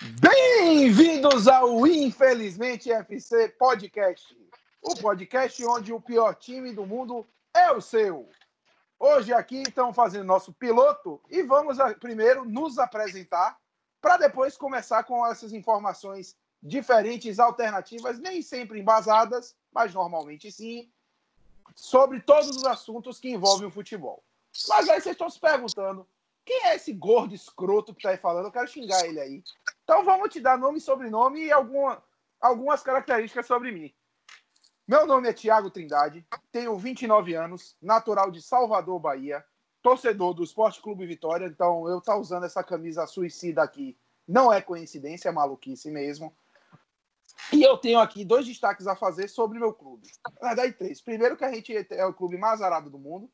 Bem-vindos 0.00 1.48
ao 1.48 1.84
Infelizmente 1.84 2.92
FC 2.92 3.48
Podcast, 3.48 4.36
o 4.80 4.94
podcast 4.94 5.64
onde 5.66 5.92
o 5.92 6.00
pior 6.00 6.36
time 6.36 6.72
do 6.72 6.86
mundo 6.86 7.26
é 7.52 7.72
o 7.72 7.80
seu. 7.80 8.28
Hoje 8.96 9.32
aqui 9.32 9.62
estamos 9.62 9.96
fazendo 9.96 10.24
nosso 10.24 10.52
piloto 10.52 11.20
e 11.28 11.42
vamos 11.42 11.78
primeiro 11.98 12.44
nos 12.44 12.78
apresentar 12.78 13.58
para 14.00 14.16
depois 14.18 14.56
começar 14.56 15.02
com 15.02 15.26
essas 15.26 15.52
informações 15.52 16.36
diferentes, 16.62 17.40
alternativas, 17.40 18.20
nem 18.20 18.40
sempre 18.40 18.78
embasadas, 18.78 19.56
mas 19.72 19.92
normalmente 19.92 20.52
sim, 20.52 20.88
sobre 21.74 22.20
todos 22.20 22.50
os 22.50 22.64
assuntos 22.64 23.18
que 23.18 23.30
envolvem 23.30 23.66
o 23.66 23.72
futebol. 23.72 24.22
Mas 24.68 24.88
aí 24.88 25.00
vocês 25.00 25.14
estão 25.14 25.28
se 25.28 25.40
perguntando, 25.40 26.06
quem 26.48 26.66
é 26.66 26.76
esse 26.76 26.92
gordo 26.92 27.34
escroto 27.34 27.92
que 27.92 27.98
está 27.98 28.10
aí 28.10 28.16
falando? 28.16 28.46
Eu 28.46 28.52
quero 28.52 28.68
xingar 28.68 29.04
ele 29.04 29.20
aí. 29.20 29.42
Então 29.88 30.04
vamos 30.04 30.28
te 30.28 30.38
dar 30.38 30.58
nome 30.58 30.76
e 30.76 30.82
sobrenome 30.82 31.46
e 31.46 31.50
alguma, 31.50 32.04
algumas 32.38 32.82
características 32.82 33.46
sobre 33.46 33.72
mim. 33.72 33.90
Meu 34.86 35.06
nome 35.06 35.30
é 35.30 35.32
Tiago 35.32 35.70
Trindade, 35.70 36.26
tenho 36.52 36.76
29 36.76 37.32
anos, 37.32 37.74
natural 37.80 38.30
de 38.30 38.42
Salvador, 38.42 39.00
Bahia, 39.00 39.42
torcedor 39.80 40.34
do 40.34 40.44
Esporte 40.44 40.82
Clube 40.82 41.06
Vitória, 41.06 41.46
então 41.46 41.88
eu 41.88 42.02
tá 42.02 42.14
usando 42.14 42.44
essa 42.44 42.62
camisa 42.62 43.06
suicida 43.06 43.62
aqui 43.62 43.96
não 44.28 44.52
é 44.52 44.60
coincidência, 44.60 45.30
é 45.30 45.32
maluquice 45.32 45.90
mesmo. 45.90 46.36
E 47.50 47.62
eu 47.62 47.78
tenho 47.78 47.98
aqui 47.98 48.26
dois 48.26 48.44
destaques 48.46 48.86
a 48.86 48.94
fazer 48.94 49.26
sobre 49.26 49.58
meu 49.58 49.72
clube. 49.72 50.06
Na 50.42 50.48
verdade, 50.48 50.74
três. 50.74 51.00
Primeiro, 51.00 51.34
que 51.34 51.46
a 51.46 51.50
gente 51.50 51.74
é 51.90 52.04
o 52.04 52.12
clube 52.12 52.36
mais 52.36 52.60
arado 52.60 52.90
do 52.90 52.98
mundo. 52.98 53.30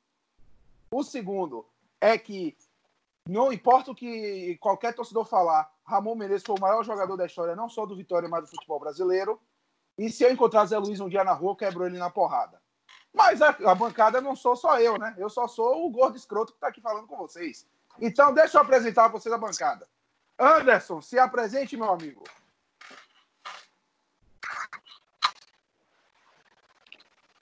O 0.88 1.02
segundo 1.02 1.66
é 2.00 2.16
que 2.16 2.56
não 3.28 3.52
importa 3.52 3.90
o 3.90 3.94
que 3.94 4.56
qualquer 4.60 4.94
torcedor 4.94 5.24
falar, 5.24 5.73
Ramon 5.84 6.14
Menezes 6.14 6.44
foi 6.44 6.56
o 6.56 6.60
maior 6.60 6.82
jogador 6.82 7.16
da 7.16 7.26
história, 7.26 7.54
não 7.54 7.68
só 7.68 7.84
do 7.84 7.96
Vitória, 7.96 8.28
mas 8.28 8.44
do 8.44 8.50
futebol 8.50 8.80
brasileiro. 8.80 9.40
E 9.98 10.10
se 10.10 10.24
eu 10.24 10.32
encontrar 10.32 10.66
Zé 10.66 10.78
Luiz 10.78 10.98
um 10.98 11.08
dia 11.08 11.22
na 11.22 11.32
rua, 11.32 11.56
quebro 11.56 11.86
ele 11.86 11.98
na 11.98 12.10
porrada. 12.10 12.60
Mas 13.12 13.40
a, 13.40 13.50
a, 13.50 13.74
bancada 13.74 14.20
não 14.20 14.34
sou 14.34 14.56
só 14.56 14.80
eu, 14.80 14.98
né? 14.98 15.14
Eu 15.16 15.30
só 15.30 15.46
sou 15.46 15.86
o 15.86 15.90
gordo 15.90 16.16
escroto 16.16 16.52
que 16.52 16.56
está 16.56 16.68
aqui 16.68 16.80
falando 16.80 17.06
com 17.06 17.16
vocês. 17.16 17.66
Então, 18.00 18.34
deixa 18.34 18.58
eu 18.58 18.62
apresentar 18.62 19.06
vocês 19.08 19.32
a 19.32 19.38
bancada. 19.38 19.86
Anderson, 20.36 21.00
se 21.00 21.16
apresente, 21.16 21.76
meu 21.76 21.92
amigo. 21.92 22.24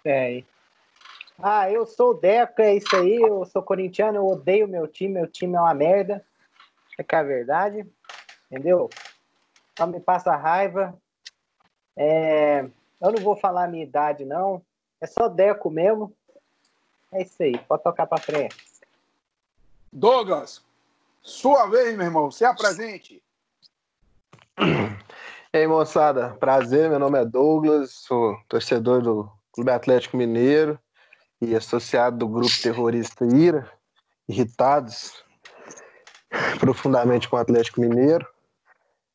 É. 0.05 0.45
Ah, 1.39 1.71
eu 1.71 1.87
sou 1.87 2.11
o 2.11 2.15
Deco, 2.15 2.61
é 2.61 2.75
isso 2.75 2.95
aí. 2.95 3.17
Eu 3.17 3.45
sou 3.47 3.63
corintiano, 3.63 4.19
eu 4.19 4.27
odeio 4.27 4.69
meu 4.69 4.87
time, 4.87 5.15
meu 5.15 5.27
time 5.27 5.57
é 5.57 5.61
uma 5.61 5.73
merda. 5.73 6.25
É 6.99 7.03
que 7.03 7.15
é 7.15 7.19
a 7.19 7.23
verdade. 7.23 7.91
Entendeu? 8.53 8.91
Só 9.79 9.87
me 9.87 9.99
passa 9.99 10.37
raiva. 10.37 10.95
É, 11.97 12.69
eu 13.01 13.11
não 13.11 13.23
vou 13.23 13.35
falar 13.35 13.65
a 13.65 13.69
minha 13.69 13.83
idade, 13.83 14.27
não. 14.27 14.61
É 15.01 15.07
só 15.07 15.27
Deco 15.27 15.71
mesmo. 15.71 16.15
É 17.11 17.23
isso 17.23 17.43
aí, 17.43 17.57
pode 17.61 17.83
tocar 17.83 18.07
pra 18.07 18.21
frente. 18.21 18.55
Douglas, 19.91 20.63
sua 21.23 21.67
vez, 21.67 21.97
meu 21.97 22.05
irmão, 22.07 22.31
se 22.31 22.45
apresente. 22.45 23.23
E 25.55 25.59
aí, 25.59 25.67
moçada, 25.67 26.31
prazer, 26.41 26.89
meu 26.89 26.99
nome 26.99 27.21
é 27.21 27.27
Douglas, 27.27 27.91
sou 27.91 28.41
torcedor 28.49 29.03
do 29.03 29.31
Clube 29.53 29.71
Atlético 29.71 30.17
Mineiro 30.17 30.81
e 31.43 31.55
associado 31.55 32.17
do 32.17 32.27
grupo 32.27 32.55
terrorista 32.63 33.27
IRA, 33.27 33.71
irritados 34.27 35.23
profundamente 36.59 37.29
com 37.29 37.37
o 37.37 37.39
Atlético 37.39 37.83
Mineiro. 37.83 38.27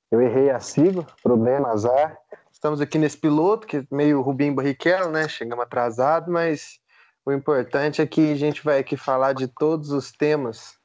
Eu 0.09 0.21
errei 0.21 0.49
a 0.49 0.59
sigla, 0.59 1.05
problema, 1.21 1.69
azar. 1.69 2.17
Estamos 2.51 2.79
aqui 2.79 2.97
nesse 2.97 3.17
piloto, 3.17 3.67
que 3.67 3.77
é 3.77 3.83
meio 3.91 4.21
Rubinho 4.21 4.55
Barrichello, 4.55 5.11
né? 5.11 5.27
Chegamos 5.27 5.65
atrasado, 5.65 6.31
mas 6.31 6.79
o 7.25 7.31
importante 7.33 8.01
é 8.01 8.07
que 8.07 8.31
a 8.31 8.35
gente 8.35 8.63
vai 8.63 8.79
aqui 8.79 8.95
falar 8.95 9.33
de 9.33 9.49
todos 9.49 9.91
os 9.91 10.13
temas 10.13 10.77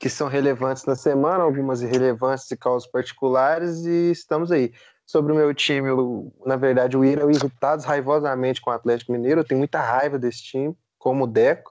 que 0.00 0.08
são 0.08 0.26
relevantes 0.26 0.86
na 0.86 0.96
semana, 0.96 1.44
algumas 1.44 1.82
irrelevâncias 1.82 2.50
e 2.50 2.56
causas 2.56 2.90
particulares, 2.90 3.84
e 3.84 4.10
estamos 4.10 4.50
aí. 4.50 4.72
Sobre 5.04 5.32
o 5.32 5.36
meu 5.36 5.52
time, 5.54 5.88
eu, 5.88 6.32
na 6.44 6.56
verdade, 6.56 6.96
o 6.96 7.04
Ira 7.04 7.24
é 7.24 7.30
irritados 7.30 7.84
raivosamente 7.84 8.60
com 8.60 8.70
o 8.70 8.72
Atlético 8.72 9.12
Mineiro, 9.12 9.40
eu 9.40 9.44
tenho 9.44 9.58
muita 9.58 9.80
raiva 9.80 10.18
desse 10.18 10.42
time, 10.42 10.76
como 10.98 11.24
o 11.24 11.26
Deco, 11.26 11.70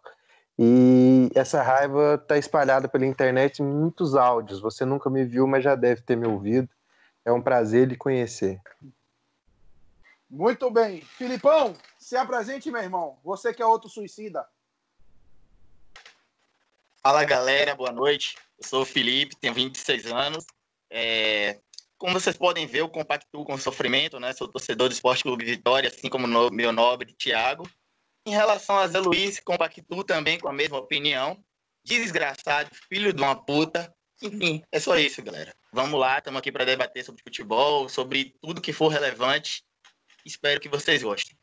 e 0.58 1.30
essa 1.36 1.62
raiva 1.62 2.20
está 2.22 2.38
espalhada 2.38 2.88
pela 2.88 3.06
internet 3.06 3.60
em 3.62 3.66
muitos 3.66 4.16
áudios. 4.16 4.62
Você 4.62 4.86
nunca 4.86 5.10
me 5.10 5.26
viu, 5.26 5.46
mas 5.46 5.64
já 5.64 5.76
deve 5.76 6.02
ter 6.02 6.16
me 6.16 6.26
ouvido. 6.26 6.70
É 7.26 7.32
um 7.32 7.42
prazer 7.42 7.88
lhe 7.88 7.98
conhecer. 7.98 8.62
Muito 10.30 10.70
bem. 10.70 11.02
Filipão, 11.02 11.76
se 11.98 12.16
apresente, 12.16 12.70
meu 12.70 12.82
irmão. 12.82 13.18
Você 13.24 13.52
que 13.52 13.64
é 13.64 13.66
outro 13.66 13.90
suicida. 13.90 14.48
Fala 17.02 17.24
galera, 17.24 17.76
boa 17.76 17.92
noite. 17.92 18.36
Eu 18.58 18.68
sou 18.68 18.82
o 18.84 18.86
Felipe, 18.86 19.36
tenho 19.36 19.54
26 19.54 20.06
anos. 20.08 20.46
É... 20.90 21.60
Como 21.98 22.14
vocês 22.14 22.38
podem 22.38 22.68
ver, 22.68 22.82
eu 22.82 22.90
compactuo 22.90 23.46
com 23.46 23.54
o 23.54 23.60
sofrimento, 23.60 24.20
né? 24.20 24.34
Sou 24.34 24.48
torcedor 24.48 24.90
do 24.90 24.94
Esporte 24.94 25.24
Clube 25.24 25.46
Vitória, 25.46 25.90
assim 25.90 26.10
como 26.10 26.28
no... 26.28 26.52
meu 26.52 26.72
nobre 26.72 27.14
Thiago. 27.14 27.68
Em 28.26 28.32
relação 28.32 28.78
a 28.78 28.88
Zé 28.88 29.00
Luiz, 29.00 29.40
compactuo 29.40 30.04
também 30.04 30.40
com 30.40 30.48
a 30.48 30.54
mesma 30.54 30.78
opinião. 30.78 31.44
Desgraçado, 31.84 32.70
filho 32.90 33.14
de 33.14 33.22
uma 33.22 33.36
puta. 33.36 33.94
Enfim, 34.22 34.64
é 34.72 34.80
só 34.80 34.98
isso, 34.98 35.24
galera. 35.24 35.56
Vamos 35.76 36.00
lá, 36.00 36.20
estamos 36.20 36.40
aqui 36.40 36.54
para 36.54 36.64
debater 36.64 37.04
sobre 37.04 37.22
futebol, 37.22 37.90
sobre 37.90 38.34
tudo 38.42 38.62
que 38.62 38.72
for 38.72 38.88
relevante. 38.88 39.62
Espero 40.26 40.58
que 40.58 40.70
vocês 40.70 41.04
gostem. 41.04 41.38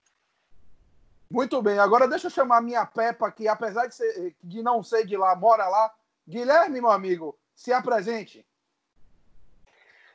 Muito 1.30 1.60
bem, 1.60 1.78
agora 1.78 2.08
deixa 2.08 2.28
eu 2.28 2.30
chamar 2.30 2.62
minha 2.62 2.86
Peppa, 2.86 3.30
que 3.30 3.46
apesar 3.46 3.88
de, 3.88 3.94
ser, 3.94 4.34
de 4.42 4.62
não 4.62 4.82
ser 4.82 5.04
de 5.04 5.18
lá, 5.18 5.36
mora 5.36 5.68
lá. 5.68 5.92
Guilherme, 6.26 6.80
meu 6.80 6.90
amigo, 6.90 7.38
se 7.54 7.74
apresente. 7.74 8.42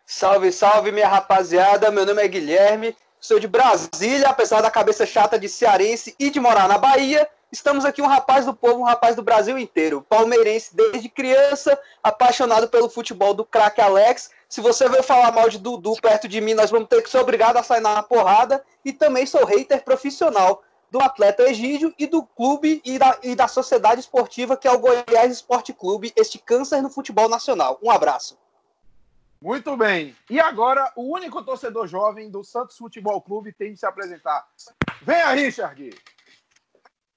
Salve, 0.03 0.51
salve, 0.51 0.91
minha 0.91 1.07
rapaziada. 1.07 1.91
Meu 1.91 2.03
nome 2.03 2.23
é 2.23 2.27
Guilherme, 2.27 2.97
sou 3.19 3.39
de 3.39 3.47
Brasília, 3.47 4.29
apesar 4.29 4.61
da 4.61 4.71
cabeça 4.71 5.05
chata 5.05 5.37
de 5.37 5.47
cearense 5.47 6.15
e 6.17 6.31
de 6.31 6.39
morar 6.39 6.67
na 6.67 6.79
Bahia. 6.79 7.29
Estamos 7.49 7.85
aqui 7.85 8.01
um 8.01 8.07
rapaz 8.07 8.45
do 8.45 8.53
povo, 8.53 8.81
um 8.81 8.83
rapaz 8.83 9.15
do 9.15 9.23
Brasil 9.23 9.57
inteiro. 9.57 10.01
Palmeirense 10.01 10.75
desde 10.75 11.07
criança, 11.07 11.79
apaixonado 12.03 12.67
pelo 12.67 12.89
futebol 12.89 13.33
do 13.33 13.45
craque 13.45 13.79
Alex. 13.79 14.31
Se 14.49 14.59
você 14.59 14.89
veio 14.89 15.01
falar 15.01 15.31
mal 15.31 15.49
de 15.49 15.57
Dudu 15.57 15.95
perto 16.01 16.27
de 16.27 16.41
mim, 16.41 16.53
nós 16.53 16.69
vamos 16.69 16.89
ter 16.89 17.01
que 17.01 17.09
ser 17.09 17.19
obrigado 17.19 17.55
a 17.55 17.63
sair 17.63 17.79
na 17.79 18.03
porrada. 18.03 18.63
E 18.83 18.91
também 18.91 19.25
sou 19.25 19.45
hater 19.45 19.81
profissional 19.83 20.61
do 20.91 21.01
atleta 21.01 21.43
Egídio 21.43 21.93
e 21.97 22.05
do 22.05 22.23
clube 22.23 22.81
e 22.83 22.99
da, 22.99 23.17
e 23.23 23.35
da 23.35 23.47
sociedade 23.47 24.01
esportiva 24.01 24.57
que 24.57 24.67
é 24.67 24.71
o 24.71 24.79
Goiás 24.79 25.31
Esporte 25.31 25.73
Clube, 25.73 26.13
este 26.15 26.39
câncer 26.39 26.81
no 26.81 26.89
futebol 26.89 27.29
nacional. 27.29 27.79
Um 27.81 27.91
abraço. 27.91 28.37
Muito 29.41 29.77
bem. 29.77 30.15
E 30.29 30.39
agora, 30.39 30.91
o 30.95 31.13
único 31.13 31.43
torcedor 31.43 31.87
jovem 31.87 32.29
do 32.29 32.43
Santos 32.43 32.77
Futebol 32.77 33.21
Clube 33.21 33.53
tem 33.53 33.73
de 33.73 33.79
se 33.79 33.85
apresentar. 33.85 34.47
Venha, 35.01 35.29
Richard! 35.31 35.95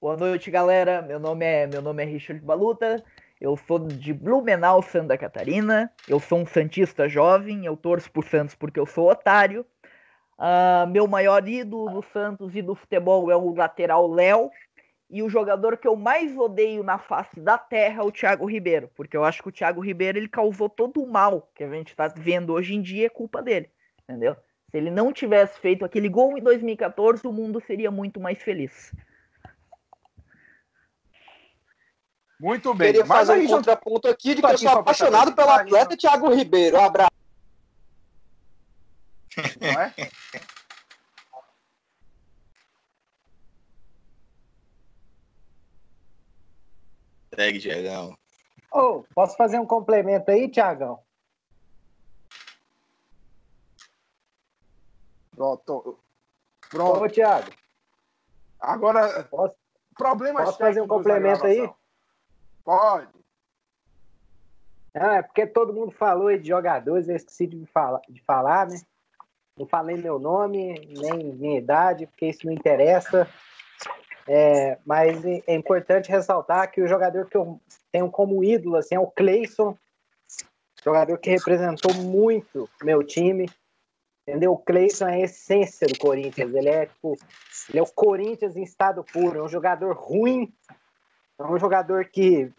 Boa 0.01 0.17
noite, 0.17 0.49
galera. 0.49 0.99
Meu 1.03 1.19
nome 1.19 1.45
é, 1.45 1.67
meu 1.67 1.79
nome 1.79 2.01
é 2.01 2.05
Richard 2.07 2.43
Baluta. 2.43 3.03
Eu 3.39 3.55
sou 3.55 3.77
de 3.77 4.11
Blumenau, 4.11 4.81
Santa 4.81 5.15
Catarina. 5.15 5.93
Eu 6.07 6.19
sou 6.19 6.39
um 6.39 6.45
santista 6.47 7.07
jovem. 7.07 7.67
Eu 7.67 7.77
torço 7.77 8.11
pro 8.11 8.23
Santos 8.23 8.55
porque 8.55 8.79
eu 8.79 8.87
sou 8.87 9.11
otário. 9.11 9.63
Uh, 10.39 10.89
meu 10.89 11.05
maior 11.05 11.47
ídolo 11.47 11.87
do 11.91 12.01
Santos 12.01 12.55
e 12.55 12.63
do 12.63 12.73
futebol 12.73 13.29
é 13.29 13.35
o 13.35 13.53
lateral 13.53 14.11
Léo. 14.11 14.49
E 15.07 15.21
o 15.21 15.29
jogador 15.29 15.77
que 15.77 15.87
eu 15.87 15.95
mais 15.95 16.35
odeio 16.35 16.81
na 16.81 16.97
face 16.97 17.39
da 17.39 17.59
terra 17.59 18.01
é 18.01 18.03
o 18.03 18.11
Thiago 18.11 18.49
Ribeiro. 18.49 18.89
Porque 18.95 19.15
eu 19.15 19.23
acho 19.23 19.43
que 19.43 19.49
o 19.49 19.51
Thiago 19.51 19.81
Ribeiro 19.81 20.17
ele 20.17 20.27
causou 20.27 20.67
todo 20.67 20.99
o 20.99 21.07
mal 21.07 21.47
que 21.53 21.63
a 21.63 21.69
gente 21.69 21.89
está 21.89 22.07
vendo 22.07 22.53
hoje 22.53 22.73
em 22.73 22.81
dia, 22.81 23.05
é 23.05 23.09
culpa 23.09 23.39
dele. 23.39 23.69
Entendeu? 24.01 24.35
Se 24.71 24.77
ele 24.77 24.89
não 24.89 25.13
tivesse 25.13 25.59
feito 25.59 25.85
aquele 25.85 26.09
gol 26.09 26.39
em 26.39 26.41
2014, 26.41 27.27
o 27.27 27.31
mundo 27.31 27.61
seria 27.61 27.91
muito 27.91 28.19
mais 28.19 28.41
feliz. 28.41 28.91
Muito 32.41 32.73
bem. 32.73 32.87
Queria 32.87 33.05
fazer 33.05 33.33
um 33.33 33.47
contraponto 33.47 34.07
aqui 34.07 34.33
de 34.33 34.41
que 34.41 34.47
eu 34.47 34.57
sou 34.57 34.71
apaixonado 34.71 35.35
pelo 35.35 35.51
atleta 35.51 35.95
Thiago 35.95 36.33
Ribeiro. 36.33 36.75
Um 36.75 36.83
abraço. 36.83 37.11
Não 39.61 39.79
é? 39.79 39.93
Segue, 47.35 47.59
Tiagão. 47.59 48.17
Oh, 48.73 49.03
posso 49.13 49.37
fazer 49.37 49.59
um 49.59 49.65
complemento 49.67 50.31
aí, 50.31 50.49
Tiagão? 50.49 50.99
Pronto. 55.35 55.99
Pronto. 56.71 57.03
Ô, 57.03 57.07
Thiago. 57.07 57.51
Agora, 58.59 59.25
posso, 59.25 59.53
problemas 59.95 60.45
posso 60.45 60.57
fazer 60.57 60.81
um 60.81 60.87
complemento 60.87 61.45
aí? 61.45 61.69
Pode. 62.63 63.21
Não, 64.93 65.11
é 65.13 65.21
porque 65.21 65.47
todo 65.47 65.73
mundo 65.73 65.91
falou 65.91 66.27
aí 66.27 66.37
de 66.37 66.49
jogadores, 66.49 67.07
eu 67.07 67.15
esqueci 67.15 67.47
de 67.47 67.65
falar, 67.67 68.01
de 68.09 68.21
falar, 68.23 68.67
né? 68.67 68.79
Não 69.57 69.65
falei 69.65 69.95
meu 69.95 70.19
nome, 70.19 70.73
nem 70.97 71.33
minha 71.33 71.57
idade, 71.57 72.07
porque 72.07 72.27
isso 72.27 72.45
não 72.45 72.53
interessa. 72.53 73.27
É, 74.27 74.77
mas 74.85 75.23
é 75.25 75.55
importante 75.55 76.11
ressaltar 76.11 76.71
que 76.71 76.81
o 76.81 76.87
jogador 76.87 77.25
que 77.25 77.37
eu 77.37 77.59
tenho 77.91 78.09
como 78.09 78.43
ídolo 78.43 78.75
assim, 78.75 78.95
é 78.95 78.99
o 78.99 79.07
Cleison, 79.07 79.77
jogador 80.83 81.17
que 81.17 81.29
representou 81.29 81.93
muito 81.93 82.69
meu 82.83 83.03
time. 83.03 83.49
Entendeu? 84.27 84.53
O 84.53 84.57
Cleison 84.57 85.07
é 85.07 85.15
a 85.15 85.19
essência 85.21 85.87
do 85.87 85.97
Corinthians. 85.97 86.53
Ele 86.53 86.69
é, 86.69 86.85
tipo, 86.85 87.17
ele 87.69 87.79
é 87.79 87.81
o 87.81 87.87
Corinthians 87.87 88.55
em 88.55 88.63
estado 88.63 89.03
puro. 89.03 89.39
É 89.39 89.43
um 89.43 89.49
jogador 89.49 89.95
ruim, 89.95 90.53
é 91.43 91.47
um 91.47 91.59
jogador 91.59 92.05
que 92.05 92.51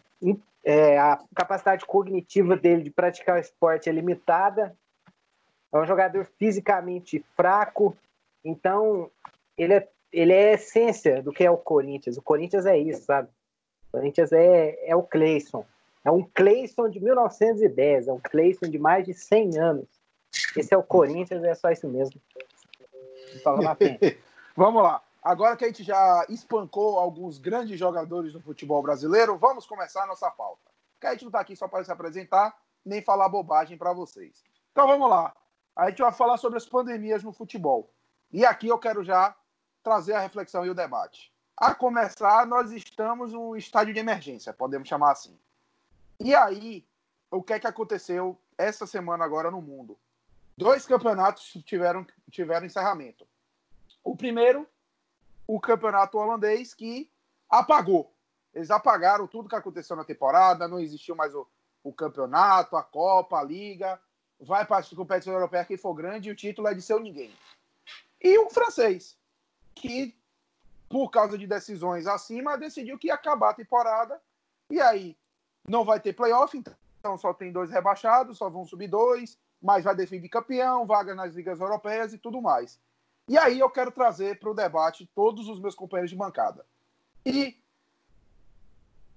é, 0.63 0.97
a 0.97 1.19
capacidade 1.35 1.85
cognitiva 1.85 2.55
dele 2.55 2.83
de 2.83 2.89
praticar 2.89 3.37
o 3.37 3.39
esporte 3.39 3.89
é 3.89 3.91
limitada. 3.91 4.75
É 5.71 5.77
um 5.77 5.85
jogador 5.85 6.25
fisicamente 6.37 7.23
fraco. 7.35 7.95
Então, 8.43 9.09
ele 9.57 9.73
é, 9.73 9.89
ele 10.11 10.33
é 10.33 10.51
a 10.51 10.53
essência 10.53 11.21
do 11.21 11.31
que 11.31 11.43
é 11.43 11.51
o 11.51 11.57
Corinthians. 11.57 12.17
O 12.17 12.21
Corinthians 12.21 12.65
é 12.65 12.77
isso, 12.77 13.03
sabe? 13.05 13.29
O 13.89 13.97
Corinthians 13.97 14.31
é, 14.31 14.77
é 14.87 14.95
o 14.95 15.03
Cleison. 15.03 15.65
É 16.05 16.11
um 16.11 16.23
Cleison 16.23 16.89
de 16.89 16.99
1910, 16.99 18.07
é 18.07 18.13
um 18.13 18.19
Cleison 18.19 18.69
de 18.69 18.77
mais 18.77 19.05
de 19.05 19.13
100 19.13 19.57
anos. 19.57 19.87
Esse 20.55 20.73
é 20.73 20.77
o 20.77 20.83
Corinthians, 20.83 21.43
é 21.43 21.55
só 21.55 21.71
isso 21.71 21.87
mesmo. 21.87 22.19
Vamos 24.55 24.83
lá. 24.83 25.01
Agora 25.23 25.55
que 25.55 25.63
a 25.63 25.67
gente 25.67 25.83
já 25.83 26.25
espancou 26.27 26.99
alguns 26.99 27.37
grandes 27.37 27.79
jogadores 27.79 28.33
do 28.33 28.41
futebol 28.41 28.81
brasileiro, 28.81 29.37
vamos 29.37 29.65
começar 29.65 30.03
a 30.03 30.07
nossa 30.07 30.29
pauta. 30.29 30.69
Que 30.99 31.07
a 31.07 31.11
gente 31.11 31.21
não 31.21 31.29
está 31.29 31.39
aqui 31.39 31.55
só 31.55 31.65
para 31.67 31.83
se 31.83 31.91
apresentar, 31.91 32.53
nem 32.85 33.01
falar 33.01 33.29
bobagem 33.29 33.77
para 33.77 33.93
vocês. 33.93 34.43
Então 34.71 34.85
vamos 34.85 35.09
lá. 35.09 35.33
A 35.75 35.89
gente 35.89 36.01
vai 36.01 36.11
falar 36.11 36.37
sobre 36.37 36.57
as 36.57 36.65
pandemias 36.65 37.23
no 37.23 37.31
futebol. 37.31 37.89
E 38.33 38.45
aqui 38.45 38.67
eu 38.67 38.77
quero 38.77 39.01
já 39.01 39.33
trazer 39.81 40.13
a 40.13 40.19
reflexão 40.19 40.65
e 40.65 40.69
o 40.69 40.75
debate. 40.75 41.31
A 41.55 41.73
começar, 41.73 42.45
nós 42.45 42.71
estamos 42.71 43.31
num 43.31 43.55
estádio 43.55 43.93
de 43.93 43.99
emergência, 43.99 44.51
podemos 44.51 44.89
chamar 44.89 45.11
assim. 45.11 45.37
E 46.19 46.35
aí, 46.35 46.85
o 47.31 47.41
que 47.41 47.53
é 47.53 47.59
que 47.59 47.67
aconteceu 47.67 48.37
essa 48.57 48.85
semana 48.85 49.23
agora 49.23 49.49
no 49.49 49.61
mundo? 49.61 49.97
Dois 50.57 50.85
campeonatos 50.85 51.53
tiveram, 51.65 52.05
tiveram 52.29 52.65
encerramento. 52.65 53.25
O 54.03 54.17
primeiro, 54.17 54.67
o 55.47 55.59
campeonato 55.59 56.17
holandês, 56.17 56.73
que 56.73 57.09
apagou. 57.49 58.13
Eles 58.53 58.71
apagaram 58.71 59.27
tudo 59.27 59.49
que 59.49 59.55
aconteceu 59.55 59.95
na 59.95 60.03
temporada, 60.03 60.67
não 60.67 60.79
existiu 60.79 61.15
mais 61.15 61.33
o, 61.33 61.47
o 61.83 61.91
campeonato, 61.91 62.75
a 62.75 62.83
Copa, 62.83 63.39
a 63.39 63.43
Liga. 63.43 63.99
Vai 64.39 64.65
para 64.65 64.77
a 64.85 64.95
competição 64.95 65.33
europeia 65.33 65.65
que 65.65 65.77
for 65.77 65.93
grande 65.93 66.29
e 66.29 66.31
o 66.31 66.35
título 66.35 66.67
é 66.67 66.73
de 66.73 66.81
seu 66.81 66.99
ninguém. 66.99 67.33
E 68.21 68.37
o 68.37 68.49
francês, 68.49 69.17
que 69.73 70.15
por 70.87 71.09
causa 71.09 71.37
de 71.37 71.47
decisões 71.47 72.05
acima, 72.05 72.57
decidiu 72.57 72.99
que 72.99 73.07
ia 73.07 73.15
acabar 73.15 73.49
a 73.49 73.55
temporada. 73.55 74.21
E 74.69 74.79
aí, 74.79 75.17
não 75.67 75.83
vai 75.83 75.99
ter 75.99 76.13
playoff, 76.13 76.55
então 76.55 77.17
só 77.17 77.33
tem 77.33 77.51
dois 77.51 77.71
rebaixados, 77.71 78.37
só 78.37 78.49
vão 78.49 78.65
subir 78.65 78.87
dois, 78.87 79.37
mas 79.61 79.83
vai 79.83 79.95
definir 79.95 80.29
campeão, 80.29 80.85
vaga 80.85 81.15
nas 81.15 81.33
ligas 81.33 81.59
europeias 81.59 82.13
e 82.13 82.17
tudo 82.17 82.41
mais. 82.41 82.79
E 83.27 83.37
aí 83.37 83.59
eu 83.59 83.69
quero 83.69 83.91
trazer 83.91 84.39
para 84.39 84.51
o 84.51 84.53
debate 84.53 85.09
todos 85.15 85.47
os 85.47 85.59
meus 85.59 85.75
companheiros 85.75 86.11
de 86.11 86.17
bancada. 86.17 86.65
E, 87.25 87.57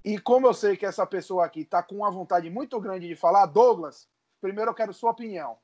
e 0.05 0.19
como 0.19 0.47
eu 0.47 0.55
sei 0.55 0.77
que 0.77 0.87
essa 0.87 1.05
pessoa 1.05 1.45
aqui 1.45 1.61
está 1.61 1.83
com 1.83 1.97
uma 1.97 2.11
vontade 2.11 2.49
muito 2.49 2.81
grande 2.81 3.09
de 3.09 3.17
falar, 3.17 3.47
Douglas, 3.47 4.09
primeiro 4.41 4.71
eu 4.71 4.75
quero 4.75 4.93
sua 4.93 5.11
opinião. 5.11 5.57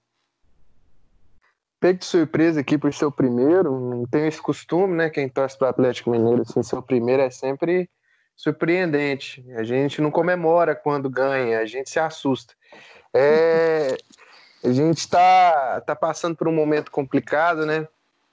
Pego 1.78 1.98
de 1.98 2.04
surpresa 2.04 2.60
aqui 2.60 2.78
por 2.78 2.92
ser 2.92 3.06
o 3.06 3.12
primeiro, 3.12 3.80
não 3.80 4.06
tenho 4.06 4.26
esse 4.26 4.40
costume, 4.40 4.94
né? 4.94 5.10
Quem 5.10 5.28
torce 5.28 5.58
para 5.58 5.66
o 5.66 5.70
Atlético 5.70 6.10
Mineiro, 6.10 6.42
assim, 6.42 6.62
ser 6.62 6.76
o 6.76 6.82
primeiro 6.82 7.22
é 7.22 7.30
sempre 7.30 7.88
surpreendente. 8.36 9.44
A 9.56 9.62
gente 9.62 10.00
não 10.00 10.10
comemora 10.10 10.74
quando 10.74 11.10
ganha, 11.10 11.60
a 11.60 11.66
gente 11.66 11.90
se 11.90 11.98
assusta. 11.98 12.54
É, 13.14 13.96
a 14.64 14.72
gente 14.72 14.98
está 14.98 15.80
tá 15.80 15.94
passando 15.94 16.36
por 16.36 16.48
um 16.48 16.52
momento 16.52 16.90
complicado, 16.90 17.66
né? 17.66 17.86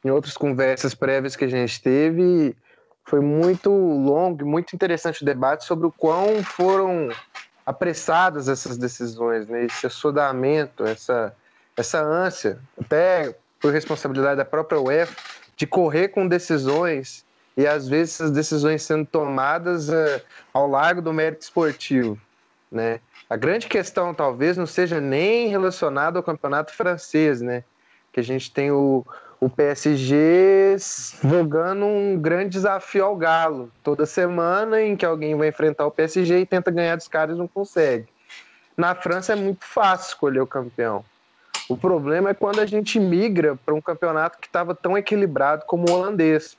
Em 0.04 0.10
outras 0.10 0.38
conversas 0.38 0.94
prévias 0.94 1.36
que 1.36 1.46
a 1.46 1.50
gente 1.50 1.81
teve, 1.81 2.56
foi 3.04 3.19
muito 3.19 3.69
longo 3.69 4.46
muito 4.46 4.74
interessante 4.75 5.24
o 5.24 5.25
debate 5.25 5.66
sobre 5.66 5.88
o 5.88 5.92
quão 5.92 6.44
foram 6.44 7.10
apressadas 7.66 8.48
essas 8.48 8.78
decisões, 8.78 9.48
né? 9.48 9.66
Esse 9.66 9.88
assodamento, 9.88 10.86
essa, 10.86 11.36
essa 11.75 12.01
ânsia, 12.01 12.60
até 12.80 13.36
por 13.60 13.74
responsabilidade 13.74 14.38
da 14.38 14.46
própria 14.46 14.80
UEFA, 14.80 15.16
de 15.56 15.68
correr 15.68 16.10
com 16.10 16.28
decisões 16.28 17.25
e 17.57 17.68
às 17.68 17.88
vezes 17.88 18.16
essas 18.16 18.31
decisões 18.31 18.84
sendo 18.84 19.06
tomadas 19.06 19.90
uh, 19.90 20.22
ao 20.54 20.68
largo 20.68 21.02
do 21.02 21.12
mérito 21.12 21.44
esportivo, 21.44 22.18
né? 22.72 23.02
A 23.30 23.36
grande 23.36 23.68
questão 23.68 24.13
talvez 24.13 24.56
não 24.56 24.66
seja 24.66 25.02
nem 25.02 25.50
relacionada 25.50 26.18
ao 26.18 26.24
campeonato 26.24 26.74
francês, 26.74 27.42
né? 27.42 27.63
Que 28.13 28.19
a 28.19 28.24
gente 28.24 28.52
tem 28.52 28.72
o, 28.72 29.06
o 29.41 29.50
PSG 29.50 30.75
jogando 31.24 31.86
um 31.86 32.19
grande 32.19 32.50
desafio 32.50 33.06
ao 33.06 33.15
Galo 33.15 33.71
toda 33.81 34.06
semana 34.06 34.81
em 34.81 34.97
que 34.97 35.06
alguém 35.06 35.36
vai 35.36 35.47
enfrentar 35.47 35.86
o 35.86 35.91
PSG 35.91 36.39
e 36.39 36.45
tenta 36.45 36.69
ganhar 36.69 36.97
dos 36.97 37.07
caras 37.07 37.36
e 37.36 37.39
não 37.39 37.47
consegue. 37.47 38.07
Na 38.75 38.94
França 38.94 39.33
é 39.33 39.36
muito 39.36 39.65
fácil 39.65 40.09
escolher 40.09 40.41
o 40.41 40.47
campeão. 40.47 41.06
O 41.69 41.77
problema 41.77 42.31
é 42.31 42.33
quando 42.33 42.59
a 42.59 42.65
gente 42.65 43.00
migra 43.00 43.57
para 43.65 43.74
um 43.74 43.81
campeonato 43.81 44.39
que 44.39 44.47
estava 44.47 44.75
tão 44.75 44.97
equilibrado 44.97 45.65
como 45.65 45.89
o 45.89 45.94
holandês 45.94 46.57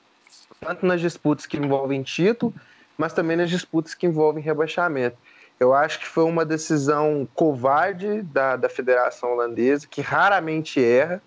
tanto 0.59 0.85
nas 0.85 1.01
disputas 1.01 1.45
que 1.45 1.57
envolvem 1.57 2.03
título, 2.03 2.53
mas 2.97 3.13
também 3.13 3.35
nas 3.35 3.49
disputas 3.49 3.93
que 3.93 4.05
envolvem 4.05 4.43
rebaixamento. 4.43 5.17
Eu 5.59 5.73
acho 5.73 5.99
que 5.99 6.07
foi 6.07 6.23
uma 6.23 6.45
decisão 6.45 7.27
covarde 7.35 8.21
da, 8.23 8.55
da 8.55 8.69
Federação 8.69 9.33
Holandesa, 9.33 9.87
que 9.89 10.01
raramente 10.01 10.83
erra 10.83 11.21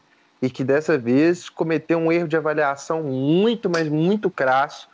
e 0.45 0.51
que 0.51 0.63
dessa 0.63 0.99
vez 0.99 1.49
cometeu 1.49 1.99
um 1.99 2.13
erro 2.13 2.29
de 2.29 2.37
avaliação 2.37 3.03
muito, 3.03 3.71
mas 3.71 3.89
muito 3.89 4.31
crasso, 4.31 4.87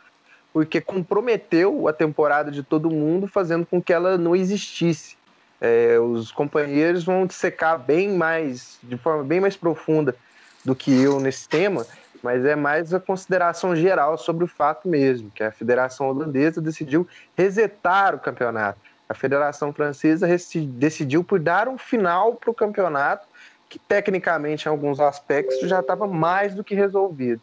porque 0.53 0.79
comprometeu 0.79 1.89
a 1.89 1.93
temporada 1.93 2.49
de 2.49 2.63
todo 2.63 2.89
mundo, 2.89 3.27
fazendo 3.27 3.65
com 3.65 3.81
que 3.81 3.91
ela 3.91 4.17
não 4.17 4.33
existisse. 4.33 5.17
É, 5.59 5.99
os 5.99 6.31
companheiros 6.31 7.03
vão 7.03 7.29
secar 7.29 7.77
bem 7.77 8.15
mais, 8.15 8.79
de 8.81 8.97
forma 8.97 9.25
bem 9.25 9.41
mais 9.41 9.57
profunda 9.57 10.15
do 10.63 10.73
que 10.73 11.01
eu 11.01 11.19
nesse 11.19 11.49
tema, 11.49 11.85
mas 12.23 12.45
é 12.45 12.55
mais 12.55 12.93
a 12.93 12.99
consideração 12.99 13.75
geral 13.75 14.17
sobre 14.17 14.45
o 14.45 14.47
fato 14.47 14.87
mesmo, 14.87 15.29
que 15.31 15.43
a 15.43 15.51
Federação 15.51 16.07
Holandesa 16.07 16.61
decidiu 16.61 17.05
resetar 17.35 18.15
o 18.15 18.19
campeonato. 18.19 18.79
A 19.09 19.13
Federação 19.13 19.73
Francesa 19.73 20.25
decidiu 20.65 21.25
por 21.25 21.39
dar 21.39 21.67
um 21.67 21.77
final 21.77 22.35
para 22.35 22.49
o 22.49 22.53
campeonato, 22.53 23.27
que 23.71 23.79
tecnicamente, 23.79 24.65
em 24.65 24.69
alguns 24.69 24.99
aspectos, 24.99 25.61
já 25.61 25.79
estava 25.79 26.05
mais 26.05 26.53
do 26.53 26.61
que 26.61 26.75
resolvido. 26.75 27.41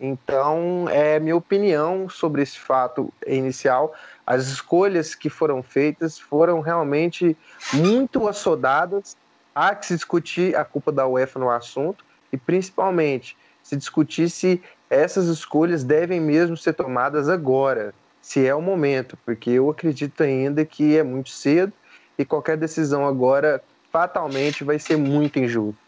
Então, 0.00 0.88
é 0.90 1.20
minha 1.20 1.36
opinião 1.36 2.08
sobre 2.08 2.42
esse 2.42 2.58
fato 2.58 3.12
inicial. 3.24 3.94
As 4.26 4.48
escolhas 4.48 5.14
que 5.14 5.30
foram 5.30 5.62
feitas 5.62 6.18
foram 6.18 6.60
realmente 6.60 7.36
muito 7.72 8.26
assodadas. 8.26 9.16
Há 9.54 9.72
que 9.72 9.86
se 9.86 9.94
discutir 9.94 10.56
a 10.56 10.64
culpa 10.64 10.90
da 10.90 11.06
UEFA 11.06 11.38
no 11.38 11.48
assunto 11.48 12.04
e, 12.32 12.36
principalmente, 12.36 13.36
se 13.62 13.76
discutir 13.76 14.30
se 14.30 14.60
essas 14.90 15.26
escolhas 15.26 15.84
devem 15.84 16.20
mesmo 16.20 16.56
ser 16.56 16.72
tomadas 16.72 17.28
agora, 17.28 17.94
se 18.20 18.44
é 18.44 18.54
o 18.54 18.60
momento, 18.60 19.16
porque 19.24 19.50
eu 19.50 19.70
acredito 19.70 20.24
ainda 20.24 20.64
que 20.64 20.96
é 20.96 21.04
muito 21.04 21.30
cedo 21.30 21.72
e 22.18 22.24
qualquer 22.24 22.56
decisão 22.56 23.06
agora 23.06 23.62
fatalmente 23.90 24.64
vai 24.64 24.78
ser 24.78 24.96
muito 24.96 25.38
injusta. 25.38 25.80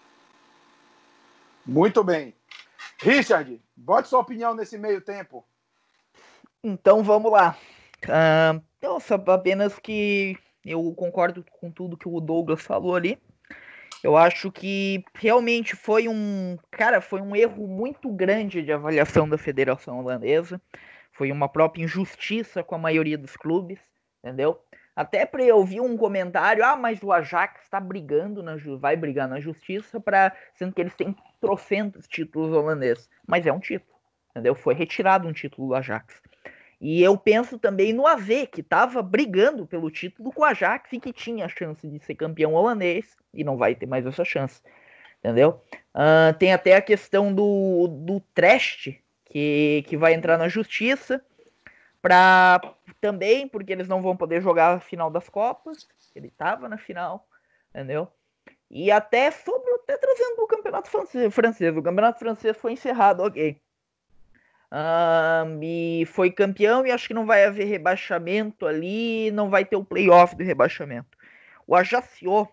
Muito 1.67 2.03
bem. 2.03 2.35
Richard, 3.01 3.61
bote 3.77 4.09
sua 4.09 4.21
opinião 4.21 4.55
nesse 4.55 4.77
meio 4.77 5.01
tempo. 5.01 5.45
Então 6.63 7.03
vamos 7.03 7.33
lá. 7.33 7.57
Uh, 8.05 8.63
eu 8.81 9.01
só 9.01 9.15
apenas 9.15 9.79
que 9.79 10.37
eu 10.65 10.93
concordo 10.95 11.45
com 11.59 11.71
tudo 11.71 11.97
que 11.97 12.09
o 12.09 12.21
Douglas 12.21 12.63
falou 12.63 12.95
ali. 12.95 13.19
Eu 14.03 14.17
acho 14.17 14.51
que 14.51 15.05
realmente 15.15 15.77
foi 15.77 16.09
um, 16.09 16.59
cara, 16.71 17.03
foi 17.03 17.21
um 17.21 17.37
erro 17.37 17.67
muito 17.67 18.11
grande 18.11 18.63
de 18.63 18.73
avaliação 18.73 19.29
da 19.29 19.37
Federação 19.37 19.99
Holandesa. 19.99 20.61
Foi 21.13 21.31
uma 21.31 21.49
própria 21.49 21.85
injustiça 21.85 22.63
com 22.63 22.75
a 22.75 22.79
maioria 22.79 23.19
dos 23.19 23.37
clubes, 23.37 23.79
entendeu? 24.25 24.59
Até 25.01 25.25
para 25.25 25.43
eu 25.43 25.57
ouvir 25.57 25.81
um 25.81 25.97
comentário, 25.97 26.63
ah, 26.63 26.77
mas 26.77 27.03
o 27.03 27.11
Ajax 27.11 27.63
está 27.63 27.81
brigando 27.81 28.43
na 28.43 28.57
vai 28.79 28.95
brigar 28.95 29.27
na 29.27 29.41
justiça 29.41 29.99
para 29.99 30.31
sendo 30.53 30.75
que 30.75 30.81
eles 30.83 30.95
têm 30.95 31.17
trocentos 31.41 32.07
títulos 32.07 32.53
holandeses, 32.53 33.09
mas 33.27 33.47
é 33.47 33.53
um 33.53 33.59
título, 33.59 33.97
entendeu? 34.31 34.55
Foi 34.55 34.75
retirado 34.75 35.27
um 35.27 35.33
título 35.33 35.69
do 35.69 35.75
Ajax. 35.75 36.21
E 36.79 37.03
eu 37.03 37.17
penso 37.17 37.59
também 37.59 37.95
no 37.95 38.07
AV, 38.07 38.47
que 38.53 38.61
estava 38.61 39.01
brigando 39.01 39.67
pelo 39.67 39.91
título 39.91 40.31
com 40.31 40.43
o 40.43 40.45
Ajax 40.45 40.93
e 40.93 41.01
que 41.01 41.15
tinha 41.15 41.47
a 41.47 41.49
chance 41.49 41.89
de 41.89 41.99
ser 42.05 42.15
campeão 42.15 42.53
holandês 42.53 43.17
e 43.33 43.43
não 43.43 43.57
vai 43.57 43.75
ter 43.75 43.87
mais 43.87 44.05
essa 44.05 44.23
chance. 44.23 44.61
Entendeu? 45.21 45.63
Uh, 45.95 46.37
tem 46.39 46.53
até 46.53 46.77
a 46.77 46.83
questão 46.83 47.33
do, 47.33 47.89
do 47.89 48.21
Trest, 48.35 49.01
que, 49.25 49.83
que 49.87 49.97
vai 49.97 50.13
entrar 50.13 50.37
na 50.37 50.49
justiça, 50.49 51.25
para 52.03 52.61
também, 53.01 53.49
porque 53.49 53.73
eles 53.73 53.89
não 53.89 54.03
vão 54.03 54.17
poder 54.17 54.43
jogar 54.43 54.75
a 54.75 54.81
final 54.81 55.11
das 55.11 55.29
Copas. 55.29 55.89
Ele 56.15 56.29
estava 56.29 56.69
na 56.69 56.79
final, 56.79 57.27
entendeu? 57.71 58.09
E 58.71 58.91
até 58.91 59.31
sobre, 59.31 59.71
até 59.75 59.97
trazendo 59.97 60.43
o 60.43 60.47
campeonato 60.47 60.89
francês. 60.89 61.77
O 61.77 61.83
campeonato 61.83 62.19
francês 62.19 62.57
foi 62.57 62.73
encerrado, 62.73 63.23
ok. 63.23 63.61
Um, 64.73 65.61
e 65.61 66.07
foi 66.07 66.31
campeão 66.31 66.87
e 66.87 66.93
acho 66.93 67.09
que 67.09 67.15
não 67.15 67.27
vai 67.27 67.45
haver 67.45 67.65
rebaixamento 67.65 68.67
ali, 68.67 69.33
não 69.33 69.51
vai 69.51 69.65
ter 69.65 69.75
o 69.75 69.85
playoff 69.85 70.37
do 70.37 70.45
rebaixamento. 70.45 71.19
O 71.67 71.75
Ajaccio, 71.75 72.49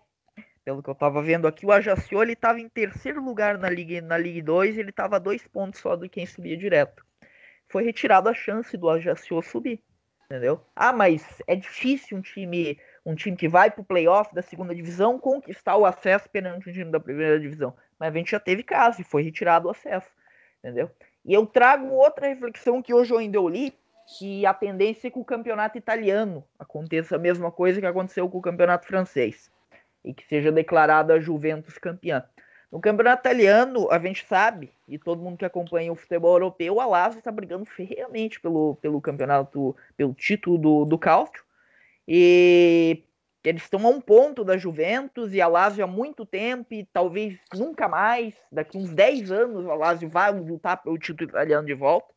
pelo 0.64 0.82
que 0.82 0.90
eu 0.90 0.94
estava 0.94 1.22
vendo 1.22 1.46
aqui, 1.46 1.64
o 1.64 1.70
Ajaccio 1.70 2.20
ele 2.20 2.32
estava 2.32 2.60
em 2.60 2.68
terceiro 2.68 3.22
lugar 3.22 3.56
na 3.56 3.70
Liga 3.70 4.00
na 4.00 4.18
Liga 4.18 4.42
2, 4.42 4.78
ele 4.78 4.90
estava 4.90 5.20
dois 5.20 5.46
pontos 5.46 5.80
só 5.80 5.94
do 5.94 6.08
quem 6.08 6.26
subia 6.26 6.56
direto. 6.56 7.06
Foi 7.68 7.84
retirado 7.84 8.28
a 8.28 8.34
chance 8.34 8.76
do 8.76 8.88
Ajaccio 8.88 9.42
subir, 9.42 9.82
entendeu? 10.24 10.60
Ah, 10.74 10.92
mas 10.92 11.42
é 11.46 11.54
difícil 11.54 12.18
um 12.18 12.22
time 12.22 12.78
um 13.04 13.14
time 13.14 13.36
que 13.36 13.48
vai 13.48 13.70
para 13.70 13.80
o 13.80 13.84
playoff 13.84 14.34
da 14.34 14.42
segunda 14.42 14.74
divisão 14.74 15.18
conquistar 15.18 15.76
o 15.76 15.86
acesso 15.86 16.28
perante 16.28 16.68
um 16.68 16.72
time 16.72 16.90
da 16.90 17.00
primeira 17.00 17.40
divisão. 17.40 17.74
Mas 17.98 18.14
a 18.14 18.18
gente 18.18 18.30
já 18.30 18.40
teve 18.40 18.62
caso 18.62 19.00
e 19.00 19.04
foi 19.04 19.22
retirado 19.22 19.66
o 19.66 19.70
acesso, 19.70 20.10
entendeu? 20.58 20.90
E 21.24 21.32
eu 21.32 21.46
trago 21.46 21.88
outra 21.88 22.28
reflexão 22.28 22.82
que 22.82 22.92
hoje 22.92 23.12
eu 23.12 23.18
ainda 23.18 23.40
li, 23.40 23.74
que 24.18 24.44
a 24.46 24.54
tendência 24.54 25.08
é 25.08 25.10
que 25.10 25.18
o 25.18 25.24
campeonato 25.24 25.76
italiano 25.76 26.44
aconteça 26.58 27.16
a 27.16 27.18
mesma 27.18 27.50
coisa 27.50 27.80
que 27.80 27.86
aconteceu 27.86 28.28
com 28.28 28.38
o 28.38 28.42
campeonato 28.42 28.86
francês 28.86 29.50
e 30.04 30.14
que 30.14 30.26
seja 30.26 30.50
declarada 30.50 31.14
a 31.14 31.20
Juventus 31.20 31.76
campeã. 31.76 32.24
No 32.70 32.80
campeonato 32.80 33.20
italiano, 33.20 33.90
a 33.90 33.98
gente 33.98 34.26
sabe, 34.26 34.70
e 34.86 34.98
todo 34.98 35.22
mundo 35.22 35.38
que 35.38 35.44
acompanha 35.44 35.90
o 35.90 35.96
futebol 35.96 36.34
europeu, 36.34 36.80
a 36.80 36.86
Lazio 36.86 37.18
está 37.18 37.32
brigando 37.32 37.64
ferreamente 37.64 38.38
pelo, 38.40 38.76
pelo 38.76 39.00
campeonato, 39.00 39.74
pelo 39.96 40.12
título 40.12 40.58
do, 40.58 40.84
do 40.84 40.98
Cálcio. 40.98 41.42
E 42.06 43.02
eles 43.42 43.62
estão 43.62 43.86
a 43.86 43.90
um 43.90 44.00
ponto 44.00 44.44
da 44.44 44.58
Juventus 44.58 45.32
e 45.32 45.40
a 45.40 45.48
Lazio 45.48 45.82
há 45.82 45.86
muito 45.86 46.26
tempo 46.26 46.74
e 46.74 46.84
talvez 46.84 47.38
nunca 47.54 47.88
mais, 47.88 48.34
daqui 48.52 48.76
uns 48.76 48.90
10 48.90 49.32
anos, 49.32 49.66
a 49.66 49.74
Lazio 49.74 50.08
vai 50.08 50.30
lutar 50.32 50.82
pelo 50.82 50.98
título 50.98 51.30
italiano 51.30 51.66
de 51.66 51.74
volta. 51.74 52.12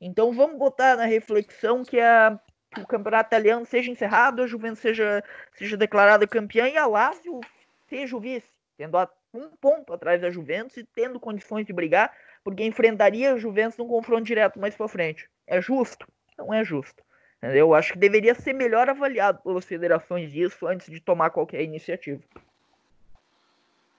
Então 0.00 0.32
vamos 0.32 0.56
botar 0.56 0.96
na 0.96 1.04
reflexão 1.04 1.82
que, 1.82 1.98
a, 1.98 2.38
que 2.72 2.80
o 2.80 2.86
campeonato 2.86 3.28
italiano 3.28 3.66
seja 3.66 3.90
encerrado, 3.90 4.42
a 4.42 4.46
Juventus 4.46 4.78
seja, 4.78 5.24
seja 5.54 5.76
declarada 5.76 6.28
campeã 6.28 6.68
e 6.68 6.76
a 6.76 6.86
Lazio 6.86 7.40
seja 7.88 8.16
o 8.16 8.20
vice, 8.20 8.50
tendo 8.76 8.96
um 9.36 9.50
ponto 9.50 9.92
atrás 9.92 10.20
da 10.20 10.30
Juventus 10.30 10.76
e 10.76 10.84
tendo 10.84 11.20
condições 11.20 11.66
de 11.66 11.72
brigar, 11.72 12.12
porque 12.42 12.64
enfrentaria 12.64 13.32
a 13.32 13.38
Juventus 13.38 13.76
num 13.76 13.88
confronto 13.88 14.24
direto 14.24 14.58
mais 14.58 14.74
para 14.74 14.88
frente. 14.88 15.28
É 15.46 15.60
justo? 15.60 16.06
Não 16.38 16.52
é 16.52 16.64
justo. 16.64 17.04
Eu 17.42 17.74
acho 17.74 17.92
que 17.92 17.98
deveria 17.98 18.34
ser 18.34 18.52
melhor 18.52 18.88
avaliado 18.88 19.42
pelas 19.42 19.64
federações 19.64 20.32
disso 20.32 20.66
antes 20.66 20.90
de 20.90 21.00
tomar 21.00 21.30
qualquer 21.30 21.62
iniciativa. 21.62 22.22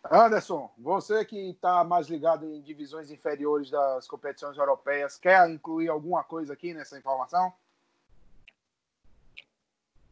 Anderson, 0.09 0.71
você 0.77 1.25
que 1.25 1.49
está 1.49 1.83
mais 1.83 2.07
ligado 2.07 2.45
em 2.45 2.61
divisões 2.61 3.11
inferiores 3.11 3.69
das 3.69 4.07
competições 4.07 4.57
europeias, 4.57 5.17
quer 5.17 5.49
incluir 5.49 5.89
alguma 5.89 6.23
coisa 6.23 6.53
aqui 6.53 6.73
nessa 6.73 6.97
informação? 6.97 7.53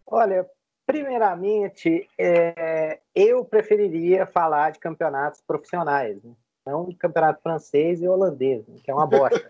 Olha, 0.06 0.50
primeiramente, 0.86 2.10
é, 2.18 3.00
eu 3.14 3.44
preferiria 3.44 4.26
falar 4.26 4.72
de 4.72 4.80
campeonatos 4.80 5.42
profissionais, 5.42 6.22
né? 6.24 6.32
não 6.66 6.86
de 6.86 6.96
campeonato 6.96 7.42
francês 7.42 8.02
e 8.02 8.08
holandês, 8.08 8.66
né? 8.68 8.80
que 8.84 8.90
é 8.90 8.94
uma 8.94 9.08
bosta. 9.08 9.48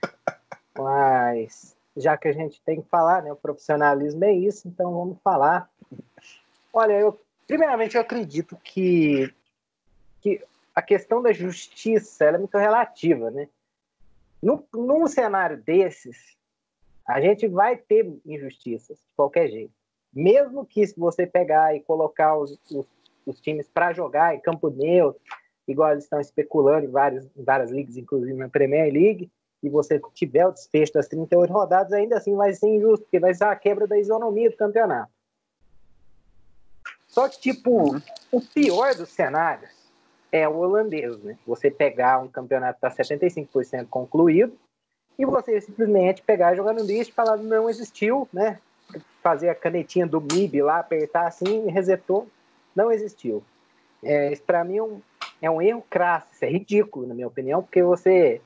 Mas 0.76 1.76
já 1.96 2.16
que 2.16 2.28
a 2.28 2.32
gente 2.32 2.60
tem 2.62 2.82
que 2.82 2.88
falar, 2.88 3.22
né? 3.22 3.32
O 3.32 3.36
profissionalismo 3.36 4.22
é 4.24 4.32
isso, 4.32 4.68
então 4.68 4.92
vamos 4.92 5.18
falar. 5.22 5.70
Olha, 6.72 6.92
eu 6.92 7.18
primeiramente 7.46 7.96
eu 7.96 8.02
acredito 8.02 8.56
que, 8.56 9.32
que 10.20 10.44
a 10.74 10.82
questão 10.82 11.22
da 11.22 11.32
justiça 11.32 12.26
é 12.26 12.38
muito 12.38 12.58
relativa, 12.58 13.30
né? 13.30 13.48
No, 14.42 14.62
num 14.74 15.06
cenário 15.06 15.56
desses, 15.56 16.36
a 17.06 17.20
gente 17.20 17.48
vai 17.48 17.76
ter 17.76 18.06
injustiças 18.26 18.98
de 18.98 19.14
qualquer 19.16 19.48
jeito. 19.48 19.72
Mesmo 20.16 20.64
que 20.64 20.86
se 20.86 20.98
você 20.98 21.26
pegar 21.26 21.76
e 21.76 21.80
colocar 21.80 22.38
os, 22.38 22.58
os, 22.70 22.86
os 23.26 23.38
times 23.38 23.68
para 23.68 23.92
jogar 23.92 24.34
em 24.34 24.40
campo 24.40 24.70
neutro, 24.70 25.20
igual 25.68 25.92
eles 25.92 26.04
estão 26.04 26.18
especulando 26.18 26.86
em 26.86 26.90
várias, 26.90 27.28
em 27.36 27.44
várias 27.44 27.70
ligas, 27.70 27.98
inclusive 27.98 28.32
na 28.32 28.48
Premier 28.48 28.90
League, 28.90 29.30
e 29.62 29.68
você 29.68 30.00
tiver 30.14 30.46
o 30.46 30.52
desfecho 30.52 30.94
das 30.94 31.06
38 31.08 31.52
rodadas, 31.52 31.92
ainda 31.92 32.16
assim 32.16 32.34
vai 32.34 32.54
ser 32.54 32.66
injusto, 32.66 33.04
porque 33.04 33.20
vai 33.20 33.34
ser 33.34 33.44
a 33.44 33.54
quebra 33.54 33.86
da 33.86 33.98
isonomia 33.98 34.48
do 34.48 34.56
campeonato. 34.56 35.12
Só 37.06 37.28
que, 37.28 37.38
tipo, 37.38 37.96
o 38.32 38.40
pior 38.40 38.94
dos 38.94 39.10
cenários 39.10 39.70
é 40.32 40.48
o 40.48 40.56
holandês, 40.56 41.18
né? 41.22 41.36
Você 41.46 41.70
pegar 41.70 42.22
um 42.22 42.28
campeonato 42.28 42.80
que 42.80 42.86
está 42.86 43.04
75% 43.04 43.86
concluído 43.88 44.58
e 45.18 45.26
você 45.26 45.60
simplesmente 45.60 46.22
pegar, 46.22 46.54
jogar 46.54 46.72
no 46.72 46.84
lixo 46.84 47.10
e 47.10 47.14
falar 47.14 47.36
não 47.36 47.68
existiu, 47.68 48.26
né? 48.32 48.60
Fazer 49.22 49.48
a 49.48 49.54
canetinha 49.54 50.06
do 50.06 50.20
MIB 50.20 50.62
lá, 50.62 50.78
apertar 50.78 51.26
assim, 51.26 51.68
resetou, 51.68 52.28
não 52.74 52.92
existiu. 52.92 53.42
É, 54.02 54.32
isso 54.32 54.42
para 54.42 54.62
mim 54.64 54.76
é 54.76 54.82
um, 54.82 55.00
é 55.42 55.50
um 55.50 55.60
erro 55.60 55.84
crasso, 55.90 56.28
isso 56.32 56.44
é 56.44 56.48
ridículo, 56.48 57.06
na 57.06 57.14
minha 57.14 57.26
opinião, 57.26 57.62
porque 57.62 57.82
você 57.82 58.40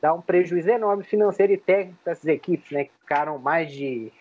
dá 0.00 0.14
um 0.14 0.20
prejuízo 0.20 0.70
enorme 0.70 1.04
financeiro 1.04 1.52
e 1.52 1.58
técnico 1.58 1.98
para 2.02 2.12
essas 2.12 2.26
equipes, 2.26 2.70
né? 2.70 2.84
Que 2.84 2.92
ficaram 3.00 3.38
mais 3.38 3.70
de. 3.70 4.12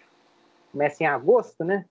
Começa 0.72 1.04
em 1.04 1.08
agosto, 1.08 1.64
né? 1.64 1.86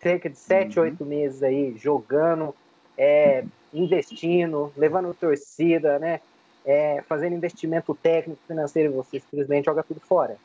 Cerca 0.00 0.28
de 0.28 0.36
sete, 0.36 0.78
uhum. 0.78 0.86
oito 0.86 1.04
meses 1.04 1.42
aí 1.42 1.74
jogando, 1.76 2.54
é, 2.98 3.44
investindo, 3.72 4.72
levando 4.76 5.14
torcida, 5.14 5.98
né? 5.98 6.20
É, 6.64 7.02
fazendo 7.08 7.34
investimento 7.34 7.94
técnico, 7.94 8.40
financeiro, 8.46 8.92
e 8.92 8.96
você 8.96 9.20
simplesmente 9.20 9.64
joga 9.64 9.82
tudo 9.82 10.00
fora. 10.00 10.36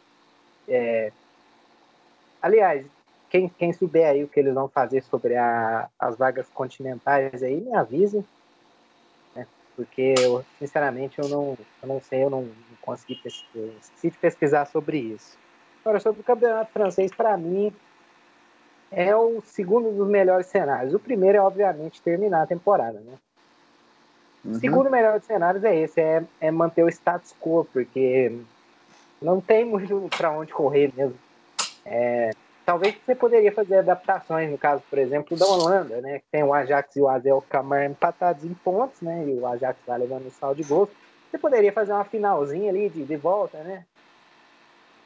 É... 0.67 1.11
Aliás, 2.41 2.85
quem, 3.29 3.49
quem 3.49 3.73
souber 3.73 4.07
aí 4.07 4.23
o 4.23 4.27
que 4.27 4.39
eles 4.39 4.53
vão 4.53 4.67
fazer 4.67 5.03
sobre 5.03 5.35
a, 5.35 5.89
as 5.99 6.17
vagas 6.17 6.47
continentais 6.49 7.43
aí, 7.43 7.59
me 7.59 7.75
avise 7.75 8.23
porque 9.77 10.15
eu, 10.19 10.43
sinceramente 10.57 11.19
eu 11.19 11.29
não, 11.29 11.55
eu 11.83 11.87
não 11.87 12.01
sei, 12.01 12.23
eu 12.23 12.31
não, 12.31 12.41
não 12.41 12.77
consegui 12.81 13.13
pesquisar, 13.21 13.67
esqueci 13.79 14.09
de 14.09 14.17
pesquisar 14.17 14.65
sobre 14.65 14.97
isso. 14.97 15.37
Agora, 15.85 15.99
sobre 15.99 16.19
o 16.19 16.23
campeonato 16.23 16.71
francês, 16.73 17.11
para 17.11 17.37
mim, 17.37 17.71
é 18.91 19.15
o 19.15 19.39
segundo 19.41 19.91
dos 19.91 20.07
melhores 20.07 20.47
cenários. 20.47 20.95
O 20.95 20.99
primeiro 20.99 21.37
é, 21.37 21.41
obviamente, 21.41 22.01
terminar 22.01 22.41
a 22.41 22.47
temporada, 22.47 22.99
né? 22.99 23.13
Uhum. 24.43 24.51
O 24.51 24.55
segundo 24.55 24.89
melhor 24.89 25.19
dos 25.19 25.27
cenários 25.27 25.63
é 25.63 25.75
esse, 25.75 26.01
é, 26.01 26.23
é 26.41 26.49
manter 26.49 26.83
o 26.83 26.89
status 26.89 27.35
quo, 27.39 27.63
porque 27.71 28.35
não 29.21 29.39
tem 29.39 29.63
muito 29.63 30.09
para 30.17 30.31
onde 30.31 30.51
correr 30.51 30.91
mesmo. 30.95 31.15
É, 31.89 32.31
talvez 32.65 32.95
você 33.05 33.15
poderia 33.15 33.51
fazer 33.51 33.77
adaptações, 33.77 34.51
no 34.51 34.57
caso, 34.57 34.83
por 34.89 34.99
exemplo, 34.99 35.37
da 35.37 35.45
Holanda, 35.45 36.01
né? 36.01 36.19
Que 36.19 36.25
tem 36.31 36.43
o 36.43 36.53
Ajax 36.53 36.95
e 36.95 37.01
o 37.01 37.07
Azel 37.07 37.43
Camar 37.49 37.85
empatados 37.85 38.43
em 38.43 38.53
pontos, 38.53 39.01
né? 39.01 39.25
E 39.25 39.39
o 39.39 39.47
Ajax 39.47 39.79
vai 39.87 39.97
levando 39.97 40.27
o 40.27 40.31
saldo 40.31 40.61
de 40.61 40.67
gols. 40.67 40.89
Você 41.31 41.37
poderia 41.37 41.71
fazer 41.71 41.93
uma 41.93 42.03
finalzinha 42.03 42.69
ali 42.69 42.89
de, 42.89 43.05
de 43.05 43.15
volta, 43.15 43.57
né? 43.59 43.85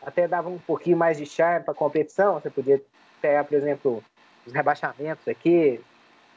Até 0.01 0.27
dava 0.27 0.50
um 0.50 0.57
pouquinho 0.57 0.97
mais 0.97 1.17
de 1.17 1.25
charme 1.25 1.63
para 1.63 1.73
a 1.73 1.77
competição. 1.77 2.33
Você 2.33 2.50
podia 2.50 2.81
pegar, 3.21 3.43
por 3.43 3.55
exemplo, 3.55 4.03
os 4.45 4.51
rebaixamentos 4.51 5.27
aqui. 5.27 5.79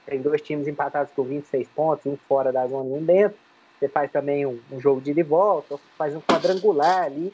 Tem 0.05 0.21
dois 0.21 0.43
times 0.43 0.69
empatados 0.69 1.13
com 1.15 1.23
26 1.23 1.67
pontos, 1.69 2.05
um 2.05 2.17
fora 2.29 2.53
da 2.53 2.67
zona 2.67 2.91
e 2.91 2.93
um 2.93 3.05
dentro. 3.05 3.39
Você 3.79 3.89
faz 3.89 4.11
também 4.11 4.45
um, 4.45 4.61
um 4.71 4.79
jogo 4.79 5.01
de 5.01 5.11
ida 5.11 5.21
e 5.21 5.23
volta, 5.23 5.79
faz 5.97 6.15
um 6.15 6.21
quadrangular 6.21 7.05
ali. 7.05 7.33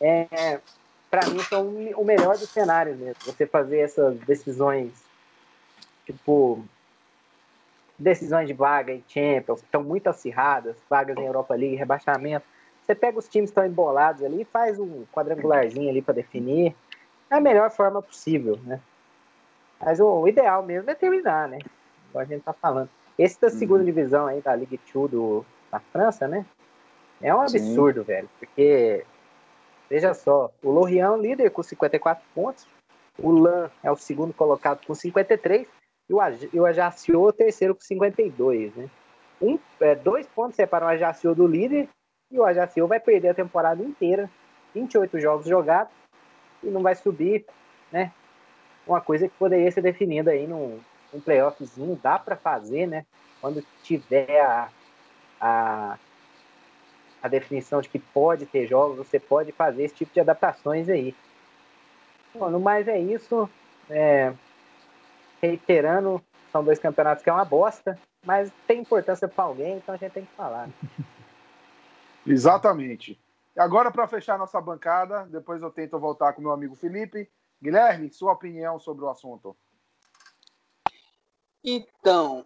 É, 0.00 0.60
para 1.14 1.30
mim, 1.30 1.38
são 1.44 1.68
o 1.96 2.04
melhor 2.04 2.36
dos 2.36 2.48
cenários 2.48 2.98
mesmo. 2.98 3.14
Você 3.24 3.46
fazer 3.46 3.78
essas 3.78 4.18
decisões, 4.20 4.92
tipo, 6.04 6.64
decisões 7.96 8.48
de 8.48 8.52
vaga 8.52 8.92
em 8.92 9.04
Champions, 9.06 9.60
que 9.60 9.66
estão 9.66 9.84
muito 9.84 10.08
acirradas, 10.08 10.76
vagas 10.90 11.16
em 11.16 11.24
Europa 11.24 11.54
League, 11.54 11.76
rebaixamento. 11.76 12.44
Você 12.82 12.96
pega 12.96 13.16
os 13.16 13.28
times 13.28 13.50
que 13.50 13.52
estão 13.52 13.64
embolados 13.64 14.24
ali 14.24 14.42
e 14.42 14.44
faz 14.44 14.80
um 14.80 15.04
quadrangularzinho 15.12 15.88
ali 15.88 16.02
para 16.02 16.14
definir. 16.14 16.74
É 17.30 17.36
a 17.36 17.40
melhor 17.40 17.70
forma 17.70 18.02
possível, 18.02 18.58
né? 18.64 18.80
Mas 19.80 20.00
o, 20.00 20.06
o 20.06 20.28
ideal 20.28 20.64
mesmo 20.64 20.90
é 20.90 20.94
terminar, 20.96 21.48
né? 21.48 21.60
Como 22.10 22.22
a 22.22 22.24
gente 22.24 22.42
tá 22.42 22.52
falando. 22.52 22.90
Esse 23.16 23.40
da 23.40 23.50
segunda 23.50 23.80
uhum. 23.80 23.86
divisão 23.86 24.26
aí, 24.26 24.40
da 24.40 24.56
Ligue 24.56 24.80
2 24.92 25.10
do, 25.12 25.46
da 25.70 25.78
França, 25.78 26.26
né? 26.26 26.44
É 27.22 27.32
um 27.32 27.40
absurdo, 27.40 28.00
Sim. 28.00 28.06
velho. 28.06 28.28
Porque 28.40 29.04
Veja 29.88 30.14
só, 30.14 30.50
o 30.62 30.70
Lorient 30.70 31.20
líder 31.20 31.50
com 31.50 31.62
54 31.62 32.24
pontos, 32.34 32.66
o 33.18 33.30
Lan 33.30 33.70
é 33.82 33.90
o 33.90 33.96
segundo 33.96 34.32
colocado 34.32 34.84
com 34.86 34.94
53 34.94 35.66
e 36.08 36.14
o, 36.14 36.20
Aj 36.20 36.48
o 36.52 36.66
Ajaccio 36.66 37.20
o 37.20 37.32
terceiro 37.32 37.74
com 37.74 37.80
52, 37.80 38.74
né? 38.74 38.88
Um, 39.40 39.58
é, 39.80 39.94
dois 39.94 40.26
pontos 40.26 40.56
separam 40.56 40.86
o 40.86 40.90
Ajaccio 40.90 41.34
do 41.34 41.46
líder 41.46 41.88
e 42.30 42.38
o 42.38 42.44
Ajaccio 42.44 42.86
vai 42.86 42.98
perder 42.98 43.30
a 43.30 43.34
temporada 43.34 43.82
inteira, 43.82 44.30
28 44.74 45.20
jogos 45.20 45.46
jogados 45.46 45.92
e 46.62 46.68
não 46.68 46.82
vai 46.82 46.94
subir, 46.94 47.44
né? 47.92 48.12
Uma 48.86 49.00
coisa 49.00 49.28
que 49.28 49.34
poderia 49.36 49.70
ser 49.70 49.82
definida 49.82 50.30
aí 50.30 50.46
num, 50.46 50.80
num 51.12 51.20
playoffzinho, 51.20 51.98
dá 52.02 52.18
para 52.18 52.36
fazer, 52.36 52.86
né? 52.86 53.04
Quando 53.40 53.64
tiver 53.82 54.40
a, 54.40 54.68
a 55.40 55.98
a 57.24 57.28
definição 57.28 57.80
de 57.80 57.88
que 57.88 57.98
pode 57.98 58.44
ter 58.44 58.66
jogos, 58.66 58.98
você 58.98 59.18
pode 59.18 59.50
fazer 59.50 59.84
esse 59.84 59.94
tipo 59.94 60.12
de 60.12 60.20
adaptações 60.20 60.90
aí. 60.90 61.16
Bom, 62.34 62.50
no 62.50 62.60
mais 62.60 62.86
é 62.86 62.98
isso. 62.98 63.48
É, 63.88 64.34
reiterando, 65.40 66.22
são 66.52 66.62
dois 66.62 66.78
campeonatos 66.78 67.24
que 67.24 67.30
é 67.30 67.32
uma 67.32 67.44
bosta, 67.46 67.98
mas 68.22 68.52
tem 68.66 68.82
importância 68.82 69.26
para 69.26 69.44
alguém, 69.44 69.78
então 69.78 69.94
a 69.94 69.96
gente 69.96 70.12
tem 70.12 70.26
que 70.26 70.34
falar. 70.34 70.68
Exatamente. 72.26 73.18
E 73.56 73.60
agora, 73.60 73.90
para 73.90 74.06
fechar 74.06 74.38
nossa 74.38 74.60
bancada, 74.60 75.24
depois 75.24 75.62
eu 75.62 75.70
tento 75.70 75.98
voltar 75.98 76.34
com 76.34 76.42
meu 76.42 76.52
amigo 76.52 76.74
Felipe. 76.74 77.26
Guilherme, 77.62 78.12
sua 78.12 78.32
opinião 78.32 78.78
sobre 78.78 79.02
o 79.02 79.08
assunto. 79.08 79.56
Então, 81.64 82.44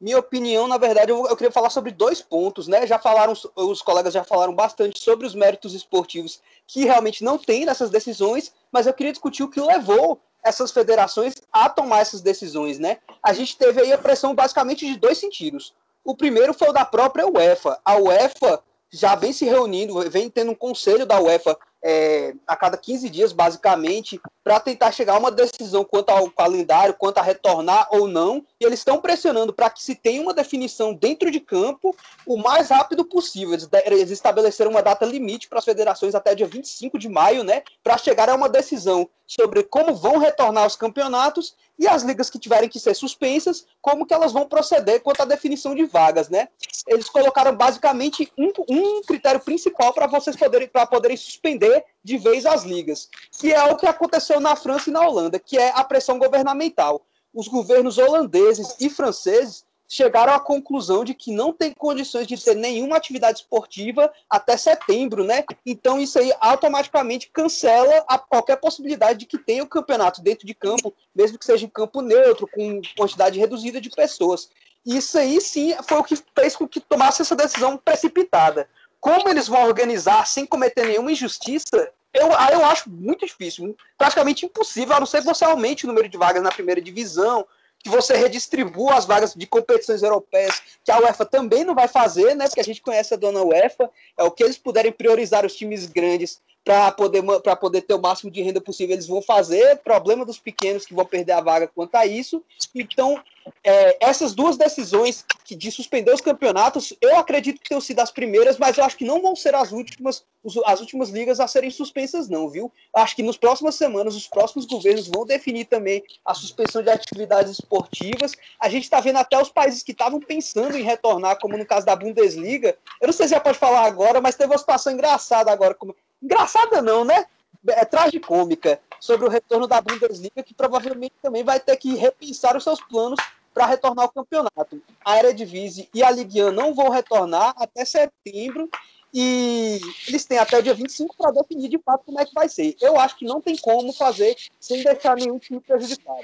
minha 0.00 0.18
opinião, 0.18 0.68
na 0.68 0.76
verdade, 0.76 1.10
eu, 1.10 1.26
eu, 1.26 1.36
queria 1.36 1.50
falar 1.50 1.70
sobre 1.70 1.90
dois 1.90 2.20
pontos, 2.20 2.68
né? 2.68 2.86
Já 2.86 2.98
falaram, 2.98 3.32
os 3.54 3.82
colegas 3.82 4.12
já 4.12 4.22
falaram 4.22 4.54
bastante 4.54 5.02
sobre 5.02 5.26
os 5.26 5.34
méritos 5.34 5.74
esportivos 5.74 6.40
que 6.66 6.84
realmente 6.84 7.24
não 7.24 7.38
tem 7.38 7.64
nessas 7.64 7.88
decisões, 7.88 8.52
mas 8.70 8.86
eu 8.86 8.92
queria 8.92 9.12
discutir 9.12 9.42
o 9.42 9.48
que 9.48 9.60
levou 9.60 10.20
essas 10.44 10.70
federações 10.70 11.34
a 11.52 11.68
tomar 11.68 12.00
essas 12.00 12.20
decisões, 12.20 12.78
né? 12.78 12.98
A 13.22 13.32
gente 13.32 13.56
teve 13.56 13.80
aí 13.80 13.92
a 13.92 13.98
pressão 13.98 14.34
basicamente 14.34 14.86
de 14.86 14.98
dois 14.98 15.18
sentidos. 15.18 15.74
O 16.04 16.14
primeiro 16.14 16.54
foi 16.54 16.68
o 16.68 16.72
da 16.72 16.84
própria 16.84 17.26
UEFA. 17.26 17.80
A 17.84 17.96
UEFA 17.96 18.62
já 18.90 19.14
vem 19.16 19.32
se 19.32 19.44
reunindo, 19.44 19.98
vem 20.08 20.30
tendo 20.30 20.52
um 20.52 20.54
conselho 20.54 21.04
da 21.04 21.20
UEFA 21.20 21.58
é, 21.82 22.34
a 22.46 22.56
cada 22.56 22.76
15 22.76 23.08
dias, 23.10 23.32
basicamente, 23.32 24.20
para 24.42 24.60
tentar 24.60 24.92
chegar 24.92 25.14
a 25.14 25.18
uma 25.18 25.30
decisão 25.30 25.84
quanto 25.84 26.10
ao 26.10 26.30
calendário, 26.30 26.94
quanto 26.94 27.18
a 27.18 27.22
retornar 27.22 27.88
ou 27.90 28.06
não. 28.06 28.44
E 28.58 28.64
eles 28.64 28.80
estão 28.80 29.00
pressionando 29.00 29.52
para 29.52 29.68
que 29.68 29.82
se 29.82 29.94
tenha 29.94 30.22
uma 30.22 30.32
definição 30.32 30.94
dentro 30.94 31.30
de 31.30 31.40
campo 31.40 31.94
o 32.26 32.38
mais 32.38 32.70
rápido 32.70 33.04
possível. 33.04 33.58
Eles, 33.84 34.10
estabeleceram 34.10 34.70
uma 34.70 34.82
data 34.82 35.04
limite 35.04 35.48
para 35.48 35.58
as 35.58 35.64
federações 35.64 36.14
até 36.14 36.34
dia 36.34 36.46
25 36.46 36.98
de 36.98 37.08
maio, 37.08 37.44
né, 37.44 37.62
para 37.82 37.98
chegar 37.98 38.30
a 38.30 38.34
uma 38.34 38.48
decisão 38.48 39.08
sobre 39.26 39.62
como 39.64 39.94
vão 39.94 40.18
retornar 40.18 40.66
os 40.66 40.76
campeonatos 40.76 41.54
e 41.78 41.86
as 41.86 42.02
ligas 42.02 42.30
que 42.30 42.38
tiverem 42.38 42.68
que 42.68 42.80
ser 42.80 42.94
suspensas, 42.94 43.66
como 43.82 44.06
que 44.06 44.14
elas 44.14 44.32
vão 44.32 44.48
proceder 44.48 45.02
quanto 45.02 45.20
à 45.20 45.24
definição 45.24 45.74
de 45.74 45.84
vagas, 45.84 46.28
né? 46.28 46.48
Eles 46.86 47.10
colocaram 47.10 47.54
basicamente 47.54 48.32
um, 48.38 48.52
um 48.68 49.02
critério 49.02 49.40
principal 49.40 49.92
para 49.92 50.06
vocês 50.06 50.36
poderem 50.36 50.68
para 50.68 50.86
poderem 50.86 51.16
suspender 51.16 51.84
de 52.02 52.16
vez 52.16 52.46
as 52.46 52.62
ligas, 52.62 53.10
que 53.32 53.52
é 53.52 53.62
o 53.64 53.76
que 53.76 53.86
aconteceu 53.86 54.40
na 54.40 54.56
França 54.56 54.88
e 54.88 54.92
na 54.92 55.06
Holanda, 55.06 55.38
que 55.38 55.58
é 55.58 55.72
a 55.74 55.84
pressão 55.84 56.18
governamental. 56.18 57.02
Os 57.36 57.48
governos 57.48 57.98
holandeses 57.98 58.74
e 58.80 58.88
franceses 58.88 59.66
chegaram 59.86 60.32
à 60.32 60.40
conclusão 60.40 61.04
de 61.04 61.12
que 61.12 61.30
não 61.30 61.52
tem 61.52 61.70
condições 61.74 62.26
de 62.26 62.42
ter 62.42 62.56
nenhuma 62.56 62.96
atividade 62.96 63.40
esportiva 63.40 64.10
até 64.28 64.56
setembro, 64.56 65.22
né? 65.22 65.44
Então 65.66 66.00
isso 66.00 66.18
aí 66.18 66.32
automaticamente 66.40 67.28
cancela 67.30 68.02
a 68.08 68.18
qualquer 68.18 68.56
possibilidade 68.56 69.18
de 69.18 69.26
que 69.26 69.36
tenha 69.36 69.62
o 69.62 69.68
campeonato 69.68 70.22
dentro 70.22 70.46
de 70.46 70.54
campo, 70.54 70.94
mesmo 71.14 71.38
que 71.38 71.44
seja 71.44 71.66
em 71.66 71.68
campo 71.68 72.00
neutro, 72.00 72.48
com 72.48 72.80
quantidade 72.96 73.38
reduzida 73.38 73.82
de 73.82 73.90
pessoas. 73.90 74.48
Isso 74.86 75.18
aí 75.18 75.38
sim 75.38 75.76
foi 75.86 75.98
o 75.98 76.04
que 76.04 76.16
fez 76.34 76.56
com 76.56 76.66
que 76.66 76.80
tomasse 76.80 77.20
essa 77.20 77.36
decisão 77.36 77.76
precipitada. 77.76 78.66
Como 78.98 79.28
eles 79.28 79.46
vão 79.46 79.62
organizar 79.62 80.26
sem 80.26 80.46
cometer 80.46 80.86
nenhuma 80.86 81.12
injustiça, 81.12 81.92
eu, 82.16 82.28
eu 82.28 82.64
acho 82.64 82.90
muito 82.90 83.26
difícil, 83.26 83.76
praticamente 83.96 84.46
impossível, 84.46 84.96
a 84.96 85.00
não 85.00 85.06
ser 85.06 85.20
que 85.20 85.26
você 85.26 85.44
aumente 85.44 85.84
o 85.84 85.88
número 85.88 86.08
de 86.08 86.16
vagas 86.16 86.42
na 86.42 86.50
primeira 86.50 86.80
divisão, 86.80 87.46
que 87.78 87.88
você 87.88 88.16
redistribua 88.16 88.94
as 88.94 89.04
vagas 89.06 89.34
de 89.34 89.46
competições 89.46 90.02
europeias, 90.02 90.60
que 90.84 90.90
a 90.90 90.98
UEFA 90.98 91.24
também 91.24 91.64
não 91.64 91.74
vai 91.74 91.86
fazer, 91.86 92.34
né? 92.34 92.46
Porque 92.46 92.60
a 92.60 92.64
gente 92.64 92.82
conhece 92.82 93.14
a 93.14 93.16
dona 93.16 93.42
UEFA, 93.42 93.90
é 94.16 94.24
o 94.24 94.30
que 94.30 94.42
eles 94.42 94.58
puderem 94.58 94.90
priorizar 94.90 95.46
os 95.46 95.54
times 95.54 95.86
grandes 95.86 96.40
para 96.66 96.90
poder, 96.90 97.22
poder 97.60 97.82
ter 97.82 97.94
o 97.94 98.02
máximo 98.02 98.28
de 98.28 98.42
renda 98.42 98.60
possível, 98.60 98.92
eles 98.92 99.06
vão 99.06 99.22
fazer. 99.22 99.76
Problema 99.84 100.24
dos 100.24 100.40
pequenos 100.40 100.84
que 100.84 100.92
vão 100.92 101.04
perder 101.04 101.30
a 101.30 101.40
vaga 101.40 101.68
quanto 101.68 101.94
a 101.94 102.04
isso. 102.04 102.42
Então, 102.74 103.22
é, 103.62 103.96
essas 104.00 104.34
duas 104.34 104.56
decisões 104.56 105.24
de 105.48 105.70
suspender 105.70 106.12
os 106.12 106.20
campeonatos, 106.20 106.92
eu 107.00 107.16
acredito 107.16 107.60
que 107.60 107.68
tenham 107.68 107.80
sido 107.80 108.00
as 108.00 108.10
primeiras, 108.10 108.58
mas 108.58 108.76
eu 108.76 108.84
acho 108.84 108.96
que 108.96 109.04
não 109.04 109.22
vão 109.22 109.36
ser 109.36 109.54
as 109.54 109.70
últimas, 109.70 110.24
as 110.64 110.80
últimas 110.80 111.10
ligas 111.10 111.38
a 111.38 111.46
serem 111.46 111.70
suspensas, 111.70 112.28
não, 112.28 112.48
viu? 112.48 112.72
Acho 112.92 113.14
que 113.14 113.22
nas 113.22 113.36
próximas 113.36 113.76
semanas, 113.76 114.16
os 114.16 114.26
próximos 114.26 114.66
governos 114.66 115.06
vão 115.06 115.24
definir 115.24 115.66
também 115.66 116.02
a 116.24 116.34
suspensão 116.34 116.82
de 116.82 116.90
atividades 116.90 117.52
esportivas. 117.52 118.32
A 118.60 118.68
gente 118.68 118.82
está 118.82 118.98
vendo 118.98 119.18
até 119.18 119.40
os 119.40 119.50
países 119.50 119.84
que 119.84 119.92
estavam 119.92 120.18
pensando 120.18 120.76
em 120.76 120.82
retornar, 120.82 121.38
como 121.38 121.56
no 121.56 121.64
caso 121.64 121.86
da 121.86 121.94
Bundesliga. 121.94 122.76
Eu 123.00 123.06
não 123.06 123.12
sei 123.12 123.28
se 123.28 123.34
já 123.34 123.40
pode 123.40 123.56
falar 123.56 123.84
agora, 123.84 124.20
mas 124.20 124.34
teve 124.34 124.50
uma 124.52 124.58
situação 124.58 124.92
engraçada 124.92 125.52
agora. 125.52 125.72
Como 125.72 125.94
engraçada 126.22 126.82
não, 126.82 127.04
né? 127.04 127.26
É 127.68 127.84
tragicômica 127.84 128.80
sobre 129.00 129.26
o 129.26 129.30
retorno 129.30 129.66
da 129.66 129.80
Bundesliga, 129.80 130.42
que 130.42 130.54
provavelmente 130.54 131.14
também 131.20 131.42
vai 131.42 131.58
ter 131.58 131.76
que 131.76 131.94
repensar 131.94 132.56
os 132.56 132.62
seus 132.62 132.80
planos 132.80 133.18
para 133.52 133.66
retornar 133.66 134.04
ao 134.04 134.12
campeonato. 134.12 134.82
A 135.04 135.18
Eredivisie 135.18 135.88
e 135.92 136.02
a 136.02 136.10
Ligue 136.10 136.44
1 136.44 136.52
não 136.52 136.74
vão 136.74 136.90
retornar 136.90 137.54
até 137.56 137.84
setembro 137.84 138.68
e 139.12 139.80
eles 140.06 140.26
têm 140.26 140.38
até 140.38 140.58
o 140.58 140.62
dia 140.62 140.74
25 140.74 141.16
para 141.16 141.30
definir 141.30 141.70
de 141.70 141.78
fato 141.78 142.04
como 142.04 142.20
é 142.20 142.26
que 142.26 142.34
vai 142.34 142.48
ser. 142.48 142.76
Eu 142.80 143.00
acho 143.00 143.16
que 143.16 143.24
não 143.24 143.40
tem 143.40 143.56
como 143.56 143.92
fazer 143.92 144.36
sem 144.60 144.84
deixar 144.84 145.16
nenhum 145.16 145.38
time 145.38 145.58
prejudicado. 145.58 146.20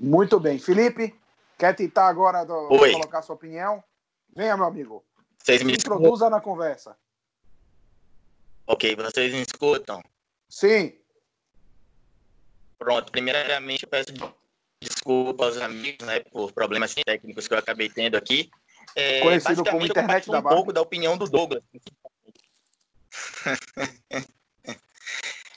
Muito 0.00 0.40
bem. 0.40 0.58
Felipe, 0.58 1.14
quer 1.56 1.74
tentar 1.76 2.08
agora 2.08 2.44
do, 2.44 2.66
colocar 2.66 3.22
sua 3.22 3.36
opinião? 3.36 3.82
Venha, 4.34 4.56
meu 4.56 4.66
amigo. 4.66 5.04
Vocês 5.38 5.62
me 5.62 5.74
introduza 5.74 6.28
na 6.28 6.40
conversa. 6.40 6.96
Ok, 8.66 8.96
vocês 8.96 9.32
me 9.32 9.42
escutam? 9.42 10.02
Sim. 10.48 10.98
Pronto, 12.78 13.12
primeiramente 13.12 13.84
eu 13.84 13.88
peço 13.88 14.12
desculpa 14.80 15.46
aos 15.46 15.56
amigos, 15.58 16.06
né, 16.06 16.20
por 16.20 16.52
problemas 16.52 16.94
técnicos 16.94 17.48
que 17.48 17.54
eu 17.54 17.58
acabei 17.58 17.88
tendo 17.88 18.16
aqui. 18.16 18.50
É, 18.94 19.20
Conhecido 19.20 19.64
como 19.64 19.86
internet 19.86 20.30
da 20.30 20.38
um 20.38 20.42
pouco 20.42 20.72
da 20.72 20.80
opinião 20.80 21.16
do 21.16 21.26
Douglas. 21.26 21.62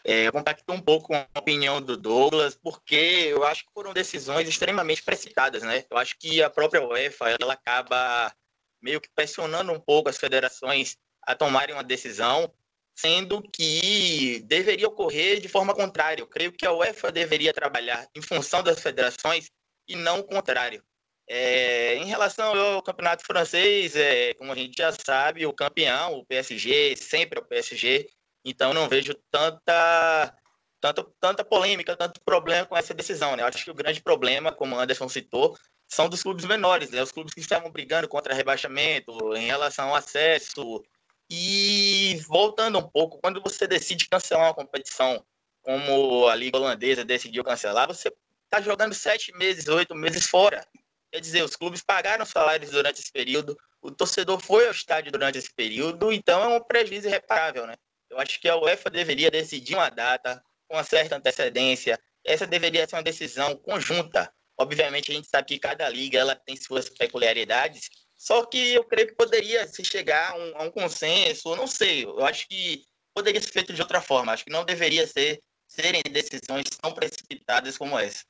é, 0.03 0.27
eu 0.27 0.31
compacto 0.31 0.73
um 0.73 0.81
pouco 0.81 1.07
com 1.07 1.15
a 1.15 1.27
opinião 1.37 1.81
do 1.81 1.97
Douglas, 1.97 2.55
porque 2.55 2.95
eu 2.95 3.43
acho 3.43 3.65
que 3.65 3.73
foram 3.73 3.93
decisões 3.93 4.47
extremamente 4.47 5.03
precipitadas, 5.03 5.63
né? 5.63 5.85
Eu 5.89 5.97
acho 5.97 6.17
que 6.17 6.41
a 6.41 6.49
própria 6.49 6.85
UEFA 6.85 7.35
ela 7.39 7.53
acaba 7.53 8.33
meio 8.81 9.01
que 9.01 9.09
pressionando 9.13 9.71
um 9.71 9.79
pouco 9.79 10.09
as 10.09 10.17
federações 10.17 10.97
a 11.21 11.35
tomarem 11.35 11.75
uma 11.75 11.83
decisão 11.83 12.51
sendo 12.97 13.41
que 13.41 14.41
deveria 14.45 14.87
ocorrer 14.87 15.39
de 15.39 15.47
forma 15.47 15.73
contrária. 15.73 16.21
Eu 16.21 16.27
creio 16.27 16.51
que 16.51 16.65
a 16.65 16.73
UEFA 16.73 17.11
deveria 17.11 17.53
trabalhar 17.53 18.07
em 18.15 18.21
função 18.21 18.63
das 18.63 18.81
federações 18.81 19.51
e 19.87 19.95
não 19.95 20.19
o 20.19 20.23
contrário. 20.23 20.83
É, 21.29 21.95
em 21.97 22.05
relação 22.05 22.57
ao 22.57 22.81
campeonato 22.81 23.23
francês, 23.23 23.95
é, 23.95 24.33
como 24.33 24.51
a 24.51 24.55
gente 24.55 24.75
já 24.77 24.91
sabe, 24.91 25.45
o 25.45 25.53
campeão, 25.53 26.13
o 26.13 26.25
PSG, 26.25 26.95
sempre 26.95 27.37
é 27.37 27.41
o 27.41 27.45
PSG, 27.45 28.07
então 28.43 28.73
não 28.73 28.89
vejo 28.89 29.13
tanta, 29.29 30.33
tanta, 30.81 31.05
tanta 31.19 31.43
polêmica, 31.43 31.95
tanto 31.95 32.21
problema 32.21 32.65
com 32.65 32.77
essa 32.77 32.93
decisão. 32.93 33.35
Né? 33.35 33.43
Eu 33.43 33.47
acho 33.47 33.63
que 33.63 33.71
o 33.71 33.75
grande 33.75 34.01
problema, 34.01 34.51
como 34.51 34.75
o 34.75 34.79
Anderson 34.79 35.09
citou, 35.09 35.55
são 35.87 36.09
dos 36.09 36.23
clubes 36.23 36.45
menores, 36.45 36.89
né? 36.89 37.03
os 37.03 37.11
clubes 37.11 37.33
que 37.33 37.41
estavam 37.41 37.69
brigando 37.69 38.07
contra 38.07 38.33
rebaixamento, 38.33 39.35
em 39.35 39.45
relação 39.45 39.89
ao 39.89 39.95
acesso, 39.95 40.83
e 41.29 42.19
voltando 42.27 42.79
um 42.79 42.89
pouco, 42.89 43.19
quando 43.19 43.41
você 43.41 43.67
decide 43.67 44.07
cancelar 44.07 44.47
uma 44.47 44.53
competição, 44.53 45.25
como 45.61 46.27
a 46.27 46.35
Liga 46.35 46.57
Holandesa 46.57 47.03
decidiu 47.03 47.43
cancelar, 47.43 47.87
você 47.87 48.11
está 48.45 48.61
jogando 48.61 48.93
sete 48.93 49.35
meses, 49.37 49.67
oito 49.67 49.93
meses 49.93 50.27
fora. 50.27 50.65
Quer 51.11 51.19
dizer, 51.19 51.43
os 51.43 51.55
clubes 51.55 51.81
pagaram 51.81 52.25
salários 52.25 52.71
durante 52.71 53.01
esse 53.01 53.11
período, 53.11 53.57
o 53.81 53.91
torcedor 53.91 54.39
foi 54.39 54.65
ao 54.65 54.71
estádio 54.71 55.11
durante 55.11 55.37
esse 55.37 55.53
período, 55.53 56.11
então 56.11 56.43
é 56.43 56.57
um 56.57 56.63
prejuízo 56.63 57.07
irreparável, 57.07 57.67
né? 57.67 57.75
Eu 58.09 58.19
acho 58.19 58.39
que 58.39 58.47
a 58.47 58.55
UEFA 58.55 58.89
deveria 58.89 59.29
decidir 59.29 59.75
uma 59.75 59.89
data 59.89 60.41
com 60.67 60.75
uma 60.75 60.83
certa 60.83 61.15
antecedência. 61.17 61.99
Essa 62.25 62.47
deveria 62.47 62.87
ser 62.87 62.95
uma 62.95 63.03
decisão 63.03 63.55
conjunta. 63.57 64.31
Obviamente, 64.57 65.11
a 65.11 65.15
gente 65.15 65.27
sabe 65.27 65.47
que 65.47 65.59
cada 65.59 65.87
liga 65.89 66.17
ela 66.17 66.35
tem 66.35 66.55
suas 66.55 66.89
peculiaridades, 66.89 67.89
só 68.17 68.45
que 68.45 68.73
eu 68.73 68.83
creio 68.83 69.09
que 69.09 69.15
poderia 69.15 69.67
se 69.67 69.85
chegar 69.85 70.31
a 70.31 70.35
um, 70.35 70.57
a 70.57 70.63
um 70.63 70.71
consenso, 70.71 71.55
não 71.55 71.67
sei, 71.67 72.03
eu 72.03 72.25
acho 72.25 72.47
que 72.47 72.83
poderia 73.13 73.39
ser 73.41 73.51
feito 73.51 73.73
de 73.73 73.81
outra 73.81 74.01
forma. 74.01 74.31
Acho 74.31 74.45
que 74.45 74.51
não 74.51 74.65
deveria 74.65 75.05
ser 75.07 75.41
serem 75.67 76.01
decisões 76.11 76.65
tão 76.81 76.93
precipitadas 76.93 77.77
como 77.77 77.97
essa. 77.97 78.23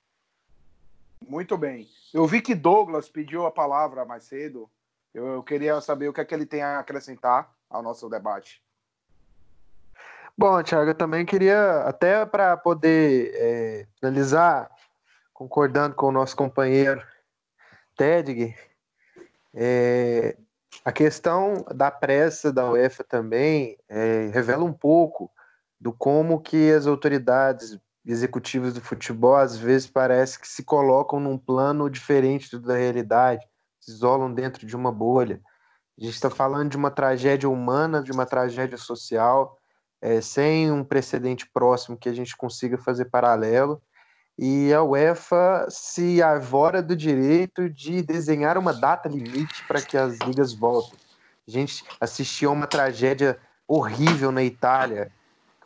Muito 1.22 1.58
bem. 1.58 1.88
Eu 2.14 2.26
vi 2.26 2.42
que 2.42 2.56
Douglas 2.56 3.10
pediu 3.10 3.46
a 3.46 3.52
palavra 3.52 4.06
mais 4.06 4.24
cedo. 4.24 4.70
Eu, 5.14 5.28
eu 5.28 5.44
queria 5.44 5.80
saber 5.82 6.08
o 6.08 6.14
que 6.14 6.22
é 6.22 6.26
que 6.26 6.34
ele 6.34 6.46
tem 6.46 6.62
a 6.62 6.80
acrescentar 6.80 7.54
ao 7.70 7.82
nosso 7.82 8.10
debate. 8.10 8.62
Bom, 10.38 10.62
Thiago, 10.62 10.92
eu 10.92 10.96
também 10.96 11.26
queria, 11.26 11.82
até 11.82 12.26
para 12.26 12.56
poder 12.56 13.32
é, 13.36 13.88
finalizar, 14.00 14.70
concordando 15.34 15.96
com 15.96 16.08
o 16.08 16.12
nosso 16.12 16.36
companheiro 16.36 17.06
Tedg, 17.96 18.56
é, 19.60 20.38
a 20.86 20.92
questão 20.92 21.66
da 21.76 21.90
pressa 21.90 22.54
da 22.54 22.70
UEFA 22.70 23.04
também 23.04 23.76
é, 23.90 24.30
revela 24.32 24.64
um 24.64 24.72
pouco 24.72 25.32
do 25.82 25.92
como 25.92 26.40
que 26.40 26.72
as 26.72 26.86
autoridades 26.86 27.80
executivas 28.06 28.76
do 28.76 28.82
futebol 28.82 29.36
às 29.36 29.58
vezes 29.58 29.88
parece 29.88 30.40
que 30.40 30.48
se 30.48 30.64
colocam 30.64 31.20
num 31.20 31.40
plano 31.40 31.90
diferente 31.90 32.56
da 32.60 32.76
realidade, 32.76 33.44
se 33.82 33.92
isolam 33.92 34.32
dentro 34.32 34.66
de 34.66 34.76
uma 34.76 34.92
bolha. 34.92 35.42
A 36.00 36.04
gente 36.04 36.14
está 36.14 36.30
falando 36.30 36.70
de 36.70 36.78
uma 36.78 36.92
tragédia 36.92 37.50
humana, 37.50 38.04
de 38.04 38.12
uma 38.12 38.28
tragédia 38.28 38.78
social, 38.78 39.58
é, 40.00 40.22
sem 40.22 40.72
um 40.72 40.84
precedente 40.84 41.50
próximo 41.52 41.98
que 41.98 42.08
a 42.08 42.14
gente 42.14 42.38
consiga 42.38 42.78
fazer 42.78 43.06
paralelo. 43.06 43.82
E 44.38 44.72
a 44.74 44.84
UEFA 44.84 45.66
se 45.70 46.22
arvora 46.22 46.82
do 46.82 46.96
direito 46.96 47.70
de 47.70 48.02
desenhar 48.04 48.58
uma 48.58 48.74
data 48.74 49.10
limite 49.10 49.66
para 49.68 49.82
que 49.82 49.98
as 49.98 50.18
ligas 50.20 50.54
voltem. 50.54 51.00
A 51.48 51.52
gente 51.52 51.84
assistiu 52.00 52.50
a 52.50 52.54
uma 52.54 52.68
tragédia 52.68 53.40
horrível 53.68 54.32
na 54.32 54.44
Itália, 54.44 55.12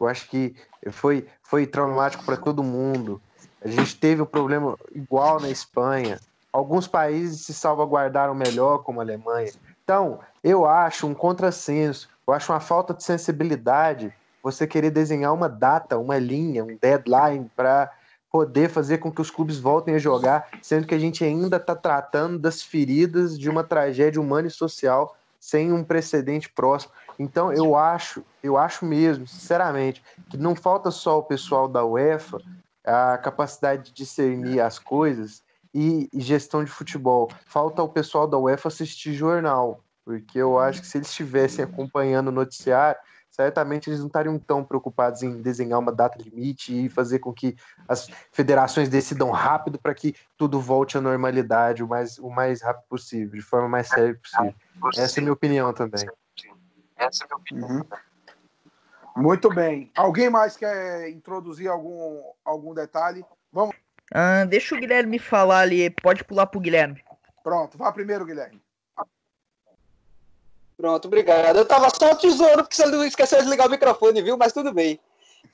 eu 0.02 0.08
acho 0.08 0.28
que 0.30 0.56
foi, 0.90 1.28
foi 1.44 1.68
traumático 1.68 2.26
para 2.26 2.36
todo 2.36 2.64
mundo. 2.64 3.22
A 3.64 3.68
gente 3.68 3.96
teve 3.96 4.20
um 4.20 4.26
problema 4.26 4.76
igual 4.96 5.40
na 5.40 5.48
Espanha. 5.48 6.20
Alguns 6.52 6.88
países 6.88 7.46
se 7.46 7.54
salvaguardaram 7.54 8.34
melhor, 8.34 8.80
como 8.80 9.00
a 9.00 9.04
Alemanha. 9.04 9.52
Então, 9.84 10.20
eu 10.44 10.66
acho 10.66 11.06
um 11.06 11.14
contrassenso, 11.14 12.10
eu 12.28 12.34
acho 12.34 12.52
uma 12.52 12.60
falta 12.60 12.96
de 12.96 13.04
sensibilidade 13.04 14.12
você 14.42 14.66
querer 14.66 14.90
desenhar 14.90 15.32
uma 15.36 15.48
data, 15.48 16.00
uma 16.00 16.18
linha, 16.18 16.64
um 16.64 16.76
deadline 16.82 17.48
para 17.56 17.92
poder 18.32 18.70
fazer 18.70 19.00
com 19.00 19.12
que 19.12 19.22
os 19.22 19.30
clubes 19.30 19.60
voltem 19.60 19.96
a 19.96 20.00
jogar, 20.00 20.48
sendo 20.62 20.88
que 20.88 20.96
a 20.96 21.00
gente 21.00 21.24
ainda 21.24 21.58
está 21.58 21.76
tratando 21.76 22.40
das 22.40 22.62
feridas 22.62 23.38
de 23.38 23.50
uma 23.50 23.64
tragédia 23.64 24.22
humana 24.22 24.48
e 24.48 24.52
social 24.52 25.18
sem 25.40 25.74
um 25.74 25.84
precedente 25.84 26.50
próximo. 26.50 26.94
Então 27.20 27.52
eu 27.52 27.76
acho, 27.76 28.24
eu 28.42 28.58
acho 28.58 28.86
mesmo, 28.86 29.28
sinceramente, 29.28 30.02
que 30.30 30.38
não 30.38 30.56
falta 30.56 30.90
só 30.92 31.20
o 31.20 31.24
pessoal 31.24 31.68
da 31.68 31.84
UEFA 31.84 32.40
a 32.86 33.18
capacidade 33.18 33.86
de 33.86 33.94
discernir 33.94 34.60
as 34.60 34.80
coisas 34.80 35.44
e, 35.74 36.10
gestão 36.14 36.64
de 36.64 36.72
futebol. 36.72 37.30
Falta 37.46 37.84
o 37.84 37.90
pessoal 37.90 38.28
da 38.28 38.38
UEFA 38.38 38.70
assistir 38.70 39.14
jornal, 39.14 39.84
porque 40.06 40.38
eu 40.38 40.58
acho 40.58 40.82
que 40.82 40.88
se 40.88 40.98
eles 40.98 41.10
estivessem 41.10 41.64
acompanhando 41.64 42.30
o 42.30 42.32
noticiário, 42.32 43.00
certamente 43.44 43.90
eles 43.90 44.00
não 44.00 44.08
estariam 44.08 44.38
tão 44.40 44.64
preocupados 44.64 45.24
em 45.24 45.42
desenhar 45.42 45.80
uma 45.80 45.92
data 45.92 46.18
limite 46.22 46.86
e 46.86 46.90
fazer 46.90 47.20
com 47.20 47.34
que 47.34 47.56
as 47.88 48.08
federações 48.32 48.90
decidam 48.90 49.32
rápido 49.32 49.80
para 49.80 49.94
que 49.94 50.16
tudo 50.38 50.60
volte 50.60 50.98
à 50.98 51.02
normalidade 51.02 51.84
o 51.84 51.88
mais, 51.88 52.18
o 52.20 52.30
mais 52.30 52.62
rápido 52.62 52.86
possível, 52.88 53.40
de 53.40 53.42
forma 53.42 53.68
mais 53.68 53.88
séria 53.88 54.16
possível. 54.16 54.54
Essa 54.96 55.20
é 55.20 55.22
a 55.22 55.24
minha 55.24 55.34
opinião 55.34 55.74
também. 55.74 56.06
Essa 56.98 57.24
é 57.24 57.26
a 57.26 57.28
minha 57.28 57.38
opinião 57.38 57.70
uhum. 57.70 57.84
Muito 59.16 59.50
bem. 59.50 59.92
Alguém 59.96 60.30
mais 60.30 60.56
quer 60.56 61.10
introduzir 61.10 61.68
algum, 61.68 62.22
algum 62.46 62.74
detalhe? 62.74 63.26
Vamos. 63.52 63.76
Ah, 64.14 64.46
deixa 64.46 64.76
o 64.76 64.80
Guilherme 64.80 65.20
falar 65.20 65.62
ali. 65.62 65.90
Pode 65.90 66.24
pular 66.24 66.48
para 66.48 66.58
o 66.58 66.62
Guilherme. 66.62 67.04
Pronto, 67.44 67.78
vá 67.78 67.92
primeiro, 67.92 68.26
Guilherme. 68.26 68.62
Pronto, 70.82 71.08
obrigado. 71.08 71.58
Eu 71.58 71.66
tava 71.66 71.92
só 71.92 72.16
tesouro 72.16 72.64
porque 72.64 72.76
você 72.76 72.88
não 72.88 73.06
esqueceu 73.06 73.40
de 73.40 73.48
ligar 73.48 73.68
o 73.68 73.70
microfone, 73.70 74.20
viu? 74.20 74.36
Mas 74.36 74.52
tudo 74.52 74.74
bem. 74.74 75.00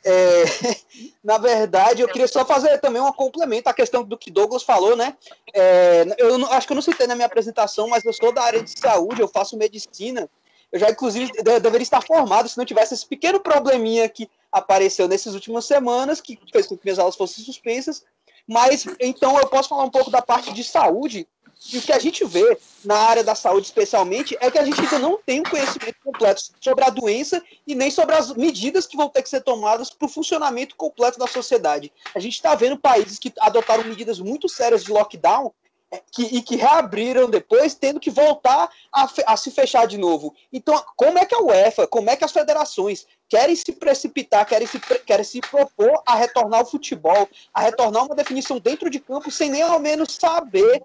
É, 0.05 0.43
na 1.21 1.37
verdade, 1.37 2.01
eu 2.01 2.07
queria 2.07 2.29
só 2.29 2.45
fazer 2.45 2.77
também 2.77 3.01
um 3.01 3.11
complemento 3.11 3.67
à 3.67 3.73
questão 3.73 4.05
do 4.05 4.17
que 4.17 4.31
Douglas 4.31 4.63
falou, 4.63 4.95
né? 4.95 5.17
É, 5.53 6.05
eu 6.17 6.37
não, 6.37 6.49
acho 6.53 6.65
que 6.65 6.71
eu 6.71 6.75
não 6.75 6.81
citei 6.81 7.07
na 7.07 7.13
minha 7.13 7.25
apresentação, 7.25 7.89
mas 7.89 8.05
eu 8.05 8.13
sou 8.13 8.31
da 8.31 8.41
área 8.41 8.63
de 8.63 8.79
saúde, 8.79 9.21
eu 9.21 9.27
faço 9.27 9.57
medicina. 9.57 10.29
Eu 10.71 10.79
já, 10.79 10.89
inclusive, 10.89 11.29
deveria 11.43 11.83
estar 11.83 12.01
formado 12.01 12.47
se 12.47 12.57
não 12.57 12.63
tivesse 12.63 12.93
esse 12.93 13.05
pequeno 13.05 13.41
probleminha 13.41 14.07
que 14.07 14.29
apareceu 14.49 15.09
nessas 15.09 15.33
últimas 15.33 15.65
semanas, 15.65 16.21
que 16.21 16.39
fez 16.53 16.67
com 16.67 16.77
que 16.77 16.85
minhas 16.85 16.99
aulas 16.99 17.17
fossem 17.17 17.43
suspensas. 17.43 18.05
Mas, 18.47 18.85
então, 18.97 19.37
eu 19.37 19.47
posso 19.47 19.67
falar 19.67 19.83
um 19.83 19.89
pouco 19.89 20.09
da 20.09 20.21
parte 20.21 20.53
de 20.53 20.63
saúde, 20.63 21.27
e 21.71 21.77
o 21.77 21.81
que 21.81 21.91
a 21.91 21.99
gente 21.99 22.23
vê 22.23 22.57
na 22.85 22.95
área 22.95 23.23
da 23.23 23.35
saúde, 23.35 23.67
especialmente, 23.67 24.37
é 24.39 24.49
que 24.49 24.57
a 24.57 24.63
gente 24.63 24.79
ainda 24.79 24.99
não 24.99 25.19
tem 25.25 25.41
um 25.41 25.43
conhecimento 25.43 25.97
completo 26.03 26.41
sobre 26.61 26.83
a 26.85 26.89
doença 26.89 27.43
e 27.65 27.75
nem 27.75 27.91
sobre 27.91 28.15
as 28.15 28.33
medidas 28.33 28.85
que 28.85 28.95
vão 28.95 29.09
ter 29.09 29.21
que 29.21 29.29
ser 29.29 29.41
tomadas 29.41 29.89
para 29.89 30.05
o 30.05 30.09
funcionamento 30.09 30.75
completo 30.75 31.19
da 31.19 31.27
sociedade. 31.27 31.91
A 32.15 32.19
gente 32.19 32.33
está 32.33 32.55
vendo 32.55 32.77
países 32.77 33.19
que 33.19 33.33
adotaram 33.39 33.83
medidas 33.83 34.19
muito 34.19 34.47
sérias 34.47 34.83
de 34.83 34.91
lockdown 34.91 35.51
é, 35.89 36.01
que, 36.11 36.23
e 36.23 36.41
que 36.41 36.57
reabriram 36.57 37.29
depois, 37.29 37.73
tendo 37.73 37.99
que 37.99 38.09
voltar 38.09 38.69
a, 38.91 39.09
a, 39.25 39.37
se 39.37 39.49
fechar 39.51 39.87
de 39.87 39.97
novo. 39.97 40.35
Então, 40.51 40.83
como 40.97 41.17
é 41.17 41.25
que 41.25 41.33
a 41.33 41.39
UEFA, 41.39 41.87
como 41.87 42.09
é 42.09 42.15
que 42.15 42.25
as 42.25 42.31
federações 42.31 43.07
querem 43.29 43.55
se 43.55 43.71
precipitar, 43.71 44.45
querem 44.45 44.67
se, 44.67 44.79
querem 44.79 45.23
se 45.23 45.39
propor 45.39 46.01
a 46.05 46.15
retornar 46.15 46.59
ao 46.59 46.65
futebol, 46.65 47.29
a 47.53 47.61
retornar 47.61 48.05
uma 48.05 48.15
definição 48.15 48.59
dentro 48.59 48.89
de 48.89 48.99
campo, 48.99 49.31
sem 49.31 49.49
nem 49.49 49.61
ao 49.61 49.79
menos 49.79 50.13
saber 50.13 50.83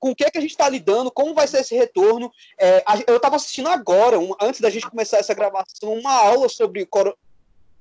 com 0.00 0.10
o 0.10 0.16
que, 0.16 0.24
é 0.24 0.30
que 0.30 0.38
a 0.38 0.40
gente 0.40 0.52
está 0.52 0.68
lidando, 0.68 1.10
como 1.10 1.34
vai 1.34 1.46
ser 1.46 1.60
esse 1.60 1.76
retorno. 1.76 2.32
É, 2.58 2.82
eu 3.06 3.16
estava 3.16 3.36
assistindo 3.36 3.68
agora, 3.68 4.18
um, 4.18 4.34
antes 4.40 4.60
da 4.60 4.70
gente 4.70 4.88
começar 4.88 5.18
essa 5.18 5.34
gravação, 5.34 5.92
uma 5.92 6.12
aula 6.12 6.48
sobre 6.48 6.88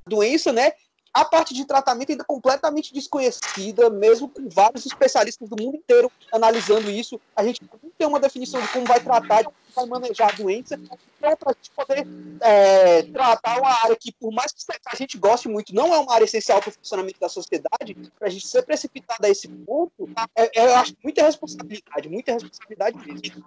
doença, 0.06 0.52
né? 0.52 0.74
A 1.14 1.26
parte 1.26 1.54
de 1.54 1.66
tratamento 1.66 2.12
ainda 2.12 2.24
completamente 2.24 2.94
desconhecida, 2.94 3.90
mesmo 3.90 4.30
com 4.30 4.48
vários 4.50 4.86
especialistas 4.86 5.50
do 5.50 5.62
mundo 5.62 5.78
inteiro 5.78 6.12
analisando 6.32 6.90
isso. 6.90 7.20
A 7.36 7.44
gente 7.44 7.62
não 7.62 7.92
tem 7.98 8.08
uma 8.08 8.20
definição 8.20 8.62
de 8.62 8.68
como 8.70 8.86
vai 8.86 9.00
tratar, 9.00 9.42
de 9.42 9.50
como 9.74 9.88
vai 9.90 10.00
manejar 10.00 10.30
a 10.30 10.36
doença, 10.36 10.76
então, 10.76 11.36
para 11.36 11.52
a 11.52 11.54
gente 11.54 11.72
poder 11.76 12.08
é, 12.42 13.04
tratar 13.04 13.60
uma 13.60 13.72
área 13.84 13.96
que, 13.96 14.12
por 14.12 14.32
mais 14.32 14.52
que 14.52 14.60
a 14.86 14.96
gente 14.96 15.18
goste 15.18 15.50
muito, 15.50 15.74
não 15.74 15.94
é 15.94 15.98
uma 15.98 16.14
área 16.14 16.26
essencial 16.26 16.62
para 16.62 16.70
o 16.70 16.74
funcionamento 16.74 17.20
da 17.20 17.28
sociedade, 17.28 17.96
para 18.18 18.28
a 18.28 18.32
gente 18.32 18.48
ser 18.48 18.64
precipitado 18.64 19.26
a 19.26 19.30
esse 19.30 19.48
ponto, 19.48 20.10
é, 20.36 20.60
é, 20.60 20.66
eu 20.66 20.76
acho 20.76 20.96
muita 21.04 21.24
responsabilidade, 21.24 22.10
muita 22.10 22.34
responsabilidade 22.34 22.98
mesmo. 23.06 23.46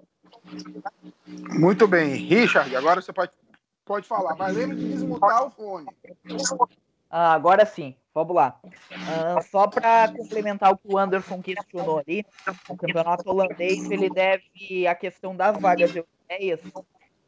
Muito 1.26 1.86
bem. 1.86 2.14
Richard, 2.14 2.74
agora 2.76 3.00
você 3.00 3.12
pode, 3.12 3.32
pode 3.84 4.06
falar, 4.06 4.34
mas 4.36 4.56
lembre 4.56 4.76
de 4.76 4.88
desmutar 4.88 5.46
o 5.46 5.50
fone. 5.50 5.86
Ah, 7.14 7.34
agora 7.34 7.66
sim, 7.66 7.94
vamos 8.14 8.34
lá. 8.34 8.58
Uh, 8.64 9.42
só 9.50 9.68
para 9.68 10.10
complementar 10.16 10.72
o 10.72 10.78
que 10.78 10.88
o 10.88 10.96
Anderson 10.96 11.42
questionou 11.42 11.98
ali, 11.98 12.24
o 12.66 12.74
campeonato 12.74 13.28
holandês 13.28 13.90
ele 13.90 14.08
deve 14.08 14.86
a 14.88 14.94
questão 14.94 15.36
das 15.36 15.60
vagas 15.60 15.94
europeias, 15.94 16.60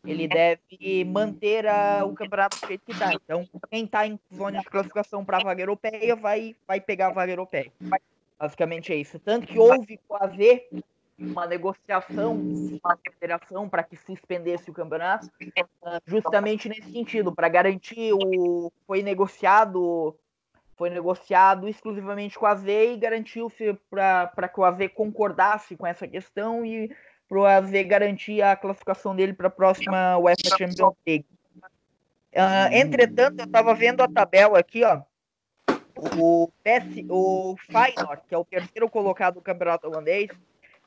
ele 0.03 0.27
deve 0.27 1.05
manter 1.05 1.67
a, 1.67 2.03
o 2.03 2.15
campeonato 2.15 2.59
do 2.59 2.67
que 2.67 2.93
está. 2.93 3.13
Então, 3.13 3.47
quem 3.71 3.85
está 3.85 4.07
em 4.07 4.19
zona 4.35 4.61
de 4.61 4.65
classificação 4.65 5.23
para 5.23 5.37
a 5.37 5.45
vaga 5.45 5.61
europeia 5.61 6.17
vai, 6.17 6.57
vai 6.67 6.81
pegar 6.81 7.09
a 7.09 7.13
vaga 7.13 7.33
europeia. 7.33 7.71
Basicamente 8.39 8.91
é 8.91 8.97
isso. 8.97 9.19
Tanto 9.19 9.47
que 9.47 9.59
houve 9.59 10.01
fazer 10.09 10.67
uma 11.19 11.47
negociação 11.47 12.37
com 12.83 12.89
a 12.89 12.97
federação 12.97 13.69
para 13.69 13.83
que 13.83 13.97
suspendesse 13.97 14.71
o 14.71 14.75
campeonato, 14.75 15.31
ah, 15.83 16.01
justamente 16.07 16.69
nesse 16.69 16.91
sentido, 16.91 17.33
para 17.33 17.49
garantir 17.49 18.13
o 18.13 18.73
foi 18.87 19.03
negociado 19.03 20.17
foi 20.77 20.91
negociado 20.91 21.69
exclusivamente 21.69 22.37
com 22.37 22.47
a 22.47 22.51
AZ 22.51 22.67
e 22.67 22.97
garantiu-se 22.97 23.79
para 23.89 24.49
que 24.49 24.59
o 24.59 24.65
AZ 24.65 24.79
concordasse 24.93 25.77
com 25.77 25.87
essa 25.87 26.07
questão 26.07 26.67
e 26.67 26.91
para 27.29 27.39
o 27.39 27.47
AZ 27.47 27.71
garantir 27.87 28.43
a 28.43 28.57
classificação 28.57 29.15
dele 29.15 29.33
para 29.33 29.49
a 29.49 29.51
próxima 29.51 30.19
UEFA 30.19 30.57
Champions 30.59 30.95
League. 31.07 31.27
Uh, 32.33 32.73
entretanto, 32.73 33.39
eu 33.39 33.45
estava 33.45 33.73
vendo 33.75 34.01
a 34.03 34.09
tabela 34.09 34.59
aqui, 34.59 34.83
ó. 34.83 35.03
O, 36.19 36.51
PS, 36.65 37.07
o 37.09 37.55
Feyenoord, 37.57 38.23
que 38.29 38.35
é 38.35 38.39
o 38.39 38.45
terceiro 38.45 38.91
colocado 38.91 39.35
do 39.35 39.41
campeonato 39.41 39.87
holandês, 39.87 40.29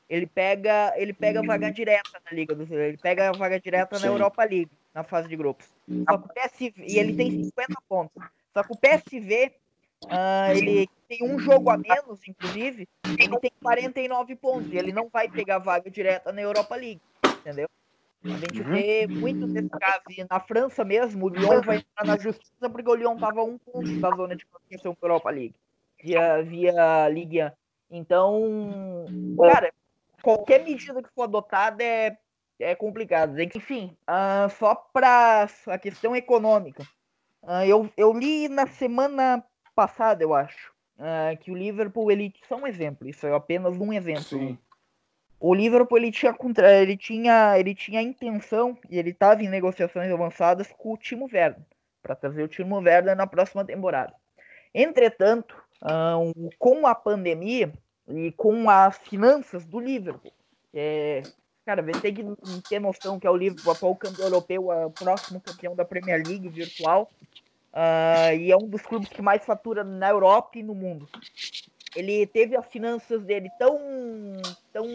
ele 0.08 0.26
pega, 0.26 0.94
ele 0.96 1.12
pega 1.12 1.40
a 1.40 1.46
vaga 1.46 1.70
direta 1.70 2.20
na 2.24 2.30
Liga 2.32 2.54
dos 2.54 2.70
Ele 2.70 2.96
pega 2.96 3.28
a 3.28 3.32
vaga 3.32 3.60
direta 3.60 3.96
Sim. 3.96 4.06
na 4.06 4.12
Europa 4.12 4.42
League, 4.44 4.70
na 4.94 5.04
fase 5.04 5.28
de 5.28 5.36
grupos. 5.36 5.66
Só 6.08 6.18
que 6.18 6.24
o 6.24 6.32
PSV, 6.32 6.74
e 6.78 6.98
ele 6.98 7.14
tem 7.14 7.44
50 7.44 7.82
pontos. 7.88 8.22
Só 8.54 8.62
que 8.62 8.72
o 8.72 8.76
PSV, 8.76 9.52
uh, 10.04 10.56
ele 10.56 10.88
tem 11.06 11.18
um 11.22 11.38
jogo 11.38 11.68
a 11.70 11.76
menos, 11.76 12.20
inclusive, 12.26 12.88
ele 13.18 13.38
tem 13.38 13.52
49 13.62 14.36
pontos. 14.36 14.72
E 14.72 14.78
ele 14.78 14.92
não 14.92 15.08
vai 15.08 15.28
pegar 15.28 15.56
a 15.56 15.60
vaga 15.60 15.90
direta 15.90 16.32
na 16.32 16.40
Europa 16.40 16.74
League, 16.74 17.00
entendeu? 17.40 17.68
A 18.24 18.28
gente 18.30 18.62
vê 18.62 19.06
muito 19.06 19.46
desse 19.46 19.68
caso. 19.68 20.02
E 20.10 20.26
na 20.28 20.40
França 20.40 20.84
mesmo, 20.84 21.26
o 21.26 21.28
Lyon 21.28 21.60
vai 21.60 21.76
entrar 21.78 22.04
na 22.04 22.16
justiça 22.16 22.68
porque 22.70 22.88
o 22.88 22.94
Lyon 22.94 23.14
estava 23.14 23.42
um 23.42 23.58
ponto 23.58 24.00
da 24.00 24.10
zona 24.10 24.34
de 24.34 24.44
classificação 24.46 24.94
para 24.94 25.08
a 25.08 25.10
Europa 25.10 25.30
League, 25.30 25.54
via, 26.02 26.42
via 26.42 27.08
Ligue 27.10 27.44
1. 27.44 27.50
Então, 27.90 29.06
cara, 29.38 29.72
qualquer 30.22 30.64
medida 30.64 31.02
que 31.02 31.12
for 31.14 31.24
adotada 31.24 31.82
é, 31.82 32.16
é 32.60 32.74
complicado. 32.74 33.38
Enfim, 33.40 33.96
uh, 34.08 34.48
só 34.50 34.74
para 34.74 35.48
a 35.66 35.78
questão 35.78 36.14
econômica. 36.14 36.82
Uh, 37.42 37.64
eu, 37.66 37.90
eu 37.96 38.12
li 38.12 38.48
na 38.48 38.66
semana 38.66 39.44
passada, 39.74 40.22
eu 40.22 40.34
acho, 40.34 40.72
uh, 40.98 41.36
que 41.38 41.50
o 41.50 41.56
Liverpool, 41.56 42.10
ele, 42.10 42.32
só 42.48 42.56
um 42.56 42.66
exemplo, 42.66 43.08
isso 43.08 43.26
é 43.26 43.34
apenas 43.34 43.76
um 43.76 43.92
exemplo. 43.92 44.22
Sim. 44.22 44.58
O 45.40 45.54
Liverpool 45.54 45.98
ele 45.98 46.10
tinha, 46.10 46.36
ele 46.80 46.96
tinha, 46.96 47.58
ele 47.58 47.74
tinha 47.74 48.00
a 48.00 48.02
intenção 48.02 48.76
e 48.90 48.98
ele 48.98 49.10
estava 49.10 49.42
em 49.42 49.48
negociações 49.48 50.10
avançadas 50.10 50.72
com 50.76 50.92
o 50.92 50.96
Timo 50.96 51.28
Werner 51.32 51.64
para 52.02 52.16
trazer 52.16 52.42
o 52.42 52.48
Timo 52.48 52.76
Werner 52.76 53.14
na 53.14 53.26
próxima 53.26 53.64
temporada. 53.64 54.12
Entretanto, 54.74 55.56
com 56.58 56.86
a 56.86 56.94
pandemia 56.94 57.72
e 58.08 58.32
com 58.32 58.68
as 58.70 58.98
finanças 58.98 59.64
do 59.64 59.78
Liverpool, 59.78 60.32
é, 60.72 61.22
cara, 61.64 61.82
você 61.82 62.00
tem 62.00 62.14
que 62.14 62.24
ter 62.68 62.80
noção 62.80 63.18
que 63.18 63.26
é 63.26 63.30
o 63.30 63.36
Liverpool, 63.36 63.72
atual 63.72 63.96
campeão 63.96 64.26
europeu, 64.26 64.72
é 64.72 64.86
o 64.86 64.90
próximo 64.90 65.40
campeão 65.40 65.74
da 65.74 65.84
Premier 65.84 66.22
League 66.26 66.48
virtual, 66.48 67.10
uh, 67.72 68.34
e 68.34 68.50
é 68.50 68.56
um 68.56 68.66
dos 68.66 68.82
clubes 68.82 69.08
que 69.08 69.20
mais 69.20 69.44
fatura 69.44 69.84
na 69.84 70.08
Europa 70.08 70.58
e 70.58 70.62
no 70.62 70.74
mundo. 70.74 71.08
Ele 71.94 72.26
teve 72.26 72.56
as 72.56 72.66
finanças 72.66 73.22
dele 73.22 73.50
tão, 73.58 73.78
tão 74.72 74.86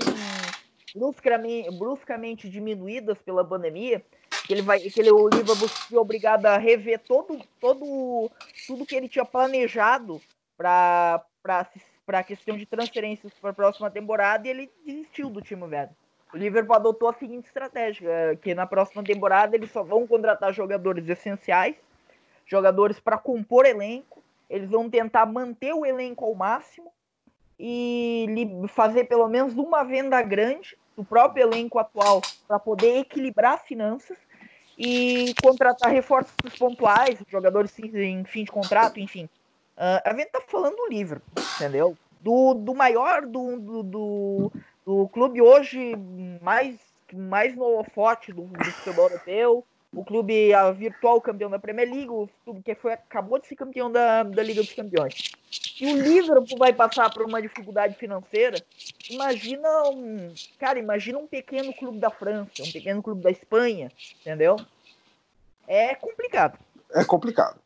bruscamente, 0.95 1.71
bruscamente 1.77 2.49
diminuídas 2.49 3.17
pela 3.19 3.43
pandemia 3.43 4.03
que 4.45 4.53
ele 4.53 4.61
vai 4.61 4.79
que 4.79 4.99
ele, 4.99 5.11
o 5.11 5.29
Liverpool 5.29 5.67
foi 5.67 5.97
obrigado 5.97 6.45
a 6.45 6.57
rever 6.57 6.99
todo, 6.99 7.39
todo 7.59 8.29
tudo 8.67 8.85
que 8.85 8.95
ele 8.95 9.07
tinha 9.07 9.25
planejado 9.25 10.21
para 10.57 11.23
para 11.41 11.67
a 12.07 12.23
questão 12.23 12.57
de 12.57 12.65
transferências 12.65 13.33
para 13.39 13.51
a 13.51 13.53
próxima 13.53 13.89
temporada 13.89 14.47
e 14.47 14.51
ele 14.51 14.71
desistiu 14.85 15.29
do 15.29 15.41
time 15.41 15.67
velho. 15.67 15.91
O 16.33 16.37
Liverpool 16.37 16.75
adotou 16.75 17.09
a 17.09 17.13
seguinte 17.13 17.45
estratégia, 17.45 18.37
que 18.41 18.55
na 18.55 18.65
próxima 18.65 19.03
temporada 19.03 19.55
eles 19.55 19.71
só 19.71 19.83
vão 19.83 20.07
contratar 20.07 20.51
jogadores 20.51 21.07
essenciais, 21.07 21.75
jogadores 22.45 22.99
para 22.99 23.17
compor 23.17 23.65
elenco 23.65 24.23
eles 24.53 24.69
vão 24.69 24.87
tentar 24.87 25.25
manter 25.25 25.73
o 25.73 25.83
elenco 25.83 26.23
ao 26.23 26.35
máximo 26.35 26.91
e 27.59 28.27
fazer 28.69 29.05
pelo 29.05 29.27
menos 29.27 29.55
uma 29.55 29.83
venda 29.83 30.21
grande 30.21 30.77
do 30.95 31.03
próprio 31.03 31.43
elenco 31.43 31.79
atual 31.79 32.21
para 32.47 32.59
poder 32.59 32.99
equilibrar 32.99 33.63
finanças 33.63 34.15
e 34.77 35.33
contratar 35.41 35.91
reforços 35.91 36.35
pontuais, 36.59 37.17
jogadores 37.27 37.77
em 37.79 38.23
fim 38.25 38.43
de 38.43 38.51
contrato, 38.51 38.99
enfim. 38.99 39.27
Uh, 39.77 40.01
a 40.05 40.13
gente 40.13 40.29
tá 40.29 40.41
falando 40.47 40.75
do 40.75 40.87
Liverpool, 40.87 41.43
entendeu? 41.55 41.97
Do, 42.21 42.53
do 42.53 42.73
maior 42.73 43.25
do, 43.25 43.59
do, 43.59 43.83
do, 43.83 44.51
do 44.85 45.07
clube 45.09 45.41
hoje 45.41 45.95
mais, 46.41 46.77
mais 47.11 47.55
no 47.55 47.63
holofote 47.63 48.31
do, 48.31 48.43
do 48.43 48.63
futebol 48.65 49.09
europeu, 49.09 49.65
o 49.95 50.03
clube 50.03 50.53
a 50.53 50.71
virtual 50.71 51.21
campeão 51.21 51.49
da 51.49 51.59
Premier 51.59 51.89
League, 51.89 52.09
o 52.09 52.27
clube 52.43 52.63
que 52.63 52.73
foi, 52.75 52.93
acabou 52.93 53.39
de 53.39 53.47
ser 53.47 53.55
campeão 53.55 53.91
da, 53.91 54.23
da 54.23 54.41
Liga 54.41 54.61
dos 54.61 54.73
Campeões. 54.73 55.31
E 55.79 55.93
o 55.93 56.01
Liverpool 56.01 56.57
vai 56.57 56.73
passar 56.73 57.13
por 57.13 57.23
uma 57.23 57.41
dificuldade 57.41 57.95
financeira. 57.95 58.57
Imagina 59.09 59.69
um. 59.89 60.33
Cara, 60.59 60.79
imagina 60.79 61.19
um 61.19 61.27
pequeno 61.27 61.73
clube 61.73 61.99
da 61.99 62.09
França, 62.09 62.63
um 62.63 62.71
pequeno 62.71 63.03
clube 63.03 63.21
da 63.21 63.29
Espanha, 63.29 63.91
entendeu? 64.21 64.55
É 65.67 65.93
complicado. 65.95 66.57
É 66.91 67.03
complicado. 67.03 67.59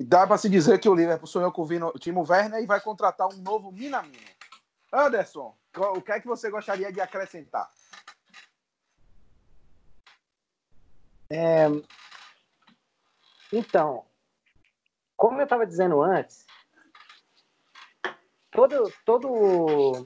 Dá 0.00 0.26
para 0.26 0.38
se 0.38 0.48
dizer 0.48 0.78
que 0.80 0.88
o 0.88 0.94
Liverpool 0.94 1.26
sonhou 1.26 1.52
com 1.52 1.62
o 1.62 1.98
Timo 1.98 2.26
Werner 2.28 2.62
e 2.62 2.66
vai 2.66 2.80
contratar 2.80 3.28
um 3.28 3.36
novo 3.36 3.70
Minamino. 3.70 4.34
Anderson, 4.92 5.56
o 5.76 6.02
que 6.02 6.12
é 6.12 6.20
que 6.20 6.26
você 6.26 6.50
gostaria 6.50 6.92
de 6.92 7.00
acrescentar? 7.00 7.70
É... 11.30 11.66
Então, 13.52 14.04
como 15.16 15.40
eu 15.40 15.44
estava 15.44 15.66
dizendo 15.66 16.02
antes, 16.02 16.46
todo, 18.50 18.92
todo. 19.04 20.04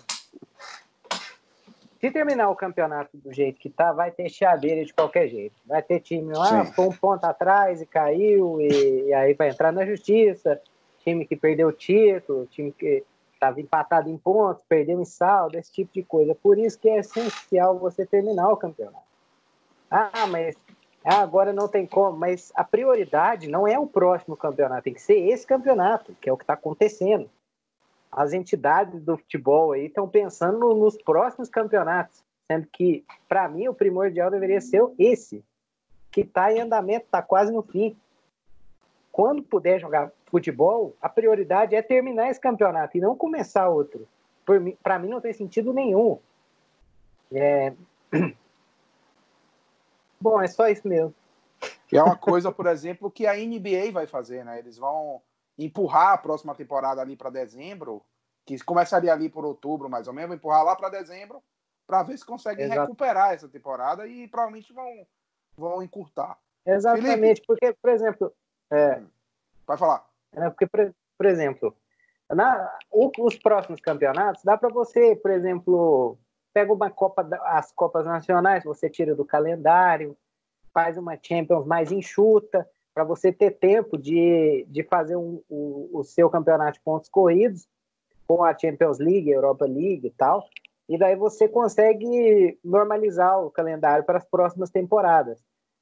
Se 2.01 2.11
terminar 2.13 2.49
o 2.49 2.55
campeonato 2.55 3.17
do 3.17 3.33
jeito 3.33 3.59
que 3.59 3.69
tá, 3.69 3.93
vai 3.93 4.11
ter 4.11 4.29
chaveira 4.29 4.85
de 4.85 4.95
qualquer 4.95 5.29
jeito. 5.29 5.55
Vai 5.67 5.83
ter 5.83 5.99
time 5.99 6.33
lá, 6.33 6.65
foi 6.65 6.87
um 6.87 6.93
ponto 6.93 7.25
atrás 7.25 7.83
e 7.83 7.87
caiu, 7.87 8.61
e, 8.61 9.07
e 9.07 9.15
aí 9.15 9.35
vai 9.35 9.51
entrar 9.51 9.73
na 9.73 9.85
justiça. 9.85 10.61
Time 11.01 11.27
que 11.27 11.35
perdeu 11.35 11.69
o 11.69 11.73
título, 11.73 12.47
time 12.47 12.71
que 12.71 13.05
estava 13.33 13.61
empatado 13.61 14.09
em 14.09 14.17
pontos, 14.17 14.63
perdeu 14.69 15.01
em 15.01 15.05
saldo, 15.05 15.59
esse 15.59 15.73
tipo 15.73 15.93
de 15.93 16.03
coisa. 16.05 16.35
Por 16.37 16.57
isso 16.59 16.79
que 16.79 16.89
é 16.89 16.99
essencial 16.99 17.79
você 17.79 18.07
terminar 18.07 18.49
o 18.49 18.57
campeonato. 18.57 19.09
Ah, 19.91 20.27
mas 20.29 20.57
ah, 21.05 21.21
agora 21.21 21.53
não 21.53 21.67
tem 21.67 21.87
como, 21.87 22.17
mas 22.17 22.53
a 22.55 22.63
prioridade 22.63 23.49
não 23.49 23.67
é 23.67 23.79
o 23.79 23.87
próximo 23.87 24.37
campeonato, 24.37 24.83
tem 24.83 24.95
que 24.95 25.01
ser 25.01 25.17
esse 25.17 25.47
campeonato, 25.47 26.15
que 26.21 26.29
é 26.29 26.33
o 26.33 26.37
que 26.37 26.45
está 26.45 26.55
acontecendo. 26.55 27.31
As 28.19 28.33
entidades 28.33 29.01
do 29.05 29.17
futebol 29.17 29.71
aí 29.71 29.87
estão 29.87 30.09
pensando 30.09 30.75
nos 30.75 31.01
próximos 31.01 31.49
campeonatos, 31.49 32.25
sendo 32.49 32.67
que, 32.67 33.05
para 33.29 33.49
mim, 33.49 33.69
o 33.69 33.75
primordial 33.75 34.29
deveria 34.29 34.61
ser 34.61 34.83
esse, 34.99 35.45
que 36.11 36.23
está 36.23 36.53
em 36.53 36.59
andamento, 36.59 37.07
está 37.07 37.23
quase 37.23 37.53
no 37.53 37.63
fim. 37.63 37.97
Quando 39.13 39.41
puder 39.41 39.79
jogar 39.79 40.11
futebol, 40.27 40.97
a 41.01 41.09
prioridade 41.09 41.77
é 41.77 41.81
terminar 41.81 42.29
esse 42.29 42.41
campeonato 42.41 42.97
e 42.97 43.01
não 43.01 43.15
começar 43.15 43.69
outro. 43.69 44.09
Para 44.83 44.99
mim, 44.99 45.09
não 45.09 45.21
tem 45.21 45.33
sentido 45.33 45.73
nenhum. 45.73 46.19
É... 47.31 47.73
Bom, 50.21 50.43
é 50.43 50.49
só 50.49 50.67
isso 50.67 50.89
mesmo. 50.89 51.15
E 51.93 51.97
é 51.97 52.03
uma 52.03 52.17
coisa, 52.17 52.51
por 52.51 52.67
exemplo, 52.67 53.13
que 53.13 53.29
a 53.29 53.35
NBA 53.35 53.93
vai 53.93 54.09
fazer, 54.09 54.45
né? 54.45 54.59
Eles 54.59 54.77
vão 54.77 55.23
empurrar 55.59 56.13
a 56.13 56.19
próxima 56.19 56.55
temporada 56.55 57.01
ali 57.01 57.17
para 57.17 57.31
dezembro, 57.31 58.03
que 58.47 58.59
começaria 58.65 59.13
ali 59.13 59.29
por 59.29 59.45
outubro, 59.45 59.91
mais 59.91 60.07
ou 60.07 60.15
menos, 60.15 60.37
empurrar 60.37 60.65
lá 60.65 60.77
para 60.77 60.89
dezembro, 60.89 61.43
para 61.87 62.03
ver 62.03 62.17
se 62.17 62.25
conseguem 62.25 62.67
Exato. 62.67 62.83
recuperar 62.83 63.33
essa 63.33 63.49
temporada 63.49 64.07
e 64.07 64.29
provavelmente 64.29 64.73
vão, 64.73 65.07
vão 65.57 65.83
encurtar. 65.83 66.39
Exatamente, 66.65 67.19
Felipe, 67.19 67.47
porque, 67.47 67.73
por 67.81 67.91
exemplo. 67.91 68.33
É, 68.71 69.03
vai 69.67 69.77
falar. 69.77 70.07
É, 70.33 70.49
porque, 70.51 70.67
por, 70.67 70.95
por 71.17 71.27
exemplo, 71.27 71.75
na, 72.31 72.79
os 72.93 73.39
próximos 73.39 73.81
campeonatos, 73.81 74.45
dá 74.45 74.57
para 74.57 74.69
você, 74.69 75.17
por 75.17 75.31
exemplo, 75.31 76.19
pega 76.53 76.73
uma 76.73 76.91
Copa, 76.91 77.27
as 77.45 77.73
Copas 77.73 78.05
Nacionais, 78.07 78.65
você 78.65 78.91
tira 78.91 79.15
do 79.15 79.25
calendário, 79.25 80.17
faz 80.73 80.99
uma 80.99 81.19
Champions 81.21 81.67
mais 81.67 81.91
enxuta, 81.91 82.69
para 82.99 83.05
você 83.05 83.33
ter 83.33 83.53
tempo 83.53 83.97
de, 83.97 84.67
de 84.69 84.83
fazer 84.83 85.15
um, 85.15 85.41
o, 85.49 85.89
o 86.01 86.03
seu 86.03 86.29
campeonato 86.29 86.73
de 86.73 86.81
pontos 86.81 87.09
corridos 87.09 87.69
com 88.27 88.43
a 88.43 88.59
Champions 88.59 88.99
League, 88.99 89.31
Europa 89.31 89.67
League 89.67 90.09
e 90.09 90.11
tal. 90.11 90.45
E 90.89 90.99
daí 90.99 91.15
você 91.15 91.47
consegue 91.49 92.59
normalizar 92.65 93.41
o 93.41 93.53
calendário 93.53 94.05
para 94.05 94.19
as 94.19 94.25
próximas 94.25 94.71
temporadas. 94.71 95.39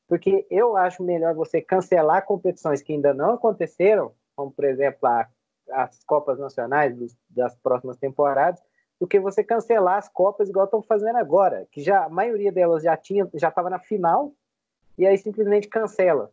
Porque 0.06 0.46
eu 0.50 0.76
acho 0.76 1.02
melhor 1.02 1.34
você 1.34 1.62
cancelar 1.62 2.26
competições 2.26 2.82
que 2.82 2.92
ainda 2.92 3.14
não 3.14 3.30
aconteceram, 3.30 4.12
como 4.36 4.50
por 4.50 4.66
exemplo 4.66 5.08
a, 5.08 5.26
as 5.72 6.04
Copas 6.04 6.38
Nacionais 6.38 6.94
dos, 6.94 7.16
das 7.30 7.56
próximas 7.56 7.96
temporadas, 7.96 8.60
do 9.00 9.06
que 9.06 9.18
você 9.18 9.42
cancelar 9.42 9.96
as 9.96 10.08
Copas 10.10 10.50
igual 10.50 10.66
estão 10.66 10.82
fazendo 10.82 11.16
agora, 11.16 11.66
que 11.72 11.80
já 11.80 12.04
a 12.04 12.10
maioria 12.10 12.52
delas 12.52 12.82
já 12.82 12.94
tinha, 12.94 13.26
já 13.32 13.48
estava 13.48 13.70
na 13.70 13.78
final 13.78 14.34
e 14.98 15.06
aí 15.06 15.16
simplesmente 15.16 15.66
cancela 15.66 16.30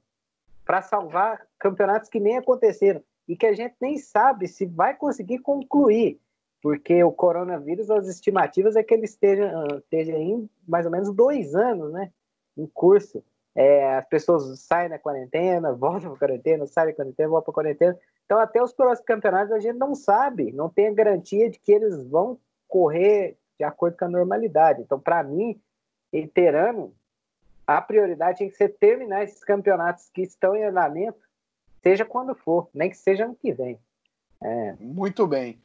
para 0.66 0.82
salvar 0.82 1.46
campeonatos 1.60 2.10
que 2.10 2.20
nem 2.20 2.38
aconteceram 2.38 3.04
e 3.28 3.36
que 3.36 3.46
a 3.46 3.54
gente 3.54 3.76
nem 3.82 3.98
sabe 3.98 4.48
se 4.48 4.66
vai 4.66 4.96
conseguir 4.96 5.40
concluir, 5.40 6.20
porque 6.62 7.04
o 7.04 7.12
coronavírus, 7.12 7.90
as 7.90 8.08
estimativas 8.08 8.76
é 8.76 8.84
que 8.84 8.94
ele 8.94 9.06
esteja, 9.06 9.52
esteja 9.78 10.14
em 10.14 10.50
mais 10.68 10.86
ou 10.86 10.92
menos 10.92 11.14
dois 11.14 11.56
anos, 11.56 11.92
né, 11.92 12.12
em 12.58 12.66
curso. 12.68 13.24
É, 13.56 13.98
as 13.98 14.06
pessoas 14.08 14.60
saem 14.62 14.90
da 14.90 14.98
quarentena, 14.98 15.72
voltam 15.76 16.10
para 16.12 16.20
quarentena, 16.28 16.66
saem 16.66 16.88
da 16.88 16.96
quarentena, 16.96 17.30
voltam 17.30 17.54
para 17.54 17.64
quarentena. 17.64 18.00
Então, 18.26 18.40
até 18.40 18.62
os 18.64 18.74
próximos 18.74 19.06
campeonatos 19.06 19.52
a 19.52 19.60
gente 19.60 19.78
não 19.78 19.94
sabe, 19.94 20.52
não 20.52 20.70
tem 20.70 20.88
a 20.88 20.94
garantia 20.94 21.50
de 21.50 21.60
que 21.60 21.72
eles 21.72 22.04
vão 22.08 22.40
correr 22.68 23.38
de 23.60 23.64
acordo 23.64 23.98
com 23.98 24.06
a 24.06 24.10
normalidade. 24.10 24.82
Então, 24.82 25.00
para 25.00 25.24
mim, 25.24 25.62
inteirano, 26.12 26.94
a 27.78 27.82
prioridade 27.82 28.40
tem 28.40 28.50
que 28.50 28.56
ser 28.56 28.70
terminar 28.70 29.24
esses 29.24 29.44
campeonatos 29.44 30.10
que 30.10 30.22
estão 30.22 30.56
em 30.56 30.64
andamento, 30.64 31.20
seja 31.82 32.06
quando 32.06 32.36
for, 32.36 32.70
nem 32.74 32.90
que 32.90 32.98
seja 32.98 33.26
ano 33.26 33.36
que 33.36 33.52
vem. 33.52 33.80
É. 34.42 34.74
Muito 34.80 35.26
bem. 35.28 35.62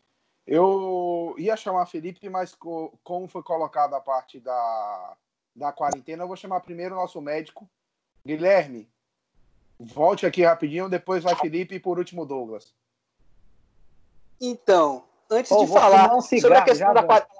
Eu 0.47 1.35
ia 1.37 1.57
chamar 1.57 1.87
Felipe, 1.87 2.29
mas 2.29 2.55
como 2.55 3.29
foi 3.29 3.43
colocada 3.43 3.97
a 3.97 4.01
parte 4.01 4.41
da, 4.41 5.17
da 5.55 5.73
quarentena, 5.73 6.23
eu 6.23 6.29
vou 6.29 6.37
chamar 6.37 6.61
primeiro 6.61 6.95
o 6.95 6.99
nosso 6.99 7.21
médico, 7.21 7.69
Guilherme. 8.25 8.89
Volte 9.79 10.27
aqui 10.27 10.43
rapidinho, 10.43 10.89
depois 10.89 11.23
vai 11.23 11.37
Felipe 11.37 11.75
e 11.75 11.81
por 11.81 11.99
último 11.99 12.25
Douglas. 12.25 12.75
Então, 14.41 15.05
antes 15.31 15.53
Ô, 15.53 15.65
de 15.65 15.73
falar 15.73 16.15
um 16.15 16.21
sobre 16.21 16.41
cigarro, 16.41 16.63
a 16.63 16.65
questão 16.65 16.95
da 16.95 17.03
quarentena. 17.03 17.38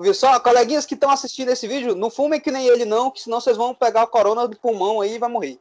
Viu 0.00 0.14
só, 0.14 0.40
coleguinhas 0.40 0.86
que 0.86 0.94
estão 0.94 1.10
assistindo 1.10 1.50
esse 1.50 1.68
vídeo, 1.68 1.94
não 1.94 2.08
fumem 2.10 2.40
que 2.40 2.50
nem 2.50 2.66
ele 2.66 2.86
não, 2.86 3.10
que 3.10 3.20
senão 3.20 3.38
vocês 3.40 3.56
vão 3.56 3.74
pegar 3.74 4.04
o 4.04 4.08
corona 4.08 4.48
do 4.48 4.56
pulmão 4.56 5.00
aí 5.00 5.14
e 5.14 5.18
vai 5.18 5.28
morrer. 5.28 5.58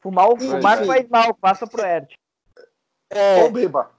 Fumar, 0.00 0.28
o- 0.28 0.36
fumar 0.38 0.86
faz 0.86 1.08
mal, 1.08 1.34
passa 1.34 1.66
pro 1.66 1.84
Erd. 1.84 2.16
É, 3.10 3.42
Ou 3.42 3.50
beba. 3.50 3.90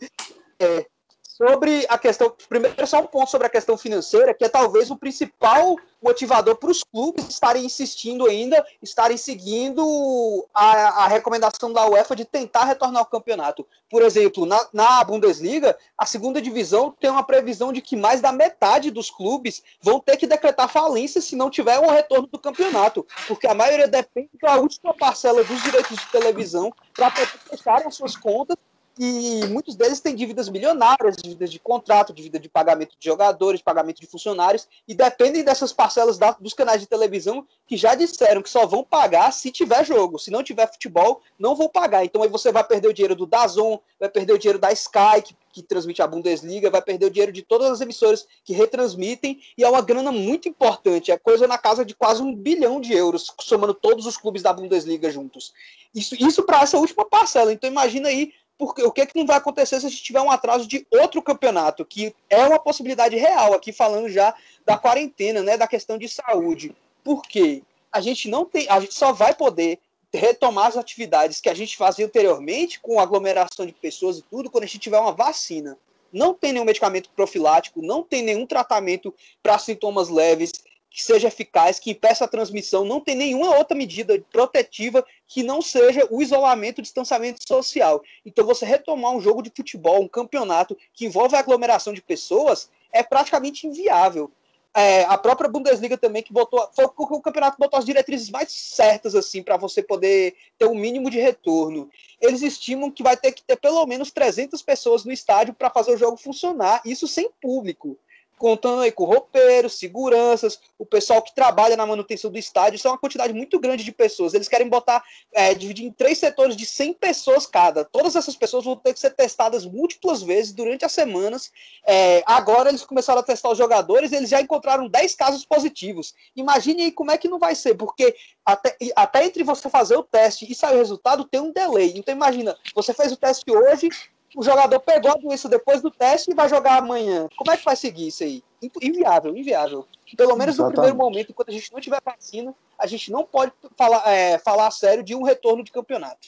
Sobre 1.35 1.85
a 1.89 1.97
questão, 1.97 2.33
primeiro 2.47 2.87
só 2.87 3.01
um 3.01 3.07
ponto 3.07 3.29
sobre 3.29 3.47
a 3.47 3.49
questão 3.49 3.77
financeira, 3.77 4.33
que 4.33 4.45
é 4.45 4.49
talvez 4.49 4.89
o 4.89 4.95
principal 4.95 5.75
motivador 6.01 6.55
para 6.55 6.71
os 6.71 6.81
clubes 6.81 7.27
estarem 7.27 7.65
insistindo 7.65 8.25
ainda, 8.25 8.65
estarem 8.81 9.17
seguindo 9.17 10.47
a, 10.53 11.03
a 11.03 11.07
recomendação 11.07 11.73
da 11.73 11.85
UEFA 11.87 12.15
de 12.15 12.23
tentar 12.23 12.63
retornar 12.63 13.01
ao 13.01 13.05
campeonato. 13.05 13.67
Por 13.89 14.01
exemplo, 14.01 14.45
na, 14.45 14.65
na 14.71 15.03
Bundesliga, 15.03 15.77
a 15.97 16.05
segunda 16.05 16.41
divisão 16.41 16.95
tem 16.97 17.09
uma 17.09 17.23
previsão 17.23 17.73
de 17.73 17.81
que 17.81 17.97
mais 17.97 18.21
da 18.21 18.31
metade 18.31 18.89
dos 18.89 19.11
clubes 19.11 19.61
vão 19.81 19.99
ter 19.99 20.15
que 20.15 20.27
decretar 20.27 20.69
falência 20.69 21.19
se 21.19 21.35
não 21.35 21.49
tiver 21.49 21.79
um 21.79 21.89
retorno 21.89 22.27
do 22.27 22.39
campeonato, 22.39 23.05
porque 23.27 23.45
a 23.45 23.53
maioria 23.53 23.89
depende 23.89 24.29
da 24.41 24.55
última 24.55 24.93
parcela 24.93 25.43
dos 25.43 25.61
direitos 25.63 25.97
de 25.97 26.07
televisão 26.07 26.71
para 26.93 27.11
fecharem 27.11 27.87
as 27.87 27.95
suas 27.95 28.15
contas 28.15 28.55
e 28.97 29.45
muitos 29.47 29.75
deles 29.75 29.99
têm 29.99 30.15
dívidas 30.15 30.47
milionárias, 30.47 31.17
dívidas 31.17 31.51
de 31.51 31.59
contrato, 31.59 32.13
dívida 32.13 32.39
de 32.39 32.47
pagamento 32.47 32.95
de 32.97 33.05
jogadores, 33.05 33.61
pagamento 33.61 33.99
de 33.99 34.07
funcionários, 34.07 34.67
e 34.87 34.93
dependem 34.93 35.43
dessas 35.43 35.73
parcelas 35.73 36.17
da- 36.17 36.37
dos 36.39 36.53
canais 36.53 36.79
de 36.79 36.87
televisão 36.87 37.45
que 37.67 37.75
já 37.75 37.93
disseram 37.95 38.41
que 38.41 38.49
só 38.49 38.65
vão 38.65 38.83
pagar 38.83 39.31
se 39.31 39.51
tiver 39.51 39.85
jogo. 39.85 40.17
Se 40.17 40.31
não 40.31 40.43
tiver 40.43 40.71
futebol, 40.71 41.21
não 41.37 41.55
vão 41.55 41.67
pagar. 41.67 42.05
Então 42.05 42.23
aí 42.23 42.29
você 42.29 42.51
vai 42.51 42.63
perder 42.63 42.87
o 42.87 42.93
dinheiro 42.93 43.15
do 43.15 43.25
Dazon, 43.25 43.79
vai 43.99 44.09
perder 44.09 44.33
o 44.33 44.39
dinheiro 44.39 44.59
da 44.59 44.71
Sky, 44.71 45.21
que, 45.23 45.35
que 45.51 45.63
transmite 45.63 46.01
a 46.01 46.07
Bundesliga, 46.07 46.69
vai 46.69 46.81
perder 46.81 47.07
o 47.07 47.09
dinheiro 47.09 47.31
de 47.31 47.41
todas 47.41 47.69
as 47.69 47.81
emissoras 47.81 48.27
que 48.43 48.53
retransmitem, 48.53 49.41
e 49.57 49.63
é 49.63 49.69
uma 49.69 49.81
grana 49.81 50.11
muito 50.11 50.47
importante, 50.47 51.11
é 51.11 51.17
coisa 51.17 51.47
na 51.47 51.57
casa 51.57 51.83
de 51.83 51.95
quase 51.95 52.21
um 52.21 52.35
bilhão 52.35 52.79
de 52.79 52.93
euros, 52.93 53.33
somando 53.39 53.73
todos 53.73 54.05
os 54.05 54.17
clubes 54.17 54.41
da 54.41 54.53
Bundesliga 54.53 55.09
juntos. 55.09 55.53
Isso, 55.93 56.15
isso 56.19 56.43
para 56.43 56.61
essa 56.61 56.77
última 56.77 57.05
parcela. 57.05 57.53
Então 57.53 57.69
imagina 57.69 58.09
aí 58.09 58.33
porque 58.57 58.83
o 58.83 58.91
que, 58.91 59.01
é 59.01 59.05
que 59.05 59.17
não 59.17 59.25
vai 59.25 59.37
acontecer 59.37 59.79
se 59.79 59.85
a 59.85 59.89
gente 59.89 60.03
tiver 60.03 60.21
um 60.21 60.31
atraso 60.31 60.67
de 60.67 60.85
outro 60.91 61.21
campeonato, 61.21 61.85
que 61.85 62.15
é 62.29 62.43
uma 62.45 62.59
possibilidade 62.59 63.15
real, 63.15 63.53
aqui 63.53 63.71
falando 63.71 64.09
já 64.09 64.33
da 64.65 64.77
quarentena, 64.77 65.41
né, 65.41 65.57
da 65.57 65.67
questão 65.67 65.97
de 65.97 66.07
saúde. 66.07 66.75
Por 67.03 67.21
quê? 67.23 67.63
A 67.91 68.01
gente 68.01 68.29
não 68.29 68.45
tem, 68.45 68.67
a 68.69 68.79
gente 68.79 68.93
só 68.93 69.11
vai 69.11 69.33
poder 69.33 69.79
retomar 70.13 70.67
as 70.67 70.77
atividades 70.77 71.41
que 71.41 71.49
a 71.49 71.53
gente 71.53 71.75
fazia 71.75 72.05
anteriormente, 72.05 72.79
com 72.79 72.99
aglomeração 72.99 73.65
de 73.65 73.73
pessoas 73.73 74.19
e 74.19 74.21
tudo, 74.23 74.49
quando 74.49 74.63
a 74.63 74.67
gente 74.67 74.79
tiver 74.79 74.99
uma 74.99 75.11
vacina. 75.11 75.77
Não 76.11 76.33
tem 76.33 76.53
nenhum 76.53 76.65
medicamento 76.65 77.09
profilático, 77.09 77.81
não 77.81 78.01
tem 78.01 78.23
nenhum 78.23 78.45
tratamento 78.45 79.13
para 79.43 79.59
sintomas 79.59 80.07
leves 80.07 80.53
que 80.95 81.03
seja 81.03 81.27
eficaz, 81.27 81.77
que 81.77 81.91
impeça 81.91 82.23
a 82.23 82.27
transmissão, 82.27 82.85
não 82.85 83.01
tem 83.01 83.15
nenhuma 83.15 83.57
outra 83.57 83.75
medida 83.75 84.17
protetiva 84.31 85.05
que 85.27 85.43
não 85.43 85.61
seja 85.61 86.07
o 86.09 86.21
isolamento, 86.21 86.79
o 86.79 86.81
distanciamento 86.81 87.45
social. 87.45 88.01
Então, 88.25 88.45
você 88.45 88.65
retomar 88.65 89.11
um 89.11 89.19
jogo 89.19 89.43
de 89.43 89.51
futebol, 89.53 90.01
um 90.01 90.07
campeonato 90.07 90.77
que 90.93 91.05
envolve 91.05 91.35
a 91.35 91.39
aglomeração 91.39 91.91
de 91.91 92.01
pessoas, 92.01 92.69
é 92.93 93.03
praticamente 93.03 93.67
inviável. 93.67 94.31
É, 94.73 95.03
a 95.03 95.17
própria 95.17 95.49
Bundesliga 95.49 95.97
também 95.97 96.23
que 96.23 96.31
botou, 96.31 96.65
foi 96.73 96.85
o 96.85 97.21
campeonato 97.21 97.57
botou 97.59 97.77
as 97.77 97.85
diretrizes 97.85 98.29
mais 98.29 98.51
certas 98.51 99.15
assim 99.15 99.43
para 99.43 99.57
você 99.57 99.83
poder 99.83 100.33
ter 100.57 100.65
o 100.65 100.71
um 100.71 100.75
mínimo 100.75 101.09
de 101.09 101.19
retorno. 101.19 101.89
Eles 102.21 102.41
estimam 102.41 102.89
que 102.89 103.03
vai 103.03 103.17
ter 103.17 103.33
que 103.33 103.43
ter 103.43 103.57
pelo 103.57 103.85
menos 103.85 104.11
300 104.11 104.61
pessoas 104.61 105.03
no 105.03 105.11
estádio 105.11 105.53
para 105.53 105.69
fazer 105.69 105.93
o 105.93 105.97
jogo 105.97 106.15
funcionar, 106.15 106.81
isso 106.85 107.05
sem 107.05 107.29
público 107.41 107.97
contando 108.37 108.81
aí 108.81 108.91
com 108.91 109.05
roupeiros, 109.05 109.77
seguranças, 109.79 110.59
o 110.77 110.85
pessoal 110.85 111.21
que 111.21 111.33
trabalha 111.33 111.77
na 111.77 111.85
manutenção 111.85 112.29
do 112.29 112.37
estádio, 112.37 112.75
isso 112.75 112.87
é 112.87 112.91
uma 112.91 112.97
quantidade 112.97 113.33
muito 113.33 113.59
grande 113.59 113.83
de 113.83 113.91
pessoas. 113.91 114.33
Eles 114.33 114.47
querem 114.47 114.67
botar, 114.67 115.03
é, 115.33 115.53
dividir 115.53 115.85
em 115.85 115.91
três 115.91 116.17
setores 116.17 116.55
de 116.55 116.65
100 116.65 116.93
pessoas 116.93 117.45
cada. 117.45 117.85
Todas 117.85 118.15
essas 118.15 118.35
pessoas 118.35 118.65
vão 118.65 118.75
ter 118.75 118.93
que 118.93 118.99
ser 118.99 119.11
testadas 119.11 119.65
múltiplas 119.65 120.21
vezes 120.21 120.51
durante 120.51 120.85
as 120.85 120.91
semanas. 120.91 121.51
É, 121.85 122.23
agora 122.25 122.69
eles 122.69 122.85
começaram 122.85 123.19
a 123.19 123.23
testar 123.23 123.49
os 123.49 123.57
jogadores, 123.57 124.11
eles 124.11 124.29
já 124.29 124.41
encontraram 124.41 124.87
10 124.87 125.15
casos 125.15 125.45
positivos. 125.45 126.13
Imagine 126.35 126.83
aí 126.83 126.91
como 126.91 127.11
é 127.11 127.17
que 127.17 127.27
não 127.27 127.39
vai 127.39 127.55
ser, 127.55 127.75
porque 127.75 128.15
até, 128.45 128.77
até 128.95 129.25
entre 129.25 129.43
você 129.43 129.69
fazer 129.69 129.95
o 129.95 130.03
teste 130.03 130.49
e 130.49 130.53
sair 130.53 130.75
o 130.75 130.79
resultado 130.79 131.25
tem 131.25 131.41
um 131.41 131.51
delay. 131.51 131.93
Então 131.95 132.13
imagina, 132.13 132.55
você 132.73 132.93
fez 132.93 133.11
o 133.11 133.17
teste 133.17 133.49
hoje, 133.51 133.89
o 134.35 134.43
jogador 134.43 134.79
pegou 134.81 135.11
a 135.11 135.15
doença 135.15 135.47
depois 135.47 135.81
do 135.81 135.89
teste 135.89 136.31
e 136.31 136.35
vai 136.35 136.49
jogar 136.49 136.77
amanhã. 136.77 137.29
Como 137.37 137.51
é 137.51 137.57
que 137.57 137.63
vai 137.63 137.75
seguir 137.75 138.07
isso 138.07 138.23
aí? 138.23 138.43
Inviável, 138.81 139.35
inviável. 139.35 139.87
Pelo 140.17 140.35
menos 140.35 140.57
no 140.57 140.65
Exatamente. 140.65 140.73
primeiro 140.73 140.97
momento, 140.97 141.31
enquanto 141.31 141.49
a 141.49 141.53
gente 141.53 141.71
não 141.71 141.79
tiver 141.79 142.01
vacina, 142.03 142.53
a 142.77 142.85
gente 142.85 143.11
não 143.11 143.23
pode 143.23 143.53
falar, 143.77 144.07
é, 144.09 144.37
falar 144.39 144.67
a 144.67 144.71
sério 144.71 145.03
de 145.03 145.15
um 145.15 145.23
retorno 145.23 145.63
de 145.63 145.71
campeonato. 145.71 146.27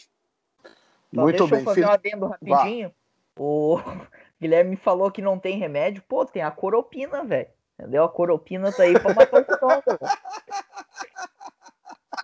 Só 1.13 1.21
Muito 1.21 1.37
deixa 1.37 1.51
bem, 1.51 1.59
eu 1.59 1.65
fazer 1.65 1.81
Felipe. 1.81 1.91
um 1.91 1.93
adendo 1.93 2.27
rapidinho. 2.27 2.93
O 3.37 3.77
Guilherme 4.39 4.77
falou 4.77 5.11
que 5.11 5.21
não 5.21 5.37
tem 5.37 5.57
remédio. 5.57 6.01
Pô, 6.07 6.25
tem 6.25 6.41
a 6.41 6.51
coropina, 6.51 7.23
velho. 7.23 7.49
Entendeu? 7.77 8.05
A 8.05 8.09
coropina 8.09 8.71
tá 8.71 8.83
aí 8.83 8.97
pra 8.99 9.13
matar 9.13 9.41
o 9.41 9.45
velho. 9.45 9.57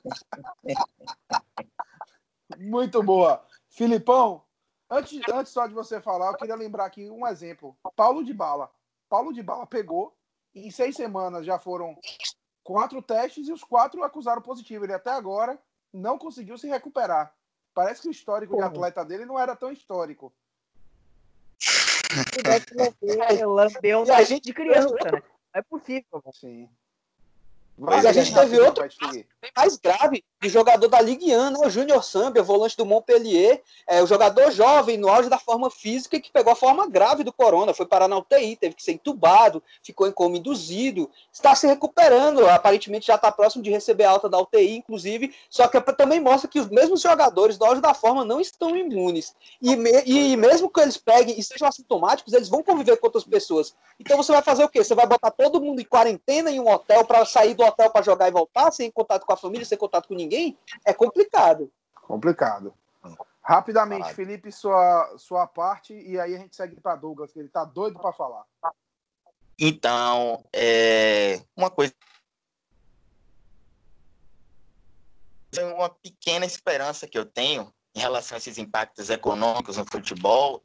Muito 2.58 3.04
boa. 3.04 3.44
Filipão, 3.70 4.44
antes, 4.98 5.22
antes 5.32 5.52
só 5.52 5.68
de 5.68 5.74
você 5.74 6.00
falar, 6.02 6.28
eu 6.32 6.38
queria 6.38 6.56
lembrar 6.56 6.86
aqui 6.86 7.10
um 7.10 7.26
exemplo. 7.28 7.76
Paulo 7.96 8.24
de 8.24 8.34
Bala. 8.34 8.70
Paulo 9.10 9.34
de 9.34 9.44
Bala 9.44 9.66
pegou, 9.66 10.16
em 10.56 10.70
seis 10.72 10.96
semanas 10.96 11.46
já 11.46 11.58
foram 11.60 11.98
quatro 12.64 13.02
testes 13.02 13.48
e 13.48 13.52
os 13.54 13.64
quatro 13.64 14.04
acusaram 14.04 14.42
positivo. 14.42 14.86
Ele 14.86 14.94
até 14.94 15.12
agora 15.12 15.60
não 15.92 16.18
conseguiu 16.18 16.58
se 16.58 16.68
recuperar. 16.68 17.34
Parece 17.74 18.02
que 18.04 18.08
o 18.08 18.12
histórico 18.12 18.54
de 18.54 18.58
Porra. 18.62 18.70
atleta 18.72 19.04
dele 19.04 19.26
não 19.26 19.40
era 19.40 19.56
tão 19.56 19.72
histórico. 19.72 20.32
É, 22.46 23.46
Lambeu 23.46 24.00
um 24.02 24.06
E 24.06 24.10
a 24.10 24.14
nariz 24.14 24.28
gente- 24.30 24.44
de 24.44 24.54
criança, 24.54 24.94
né? 25.04 25.12
Não 25.12 25.22
é 25.56 25.62
possível. 25.64 26.24
Sim. 26.34 26.70
Mas 27.76 28.06
a 28.06 28.14
gente 28.14 28.32
teve 28.34 28.60
outro- 28.60 28.84
mais 29.58 29.78
grave 29.78 30.24
de 30.44 30.50
jogador 30.50 30.90
da 30.90 31.00
Ligue 31.00 31.34
1, 31.34 31.52
né? 31.52 31.60
o 31.64 31.70
Júnior 31.70 32.04
Sambia, 32.04 32.44
volante 32.44 32.76
do 32.76 32.86
Montpellier, 32.86 33.62
é 33.88 34.04
o 34.04 34.06
jogador 34.06 34.52
jovem, 34.52 34.98
no 34.98 35.08
auge 35.08 35.30
da 35.30 35.40
forma 35.40 35.70
física, 35.72 36.20
que 36.20 36.30
pegou 36.30 36.52
a 36.52 36.56
forma 36.56 36.86
grave 36.86 37.24
do 37.24 37.32
corona, 37.32 37.74
foi 37.74 37.86
parar 37.86 38.10
na 38.10 38.18
UTI, 38.18 38.58
teve 38.58 38.76
que 38.76 38.84
ser 38.84 38.92
entubado, 38.92 39.64
ficou 39.82 40.06
em 40.06 40.12
coma 40.12 40.38
induzido, 40.38 41.10
está 41.32 41.56
se 41.56 41.66
recuperando, 41.66 42.46
aparentemente 42.50 43.08
já 43.08 43.16
está 43.16 43.32
próximo 43.32 43.64
de 43.64 43.72
receber 43.72 44.04
alta 44.04 44.28
da 44.28 44.38
UTI, 44.38 44.76
inclusive, 44.76 45.34
só 45.50 45.66
que 45.70 45.80
também 45.94 46.20
mostra 46.20 46.50
que 46.50 46.60
os 46.60 46.68
mesmos 46.68 47.02
jogadores 47.02 47.58
no 47.58 47.66
auge 47.66 47.80
da 47.80 47.94
forma 47.94 48.26
não 48.26 48.42
estão 48.42 48.76
imunes. 48.76 49.34
E, 49.62 49.78
me- 49.78 50.04
e 50.06 50.36
mesmo 50.36 50.70
que 50.70 50.82
eles 50.82 50.98
peguem 50.98 51.40
e 51.40 51.44
sejam 51.44 51.70
assintomáticos, 51.70 52.34
eles 52.34 52.50
vão 52.50 52.62
conviver 52.62 52.98
com 52.98 53.08
outras 53.08 53.24
pessoas. 53.24 53.74
Então 53.98 54.18
você 54.18 54.34
vai 54.34 54.42
fazer 54.42 54.66
o 54.66 54.70
quê? 54.70 54.84
Você 54.84 54.94
vai 54.94 55.08
botar 55.08 55.32
todo 55.32 55.62
mundo 55.62 55.80
em 55.80 55.86
quarentena 55.86 56.52
em 56.52 56.60
um 56.60 56.70
hotel 56.70 57.06
para 57.06 57.24
sair 57.26 57.54
do 57.54 57.64
hotel 57.64 57.90
para 57.90 58.02
jogar 58.02 58.28
e 58.28 58.32
voltar, 58.32 58.70
sem 58.72 58.92
contato 58.92 59.26
com 59.26 59.32
a 59.32 59.38
família, 59.38 59.66
sem 59.66 59.78
contato 59.78 60.10
com 60.10 60.14
ninguém? 60.16 60.33
É 60.86 60.94
complicado. 60.94 61.72
Complicado. 61.94 62.74
Rapidamente. 63.42 64.14
Felipe, 64.14 64.52
sua, 64.52 65.18
sua 65.18 65.46
parte, 65.46 65.94
e 65.94 66.18
aí 66.18 66.34
a 66.34 66.38
gente 66.38 66.56
segue 66.56 66.80
para 66.80 66.96
Douglas, 66.96 67.34
que 67.34 67.40
ele 67.40 67.50
tá 67.50 67.66
doido 67.66 68.00
para 68.00 68.14
falar. 68.14 68.46
Então, 69.60 70.44
é, 70.54 71.42
uma 71.56 71.70
coisa. 71.70 71.94
Uma 75.76 75.90
pequena 75.90 76.46
esperança 76.46 77.08
que 77.08 77.18
eu 77.18 77.26
tenho 77.26 77.72
em 77.94 78.00
relação 78.00 78.36
a 78.36 78.40
esses 78.40 78.58
impactos 78.58 79.10
econômicos 79.10 79.78
no 79.78 79.86
futebol, 79.86 80.64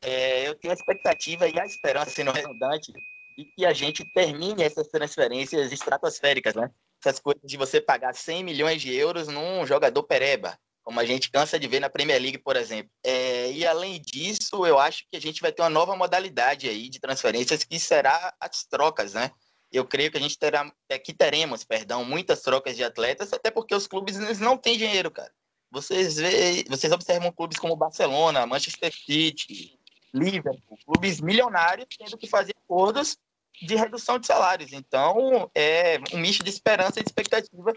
é, 0.00 0.46
eu 0.46 0.54
tenho 0.54 0.72
a 0.72 0.76
expectativa 0.76 1.48
e 1.48 1.58
a 1.58 1.64
esperança, 1.64 2.10
sendo 2.10 2.30
redundante, 2.30 2.92
de 3.36 3.44
que 3.44 3.66
a 3.66 3.72
gente 3.72 4.04
termine 4.12 4.62
essas 4.62 4.86
transferências 4.88 5.72
estratosféricas, 5.72 6.54
né? 6.54 6.70
Essas 7.00 7.20
coisas 7.20 7.42
de 7.44 7.56
você 7.56 7.80
pagar 7.80 8.14
100 8.14 8.44
milhões 8.44 8.82
de 8.82 8.94
euros 8.94 9.28
num 9.28 9.64
jogador 9.66 10.02
pereba, 10.02 10.58
como 10.82 10.98
a 10.98 11.04
gente 11.04 11.30
cansa 11.30 11.58
de 11.58 11.68
ver 11.68 11.80
na 11.80 11.90
Premier 11.90 12.20
League, 12.20 12.38
por 12.38 12.56
exemplo. 12.56 12.90
É, 13.04 13.52
e 13.52 13.66
além 13.66 14.00
disso, 14.00 14.66
eu 14.66 14.78
acho 14.78 15.04
que 15.10 15.16
a 15.16 15.20
gente 15.20 15.40
vai 15.40 15.52
ter 15.52 15.62
uma 15.62 15.70
nova 15.70 15.94
modalidade 15.94 16.68
aí 16.68 16.88
de 16.88 16.98
transferências 16.98 17.62
que 17.62 17.78
será 17.78 18.34
as 18.40 18.64
trocas, 18.64 19.14
né? 19.14 19.30
Eu 19.70 19.84
creio 19.84 20.10
que 20.10 20.16
a 20.16 20.20
gente 20.20 20.38
terá, 20.38 20.72
é, 20.88 20.98
que 20.98 21.12
teremos, 21.12 21.62
perdão, 21.62 22.04
muitas 22.04 22.40
trocas 22.40 22.74
de 22.74 22.82
atletas, 22.82 23.32
até 23.32 23.50
porque 23.50 23.74
os 23.74 23.86
clubes 23.86 24.16
não 24.38 24.56
têm 24.56 24.78
dinheiro, 24.78 25.10
cara. 25.10 25.30
Vocês 25.70 26.16
vê, 26.16 26.64
vocês 26.68 26.92
observam 26.92 27.30
clubes 27.30 27.58
como 27.58 27.76
Barcelona, 27.76 28.46
Manchester 28.46 28.92
City, 28.92 29.78
Liverpool, 30.14 30.78
clubes 30.86 31.20
milionários 31.20 31.86
tendo 31.96 32.16
que 32.16 32.26
fazer 32.26 32.54
acordos 32.64 33.18
de 33.62 33.76
redução 33.76 34.18
de 34.18 34.26
salários. 34.26 34.72
Então, 34.72 35.50
é 35.54 35.98
um 36.12 36.18
misto 36.18 36.44
de 36.44 36.50
esperança 36.50 37.00
e 37.00 37.02
de 37.02 37.08
expectativa 37.08 37.72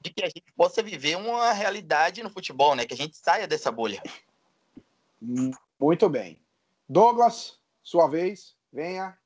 de 0.00 0.10
que 0.10 0.24
a 0.24 0.28
gente 0.28 0.52
possa 0.56 0.82
viver 0.82 1.16
uma 1.16 1.52
realidade 1.52 2.22
no 2.22 2.30
futebol, 2.30 2.74
né? 2.74 2.86
Que 2.86 2.94
a 2.94 2.96
gente 2.96 3.16
saia 3.16 3.46
dessa 3.46 3.70
bolha. 3.70 4.02
Muito 5.78 6.08
bem. 6.08 6.40
Douglas, 6.88 7.58
sua 7.82 8.08
vez, 8.08 8.54
venha. 8.72 9.16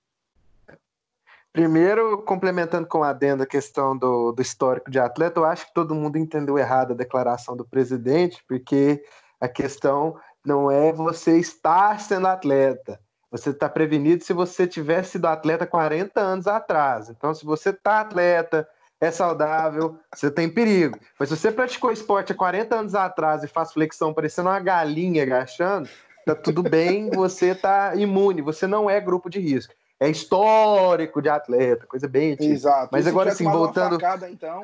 Primeiro, 1.53 2.21
complementando 2.23 2.89
com 2.89 3.05
a 3.05 3.11
adenda 3.11 3.45
a 3.45 3.47
questão 3.47 3.97
do, 3.97 4.33
do 4.33 4.43
histórico 4.43 4.91
de 4.91 4.99
atleta, 4.99 5.39
eu 5.39 5.45
acho 5.45 5.67
que 5.67 5.75
todo 5.75 5.95
mundo 5.95 6.19
entendeu 6.19 6.59
errado 6.59 6.93
a 6.93 6.97
declaração 6.97 7.57
do 7.57 7.65
presidente, 7.65 8.45
porque 8.49 9.05
a 9.41 9.47
questão 9.47 10.19
não 10.45 10.69
é 10.69 10.93
você 10.93 11.39
estar 11.39 12.01
sendo 12.01 12.27
atleta. 12.27 13.01
Você 13.35 13.51
está 13.51 13.69
prevenido 13.69 14.23
se 14.23 14.33
você 14.33 14.65
tivesse 14.65 15.13
sido 15.13 15.27
atleta 15.27 15.67
40 15.67 16.21
anos 16.21 16.47
atrás. 16.47 17.11
Então, 17.11 17.35
se 17.35 17.45
você 17.45 17.71
está 17.71 18.01
atleta, 18.01 18.69
é 19.01 19.11
saudável, 19.11 19.99
você 20.15 20.31
tem 20.31 20.49
perigo. 20.49 20.99
Mas 21.19 21.29
se 21.29 21.37
você 21.37 21.51
praticou 21.51 21.91
esporte 21.91 22.31
há 22.31 22.37
40 22.37 22.77
anos 22.77 22.95
atrás 22.95 23.43
e 23.43 23.49
faz 23.49 23.73
flexão 23.73 24.15
parecendo 24.15 24.51
uma 24.51 24.61
galinha 24.61 25.25
agachando, 25.25 25.89
tá 26.25 26.35
tudo 26.37 26.63
bem, 26.63 27.11
você 27.11 27.57
tá 27.57 27.97
imune, 27.97 28.41
você 28.41 28.69
não 28.69 28.89
é 28.89 29.01
grupo 29.01 29.29
de 29.29 29.41
risco 29.41 29.75
é 30.01 30.09
histórico 30.09 31.23
de 31.23 31.29
atleta, 31.29 31.87
coisa 31.87 32.07
bem 32.07 32.33
antiga. 32.33 32.53
Exato. 32.53 32.89
Mas 32.93 33.07
agora 33.07 33.31
assim, 33.31 33.45
voltando. 33.45 33.95
Facada, 33.95 34.29
então... 34.31 34.63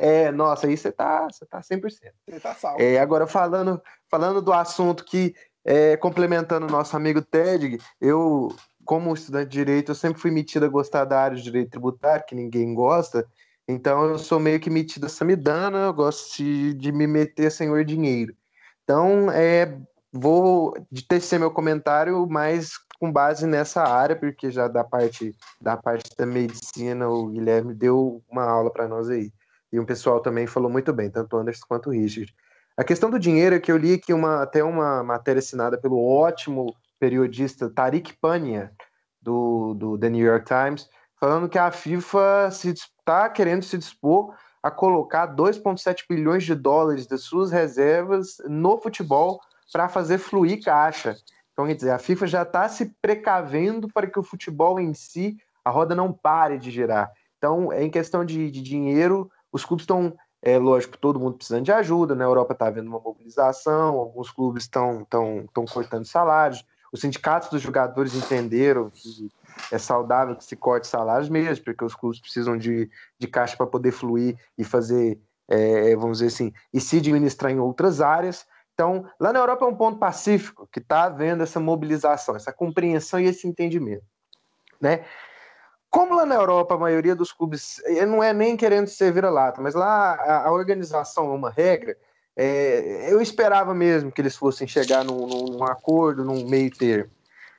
É, 0.00 0.30
nossa, 0.30 0.68
aí 0.68 0.76
você 0.76 0.92
tá, 0.92 1.26
você 1.26 1.44
tá 1.44 1.60
100%. 1.60 1.80
Você 2.28 2.40
tá 2.40 2.54
salvo. 2.54 2.80
É, 2.80 3.00
agora 3.00 3.26
falando, 3.26 3.82
falando 4.08 4.40
do 4.40 4.52
assunto 4.52 5.04
que 5.04 5.34
é, 5.68 5.98
complementando 5.98 6.66
o 6.66 6.70
nosso 6.70 6.96
amigo 6.96 7.20
Ted, 7.20 7.78
eu 8.00 8.48
como 8.86 9.12
estudante 9.12 9.50
de 9.50 9.58
direito, 9.58 9.90
eu 9.90 9.94
sempre 9.94 10.18
fui 10.18 10.30
metido 10.30 10.64
a 10.64 10.68
gostar 10.68 11.04
da 11.04 11.20
área 11.20 11.36
de 11.36 11.42
direito 11.42 11.72
tributário, 11.72 12.24
que 12.26 12.34
ninguém 12.34 12.72
gosta. 12.72 13.26
Então 13.68 14.06
eu 14.06 14.18
sou 14.18 14.40
meio 14.40 14.58
que 14.58 14.70
metido 14.70 15.04
a 15.04 15.10
samidana, 15.10 15.88
eu 15.88 15.92
gosto 15.92 16.38
de, 16.38 16.72
de 16.72 16.90
me 16.90 17.06
meter 17.06 17.52
senhor 17.52 17.84
dinheiro. 17.84 18.34
Então, 18.82 19.30
é, 19.30 19.78
vou 20.10 20.74
tecer 21.06 21.38
meu 21.38 21.50
comentário 21.50 22.26
mais 22.26 22.72
com 22.98 23.12
base 23.12 23.46
nessa 23.46 23.82
área, 23.82 24.16
porque 24.16 24.50
já 24.50 24.68
da 24.68 24.82
parte 24.82 25.36
da 25.60 25.76
parte 25.76 26.16
da 26.16 26.24
medicina 26.24 27.10
o 27.10 27.28
Guilherme 27.28 27.74
deu 27.74 28.22
uma 28.26 28.44
aula 28.44 28.72
para 28.72 28.88
nós 28.88 29.10
aí. 29.10 29.30
E 29.70 29.78
o 29.78 29.84
pessoal 29.84 30.20
também 30.20 30.46
falou 30.46 30.70
muito 30.70 30.94
bem, 30.94 31.10
tanto 31.10 31.36
o 31.36 31.38
Anderson 31.38 31.66
quanto 31.68 31.90
o 31.90 31.92
Richard. 31.92 32.34
A 32.78 32.84
questão 32.84 33.10
do 33.10 33.18
dinheiro 33.18 33.56
é 33.56 33.58
que 33.58 33.72
eu 33.72 33.76
li 33.76 33.94
aqui 33.94 34.12
uma, 34.12 34.40
até 34.40 34.62
uma 34.62 35.02
matéria 35.02 35.40
assinada 35.40 35.76
pelo 35.76 36.00
ótimo 36.00 36.72
periodista 37.00 37.68
Tariq 37.68 38.16
Pania, 38.20 38.70
do, 39.20 39.74
do 39.74 39.98
The 39.98 40.08
New 40.08 40.24
York 40.24 40.46
Times, 40.46 40.88
falando 41.18 41.48
que 41.48 41.58
a 41.58 41.72
FIFA 41.72 42.48
está 42.52 43.28
querendo 43.30 43.64
se 43.64 43.76
dispor 43.76 44.32
a 44.62 44.70
colocar 44.70 45.34
2,7 45.34 46.04
bilhões 46.08 46.44
de 46.44 46.54
dólares 46.54 47.08
das 47.08 47.22
suas 47.22 47.50
reservas 47.50 48.36
no 48.46 48.78
futebol 48.78 49.40
para 49.72 49.88
fazer 49.88 50.18
fluir 50.18 50.62
caixa. 50.62 51.16
Então, 51.52 51.66
quer 51.66 51.74
dizer, 51.74 51.90
a 51.90 51.98
FIFA 51.98 52.26
já 52.28 52.42
está 52.42 52.68
se 52.68 52.94
precavendo 53.02 53.88
para 53.92 54.06
que 54.06 54.20
o 54.20 54.22
futebol 54.22 54.78
em 54.78 54.94
si, 54.94 55.36
a 55.64 55.70
roda 55.70 55.96
não 55.96 56.12
pare 56.12 56.56
de 56.58 56.70
girar. 56.70 57.10
Então, 57.38 57.72
em 57.72 57.90
questão 57.90 58.24
de, 58.24 58.52
de 58.52 58.62
dinheiro, 58.62 59.28
os 59.50 59.64
clubes 59.64 59.82
estão, 59.82 60.14
é 60.42 60.56
lógico, 60.58 60.96
todo 60.96 61.18
mundo 61.18 61.36
precisando 61.36 61.64
de 61.64 61.72
ajuda. 61.72 62.14
Na 62.14 62.24
Europa 62.24 62.52
está 62.52 62.66
havendo 62.68 62.88
uma 62.88 63.00
mobilização, 63.00 63.96
alguns 63.96 64.30
clubes 64.30 64.64
estão 64.64 65.06
cortando 65.70 66.04
salários. 66.04 66.64
Os 66.92 67.00
sindicatos 67.00 67.50
dos 67.50 67.60
jogadores 67.60 68.14
entenderam 68.14 68.90
que 68.90 69.30
é 69.72 69.78
saudável 69.78 70.36
que 70.36 70.44
se 70.44 70.56
corte 70.56 70.86
salários 70.86 71.28
mesmo, 71.28 71.64
porque 71.64 71.84
os 71.84 71.94
clubes 71.94 72.20
precisam 72.20 72.56
de, 72.56 72.88
de 73.18 73.26
caixa 73.26 73.56
para 73.56 73.66
poder 73.66 73.90
fluir 73.90 74.38
e 74.56 74.64
fazer, 74.64 75.18
é, 75.48 75.94
vamos 75.96 76.18
dizer 76.18 76.28
assim, 76.28 76.52
e 76.72 76.80
se 76.80 76.98
administrar 76.98 77.52
em 77.52 77.58
outras 77.58 78.00
áreas. 78.00 78.46
Então, 78.72 79.04
lá 79.18 79.32
na 79.32 79.40
Europa 79.40 79.64
é 79.64 79.68
um 79.68 79.74
ponto 79.74 79.98
pacífico 79.98 80.68
que 80.72 80.78
está 80.78 81.04
havendo 81.04 81.42
essa 81.42 81.58
mobilização, 81.58 82.36
essa 82.36 82.52
compreensão 82.52 83.18
e 83.18 83.26
esse 83.26 83.46
entendimento. 83.46 84.04
Né? 84.80 85.04
Como 85.90 86.14
lá 86.14 86.26
na 86.26 86.34
Europa 86.34 86.74
a 86.74 86.78
maioria 86.78 87.14
dos 87.14 87.32
clubes 87.32 87.80
não 88.06 88.22
é 88.22 88.32
nem 88.32 88.56
querendo 88.56 88.88
ser 88.88 89.12
vira-lata, 89.12 89.60
mas 89.60 89.74
lá 89.74 90.14
a, 90.14 90.48
a, 90.48 90.52
organização 90.52 91.32
é 91.32 91.34
uma 91.34 91.50
regra, 91.50 91.96
é, 92.36 93.10
eu 93.10 93.20
esperava 93.20 93.74
mesmo 93.74 94.12
que 94.12 94.20
eles 94.20 94.36
fossem 94.36 94.68
chegar 94.68 95.02
num, 95.02 95.26
num 95.26 95.64
acordo, 95.64 96.24
num 96.24 96.46
meio 96.48 96.70
termo. 96.70 97.10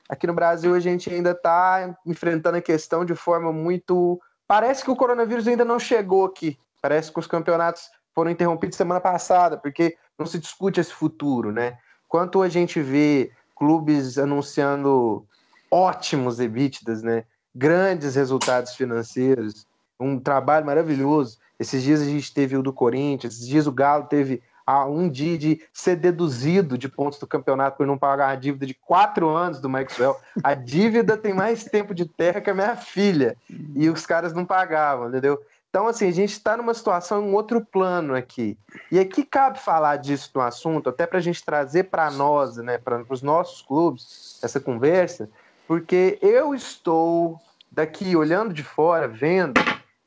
Aqui 0.08 0.26
no 0.26 0.34
Brasil 0.34 0.74
a 0.74 0.80
gente 0.80 1.14
ainda 1.14 1.32
está 1.32 1.96
enfrentando 2.06 2.58
a 2.58 2.62
questão 2.62 3.06
de 3.06 3.14
forma 3.14 3.52
muito. 3.52 4.20
Parece 4.48 4.84
que 4.84 4.90
o 4.90 4.96
coronavírus 4.96 5.48
ainda 5.48 5.64
não 5.64 5.78
chegou 5.78 6.26
aqui. 6.26 6.58
Parece 6.82 7.12
que 7.12 7.20
os 7.20 7.28
campeonatos 7.28 7.90
foram 8.16 8.32
interrompidos 8.32 8.78
semana 8.78 9.00
passada, 9.00 9.58
porque 9.58 9.96
não 10.18 10.26
se 10.26 10.40
discute 10.40 10.80
esse 10.80 10.92
futuro, 10.92 11.52
né? 11.52 11.78
Quanto 12.08 12.42
a 12.42 12.50
gente 12.50 12.82
vê 12.82 13.32
clubes 13.56 14.18
anunciando 14.18 15.28
ótimos 15.70 16.40
EBITDAs, 16.40 17.04
né? 17.04 17.26
Grandes 17.56 18.16
resultados 18.16 18.76
financeiros, 18.76 19.66
um 20.00 20.20
trabalho 20.20 20.66
maravilhoso. 20.66 21.38
Esses 21.60 21.84
dias 21.84 22.02
a 22.02 22.06
gente 22.06 22.34
teve 22.34 22.56
o 22.56 22.64
do 22.64 22.72
Corinthians, 22.72 23.34
esses 23.34 23.48
dias 23.48 23.68
o 23.68 23.72
Galo 23.72 24.06
teve 24.06 24.42
a 24.66 24.86
um 24.86 25.10
dia 25.10 25.36
de 25.36 25.62
ser 25.74 25.96
deduzido 25.96 26.78
de 26.78 26.88
pontos 26.88 27.18
do 27.18 27.26
campeonato 27.26 27.76
por 27.76 27.88
não 27.88 27.98
pagar 27.98 28.30
a 28.30 28.36
dívida 28.36 28.68
de 28.68 28.76
quatro 28.76 29.28
anos 29.28 29.60
do 29.60 29.68
Maxwell. 29.68 30.16
A 30.44 30.54
dívida 30.54 31.18
tem 31.18 31.34
mais 31.34 31.66
tempo 31.66 31.92
de 31.96 32.06
terra 32.06 32.40
que 32.40 32.52
a 32.52 32.54
minha 32.54 32.76
filha. 32.76 33.36
E 33.76 33.90
os 33.90 34.06
caras 34.06 34.32
não 34.32 34.46
pagavam, 34.46 35.10
entendeu? 35.10 35.44
Então, 35.72 35.88
assim, 35.88 36.08
a 36.08 36.12
gente 36.12 36.34
está 36.34 36.56
numa 36.56 36.74
situação, 36.76 37.24
um 37.24 37.34
outro 37.34 37.66
plano 37.66 38.14
aqui. 38.16 38.58
E 38.92 39.00
aqui 39.00 39.24
cabe 39.24 39.60
falar 39.60 39.98
disso 39.98 40.30
no 40.36 40.42
assunto, 40.42 40.90
até 40.90 41.08
para 41.08 41.18
a 41.18 41.22
gente 41.22 41.44
trazer 41.44 41.86
para 41.86 42.12
nós, 42.12 42.58
né, 42.58 42.78
para 42.78 43.04
os 43.10 43.24
nossos 43.24 43.64
clubes, 43.64 44.40
essa 44.44 44.60
conversa, 44.60 45.30
porque 45.70 46.18
eu 46.20 46.56
estou 46.56 47.40
daqui 47.72 48.16
olhando 48.16 48.52
de 48.52 48.64
fora, 48.64 49.08
vendo 49.08 49.62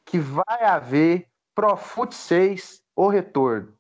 que 0.05 0.19
vai 0.19 0.65
haver 0.65 1.29
Profut 1.55 2.13
6 2.13 2.83
o 2.97 3.07
retorno. 3.07 3.73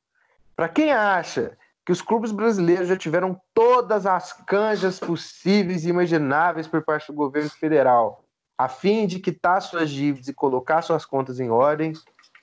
Para 0.54 0.68
quem 0.68 0.92
acha 0.92 1.58
que 1.84 1.90
os 1.90 2.00
clubes 2.00 2.30
brasileiros 2.30 2.86
já 2.86 2.96
tiveram 2.96 3.36
todas 3.52 4.06
as 4.06 4.32
canjas 4.32 5.00
possíveis 5.00 5.84
e 5.84 5.88
imagináveis 5.88 6.68
por 6.68 6.84
parte 6.84 7.08
do 7.08 7.14
governo 7.14 7.50
federal 7.50 8.24
a 8.56 8.68
fim 8.68 9.04
de 9.04 9.18
quitar 9.18 9.60
suas 9.60 9.90
dívidas 9.90 10.28
e 10.28 10.32
colocar 10.32 10.82
suas 10.82 11.04
contas 11.04 11.40
em 11.40 11.50
ordem, 11.50 11.94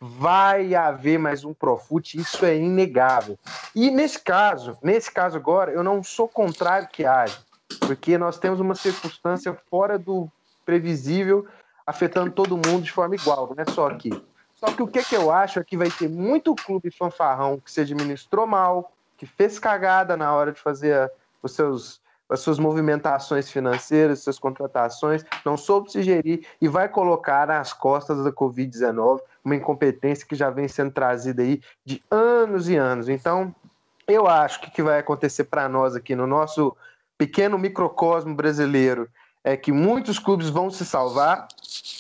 vai 0.01 0.75
haver 0.75 1.17
mais 1.17 1.45
um 1.45 1.53
Profut, 1.53 2.19
isso 2.19 2.45
é 2.45 2.57
inegável. 2.57 3.39
E 3.73 3.89
nesse 3.89 4.19
caso, 4.19 4.77
nesse 4.83 5.09
caso 5.09 5.37
agora, 5.37 5.71
eu 5.71 5.81
não 5.81 6.03
sou 6.03 6.27
contrário 6.27 6.89
que 6.89 7.05
haja, 7.05 7.37
porque 7.79 8.17
nós 8.17 8.39
temos 8.39 8.59
uma 8.59 8.75
circunstância 8.75 9.57
fora 9.69 9.97
do 9.97 10.29
previsível, 10.65 11.47
afetando 11.85 12.31
todo 12.31 12.55
mundo 12.55 12.81
de 12.81 12.91
forma 12.91 13.15
igual, 13.15 13.53
não 13.55 13.63
é 13.63 13.65
só 13.71 13.87
aqui. 13.87 14.11
Só 14.55 14.67
que 14.67 14.83
o 14.83 14.87
que, 14.87 15.03
que 15.03 15.15
eu 15.15 15.31
acho 15.31 15.59
é 15.59 15.63
que 15.63 15.77
vai 15.77 15.89
ter 15.89 16.09
muito 16.09 16.53
clube 16.53 16.91
fanfarrão 16.91 17.59
que 17.59 17.71
se 17.71 17.81
administrou 17.81 18.45
mal, 18.45 18.91
que 19.17 19.25
fez 19.25 19.57
cagada 19.57 20.17
na 20.17 20.33
hora 20.33 20.51
de 20.51 20.59
fazer 20.59 21.11
os 21.41 21.53
seus 21.53 22.01
as 22.29 22.41
suas 22.41 22.59
movimentações 22.59 23.49
financeiras, 23.49 24.19
suas 24.19 24.37
contratações, 24.37 25.25
não 25.43 25.57
soube 25.57 25.91
se 25.91 26.03
gerir 26.03 26.45
e 26.61 26.67
vai 26.67 26.87
colocar 26.87 27.47
nas 27.47 27.73
costas 27.73 28.23
da 28.23 28.31
Covid-19 28.31 29.19
uma 29.43 29.55
incompetência 29.55 30.27
que 30.27 30.35
já 30.35 30.51
vem 30.51 30.67
sendo 30.67 30.91
trazida 30.91 31.41
aí 31.41 31.59
de 31.83 32.03
anos 32.11 32.69
e 32.69 32.75
anos. 32.75 33.09
Então, 33.09 33.53
eu 34.07 34.27
acho 34.27 34.61
que 34.61 34.67
o 34.67 34.71
que 34.71 34.83
vai 34.83 34.99
acontecer 34.99 35.45
para 35.45 35.67
nós 35.67 35.95
aqui 35.95 36.15
no 36.15 36.27
nosso 36.27 36.77
pequeno 37.19 37.57
microcosmo 37.59 38.33
brasileiro 38.33 39.09
é 39.43 39.57
que 39.57 39.73
muitos 39.73 40.17
clubes 40.17 40.49
vão 40.49 40.71
se 40.71 40.85
salvar. 40.85 41.49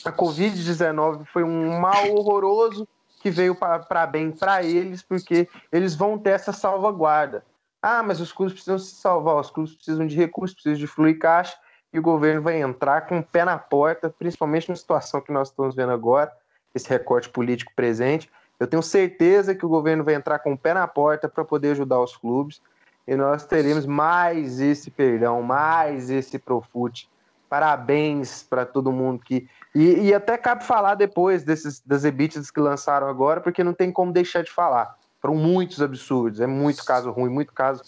A 0.05 0.11
Covid-19 0.13 1.25
foi 1.25 1.43
um 1.43 1.77
mal 1.77 2.09
horroroso 2.13 2.87
que 3.21 3.29
veio 3.29 3.53
para 3.53 4.07
bem 4.07 4.31
para 4.31 4.63
eles, 4.63 5.03
porque 5.03 5.49
eles 5.73 5.93
vão 5.93 6.17
ter 6.17 6.31
essa 6.31 6.53
salvaguarda. 6.53 7.43
Ah, 7.81 8.01
mas 8.01 8.21
os 8.21 8.31
clubes 8.31 8.53
precisam 8.53 8.79
se 8.79 8.95
salvar, 8.95 9.35
os 9.41 9.51
clubes 9.51 9.75
precisam 9.75 10.07
de 10.07 10.15
recursos, 10.15 10.55
precisam 10.55 10.79
de 10.79 10.87
fluir 10.87 11.19
caixa, 11.19 11.57
e 11.91 11.99
o 11.99 12.01
governo 12.01 12.41
vai 12.41 12.61
entrar 12.61 13.01
com 13.01 13.19
o 13.19 13.23
pé 13.23 13.43
na 13.43 13.57
porta, 13.57 14.09
principalmente 14.09 14.69
na 14.69 14.75
situação 14.75 15.19
que 15.19 15.33
nós 15.33 15.49
estamos 15.49 15.75
vendo 15.75 15.91
agora, 15.91 16.31
esse 16.73 16.87
recorte 16.87 17.27
político 17.27 17.73
presente. 17.75 18.29
Eu 18.57 18.67
tenho 18.67 18.83
certeza 18.83 19.53
que 19.53 19.65
o 19.65 19.69
governo 19.69 20.03
vai 20.03 20.13
entrar 20.13 20.39
com 20.39 20.53
o 20.53 20.57
pé 20.57 20.73
na 20.73 20.87
porta 20.87 21.27
para 21.27 21.43
poder 21.43 21.71
ajudar 21.71 21.99
os 21.99 22.15
clubes, 22.15 22.61
e 23.09 23.15
nós 23.15 23.43
teremos 23.43 23.87
mais 23.87 24.61
esse 24.61 24.91
perdão, 24.91 25.41
mais 25.41 26.11
esse 26.11 26.37
profute. 26.37 27.09
Parabéns 27.49 28.43
para 28.43 28.67
todo 28.67 28.91
mundo 28.91 29.23
que. 29.23 29.49
E, 29.73 30.09
e, 30.09 30.13
até 30.13 30.37
cabe 30.37 30.63
falar 30.63 30.93
depois 30.93 31.43
desses, 31.43 31.79
das 31.79 32.05
EBITDAs 32.05 32.51
que 32.51 32.59
lançaram 32.59 33.07
agora, 33.07 33.41
porque 33.41 33.63
não 33.63 33.73
tem 33.73 33.91
como 33.91 34.13
deixar 34.13 34.43
de 34.43 34.51
falar. 34.51 34.95
Foram 35.19 35.33
muitos 35.33 35.81
absurdos, 35.81 36.39
é 36.39 36.45
muito 36.45 36.85
caso 36.85 37.09
ruim, 37.09 37.31
muito 37.31 37.51
caso 37.51 37.81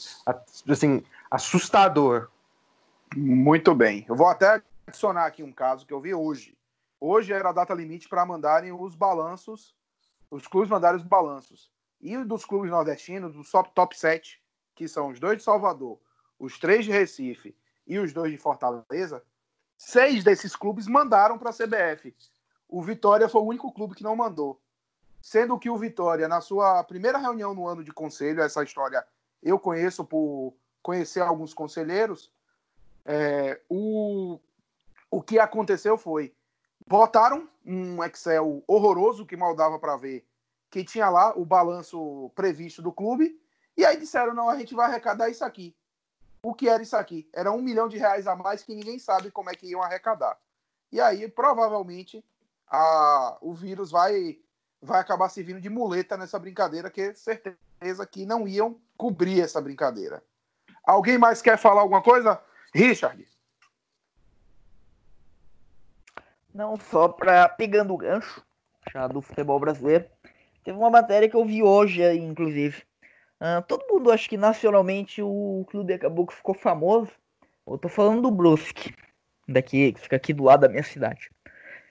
assim, 0.68 1.04
assustador. 1.30 2.28
Muito 3.16 3.76
bem. 3.76 4.04
Eu 4.10 4.16
vou 4.16 4.26
até 4.26 4.60
adicionar 4.88 5.28
aqui 5.28 5.44
um 5.44 5.52
caso 5.52 5.86
que 5.86 5.94
eu 5.94 6.02
vi 6.02 6.16
hoje. 6.16 6.58
hoje 7.00 7.32
era 7.32 7.50
a 7.50 7.54
data 7.54 7.76
limite 7.76 8.10
para 8.10 8.26
mandarem 8.26 8.72
os 8.72 8.96
balanços, 8.96 9.76
os 10.32 10.48
clubes 10.48 10.70
mandarem 10.72 10.98
os 10.98 11.06
balanços. 11.06 11.70
E 12.02 12.18
dos 12.24 12.44
clubes 12.44 12.72
nordestinos, 12.72 13.36
do 13.36 13.44
top, 13.44 13.70
top 13.76 13.96
7, 13.96 14.41
que 14.82 14.88
são 14.88 15.10
os 15.10 15.20
dois 15.20 15.38
de 15.38 15.44
Salvador, 15.44 16.00
os 16.40 16.58
três 16.58 16.84
de 16.84 16.92
Recife 16.92 17.56
e 17.86 18.00
os 18.00 18.12
dois 18.12 18.32
de 18.32 18.38
Fortaleza, 18.40 19.24
seis 19.78 20.24
desses 20.24 20.56
clubes 20.56 20.88
mandaram 20.88 21.38
para 21.38 21.52
a 21.52 21.54
CBF. 21.54 22.16
O 22.68 22.82
Vitória 22.82 23.30
foi 23.30 23.42
o 23.42 23.46
único 23.46 23.72
clube 23.72 23.94
que 23.94 24.02
não 24.02 24.16
mandou. 24.16 24.60
Sendo 25.22 25.60
que 25.60 25.70
o 25.70 25.78
Vitória, 25.78 26.28
na 26.28 26.42
sua 26.42 26.84
primeira 26.84 27.20
reunião 27.20 27.54
no 27.54 27.68
ano 27.68 27.84
de 27.84 27.92
conselho, 27.92 28.42
essa 28.42 28.64
história 28.64 29.06
eu 29.44 29.60
conheço 29.60 30.04
por 30.04 30.56
conhecer 30.82 31.20
alguns 31.20 31.54
conselheiros, 31.54 32.34
é, 33.06 33.62
o, 33.70 34.40
o 35.12 35.22
que 35.22 35.38
aconteceu 35.38 35.96
foi 35.96 36.34
botaram 36.88 37.48
um 37.64 38.04
Excel 38.04 38.64
horroroso 38.66 39.28
que 39.28 39.38
mal 39.38 39.56
dava 39.56 39.78
para 39.78 39.96
ver, 39.96 40.26
que 40.72 40.84
tinha 40.84 41.08
lá 41.08 41.38
o 41.38 41.46
balanço 41.46 42.32
previsto 42.34 42.82
do 42.82 42.92
clube, 42.92 43.40
e 43.82 43.86
aí 43.86 43.98
disseram: 43.98 44.34
não, 44.34 44.48
a 44.48 44.56
gente 44.56 44.76
vai 44.76 44.88
arrecadar 44.88 45.30
isso 45.30 45.44
aqui. 45.44 45.76
O 46.44 46.54
que 46.54 46.70
era 46.70 46.82
isso 46.82 46.96
aqui? 46.96 47.28
Era 47.34 47.52
um 47.52 47.62
milhão 47.62 47.88
de 47.88 47.98
reais 47.98 48.28
a 48.28 48.36
mais 48.36 48.64
que 48.64 48.76
ninguém 48.76 49.00
sabe 49.00 49.32
como 49.32 49.50
é 49.50 49.56
que 49.56 49.68
iam 49.68 49.82
arrecadar. 49.82 50.38
E 50.92 51.02
aí, 51.02 51.28
provavelmente, 51.28 52.24
a, 52.68 53.38
o 53.42 53.54
vírus 53.54 53.90
vai, 53.90 54.38
vai 54.82 55.00
acabar 55.00 55.30
servindo 55.30 55.60
de 55.60 55.70
muleta 55.70 56.16
nessa 56.16 56.38
brincadeira, 56.38 56.92
que 56.92 57.14
certeza 57.16 58.06
que 58.06 58.26
não 58.26 58.48
iam 58.48 58.80
cobrir 58.98 59.42
essa 59.42 59.62
brincadeira. 59.62 60.24
Alguém 60.84 61.18
mais 61.18 61.42
quer 61.42 61.58
falar 61.58 61.82
alguma 61.82 62.02
coisa? 62.02 62.40
Richard. 62.74 63.28
Não, 66.54 66.78
só 66.78 67.08
para 67.08 67.50
pegando 67.50 67.94
o 67.94 67.98
gancho 67.98 68.44
já 68.92 69.08
do 69.08 69.22
futebol 69.22 69.60
brasileiro. 69.60 70.06
Teve 70.64 70.78
uma 70.78 70.90
matéria 70.90 71.30
que 71.30 71.36
eu 71.36 71.46
vi 71.46 71.64
hoje, 71.64 72.04
inclusive. 72.16 72.84
Uh, 73.42 73.60
todo 73.68 73.88
mundo 73.90 74.12
acha 74.12 74.30
que 74.30 74.38
nacionalmente 74.38 75.20
o 75.20 75.66
clube 75.68 75.94
acabou 75.94 76.28
que 76.28 76.36
ficou 76.36 76.54
famoso. 76.54 77.10
Eu 77.66 77.76
tô 77.76 77.90
falando 77.90 78.22
do 78.22 78.30
Brusque, 78.30 78.94
daqui, 79.48 79.94
que 79.94 80.00
fica 80.00 80.16
aqui 80.16 80.32
do 80.32 80.44
lado 80.44 80.62
da 80.62 80.70
minha 80.70 80.84
cidade. 80.84 81.32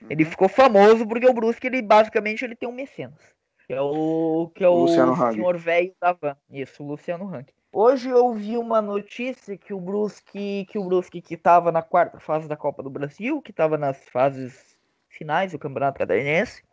Ele 0.09 0.23
uhum. 0.23 0.29
ficou 0.29 0.47
famoso 0.47 1.05
porque 1.05 1.27
o 1.27 1.33
Brusque, 1.33 1.67
ele 1.67 1.81
basicamente 1.81 2.45
ele 2.45 2.55
tem 2.55 2.69
um 2.69 2.71
mecenas. 2.71 3.19
Que 3.67 3.73
é 3.73 3.81
o, 3.81 4.49
que 4.55 4.63
é 4.63 4.69
o 4.69 4.87
senhor 4.87 5.57
velho 5.57 5.93
da 5.99 6.13
van. 6.13 6.37
Isso, 6.49 6.83
o 6.83 6.87
Luciano 6.87 7.25
Rank. 7.25 7.49
Hoje 7.73 8.09
eu 8.09 8.33
vi 8.33 8.57
uma 8.57 8.81
notícia 8.81 9.57
que 9.57 9.73
o 9.73 9.79
Brusque, 9.79 10.65
que 10.69 10.79
o 10.79 10.85
Brusque 10.85 11.21
que 11.21 11.35
estava 11.35 11.69
na 11.69 11.81
quarta 11.81 12.17
fase 12.19 12.47
da 12.47 12.55
Copa 12.55 12.81
do 12.81 12.89
Brasil, 12.89 13.41
que 13.41 13.51
estava 13.51 13.77
nas 13.77 13.97
fases 14.09 14.77
finais 15.09 15.51
do 15.51 15.59
Campeonato 15.59 15.99
Catarinense, 15.99 16.63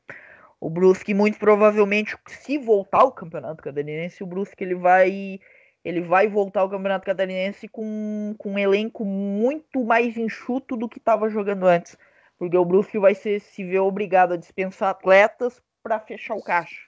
o 0.61 0.68
Brusque 0.68 1.14
muito 1.14 1.38
provavelmente, 1.38 2.16
se 2.26 2.59
voltar 2.59 3.00
ao 3.00 3.12
Campeonato 3.12 3.62
Catarinense, 3.62 4.22
o 4.22 4.26
Brusque 4.26 4.64
ele 4.64 4.74
vai 4.74 5.40
ele 5.84 6.00
vai 6.00 6.26
voltar 6.26 6.61
ao 6.61 6.68
Campeonato 6.68 7.06
Catarinense 7.06 7.68
com, 7.68 8.34
com 8.36 8.52
um 8.52 8.59
elenco 8.59 9.04
muito 9.04 9.84
mais 9.84 10.16
enxuto 10.16 10.76
do 10.76 10.88
que 10.88 10.98
estava 10.98 11.30
jogando 11.30 11.66
antes, 11.66 11.96
porque 12.36 12.56
o 12.56 12.64
Brusque 12.64 12.98
vai 12.98 13.14
ser, 13.14 13.40
se 13.40 13.64
ver 13.64 13.78
obrigado 13.78 14.32
a 14.32 14.36
dispensar 14.36 14.90
atletas 14.90 15.62
para 15.82 16.00
fechar 16.00 16.34
o 16.34 16.42
caixa, 16.42 16.80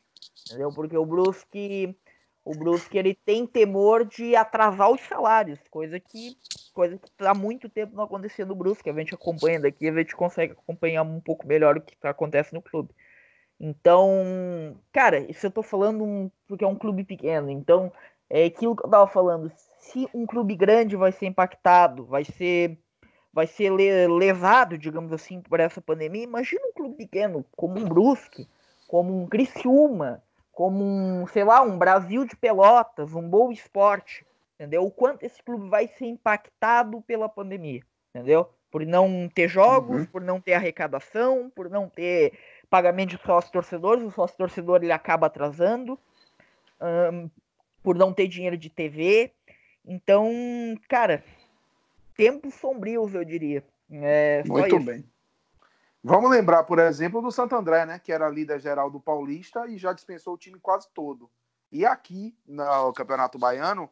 entendeu? 0.44 0.70
Porque 0.74 0.96
o 0.96 1.06
Brusque 1.06 1.96
o 2.44 2.52
Brusque 2.56 2.98
ele 2.98 3.14
tem 3.14 3.46
temor 3.46 4.04
de 4.04 4.34
atrasar 4.34 4.90
os 4.90 5.00
salários, 5.02 5.60
coisa 5.70 6.00
que 6.00 6.36
coisa 6.72 6.98
que 6.98 7.10
há 7.20 7.34
muito 7.34 7.68
tempo 7.68 7.94
não 7.94 8.04
acontecia 8.04 8.46
no 8.46 8.54
Brusque. 8.54 8.88
A 8.88 8.94
gente 8.94 9.14
acompanha 9.14 9.60
daqui, 9.60 9.88
a 9.88 9.94
gente 9.94 10.16
consegue 10.16 10.52
acompanhar 10.52 11.02
um 11.02 11.20
pouco 11.20 11.46
melhor 11.46 11.76
o 11.76 11.80
que 11.80 11.94
acontece 12.02 12.54
no 12.54 12.62
clube. 12.62 12.90
Então, 13.60 14.74
cara, 14.90 15.18
isso 15.30 15.46
eu 15.46 15.50
tô 15.50 15.62
falando 15.62 16.02
um, 16.02 16.30
porque 16.48 16.64
é 16.64 16.66
um 16.66 16.74
clube 16.74 17.04
pequeno. 17.04 17.50
Então, 17.50 17.92
é 18.28 18.46
aquilo 18.46 18.74
que 18.74 18.86
eu 18.86 18.90
tava 18.90 19.06
falando. 19.06 19.52
Se 19.78 20.08
um 20.14 20.24
clube 20.24 20.56
grande 20.56 20.96
vai 20.96 21.12
ser 21.12 21.26
impactado, 21.26 22.04
vai 22.06 22.24
ser 22.24 22.78
vai 23.32 23.46
ser 23.46 23.70
levado, 23.70 24.76
digamos 24.76 25.12
assim, 25.12 25.40
por 25.40 25.60
essa 25.60 25.80
pandemia, 25.80 26.24
imagina 26.24 26.66
um 26.66 26.72
clube 26.72 26.96
pequeno 26.96 27.44
como 27.56 27.78
um 27.78 27.84
Brusque, 27.84 28.48
como 28.88 29.22
um 29.22 29.28
Criciúma, 29.28 30.20
como 30.50 30.84
um, 30.84 31.26
sei 31.28 31.44
lá, 31.44 31.62
um 31.62 31.78
Brasil 31.78 32.24
de 32.24 32.34
Pelotas, 32.34 33.14
um 33.14 33.22
Boa 33.22 33.52
Esporte, 33.52 34.26
entendeu? 34.54 34.84
O 34.84 34.90
quanto 34.90 35.22
esse 35.22 35.40
clube 35.42 35.68
vai 35.68 35.86
ser 35.86 36.06
impactado 36.06 37.00
pela 37.02 37.28
pandemia, 37.28 37.82
entendeu? 38.12 38.48
Por 38.70 38.84
não 38.84 39.28
ter 39.32 39.48
jogos, 39.48 40.00
uhum. 40.00 40.06
por 40.06 40.22
não 40.22 40.40
ter 40.40 40.54
arrecadação, 40.54 41.50
por 41.54 41.70
não 41.70 41.88
ter 41.88 42.32
pagamento 42.70 43.10
de 43.10 43.22
sócios 43.26 43.50
torcedores, 43.50 44.04
o 44.04 44.10
sócio 44.12 44.36
torcedor 44.36 44.82
ele 44.82 44.92
acaba 44.92 45.26
atrasando, 45.26 45.98
um, 46.80 47.28
por 47.82 47.96
não 47.96 48.14
ter 48.14 48.28
dinheiro 48.28 48.56
de 48.56 48.70
TV. 48.70 49.34
Então, 49.84 50.30
cara, 50.88 51.24
tempos 52.16 52.54
sombrios, 52.54 53.12
eu 53.12 53.24
diria. 53.24 53.64
É, 53.90 54.44
Muito 54.46 54.76
isso. 54.76 54.86
bem. 54.86 55.04
Vamos 56.02 56.30
lembrar, 56.30 56.62
por 56.64 56.78
exemplo, 56.78 57.20
do 57.20 57.30
Santo 57.30 57.54
André, 57.54 57.84
né, 57.84 57.98
que 57.98 58.10
era 58.10 58.28
líder 58.28 58.58
geral 58.60 58.90
do 58.90 59.00
Paulista 59.00 59.66
e 59.66 59.76
já 59.76 59.92
dispensou 59.92 60.34
o 60.34 60.38
time 60.38 60.58
quase 60.58 60.88
todo. 60.94 61.30
E 61.70 61.84
aqui, 61.84 62.34
no 62.46 62.92
Campeonato 62.94 63.38
Baiano, 63.38 63.90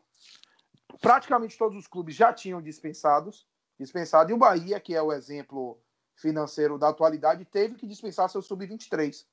praticamente 1.01 1.59
todos 1.59 1.77
os 1.77 1.87
clubes 1.87 2.15
já 2.15 2.33
tinham 2.33 2.63
dispensados, 2.63 3.47
dispensado, 3.79 4.31
e 4.31 4.35
o 4.35 4.39
Bahia, 4.39 4.81
que 4.81 4.95
é 4.95 5.03
o 5.03 5.13
exemplo 5.13 5.79
financeiro 6.19 6.79
da 6.79 6.89
atualidade, 6.89 7.45
teve 7.45 7.77
que 7.77 7.87
dispensar 7.87 8.29
seu 8.29 8.43
sub-23. 8.43 9.25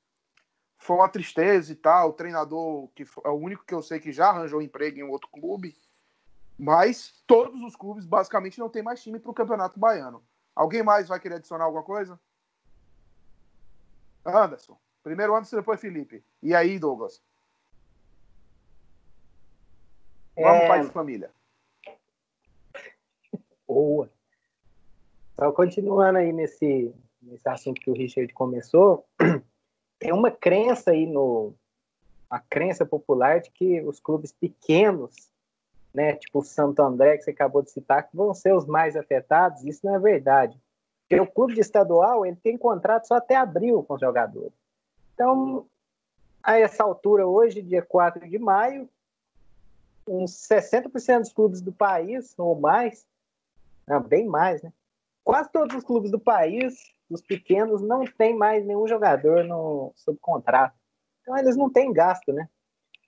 Foi 0.78 0.96
uma 0.96 1.10
tristeza 1.10 1.72
e 1.72 1.76
tal, 1.76 2.10
o 2.10 2.14
treinador, 2.14 2.90
que 2.90 3.04
é 3.24 3.30
o 3.30 3.34
único 3.34 3.66
que 3.66 3.74
eu 3.74 3.82
sei 3.82 4.00
que 4.00 4.12
já 4.12 4.30
arranjou 4.30 4.62
emprego 4.62 5.00
em 5.00 5.04
outro 5.04 5.28
clube, 5.30 5.76
mas 6.58 7.24
todos 7.26 7.62
os 7.64 7.76
clubes 7.76 8.06
basicamente 8.06 8.60
não 8.60 8.70
tem 8.70 8.84
mais 8.84 9.02
time 9.02 9.20
para 9.20 9.32
o 9.32 9.34
Campeonato 9.34 9.80
Baiano. 9.80 10.24
Alguém 10.56 10.84
mais 10.84 11.08
vai 11.08 11.20
querer 11.20 11.36
adicionar 11.36 11.66
alguma 11.66 11.84
coisa? 11.84 12.20
Anderson. 14.26 14.78
Primeiro 15.04 15.36
Anderson, 15.36 15.58
depois 15.58 15.82
Felipe. 15.82 16.24
E 16.42 16.56
aí, 16.56 16.80
Douglas? 16.80 17.22
Vamos, 20.36 20.62
é... 20.62 20.68
pai 20.68 20.82
de 20.86 20.92
família. 20.92 21.32
Boa. 23.68 24.10
Só 25.36 25.52
continuando 25.52 26.18
aí 26.18 26.32
nesse, 26.32 26.94
nesse 27.22 27.48
assunto 27.48 27.82
que 27.82 27.90
o 27.90 27.94
Richard 27.94 28.32
começou, 28.34 29.06
tem 30.00 30.14
uma 30.14 30.32
crença 30.32 30.92
aí 30.92 31.06
no. 31.06 31.54
A 32.30 32.40
crença 32.40 32.86
popular 32.86 33.40
de 33.40 33.52
que 33.52 33.82
os 33.82 34.00
clubes 34.00 34.32
pequenos, 34.32 35.30
né, 35.94 36.16
tipo 36.16 36.40
o 36.40 36.44
Santo 36.44 36.82
André, 36.82 37.18
que 37.18 37.24
você 37.24 37.32
acabou 37.32 37.62
de 37.62 37.70
citar, 37.70 38.08
que 38.08 38.16
vão 38.16 38.34
ser 38.34 38.54
os 38.54 38.66
mais 38.66 38.96
afetados. 38.96 39.64
Isso 39.64 39.86
não 39.86 39.96
é 39.96 40.00
verdade. 40.00 40.60
Porque 41.02 41.22
o 41.22 41.28
clube 41.28 41.60
estadual 41.60 42.26
ele 42.26 42.36
tem 42.38 42.58
contrato 42.58 43.08
só 43.08 43.16
até 43.16 43.36
abril 43.36 43.84
com 43.84 43.94
os 43.94 44.02
jogadores. 44.02 44.54
Então, 45.14 45.68
a 46.42 46.58
essa 46.58 46.84
altura, 46.84 47.28
hoje, 47.28 47.62
dia 47.62 47.82
4 47.82 48.28
de 48.28 48.40
maio, 48.40 48.90
uns 50.08 50.32
60% 50.32 51.20
dos 51.20 51.34
clubes 51.34 51.62
do 51.62 51.72
país, 51.72 52.34
ou 52.38 52.60
mais, 52.60 53.06
não, 53.88 54.02
bem 54.02 54.26
mais, 54.26 54.62
né? 54.62 54.74
Quase 55.26 55.52
todos 55.52 55.76
os 55.76 55.84
clubes 55.84 56.12
do 56.12 56.20
país, 56.20 56.76
os 57.10 57.20
pequenos, 57.20 57.82
não 57.82 58.06
tem 58.06 58.38
mais 58.38 58.64
nenhum 58.64 58.88
jogador 58.88 59.44
no, 59.44 59.92
sob 59.96 60.20
contrato. 60.20 60.78
Então, 61.22 61.36
eles 61.36 61.58
não 61.58 61.68
têm 61.68 61.92
gasto, 61.92 62.32
né? 62.32 62.48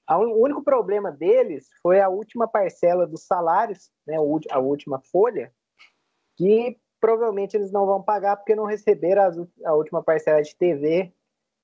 O 0.10 0.44
único 0.44 0.64
problema 0.64 1.12
deles 1.12 1.68
foi 1.80 2.02
a 2.02 2.10
última 2.10 2.48
parcela 2.48 3.06
dos 3.06 3.24
salários, 3.24 3.92
né, 4.06 4.16
a 4.50 4.60
última 4.60 5.00
folha, 5.00 5.54
que 6.36 6.80
provavelmente 7.00 7.56
eles 7.56 7.72
não 7.72 7.86
vão 7.86 8.02
pagar 8.02 8.38
porque 8.38 8.56
não 8.56 8.66
receberam 8.66 9.24
as, 9.24 9.38
a 9.64 9.74
última 9.76 10.02
parcela 10.02 10.42
de 10.42 10.56
TV 10.56 11.14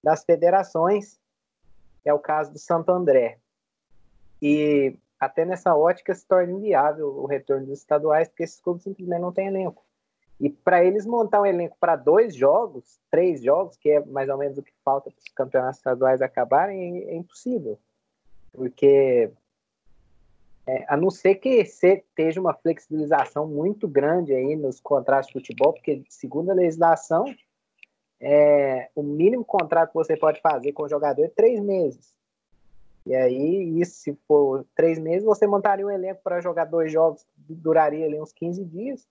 das 0.03 0.23
federações. 0.23 1.19
É 2.05 2.13
o 2.13 2.19
caso 2.19 2.51
do 2.51 2.59
Santo 2.59 2.91
André. 2.91 3.39
E 4.39 4.95
até 5.19 5.45
nessa 5.45 5.75
ótica 5.75 6.13
se 6.13 6.27
torna 6.27 6.51
inviável 6.51 7.07
o 7.07 7.25
retorno 7.25 7.65
dos 7.65 7.79
estaduais, 7.79 8.27
porque 8.27 8.43
esses 8.43 8.59
clubes 8.59 8.83
simplesmente 8.83 9.21
não 9.21 9.31
têm 9.31 9.47
elenco. 9.47 9.83
E 10.39 10.49
para 10.49 10.83
eles 10.83 11.05
montar 11.05 11.41
um 11.41 11.45
elenco 11.45 11.77
para 11.79 11.95
dois 11.95 12.35
jogos, 12.35 12.99
três 13.09 13.41
jogos, 13.41 13.77
que 13.77 13.89
é 13.89 14.05
mais 14.05 14.29
ou 14.29 14.37
menos 14.37 14.57
o 14.57 14.63
que 14.63 14.73
falta 14.83 15.09
para 15.09 15.19
os 15.19 15.33
campeonatos 15.33 15.77
estaduais 15.77 16.21
acabarem, 16.21 16.97
é, 16.97 17.11
é 17.11 17.15
impossível. 17.15 17.79
Porque 18.51 19.31
é, 20.65 20.85
a 20.87 20.95
não 20.95 21.09
ser 21.09 21.35
que 21.35 21.65
você 21.65 21.95
esteja 21.95 22.39
uma 22.39 22.53
flexibilização 22.53 23.47
muito 23.47 23.87
grande 23.87 24.33
aí 24.33 24.55
nos 24.55 24.79
contratos 24.79 25.27
de 25.27 25.33
futebol, 25.33 25.73
porque 25.73 26.03
segundo 26.09 26.51
a 26.51 26.55
legislação, 26.55 27.25
é, 28.19 28.89
o 28.95 29.03
mínimo 29.03 29.43
contrato 29.43 29.89
que 29.89 29.95
você 29.95 30.15
pode 30.15 30.39
fazer 30.41 30.71
com 30.71 30.83
o 30.83 30.89
jogador 30.89 31.25
é 31.25 31.29
três 31.29 31.59
meses. 31.59 32.13
E 33.05 33.13
aí, 33.13 33.81
isso, 33.81 33.95
se 33.95 34.17
for 34.25 34.65
três 34.73 34.97
meses, 34.97 35.25
você 35.25 35.45
montaria 35.45 35.85
um 35.85 35.91
elenco 35.91 36.21
para 36.23 36.39
jogar 36.39 36.63
dois 36.63 36.89
jogos, 36.89 37.25
duraria 37.35 38.05
ali 38.05 38.19
uns 38.19 38.31
15 38.31 38.63
dias. 38.63 39.05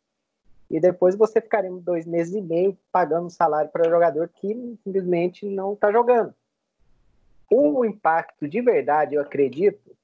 E 0.72 0.80
depois 0.80 1.14
você 1.14 1.38
ficaria 1.38 1.70
dois 1.70 2.06
meses 2.06 2.34
e 2.34 2.40
meio 2.40 2.78
pagando 2.90 3.28
salário 3.28 3.70
para 3.70 3.90
jogador 3.90 4.30
que 4.30 4.54
simplesmente 4.82 5.44
não 5.44 5.74
está 5.74 5.92
jogando. 5.92 6.34
O 7.50 7.84
impacto 7.84 8.48
de 8.48 8.62
verdade, 8.62 9.14
eu 9.14 9.20
acredito, 9.20 9.94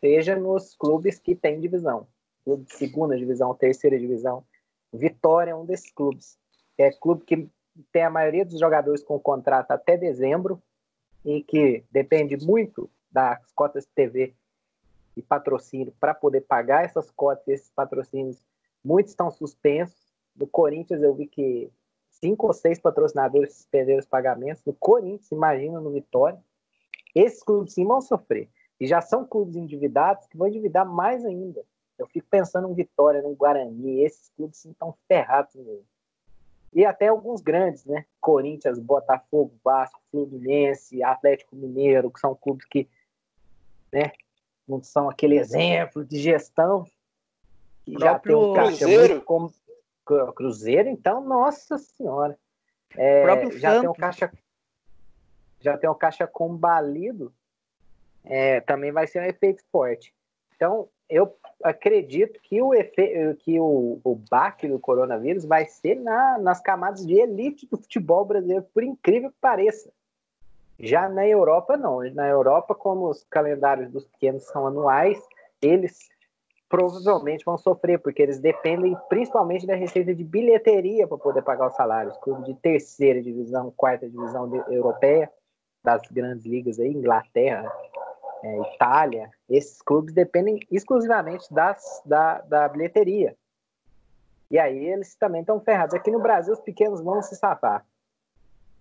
seja 0.00 0.34
nos 0.34 0.74
clubes 0.74 1.18
que 1.18 1.36
têm 1.36 1.60
divisão. 1.60 2.06
Clube 2.42 2.64
de 2.64 2.74
segunda 2.74 3.18
divisão, 3.18 3.54
terceira 3.54 3.98
divisão. 3.98 4.42
Vitória 4.90 5.50
é 5.50 5.54
um 5.54 5.66
desses 5.66 5.92
clubes. 5.92 6.38
É 6.78 6.90
clube 6.90 7.24
que 7.26 7.46
tem 7.92 8.02
a 8.02 8.10
maioria 8.10 8.46
dos 8.46 8.58
jogadores 8.58 9.04
com 9.04 9.20
contrato 9.20 9.72
até 9.72 9.98
dezembro 9.98 10.62
e 11.22 11.42
que 11.42 11.84
depende 11.90 12.38
muito 12.38 12.88
das 13.10 13.38
cotas 13.52 13.84
de 13.84 13.90
TV 13.90 14.34
e 15.14 15.20
patrocínio 15.20 15.92
para 16.00 16.14
poder 16.14 16.40
pagar 16.40 16.82
essas 16.82 17.10
cotas 17.10 17.46
esses 17.46 17.70
patrocínios 17.70 18.42
muitos 18.84 19.12
estão 19.12 19.30
suspensos. 19.30 20.12
No 20.34 20.46
Corinthians, 20.46 21.02
eu 21.02 21.14
vi 21.14 21.26
que 21.26 21.70
cinco 22.08 22.46
ou 22.46 22.52
seis 22.52 22.78
patrocinadores 22.78 23.54
suspenderam 23.54 23.98
os 23.98 24.06
pagamentos. 24.06 24.62
No 24.64 24.72
Corinthians, 24.74 25.30
imagina 25.30 25.80
no 25.80 25.90
Vitória. 25.90 26.42
Esses 27.14 27.42
clubes 27.42 27.74
sim 27.74 27.84
vão 27.84 28.00
sofrer. 28.00 28.48
E 28.80 28.86
já 28.86 29.00
são 29.00 29.26
clubes 29.26 29.56
endividados 29.56 30.26
que 30.26 30.36
vão 30.36 30.48
endividar 30.48 30.86
mais 30.86 31.24
ainda. 31.24 31.62
Eu 31.98 32.06
fico 32.06 32.26
pensando 32.30 32.68
em 32.70 32.74
Vitória, 32.74 33.22
no 33.22 33.34
Guarani. 33.34 34.02
Esses 34.02 34.30
clubes 34.30 34.58
sim 34.58 34.70
estão 34.70 34.94
ferrados 35.06 35.54
mesmo. 35.54 35.84
E 36.72 36.86
até 36.86 37.08
alguns 37.08 37.42
grandes, 37.42 37.84
né? 37.84 38.06
Corinthians, 38.20 38.78
Botafogo, 38.78 39.52
Vasco, 39.62 40.00
Fluminense, 40.10 41.02
Atlético 41.02 41.54
Mineiro, 41.54 42.10
que 42.10 42.18
são 42.18 42.34
clubes 42.34 42.64
que 42.64 42.88
né, 43.92 44.10
não 44.66 44.82
são 44.82 45.10
aquele 45.10 45.36
exemplo 45.38 46.02
de 46.02 46.18
gestão, 46.18 46.86
que 47.84 47.98
já 47.98 48.18
tem 48.18 48.34
um 48.34 48.52
caixa 48.52 48.78
Cruzeiro. 48.78 49.14
muito 49.14 49.24
como 49.24 49.52
Cruzeiro, 50.34 50.88
então, 50.88 51.20
nossa 51.22 51.78
senhora. 51.78 52.38
É, 52.96 53.24
já 53.52 53.70
Santos. 53.70 53.80
tem 53.80 53.88
um 53.88 53.94
caixa 53.94 54.30
já 55.62 55.78
tem 55.78 55.88
um 55.88 55.94
caixa 55.94 56.26
combalido, 56.26 57.32
é, 58.24 58.60
também 58.60 58.90
vai 58.90 59.06
ser 59.06 59.20
um 59.20 59.26
efeito 59.26 59.62
forte. 59.70 60.12
Então, 60.56 60.88
eu 61.08 61.36
acredito 61.62 62.40
que 62.42 62.60
o 62.60 62.74
efe, 62.74 63.34
que 63.40 63.58
o, 63.60 64.00
o 64.02 64.14
baque 64.14 64.66
do 64.66 64.78
coronavírus 64.78 65.44
vai 65.44 65.66
ser 65.66 65.96
na, 65.96 66.38
nas 66.38 66.60
camadas 66.60 67.06
de 67.06 67.14
elite 67.14 67.66
do 67.66 67.78
futebol 67.78 68.24
brasileiro, 68.24 68.66
por 68.74 68.82
incrível 68.82 69.30
que 69.30 69.38
pareça. 69.40 69.90
Já 70.78 71.08
na 71.08 71.26
Europa, 71.26 71.76
não. 71.76 72.00
Na 72.12 72.26
Europa, 72.26 72.74
como 72.74 73.08
os 73.08 73.24
calendários 73.24 73.90
dos 73.90 74.04
pequenos 74.04 74.42
são 74.44 74.66
anuais, 74.66 75.22
eles 75.60 76.08
provavelmente 76.72 77.44
vão 77.44 77.58
sofrer, 77.58 77.98
porque 77.98 78.22
eles 78.22 78.40
dependem 78.40 78.96
principalmente 79.06 79.66
da 79.66 79.74
receita 79.74 80.14
de 80.14 80.24
bilheteria 80.24 81.06
para 81.06 81.18
poder 81.18 81.42
pagar 81.42 81.66
os 81.66 81.74
salários. 81.74 82.16
Clube 82.16 82.44
de 82.44 82.54
terceira 82.54 83.20
divisão, 83.20 83.70
quarta 83.76 84.08
divisão 84.08 84.48
de, 84.48 84.56
europeia, 84.74 85.30
das 85.84 86.00
grandes 86.10 86.46
ligas 86.46 86.80
aí, 86.80 86.88
Inglaterra, 86.88 87.70
é, 88.42 88.74
Itália, 88.74 89.30
esses 89.50 89.82
clubes 89.82 90.14
dependem 90.14 90.60
exclusivamente 90.70 91.52
das, 91.52 92.02
da, 92.06 92.40
da 92.40 92.68
bilheteria. 92.68 93.36
E 94.50 94.58
aí 94.58 94.82
eles 94.82 95.14
também 95.14 95.42
estão 95.42 95.60
ferrados. 95.60 95.94
Aqui 95.94 96.10
no 96.10 96.20
Brasil, 96.20 96.54
os 96.54 96.60
pequenos 96.60 97.02
vão 97.02 97.20
se 97.20 97.36
safar. 97.36 97.84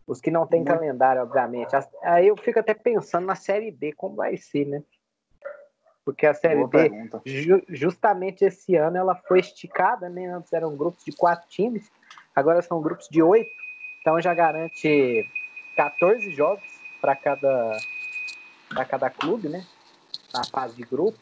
Os 0.08 0.22
que 0.22 0.32
não 0.32 0.48
têm 0.48 0.64
calendário, 0.64 1.24
obviamente. 1.24 1.76
Aí 2.04 2.30
eu 2.30 2.38
fico 2.38 2.58
até 2.58 2.74
pensando 2.74 3.26
na 3.26 3.36
Série 3.36 3.70
B, 3.70 3.92
como 3.92 4.16
vai 4.16 4.38
ser, 4.38 4.66
né? 4.66 4.82
Porque 6.12 6.26
a 6.26 6.34
Série 6.34 6.66
B, 6.68 6.92
ju 7.26 7.64
justamente 7.70 8.44
esse 8.44 8.76
ano, 8.76 8.98
ela 8.98 9.16
foi 9.16 9.40
esticada, 9.40 10.10
né? 10.10 10.28
Antes 10.28 10.52
eram 10.52 10.76
grupos 10.76 11.04
de 11.06 11.12
quatro 11.14 11.48
times, 11.50 11.90
agora 12.36 12.62
são 12.62 12.82
grupos 12.82 13.08
de 13.10 13.22
oito, 13.24 13.50
então 14.02 14.20
já 14.20 14.34
garante 14.34 15.26
14 15.76 16.30
jogos 16.32 16.64
para 17.00 17.16
cada, 17.16 17.78
cada 18.90 19.10
clube, 19.10 19.48
né? 19.48 19.66
Na 20.34 20.44
fase 20.44 20.76
de 20.76 20.84
grupo, 20.84 21.18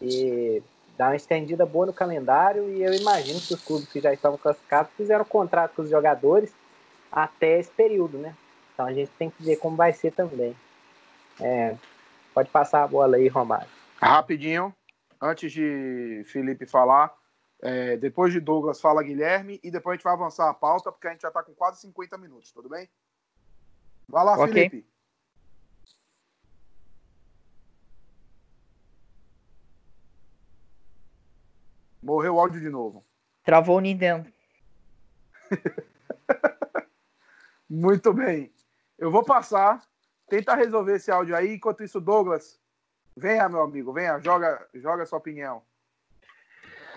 e 0.00 0.62
dá 0.96 1.08
uma 1.08 1.16
estendida 1.16 1.66
boa 1.66 1.86
no 1.86 1.92
calendário, 1.92 2.68
e 2.70 2.82
eu 2.82 2.94
imagino 2.94 3.40
que 3.40 3.54
os 3.54 3.62
clubes 3.62 3.88
que 3.88 4.00
já 4.00 4.12
estavam 4.12 4.38
classificados 4.38 4.92
fizeram 4.96 5.24
contrato 5.24 5.74
com 5.74 5.82
os 5.82 5.90
jogadores 5.90 6.54
até 7.10 7.58
esse 7.58 7.70
período, 7.70 8.16
né? 8.16 8.34
Então 8.72 8.86
a 8.86 8.92
gente 8.92 9.10
tem 9.18 9.28
que 9.28 9.42
ver 9.42 9.56
como 9.56 9.76
vai 9.76 9.92
ser 9.92 10.12
também. 10.12 10.56
É, 11.40 11.74
pode 12.32 12.48
passar 12.48 12.82
a 12.82 12.88
bola 12.88 13.16
aí, 13.16 13.28
Romário. 13.28 13.81
Rapidinho, 14.02 14.74
antes 15.20 15.52
de 15.52 16.24
Felipe 16.26 16.66
falar, 16.66 17.14
é, 17.62 17.96
depois 17.96 18.32
de 18.32 18.40
Douglas 18.40 18.80
fala 18.80 19.02
Guilherme 19.02 19.60
e 19.62 19.70
depois 19.70 19.92
a 19.92 19.96
gente 19.96 20.04
vai 20.04 20.12
avançar 20.12 20.50
a 20.50 20.54
pauta, 20.54 20.90
porque 20.90 21.06
a 21.06 21.12
gente 21.12 21.22
já 21.22 21.28
está 21.28 21.40
com 21.42 21.54
quase 21.54 21.80
50 21.82 22.18
minutos, 22.18 22.50
tudo 22.50 22.68
bem? 22.68 22.90
Vai 24.08 24.24
lá, 24.24 24.34
okay. 24.34 24.68
Felipe. 24.68 24.92
Morreu 32.02 32.34
o 32.34 32.40
áudio 32.40 32.60
de 32.60 32.68
novo. 32.68 33.06
Travou 33.44 33.76
o 33.76 33.80
Nintendo. 33.80 34.32
Muito 37.70 38.12
bem. 38.12 38.52
Eu 38.98 39.12
vou 39.12 39.24
passar, 39.24 39.80
tentar 40.28 40.56
resolver 40.56 40.96
esse 40.96 41.12
áudio 41.12 41.36
aí. 41.36 41.54
Enquanto 41.54 41.84
isso, 41.84 42.00
Douglas, 42.00 42.60
Venha, 43.16 43.48
meu 43.48 43.62
amigo, 43.62 43.92
venha, 43.92 44.18
joga, 44.20 44.66
joga 44.74 45.06
sua 45.06 45.18
opinião. 45.18 45.62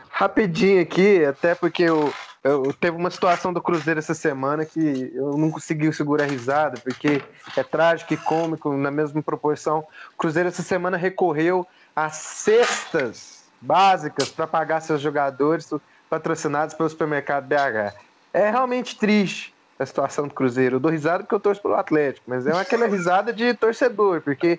Rapidinho 0.09 0.81
aqui, 0.81 1.25
até 1.25 1.53
porque 1.55 1.83
eu, 1.83 2.13
eu 2.43 2.71
teve 2.73 2.95
uma 2.95 3.09
situação 3.09 3.51
do 3.51 3.61
Cruzeiro 3.61 3.99
essa 3.99 4.13
semana 4.13 4.65
que 4.65 5.11
eu 5.13 5.37
não 5.37 5.51
consegui 5.51 5.91
segurar 5.91 6.23
a 6.23 6.27
risada, 6.27 6.79
porque 6.79 7.21
é 7.57 7.63
trágico 7.63 8.13
e 8.13 8.17
cômico 8.17 8.71
na 8.77 8.91
mesma 8.91 9.21
proporção. 9.21 9.79
O 10.13 10.17
Cruzeiro 10.17 10.47
essa 10.47 10.63
semana 10.63 10.95
recorreu 10.95 11.67
a 11.95 12.09
cestas 12.09 13.45
básicas 13.61 14.29
para 14.29 14.47
pagar 14.47 14.81
seus 14.81 15.01
jogadores 15.01 15.69
patrocinados 16.09 16.75
pelo 16.75 16.89
supermercado 16.89 17.47
BH. 17.47 17.95
É 18.31 18.49
realmente 18.49 18.97
triste 18.97 19.54
a 19.77 19.85
situação 19.85 20.27
do 20.27 20.33
Cruzeiro. 20.33 20.77
Eu 20.77 20.79
dou 20.79 20.91
risada 20.91 21.23
porque 21.23 21.35
eu 21.35 21.39
torço 21.39 21.61
pelo 21.61 21.75
Atlético, 21.75 22.25
mas 22.27 22.47
é 22.47 22.51
aquela 22.51 22.87
risada 22.87 23.33
de 23.33 23.53
torcedor, 23.53 24.21
porque 24.21 24.57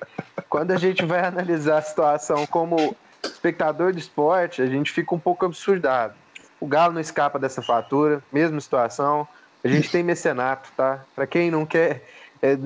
quando 0.49 0.73
a 0.73 0.77
gente 0.77 1.05
vai 1.05 1.25
analisar 1.25 1.79
a 1.79 1.83
situação 1.83 2.47
como 2.47 2.95
espectador 3.25 3.93
de 3.93 4.01
esporte, 4.01 4.63
a 4.63 4.67
gente 4.67 4.93
fica 4.93 5.15
um 5.15 5.19
pouco 5.19 5.47
absurdado. 5.47 6.15
O 6.61 6.67
Galo 6.67 6.93
não 6.93 7.01
escapa 7.01 7.39
dessa 7.39 7.63
fatura, 7.63 8.23
mesma 8.33 8.61
situação. 8.61 9.27
A 9.65 9.69
gente 9.69 9.91
tem 9.91 10.03
mecenato, 10.03 10.71
tá? 10.77 11.01
Para 11.15 11.27
quem 11.27 11.51
não 11.51 11.67
quer 11.67 12.05
é, 12.41 12.57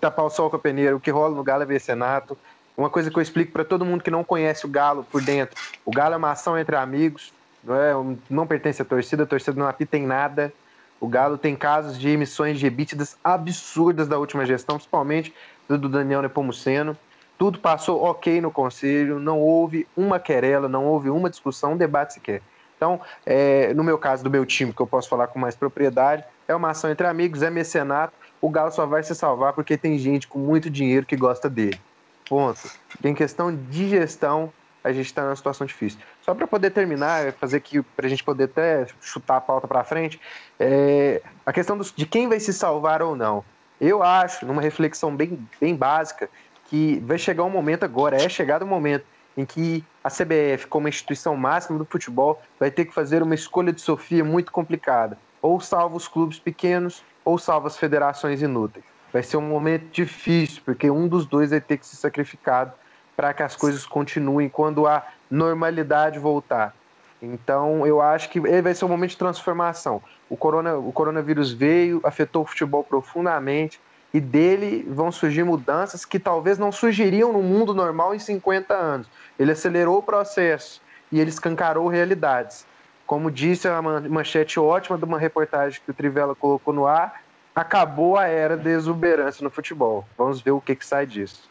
tapar 0.00 0.24
o 0.24 0.30
sol 0.30 0.48
com 0.48 0.56
a 0.56 0.58
peneira, 0.58 0.94
o 0.94 1.00
que 1.00 1.10
rola 1.10 1.34
no 1.34 1.42
Galo 1.42 1.62
é 1.62 1.66
mecenato. 1.66 2.38
Uma 2.76 2.90
coisa 2.90 3.10
que 3.10 3.18
eu 3.18 3.22
explico 3.22 3.52
para 3.52 3.64
todo 3.64 3.84
mundo 3.84 4.02
que 4.02 4.10
não 4.10 4.24
conhece 4.24 4.66
o 4.66 4.68
Galo 4.68 5.04
por 5.04 5.22
dentro: 5.22 5.56
o 5.84 5.90
Galo 5.90 6.14
é 6.14 6.16
uma 6.16 6.30
ação 6.30 6.58
entre 6.58 6.76
amigos, 6.76 7.32
não, 7.62 7.74
é, 7.74 8.16
não 8.30 8.46
pertence 8.46 8.80
à 8.80 8.84
torcida, 8.84 9.24
a 9.24 9.26
torcida 9.26 9.58
não 9.58 9.68
apita 9.68 9.96
em 9.96 10.06
nada 10.06 10.52
o 11.00 11.08
Galo 11.08 11.36
tem 11.36 11.54
casos 11.54 11.98
de 11.98 12.08
emissões 12.08 12.58
de 12.58 12.66
ebítidas 12.66 13.16
absurdas 13.22 14.08
da 14.08 14.18
última 14.18 14.46
gestão, 14.46 14.76
principalmente 14.76 15.34
do 15.68 15.88
Daniel 15.88 16.22
Nepomuceno. 16.22 16.96
Tudo 17.36 17.58
passou 17.58 18.02
ok 18.02 18.40
no 18.40 18.50
conselho, 18.50 19.18
não 19.18 19.40
houve 19.40 19.86
uma 19.96 20.18
querela, 20.18 20.68
não 20.68 20.86
houve 20.86 21.10
uma 21.10 21.28
discussão, 21.28 21.72
um 21.72 21.76
debate 21.76 22.14
sequer. 22.14 22.40
Então, 22.76 23.00
é, 23.24 23.72
no 23.74 23.82
meu 23.82 23.98
caso, 23.98 24.22
do 24.22 24.30
meu 24.30 24.44
time, 24.44 24.72
que 24.72 24.80
eu 24.80 24.86
posso 24.86 25.08
falar 25.08 25.26
com 25.26 25.38
mais 25.38 25.54
propriedade, 25.54 26.24
é 26.46 26.54
uma 26.54 26.70
ação 26.70 26.90
entre 26.90 27.06
amigos, 27.06 27.42
é 27.42 27.50
mecenato. 27.50 28.12
O 28.40 28.50
Galo 28.50 28.70
só 28.70 28.86
vai 28.86 29.02
se 29.02 29.14
salvar 29.14 29.52
porque 29.52 29.76
tem 29.76 29.98
gente 29.98 30.28
com 30.28 30.38
muito 30.38 30.68
dinheiro 30.68 31.06
que 31.06 31.16
gosta 31.16 31.48
dele. 31.48 31.80
Ponto. 32.28 32.70
Em 33.02 33.14
questão 33.14 33.54
de 33.54 33.88
gestão, 33.88 34.52
a 34.84 34.92
gente 34.92 35.06
está 35.06 35.22
numa 35.22 35.34
situação 35.34 35.66
difícil. 35.66 35.98
Só 36.20 36.34
para 36.34 36.46
poder 36.46 36.70
terminar, 36.70 37.32
fazer 37.32 37.56
aqui, 37.56 37.80
para 37.82 38.06
a 38.06 38.08
gente 38.08 38.22
poder 38.22 38.44
até 38.44 38.86
chutar 39.00 39.38
a 39.38 39.40
pauta 39.40 39.66
para 39.66 39.82
frente, 39.82 40.20
é, 40.60 41.22
a 41.46 41.52
questão 41.52 41.76
dos, 41.76 41.90
de 41.90 42.04
quem 42.04 42.28
vai 42.28 42.38
se 42.38 42.52
salvar 42.52 43.00
ou 43.00 43.16
não. 43.16 43.42
Eu 43.80 44.02
acho, 44.02 44.44
numa 44.44 44.60
reflexão 44.60 45.16
bem, 45.16 45.48
bem 45.58 45.74
básica, 45.74 46.28
que 46.66 47.02
vai 47.04 47.16
chegar 47.16 47.44
um 47.44 47.50
momento 47.50 47.84
agora, 47.84 48.16
é 48.16 48.28
chegado 48.28 48.62
o 48.62 48.64
um 48.66 48.68
momento 48.68 49.06
em 49.36 49.44
que 49.44 49.82
a 50.02 50.10
CBF, 50.10 50.66
como 50.68 50.86
instituição 50.86 51.34
máxima 51.34 51.78
do 51.78 51.84
futebol, 51.84 52.40
vai 52.60 52.70
ter 52.70 52.84
que 52.84 52.94
fazer 52.94 53.22
uma 53.22 53.34
escolha 53.34 53.72
de 53.72 53.80
Sofia 53.80 54.22
muito 54.22 54.52
complicada. 54.52 55.18
Ou 55.40 55.60
salva 55.60 55.96
os 55.96 56.06
clubes 56.06 56.38
pequenos, 56.38 57.02
ou 57.24 57.38
salva 57.38 57.66
as 57.66 57.76
federações 57.76 58.42
inúteis. 58.42 58.84
Vai 59.12 59.22
ser 59.22 59.38
um 59.38 59.42
momento 59.42 59.90
difícil, 59.90 60.62
porque 60.64 60.90
um 60.90 61.08
dos 61.08 61.26
dois 61.26 61.50
vai 61.50 61.60
ter 61.60 61.78
que 61.78 61.86
ser 61.86 61.96
sacrificado 61.96 62.72
para 63.16 63.32
que 63.32 63.42
as 63.42 63.54
coisas 63.56 63.86
continuem 63.86 64.48
quando 64.48 64.86
a 64.86 65.06
normalidade 65.30 66.18
voltar. 66.18 66.74
Então, 67.20 67.86
eu 67.86 68.00
acho 68.00 68.28
que 68.28 68.38
ele 68.38 68.62
vai 68.62 68.74
ser 68.74 68.84
um 68.84 68.88
momento 68.88 69.10
de 69.10 69.18
transformação. 69.18 70.02
O, 70.28 70.36
corona, 70.36 70.76
o 70.76 70.92
coronavírus 70.92 71.52
veio, 71.52 72.00
afetou 72.04 72.42
o 72.42 72.46
futebol 72.46 72.84
profundamente, 72.84 73.80
e 74.12 74.20
dele 74.20 74.86
vão 74.88 75.10
surgir 75.10 75.42
mudanças 75.42 76.04
que 76.04 76.20
talvez 76.20 76.56
não 76.56 76.70
surgiriam 76.70 77.32
no 77.32 77.42
mundo 77.42 77.74
normal 77.74 78.14
em 78.14 78.18
50 78.20 78.72
anos. 78.72 79.08
Ele 79.36 79.50
acelerou 79.50 79.98
o 79.98 80.02
processo 80.02 80.80
e 81.10 81.18
ele 81.18 81.30
escancarou 81.30 81.88
realidades. 81.88 82.64
como 83.06 83.30
disse 83.30 83.68
a 83.68 83.82
manchete 83.82 84.58
ótima 84.58 84.96
de 84.96 85.04
uma 85.04 85.18
reportagem 85.18 85.78
que 85.84 85.90
o 85.90 85.94
Trivela 85.94 86.34
colocou 86.34 86.72
no 86.72 86.86
ar, 86.86 87.22
acabou 87.54 88.16
a 88.16 88.26
era 88.26 88.56
de 88.56 88.70
exuberância 88.70 89.44
no 89.44 89.50
futebol. 89.50 90.06
Vamos 90.16 90.40
ver 90.40 90.52
o 90.52 90.60
que, 90.60 90.74
que 90.74 90.86
sai 90.86 91.06
disso. 91.06 91.48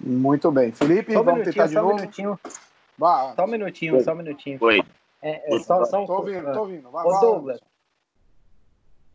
Muito 0.00 0.50
bem. 0.50 0.72
Felipe, 0.72 1.12
só 1.12 1.22
vamos 1.22 1.44
tentar 1.44 1.66
de 1.66 1.72
só 1.72 1.82
novo? 1.82 1.94
Um 1.94 1.96
minutinho. 1.96 2.38
Vá. 2.98 3.34
Só 3.34 3.44
um 3.44 3.48
minutinho, 3.48 4.00
só 4.02 4.12
um 4.12 4.16
minutinho. 4.16 4.58
Oi. 4.60 4.82
É, 5.22 5.56
é 5.56 5.58
só, 5.60 5.84
só 5.84 6.02
um... 6.02 6.06
Tô 6.06 6.16
ouvindo, 6.16 6.52
tô 6.52 6.60
ouvindo. 6.60 6.90
Vai, 6.90 7.04
Ô, 7.04 7.10
vai, 7.10 7.20
Douglas. 7.20 7.60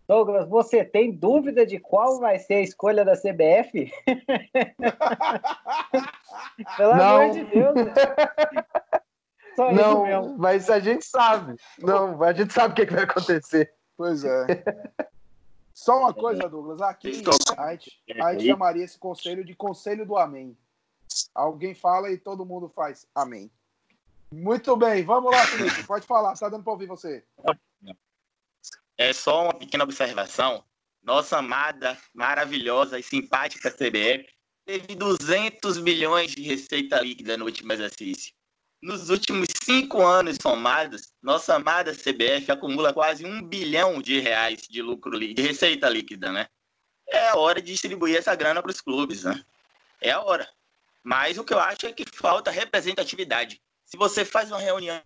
Douglas, 0.07 0.49
você 0.49 0.83
tem 0.83 1.11
dúvida 1.11 1.65
de 1.67 1.77
qual 1.79 2.19
vai 2.19 2.39
ser 2.39 2.55
a 2.55 2.61
escolha 2.61 3.05
da 3.05 3.15
CBF? 3.15 3.91
Pelo 6.77 6.95
Não. 6.95 7.21
amor 7.21 7.31
de 7.31 7.43
Deus. 7.43 7.75
né? 7.75 7.93
Só 9.55 9.71
isso 9.71 9.81
Não, 9.81 10.03
mesmo. 10.03 10.37
mas 10.37 10.69
a 10.69 10.79
gente 10.79 11.05
sabe. 11.05 11.55
Não, 11.77 12.21
a 12.23 12.33
gente 12.33 12.53
sabe 12.53 12.71
o 12.71 12.75
que, 12.75 12.85
que 12.85 12.93
vai 12.93 13.03
acontecer. 13.03 13.71
Pois 13.95 14.23
é. 14.23 14.63
Só 15.75 15.99
uma 15.99 16.13
coisa, 16.13 16.49
Douglas. 16.49 16.81
Aqui 16.81 17.21
a 17.57 17.71
gente, 17.71 17.91
a 18.19 18.33
gente 18.33 18.47
chamaria 18.47 18.83
esse 18.85 18.97
conselho 18.97 19.43
de 19.45 19.53
conselho 19.53 20.05
do 20.05 20.17
Amém. 20.17 20.57
Alguém 21.33 21.73
fala 21.73 22.11
e 22.11 22.17
todo 22.17 22.45
mundo 22.45 22.69
faz 22.69 23.07
Amém. 23.13 23.51
Muito 24.31 24.75
bem, 24.75 25.03
vamos 25.03 25.31
lá, 25.31 25.45
Felipe. 25.45 25.83
Pode 25.87 26.05
falar, 26.05 26.37
tá 26.37 26.49
dando 26.49 26.63
para 26.63 26.73
ouvir 26.73 26.85
você. 26.85 27.23
É 28.97 29.11
só 29.13 29.43
uma 29.43 29.53
pequena 29.53 29.83
observação. 29.83 30.63
Nossa 31.01 31.37
amada, 31.37 31.97
maravilhosa 32.13 32.99
e 32.99 33.03
simpática 33.03 33.71
CBF 33.71 34.27
teve 34.65 34.93
200 34.93 35.79
milhões 35.79 36.31
de 36.31 36.43
receita 36.43 36.99
líquida 36.99 37.35
no 37.35 37.45
último 37.45 37.73
exercício. 37.73 38.33
Nos 38.81 39.09
últimos 39.09 39.47
cinco 39.63 40.05
anos 40.05 40.37
somados, 40.39 41.11
nossa 41.21 41.55
amada 41.55 41.91
CBF 41.93 42.51
acumula 42.51 42.93
quase 42.93 43.25
um 43.25 43.41
bilhão 43.41 44.01
de 44.01 44.19
reais 44.19 44.61
de 44.69 44.81
lucro 44.81 45.19
de 45.19 45.41
receita 45.41 45.89
líquida, 45.89 46.31
né? 46.31 46.47
É 47.07 47.29
a 47.29 47.35
hora 47.35 47.61
de 47.61 47.71
distribuir 47.71 48.17
essa 48.17 48.35
grana 48.35 48.61
para 48.61 48.71
os 48.71 48.79
clubes, 48.79 49.23
né? 49.23 49.43
É 49.99 50.11
a 50.11 50.21
hora. 50.21 50.47
Mas 51.03 51.37
o 51.37 51.43
que 51.43 51.53
eu 51.53 51.59
acho 51.59 51.85
é 51.85 51.93
que 51.93 52.05
falta 52.13 52.51
representatividade. 52.51 53.61
Se 53.85 53.97
você 53.97 54.23
faz 54.23 54.51
uma 54.51 54.59
reunião 54.59 55.01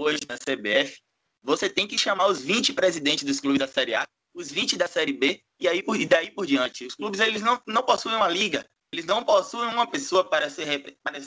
hoje 0.00 0.20
na 0.28 0.38
CBF, 0.38 1.00
você 1.42 1.68
tem 1.68 1.86
que 1.86 1.98
chamar 1.98 2.26
os 2.26 2.40
20 2.40 2.72
presidentes 2.72 3.24
dos 3.24 3.40
clubes 3.40 3.58
da 3.58 3.68
Série 3.68 3.94
A, 3.94 4.06
os 4.32 4.50
20 4.50 4.76
da 4.76 4.88
Série 4.88 5.12
B 5.12 5.42
e 5.60 5.68
aí 5.68 5.82
por, 5.82 6.00
e 6.00 6.06
daí 6.06 6.30
por 6.30 6.46
diante. 6.46 6.86
Os 6.86 6.94
clubes 6.94 7.20
eles 7.20 7.42
não, 7.42 7.60
não 7.66 7.82
possuem 7.82 8.16
uma 8.16 8.28
liga, 8.28 8.66
eles 8.92 9.04
não 9.04 9.22
possuem 9.22 9.68
uma 9.68 9.86
pessoa 9.86 10.24
para, 10.24 10.48
ser, 10.48 10.96
para 11.02 11.18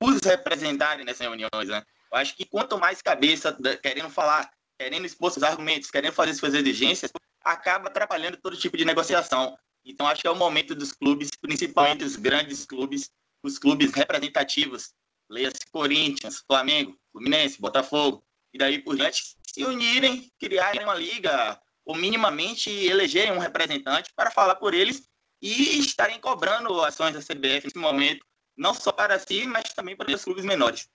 os 0.00 0.20
representarem 0.22 1.04
nessas 1.04 1.20
reuniões. 1.20 1.68
Né? 1.68 1.82
Eu 2.12 2.18
acho 2.18 2.36
que 2.36 2.44
quanto 2.44 2.78
mais 2.78 3.00
cabeça 3.00 3.56
querendo 3.82 4.10
falar, 4.10 4.50
querendo 4.78 5.06
expor 5.06 5.30
seus 5.30 5.42
argumentos, 5.42 5.90
querendo 5.90 6.12
fazer 6.12 6.34
suas 6.34 6.54
exigências, 6.54 7.10
acaba 7.42 7.88
atrapalhando 7.88 8.36
todo 8.36 8.56
tipo 8.56 8.76
de 8.76 8.84
negociação. 8.84 9.56
Então 9.84 10.06
acho 10.06 10.22
que 10.22 10.28
é 10.28 10.30
o 10.30 10.36
momento 10.36 10.74
dos 10.74 10.92
clubes, 10.92 11.30
principalmente 11.40 12.04
os 12.04 12.16
grandes 12.16 12.64
clubes, 12.64 13.10
os 13.42 13.58
clubes 13.58 13.92
representativos, 13.92 14.92
leia-se 15.28 15.70
Corinthians, 15.70 16.42
Flamengo, 16.46 16.96
Fluminense, 17.10 17.60
Botafogo, 17.60 18.24
e 18.52 18.58
daí 18.58 18.78
por 18.78 18.96
diante, 18.96 19.36
se 19.46 19.64
unirem, 19.64 20.30
criarem 20.38 20.84
uma 20.84 20.94
liga, 20.94 21.60
ou 21.84 21.96
minimamente 21.96 22.70
elegerem 22.70 23.32
um 23.32 23.38
representante 23.38 24.12
para 24.14 24.30
falar 24.30 24.54
por 24.56 24.72
eles 24.72 25.08
e 25.40 25.80
estarem 25.80 26.20
cobrando 26.20 26.80
ações 26.82 27.14
da 27.14 27.20
CBF 27.20 27.64
nesse 27.64 27.78
momento, 27.78 28.24
não 28.56 28.72
só 28.72 28.92
para 28.92 29.18
si, 29.18 29.46
mas 29.46 29.72
também 29.72 29.96
para 29.96 30.14
os 30.14 30.22
clubes 30.22 30.44
menores. 30.44 30.88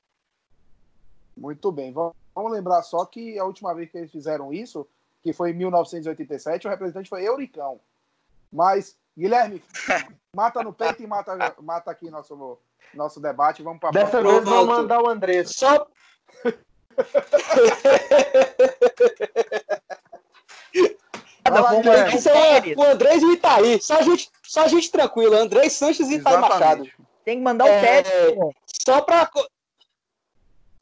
Muito 1.35 1.71
bem. 1.71 1.91
Vamos 1.91 2.51
lembrar 2.51 2.81
só 2.83 3.05
que 3.05 3.37
a 3.37 3.43
última 3.43 3.73
vez 3.73 3.91
que 3.91 3.97
eles 3.97 4.11
fizeram 4.11 4.53
isso, 4.53 4.87
que 5.21 5.33
foi 5.33 5.51
em 5.51 5.53
1987, 5.53 6.65
o 6.65 6.69
representante 6.69 7.09
foi 7.09 7.27
Euricão. 7.27 7.81
Mas, 8.51 8.97
Guilherme, 9.17 9.63
mata 10.33 10.63
no 10.63 10.73
peito 10.73 11.01
e 11.03 11.07
mata, 11.07 11.55
mata 11.61 11.91
aqui 11.91 12.09
nosso, 12.09 12.59
nosso 12.93 13.19
debate. 13.19 13.63
Vamos 13.63 13.79
para 13.79 13.91
Dessa 13.91 14.21
vez 14.21 14.43
vamos 14.43 14.67
mandar 14.67 15.01
o 15.01 15.09
Andrés. 15.09 15.51
Só. 15.51 15.87
Lá, 21.49 21.73
é 21.75 22.75
o 22.75 22.83
Andrés 22.83 23.21
e 23.21 23.25
o 23.25 23.33
Itaí. 23.33 23.81
Só 23.81 24.01
gente, 24.01 24.29
só 24.43 24.67
gente 24.67 24.91
tranquila. 24.91 25.37
Andrés 25.39 25.73
Sanches 25.73 26.09
e 26.09 26.15
Itaí 26.15 26.37
Machado. 26.37 26.85
Tem 27.23 27.37
que 27.37 27.43
mandar 27.43 27.65
o 27.65 27.67
É, 27.67 28.03
teste. 28.03 28.35
pô. 28.35 28.53
Só 28.85 29.01
para 29.01 29.29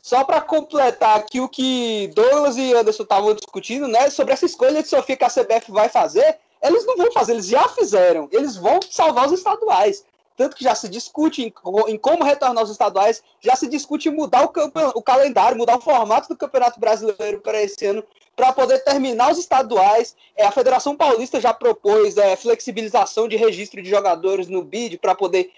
só 0.01 0.23
para 0.23 0.39
completar 0.39 1.17
aqui 1.17 1.39
o 1.41 1.49
que 1.49 2.11
Douglas 2.13 2.57
e 2.57 2.71
Anderson 2.75 3.01
estavam 3.01 3.33
discutindo, 3.33 3.87
né, 3.87 4.07
sobre 4.11 4.33
essa 4.33 4.45
escolha 4.45 4.83
de 4.83 4.87
Sofia 4.87 5.17
que 5.17 5.23
a 5.23 5.29
CBF 5.31 5.71
vai 5.71 5.89
fazer, 5.89 6.37
eles 6.67 6.85
não 6.85 6.97
vão 6.97 7.11
fazer, 7.11 7.33
eles 7.33 7.47
já 7.47 7.67
fizeram. 7.69 8.27
Eles 8.31 8.55
vão 8.55 8.79
salvar 8.89 9.27
os 9.27 9.33
estaduais. 9.33 10.03
Tanto 10.37 10.55
que 10.55 10.63
já 10.63 10.75
se 10.75 10.89
discute 10.89 11.43
em, 11.43 11.53
em 11.87 11.97
como 11.97 12.23
retornar 12.23 12.63
os 12.63 12.69
estaduais, 12.69 13.23
já 13.39 13.55
se 13.55 13.67
discute 13.67 14.09
em 14.09 14.11
mudar 14.11 14.43
o, 14.45 14.51
o 14.95 15.01
calendário, 15.01 15.57
mudar 15.57 15.77
o 15.77 15.81
formato 15.81 16.27
do 16.27 16.35
Campeonato 16.35 16.79
Brasileiro 16.79 17.39
para 17.39 17.61
esse 17.61 17.85
ano, 17.85 18.03
para 18.35 18.51
poder 18.51 18.79
terminar 18.79 19.31
os 19.31 19.37
estaduais. 19.37 20.15
É, 20.35 20.45
a 20.45 20.51
Federação 20.51 20.95
Paulista 20.95 21.39
já 21.39 21.53
propôs 21.53 22.17
é, 22.17 22.35
flexibilização 22.35 23.27
de 23.27 23.35
registro 23.35 23.81
de 23.81 23.89
jogadores 23.89 24.47
no 24.47 24.63
BID 24.63 24.97
para 24.97 25.15
poder 25.15 25.51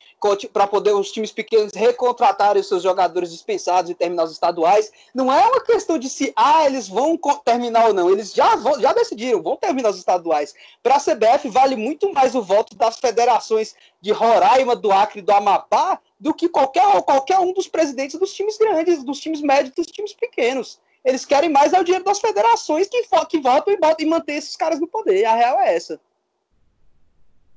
poder 0.71 0.93
os 0.93 1.11
times 1.11 1.31
pequenos 1.31 1.73
recontratarem 1.73 2.59
os 2.59 2.67
seus 2.67 2.81
jogadores 2.81 3.31
dispensados 3.31 3.91
e 3.91 3.93
terminar 3.93 4.23
os 4.23 4.31
estaduais. 4.31 4.91
Não 5.13 5.31
é 5.31 5.45
uma 5.45 5.61
questão 5.61 5.97
de 5.97 6.09
se 6.09 6.33
ah, 6.35 6.65
eles 6.65 6.87
vão 6.87 7.17
terminar 7.45 7.87
ou 7.87 7.93
não. 7.93 8.09
Eles 8.09 8.33
já, 8.33 8.55
vão, 8.55 8.79
já 8.79 8.93
decidiram, 8.93 9.43
vão 9.43 9.55
terminar 9.55 9.91
os 9.91 9.97
estaduais. 9.97 10.55
Para 10.81 10.95
a 10.95 10.99
CBF, 10.99 11.49
vale 11.49 11.75
muito 11.75 12.11
mais 12.11 12.33
o 12.33 12.41
voto 12.41 12.75
das 12.75 12.97
federações 12.97 13.75
de 14.01 14.11
Roraima, 14.11 14.75
do 14.75 14.91
Acre 14.91 15.21
do 15.21 15.31
Amapá 15.31 15.99
do 16.19 16.33
que 16.33 16.49
qualquer, 16.49 16.83
qualquer 17.03 17.39
um 17.39 17.53
dos 17.53 17.67
presidentes 17.67 18.19
dos 18.19 18.33
times 18.33 18.57
grandes, 18.57 19.03
dos 19.03 19.19
times 19.19 19.41
médios, 19.41 19.75
dos 19.75 19.87
times 19.87 20.13
pequenos. 20.13 20.79
Eles 21.07 21.23
querem 21.23 21.49
mais 21.49 21.71
é 21.71 21.79
o 21.79 21.85
dinheiro 21.85 22.03
das 22.03 22.19
federações 22.19 22.89
que, 22.89 23.01
que 23.29 23.39
votam 23.39 23.73
e, 23.73 24.03
e 24.03 24.05
mantêm 24.05 24.35
esses 24.35 24.57
caras 24.57 24.77
no 24.77 24.89
poder. 24.89 25.23
A 25.23 25.35
real 25.35 25.57
é 25.57 25.73
essa. 25.73 25.97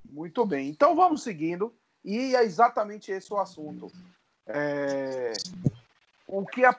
Muito 0.08 0.46
bem. 0.46 0.68
Então 0.68 0.94
vamos 0.94 1.24
seguindo. 1.24 1.74
E 2.04 2.36
é 2.36 2.44
exatamente 2.44 3.10
esse 3.10 3.34
o 3.34 3.38
assunto. 3.38 3.90
É, 4.46 5.32
O 6.28 6.46
que 6.46 6.64
a. 6.64 6.72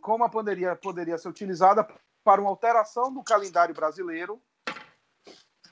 Como 0.00 0.22
a 0.22 0.28
pandemia 0.28 0.76
poderia 0.76 1.18
ser 1.18 1.28
utilizada 1.28 1.84
para 2.22 2.40
uma 2.40 2.50
alteração 2.50 3.12
do 3.12 3.24
calendário 3.24 3.74
brasileiro 3.74 4.40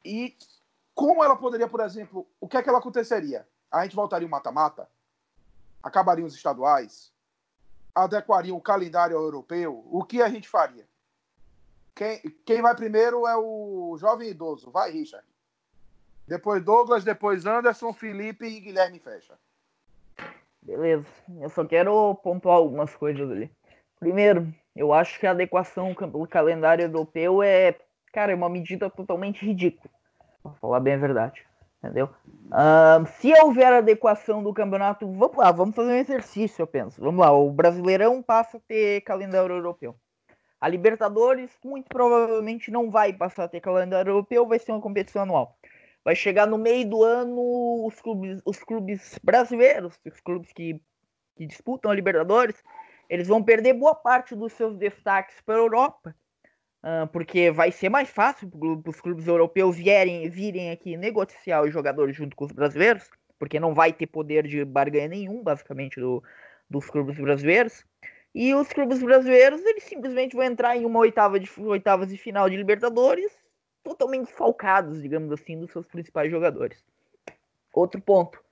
e 0.04 0.36
como 0.96 1.22
ela 1.22 1.36
poderia, 1.36 1.68
por 1.68 1.78
exemplo, 1.78 2.26
o 2.40 2.48
que 2.48 2.56
é 2.56 2.62
que 2.62 2.68
ela 2.68 2.78
aconteceria? 2.78 3.46
A 3.70 3.84
gente 3.84 3.94
voltaria 3.94 4.26
o 4.26 4.30
mata-mata? 4.30 4.90
Acabariam 5.80 6.26
os 6.26 6.34
estaduais? 6.34 7.13
Adequaria 7.94 8.54
o 8.54 8.60
calendário 8.60 9.16
europeu? 9.16 9.84
O 9.90 10.02
que 10.04 10.20
a 10.20 10.28
gente 10.28 10.48
faria? 10.48 10.84
Quem, 11.94 12.20
quem 12.44 12.60
vai 12.60 12.74
primeiro 12.74 13.26
é 13.26 13.36
o 13.36 13.96
jovem 13.98 14.30
idoso. 14.30 14.70
Vai, 14.70 14.90
Richard. 14.90 15.26
Depois 16.26 16.62
Douglas, 16.64 17.04
depois 17.04 17.46
Anderson, 17.46 17.92
Felipe 17.92 18.46
e 18.46 18.60
Guilherme 18.60 18.98
fecha. 18.98 19.34
Beleza. 20.60 21.06
Eu 21.40 21.50
só 21.50 21.64
quero 21.64 22.14
pontuar 22.16 22.56
algumas 22.56 22.94
coisas 22.96 23.30
ali. 23.30 23.50
Primeiro, 24.00 24.52
eu 24.74 24.92
acho 24.92 25.20
que 25.20 25.26
a 25.26 25.30
adequação 25.30 25.92
do 25.92 26.26
calendário 26.26 26.84
europeu 26.84 27.42
é, 27.42 27.78
cara, 28.12 28.32
é 28.32 28.34
uma 28.34 28.48
medida 28.48 28.90
totalmente 28.90 29.44
ridícula. 29.44 29.92
Pra 30.42 30.52
falar 30.52 30.80
bem 30.80 30.94
a 30.94 30.98
verdade. 30.98 31.46
Entendeu? 31.84 32.08
Ahn, 32.50 33.04
se 33.04 33.30
houver 33.42 33.70
adequação 33.70 34.42
do 34.42 34.54
campeonato, 34.54 35.06
vamos 35.12 35.36
lá, 35.36 35.52
vamos 35.52 35.74
fazer 35.74 35.92
um 35.92 35.96
exercício, 35.96 36.62
eu 36.62 36.66
penso. 36.66 36.98
Vamos 36.98 37.20
lá, 37.20 37.30
o 37.30 37.50
Brasileirão 37.50 38.22
passa 38.22 38.56
a 38.56 38.60
ter 38.60 39.02
calendário 39.02 39.54
europeu. 39.54 39.94
A 40.58 40.66
Libertadores, 40.66 41.50
muito 41.62 41.88
provavelmente, 41.88 42.70
não 42.70 42.90
vai 42.90 43.12
passar 43.12 43.44
a 43.44 43.48
ter 43.48 43.60
calendário 43.60 44.10
europeu, 44.10 44.46
vai 44.46 44.58
ser 44.58 44.72
uma 44.72 44.80
competição 44.80 45.22
anual. 45.22 45.58
Vai 46.02 46.16
chegar 46.16 46.46
no 46.46 46.56
meio 46.56 46.88
do 46.88 47.02
ano 47.04 47.86
os 47.86 48.00
clubes, 48.00 48.40
os 48.46 48.64
clubes 48.64 49.18
brasileiros, 49.22 50.00
os 50.06 50.20
clubes 50.20 50.52
que, 50.54 50.80
que 51.36 51.46
disputam 51.46 51.90
a 51.90 51.94
Libertadores, 51.94 52.56
eles 53.10 53.28
vão 53.28 53.42
perder 53.42 53.74
boa 53.74 53.94
parte 53.94 54.34
dos 54.34 54.54
seus 54.54 54.74
destaques 54.78 55.38
para 55.42 55.56
a 55.56 55.58
Europa, 55.58 56.16
porque 57.12 57.50
vai 57.50 57.72
ser 57.72 57.88
mais 57.88 58.10
fácil 58.10 58.48
para 58.48 58.90
os 58.90 59.00
clubes 59.00 59.26
europeus 59.26 59.76
vierem, 59.76 60.28
virem 60.28 60.70
aqui 60.70 60.96
negociar 60.96 61.62
os 61.62 61.72
jogadores 61.72 62.14
junto 62.14 62.36
com 62.36 62.44
os 62.44 62.52
brasileiros, 62.52 63.08
porque 63.38 63.58
não 63.58 63.74
vai 63.74 63.92
ter 63.92 64.06
poder 64.06 64.46
de 64.46 64.64
barganha 64.64 65.08
nenhum, 65.08 65.42
basicamente, 65.42 65.98
do, 65.98 66.22
dos 66.68 66.88
clubes 66.90 67.16
brasileiros. 67.18 67.84
E 68.34 68.54
os 68.54 68.68
clubes 68.68 69.02
brasileiros, 69.02 69.64
eles 69.64 69.84
simplesmente 69.84 70.34
vão 70.34 70.44
entrar 70.44 70.76
em 70.76 70.84
uma 70.84 70.98
oitava 70.98 71.38
de, 71.38 71.48
oitavas 71.60 72.08
de 72.08 72.18
final 72.18 72.50
de 72.50 72.56
Libertadores 72.56 73.32
totalmente 73.82 74.32
falcados, 74.32 75.00
digamos 75.00 75.30
assim, 75.30 75.58
dos 75.58 75.70
seus 75.70 75.86
principais 75.86 76.30
jogadores. 76.30 76.82
Outro 77.72 78.00
ponto. 78.00 78.42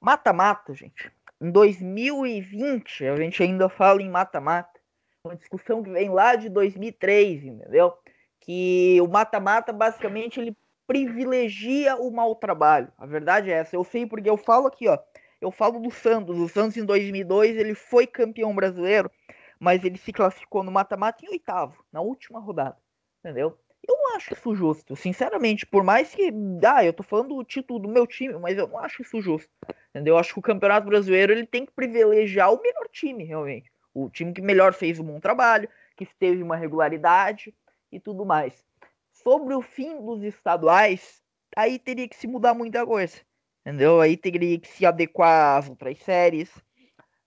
Mata-mata, 0.00 0.74
gente. 0.74 1.10
Em 1.40 1.50
2020, 1.50 3.06
a 3.06 3.16
gente 3.16 3.42
ainda 3.42 3.68
fala 3.68 4.02
em 4.02 4.10
mata-mata. 4.10 4.79
Uma 5.24 5.36
discussão 5.36 5.82
que 5.82 5.90
vem 5.90 6.08
lá 6.08 6.34
de 6.34 6.48
2003, 6.48 7.44
entendeu? 7.44 7.92
Que 8.40 8.98
o 9.02 9.06
mata-mata, 9.06 9.72
basicamente, 9.72 10.40
ele 10.40 10.56
privilegia 10.86 11.94
o 11.96 12.10
mau 12.10 12.34
trabalho. 12.34 12.90
A 12.98 13.06
verdade 13.06 13.50
é 13.50 13.54
essa. 13.54 13.76
Eu 13.76 13.84
sei 13.84 14.06
porque 14.06 14.28
eu 14.28 14.36
falo 14.36 14.66
aqui, 14.66 14.88
ó. 14.88 14.98
Eu 15.40 15.50
falo 15.50 15.78
do 15.78 15.90
Santos. 15.90 16.38
O 16.38 16.48
Santos, 16.48 16.76
em 16.76 16.84
2002, 16.84 17.56
ele 17.56 17.74
foi 17.74 18.06
campeão 18.06 18.54
brasileiro, 18.54 19.10
mas 19.58 19.84
ele 19.84 19.98
se 19.98 20.12
classificou 20.12 20.62
no 20.62 20.72
mata-mata 20.72 21.24
em 21.24 21.28
oitavo, 21.28 21.84
na 21.92 22.00
última 22.00 22.40
rodada. 22.40 22.76
Entendeu? 23.20 23.56
Eu 23.86 23.96
não 23.96 24.16
acho 24.16 24.34
isso 24.34 24.54
justo, 24.54 24.96
sinceramente. 24.96 25.66
Por 25.66 25.84
mais 25.84 26.14
que. 26.14 26.32
Ah, 26.66 26.84
eu 26.84 26.92
tô 26.92 27.02
falando 27.02 27.36
do 27.36 27.44
título 27.44 27.78
do 27.78 27.88
meu 27.88 28.06
time, 28.06 28.34
mas 28.38 28.58
eu 28.58 28.66
não 28.66 28.78
acho 28.78 29.02
isso 29.02 29.20
justo. 29.20 29.50
Entendeu? 29.90 30.14
Eu 30.14 30.18
acho 30.18 30.32
que 30.32 30.38
o 30.38 30.42
Campeonato 30.42 30.86
Brasileiro 30.86 31.32
ele 31.32 31.46
tem 31.46 31.64
que 31.64 31.72
privilegiar 31.72 32.52
o 32.52 32.60
melhor 32.60 32.88
time, 32.88 33.22
realmente. 33.24 33.69
O 33.94 34.08
time 34.08 34.32
que 34.32 34.40
melhor 34.40 34.72
fez 34.72 34.98
um 34.98 35.04
bom 35.04 35.20
trabalho, 35.20 35.68
que 35.96 36.06
teve 36.18 36.42
uma 36.42 36.56
regularidade 36.56 37.54
e 37.90 37.98
tudo 37.98 38.24
mais. 38.24 38.64
Sobre 39.12 39.54
o 39.54 39.62
fim 39.62 40.00
dos 40.04 40.22
estaduais, 40.22 41.20
aí 41.56 41.78
teria 41.78 42.08
que 42.08 42.16
se 42.16 42.26
mudar 42.26 42.54
muita 42.54 42.86
coisa. 42.86 43.18
Entendeu? 43.60 44.00
Aí 44.00 44.16
teria 44.16 44.58
que 44.58 44.68
se 44.68 44.86
adequar 44.86 45.58
às 45.58 45.68
outras 45.68 45.98
séries. 45.98 46.50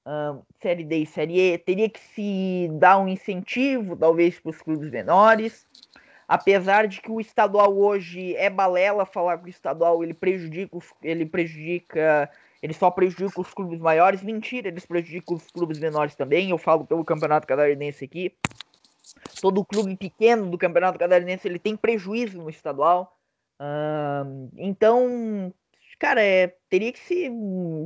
Um, 0.06 0.42
série 0.62 0.84
D 0.84 0.98
e 0.98 1.06
Série 1.06 1.40
E. 1.40 1.58
Teria 1.58 1.90
que 1.90 2.00
se 2.00 2.70
dar 2.74 2.98
um 2.98 3.08
incentivo, 3.08 3.96
talvez, 3.96 4.40
para 4.40 4.50
os 4.50 4.62
clubes 4.62 4.90
menores 4.90 5.68
apesar 6.28 6.88
de 6.88 7.02
que 7.02 7.12
o 7.12 7.20
estadual 7.20 7.78
hoje 7.78 8.36
é 8.36 8.50
balela 8.50 9.06
falar 9.06 9.38
que 9.38 9.46
o 9.46 9.50
estadual 9.50 10.04
ele 10.04 10.14
prejudica 10.14 10.78
ele 11.02 11.26
prejudica 11.26 12.30
ele 12.64 12.74
só 12.74 12.90
prejudica 12.90 13.42
os 13.42 13.54
clubes 13.54 13.80
maiores 13.80 14.24
mentira 14.24 14.70
eles 14.70 14.86
prejudicam 14.86 15.36
os 15.36 15.52
clubes 15.52 15.78
menores 15.78 16.16
também 16.16 16.50
eu 16.50 16.58
falo 16.58 16.86
pelo 16.86 17.06
campeonato 17.06 17.46
catarinense 17.46 18.06
aqui 18.06 18.34
todo 19.42 19.64
clube 19.66 19.96
pequeno 19.96 20.50
do 20.50 20.58
campeonato 20.58 20.98
catarinense 20.98 21.48
ele 21.48 21.60
tem 21.60 21.78
prejuízo 21.78 22.42
no 22.42 22.50
estadual 22.50 23.16
então 24.58 25.54
cara 26.00 26.22
é, 26.22 26.48
teria 26.70 26.92
que 26.92 27.00
se 27.00 27.32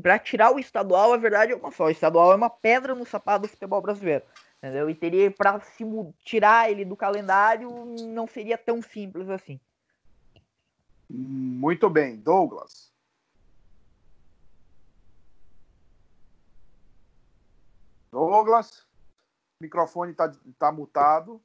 para 0.01 0.17
tirar 0.17 0.51
o 0.51 0.59
estadual 0.59 1.13
a 1.13 1.17
verdade 1.17 1.51
é 1.51 1.55
uma 1.55 1.71
só 1.71 1.85
o 1.85 1.89
estadual 1.89 2.31
é 2.31 2.35
uma 2.35 2.49
pedra 2.49 2.95
no 2.95 3.05
sapato 3.05 3.43
do 3.43 3.47
futebol 3.49 3.81
brasileiro 3.81 4.23
Entendeu? 4.57 4.89
E 4.89 4.95
teria 4.95 5.29
para 5.29 5.61
tirar 6.23 6.71
ele 6.71 6.83
do 6.83 6.95
calendário 6.95 7.69
não 8.07 8.27
seria 8.27 8.57
tão 8.57 8.81
simples 8.81 9.29
assim. 9.29 9.59
Muito 11.09 11.89
bem, 11.89 12.17
Douglas. 12.17 12.86
Douglas, 18.11 18.85
o 19.59 19.63
microfone 19.63 20.11
está 20.11 20.31
tá 20.57 20.71
mutado. 20.71 21.41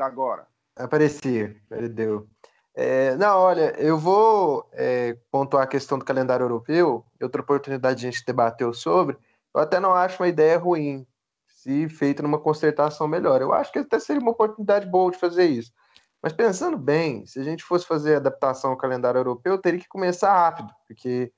Agora. 0.00 0.46
Apareci, 0.76 1.60
perdeu. 1.68 2.26
É, 2.74 3.14
não, 3.16 3.38
olha, 3.38 3.78
eu 3.78 3.96
vou 3.98 4.68
é, 4.72 5.16
pontuar 5.30 5.62
a 5.62 5.68
questão 5.68 5.98
do 5.98 6.04
calendário 6.04 6.44
europeu, 6.44 7.04
outra 7.22 7.42
oportunidade 7.42 8.00
de 8.00 8.06
a 8.06 8.10
gente 8.10 8.24
debateu 8.24 8.72
sobre. 8.72 9.16
Eu 9.54 9.60
até 9.60 9.78
não 9.78 9.94
acho 9.94 10.20
uma 10.20 10.28
ideia 10.28 10.58
ruim, 10.58 11.06
se 11.46 11.88
feito 11.88 12.22
numa 12.22 12.38
concertação 12.38 13.06
melhor. 13.06 13.40
Eu 13.40 13.52
acho 13.52 13.70
que 13.70 13.78
até 13.78 14.00
seria 14.00 14.20
uma 14.20 14.32
oportunidade 14.32 14.86
boa 14.86 15.12
de 15.12 15.18
fazer 15.18 15.44
isso. 15.44 15.72
Mas 16.20 16.32
pensando 16.32 16.76
bem, 16.76 17.24
se 17.26 17.38
a 17.38 17.44
gente 17.44 17.62
fosse 17.62 17.86
fazer 17.86 18.16
adaptação 18.16 18.70
ao 18.70 18.76
calendário 18.76 19.18
europeu, 19.18 19.58
teria 19.58 19.78
que 19.78 19.88
começar 19.88 20.32
rápido, 20.32 20.70
porque 20.88 21.32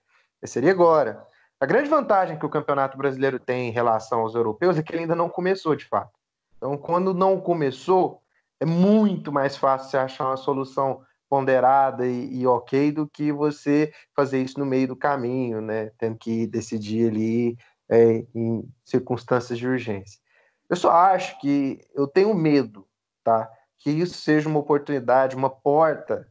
seria 0.45 0.71
agora. 0.71 1.27
A 1.59 1.65
grande 1.65 1.89
vantagem 1.89 2.39
que 2.39 2.45
o 2.45 2.51
Campeonato 2.51 2.99
Brasileiro 2.99 3.39
tem 3.39 3.69
em 3.69 3.73
relação 3.73 4.21
aos 4.21 4.35
europeus 4.35 4.77
é 4.77 4.83
que 4.83 4.93
ele 4.93 5.03
ainda 5.03 5.15
não 5.15 5.29
começou 5.29 5.75
de 5.75 5.87
fato. 5.87 6.13
Então, 6.57 6.77
quando 6.77 7.15
não 7.15 7.41
começou, 7.41 8.21
é 8.61 8.67
muito 8.67 9.33
mais 9.33 9.57
fácil 9.57 9.91
você 9.91 9.97
achar 9.97 10.27
uma 10.27 10.37
solução 10.37 11.03
ponderada 11.29 12.07
e, 12.07 12.41
e, 12.41 12.47
ok 12.47 12.93
do 12.93 13.09
que 13.09 13.33
você 13.33 13.93
fazer 14.15 14.43
isso 14.43 14.59
no 14.59 14.67
meio 14.67 14.89
do 14.89 14.97
caminho, 14.97 15.61
né? 15.61 15.91
Tendo 15.99 16.17
que 16.19 16.47
decidir 16.47 17.11
ali 17.11 17.59
é, 17.89 18.25
em 18.35 18.69
circunstâncias 18.85 19.59
de 19.59 19.67
urgência. 19.67 20.21
Eu 20.69 20.77
só 20.77 20.91
acho 20.91 21.39
que 21.41 21.81
eu 21.95 22.07
tenho 22.07 22.35
medo, 22.35 22.87
tá? 23.25 23.51
Que 23.79 23.91
isso 23.91 24.19
seja 24.19 24.49
uma 24.49 24.59
oportunidade, 24.59 25.37
uma 25.37 25.51
porta 25.51 26.29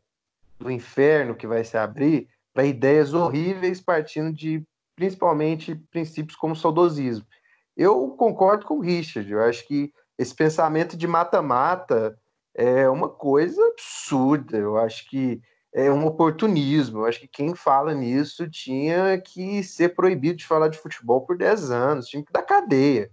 do 0.60 0.70
inferno 0.70 1.36
que 1.36 1.48
vai 1.48 1.64
se 1.64 1.78
abrir 1.78 2.30
para 2.54 2.66
ideias 2.66 3.14
horríveis 3.14 3.82
partindo 3.82 4.32
de 4.32 4.66
principalmente 4.96 5.76
princípios 5.92 6.38
como 6.38 6.56
saudosismo. 6.56 7.26
Eu 7.76 8.10
concordo 8.12 8.66
com 8.66 8.78
o 8.78 8.82
Richard, 8.82 9.30
eu 9.32 9.42
acho 9.42 9.68
que 9.68 9.92
esse 10.18 10.34
pensamento 10.34 10.96
de 10.96 11.08
mata-mata 11.08 12.18
é 12.56 12.90
uma 12.90 13.10
coisa 13.10 13.62
absurda. 13.68 14.58
Eu 14.58 14.78
acho 14.78 15.10
que 15.10 15.42
é 15.74 15.92
um 15.92 16.06
oportunismo. 16.06 17.00
Eu 17.00 17.06
acho 17.06 17.20
que 17.20 17.28
quem 17.28 17.54
fala 17.54 17.94
nisso 17.94 18.50
tinha 18.50 19.20
que 19.20 19.62
ser 19.64 19.94
proibido 19.94 20.38
de 20.38 20.48
falar 20.48 20.70
de 20.70 20.78
futebol 20.78 21.22
por 21.26 21.38
10 21.38 21.70
anos, 21.70 22.08
tinha 22.08 22.24
que 22.24 22.32
dar 22.32 22.44
cadeia. 22.44 23.12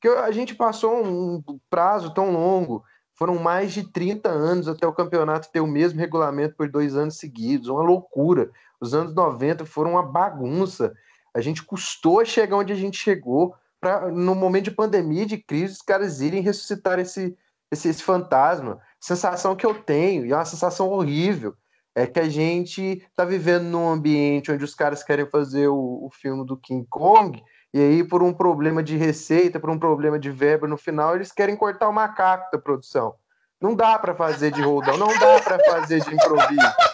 Porque 0.00 0.16
a 0.16 0.30
gente 0.30 0.54
passou 0.54 1.04
um 1.04 1.42
prazo 1.68 2.14
tão 2.14 2.30
longo, 2.30 2.82
foram 3.14 3.34
mais 3.34 3.72
de 3.72 3.82
30 3.82 4.28
anos 4.28 4.68
até 4.68 4.86
o 4.86 4.92
campeonato 4.92 5.50
ter 5.52 5.60
o 5.60 5.66
mesmo 5.66 5.98
regulamento 5.98 6.54
por 6.56 6.70
dois 6.70 6.96
anos 6.96 7.18
seguidos, 7.18 7.68
uma 7.68 7.82
loucura. 7.82 8.50
Os 8.80 8.94
anos 8.94 9.12
90 9.12 9.66
foram 9.66 9.92
uma 9.92 10.02
bagunça. 10.02 10.94
A 11.34 11.40
gente 11.40 11.62
custou 11.62 12.24
chegar 12.24 12.56
onde 12.56 12.72
a 12.72 12.76
gente 12.76 12.96
chegou, 12.96 13.54
para 13.80 14.10
no 14.10 14.34
momento 14.34 14.64
de 14.64 14.70
pandemia, 14.70 15.26
de 15.26 15.38
crise, 15.38 15.74
os 15.74 15.82
caras 15.82 16.20
irem 16.20 16.42
ressuscitar 16.42 16.98
esse, 16.98 17.36
esse, 17.70 17.88
esse 17.88 18.02
fantasma. 18.02 18.80
Sensação 19.00 19.54
que 19.54 19.64
eu 19.64 19.74
tenho, 19.74 20.26
e 20.26 20.32
é 20.32 20.36
uma 20.36 20.44
sensação 20.44 20.88
horrível 20.88 21.54
é 21.94 22.06
que 22.06 22.20
a 22.20 22.28
gente 22.28 23.02
está 23.10 23.24
vivendo 23.24 23.64
num 23.64 23.88
ambiente 23.88 24.52
onde 24.52 24.62
os 24.62 24.74
caras 24.74 25.02
querem 25.02 25.26
fazer 25.26 25.66
o, 25.66 26.06
o, 26.06 26.10
filme 26.12 26.46
do 26.46 26.56
King 26.56 26.86
Kong, 26.88 27.42
e 27.74 27.80
aí, 27.80 28.04
por 28.04 28.22
um 28.22 28.32
problema 28.32 28.82
de 28.82 28.96
receita, 28.96 29.58
por 29.58 29.68
um 29.68 29.78
problema 29.78 30.18
de 30.18 30.30
verba 30.30 30.68
no 30.68 30.76
final, 30.76 31.16
eles 31.16 31.32
querem 31.32 31.56
cortar 31.56 31.88
o 31.88 31.92
macaco 31.92 32.50
da 32.52 32.58
produção. 32.58 33.14
Não 33.60 33.74
dá 33.74 33.98
para 33.98 34.14
fazer 34.14 34.52
de 34.52 34.62
roldão, 34.62 34.96
não 34.96 35.08
dá 35.18 35.40
para 35.40 35.58
fazer 35.64 36.00
de 36.02 36.14
improviso. 36.14 36.48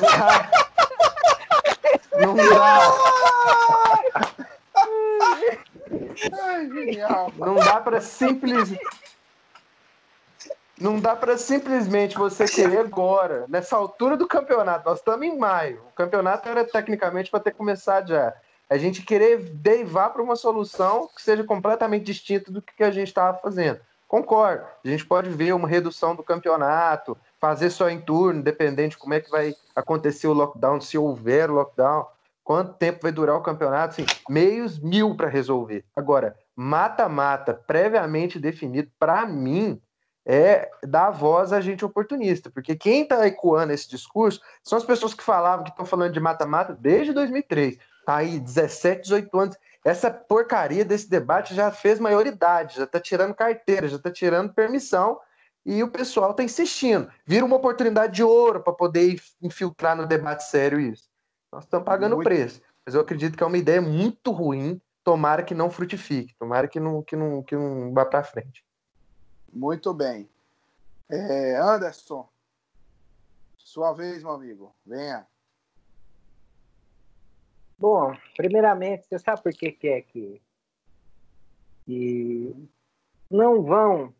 Não 0.00 0.08
dá. 0.18 0.59
Não 2.20 2.36
dá. 2.36 2.80
Não 7.38 7.54
dá 7.56 7.80
para 7.80 8.00
simplesmente 8.00 8.80
não 10.80 10.98
dá 10.98 11.14
para 11.14 11.36
simplesmente 11.36 12.16
você 12.16 12.46
querer 12.46 12.78
agora, 12.78 13.44
nessa 13.48 13.76
altura 13.76 14.16
do 14.16 14.26
campeonato. 14.26 14.88
Nós 14.88 14.98
estamos 14.98 15.26
em 15.26 15.36
maio. 15.36 15.82
O 15.90 15.92
campeonato 15.94 16.48
era 16.48 16.64
tecnicamente 16.64 17.30
para 17.30 17.38
ter 17.38 17.50
começado 17.50 18.08
já. 18.08 18.32
A 18.68 18.78
gente 18.78 19.02
querer 19.02 19.40
derivar 19.40 20.10
para 20.10 20.22
uma 20.22 20.36
solução 20.36 21.06
que 21.14 21.20
seja 21.20 21.44
completamente 21.44 22.04
distinta 22.04 22.50
do 22.50 22.62
que 22.62 22.82
a 22.82 22.90
gente 22.90 23.08
estava 23.08 23.36
fazendo. 23.36 23.78
Concordo. 24.08 24.64
A 24.82 24.88
gente 24.88 25.04
pode 25.04 25.28
ver 25.28 25.52
uma 25.52 25.68
redução 25.68 26.16
do 26.16 26.22
campeonato, 26.22 27.16
fazer 27.40 27.70
só 27.70 27.88
em 27.88 28.00
turno, 28.00 28.42
dependente 28.42 28.90
de 28.90 28.98
como 28.98 29.14
é 29.14 29.20
que 29.20 29.30
vai 29.30 29.54
acontecer 29.74 30.26
o 30.26 30.32
lockdown, 30.32 30.80
se 30.80 30.98
houver 30.98 31.50
lockdown, 31.50 32.06
quanto 32.44 32.74
tempo 32.74 33.00
vai 33.02 33.12
durar 33.12 33.36
o 33.36 33.42
campeonato, 33.42 33.94
assim, 33.94 34.06
meios 34.28 34.78
mil 34.78 35.16
para 35.16 35.28
resolver. 35.28 35.84
Agora, 35.96 36.36
mata-mata 36.54 37.54
previamente 37.54 38.38
definido, 38.38 38.90
para 38.98 39.24
mim, 39.24 39.80
é 40.26 40.70
dar 40.86 41.10
voz 41.10 41.52
a 41.52 41.60
gente 41.60 41.84
oportunista, 41.84 42.50
porque 42.50 42.76
quem 42.76 43.02
está 43.02 43.26
ecoando 43.26 43.72
esse 43.72 43.88
discurso 43.88 44.40
são 44.62 44.76
as 44.76 44.84
pessoas 44.84 45.14
que 45.14 45.22
falavam 45.22 45.64
que 45.64 45.70
estão 45.70 45.86
falando 45.86 46.12
de 46.12 46.20
mata-mata 46.20 46.76
desde 46.78 47.12
2003, 47.12 47.78
tá 48.04 48.16
aí 48.16 48.38
17, 48.38 49.02
18 49.02 49.38
anos. 49.38 49.56
Essa 49.82 50.10
porcaria 50.10 50.84
desse 50.84 51.08
debate 51.08 51.54
já 51.54 51.70
fez 51.70 51.98
maioridade, 51.98 52.76
já 52.76 52.84
está 52.84 53.00
tirando 53.00 53.34
carteira, 53.34 53.88
já 53.88 53.96
está 53.96 54.10
tirando 54.10 54.52
permissão 54.52 55.18
e 55.64 55.82
o 55.82 55.90
pessoal 55.90 56.30
está 56.30 56.42
insistindo. 56.42 57.10
Vira 57.26 57.44
uma 57.44 57.56
oportunidade 57.56 58.14
de 58.14 58.22
ouro 58.22 58.62
para 58.62 58.72
poder 58.72 59.20
infiltrar 59.42 59.96
no 59.96 60.06
debate 60.06 60.44
sério 60.44 60.80
isso. 60.80 61.08
Nós 61.52 61.64
estamos 61.64 61.84
pagando 61.84 62.16
o 62.16 62.22
preço, 62.22 62.62
mas 62.84 62.94
eu 62.94 63.00
acredito 63.00 63.36
que 63.36 63.42
é 63.42 63.46
uma 63.46 63.58
ideia 63.58 63.80
muito 63.80 64.30
ruim. 64.30 64.80
Tomara 65.02 65.42
que 65.42 65.54
não 65.54 65.70
frutifique, 65.70 66.34
tomara 66.38 66.68
que 66.68 66.78
não, 66.78 67.02
que 67.02 67.16
não, 67.16 67.42
que 67.42 67.56
não 67.56 67.92
vá 67.92 68.04
para 68.04 68.22
frente. 68.22 68.64
Muito 69.52 69.92
bem. 69.92 70.28
É, 71.08 71.56
Anderson, 71.56 72.28
sua 73.56 73.92
vez, 73.92 74.22
meu 74.22 74.32
amigo. 74.32 74.74
Venha. 74.84 75.26
Bom, 77.78 78.14
primeiramente, 78.36 79.06
você 79.08 79.18
sabe 79.18 79.42
por 79.42 79.52
que, 79.52 79.72
que 79.72 79.88
é 79.88 80.02
que, 80.02 80.42
que 81.86 82.54
não 83.30 83.62
vão 83.62 84.14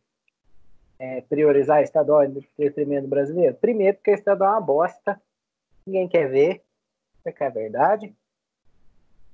é, 1.01 1.23
priorizar 1.23 1.83
estadual 1.83 2.23
em 2.23 2.47
detrimento 2.59 3.09
brasileiro? 3.09 3.57
Primeiro, 3.57 3.97
porque 3.97 4.11
estadual 4.11 4.51
é 4.51 4.55
uma 4.57 4.61
bosta. 4.61 5.21
Ninguém 5.87 6.07
quer 6.07 6.29
ver. 6.29 6.63
Isso 7.15 7.35
que 7.35 7.43
é 7.43 7.51
verdade. 7.51 8.15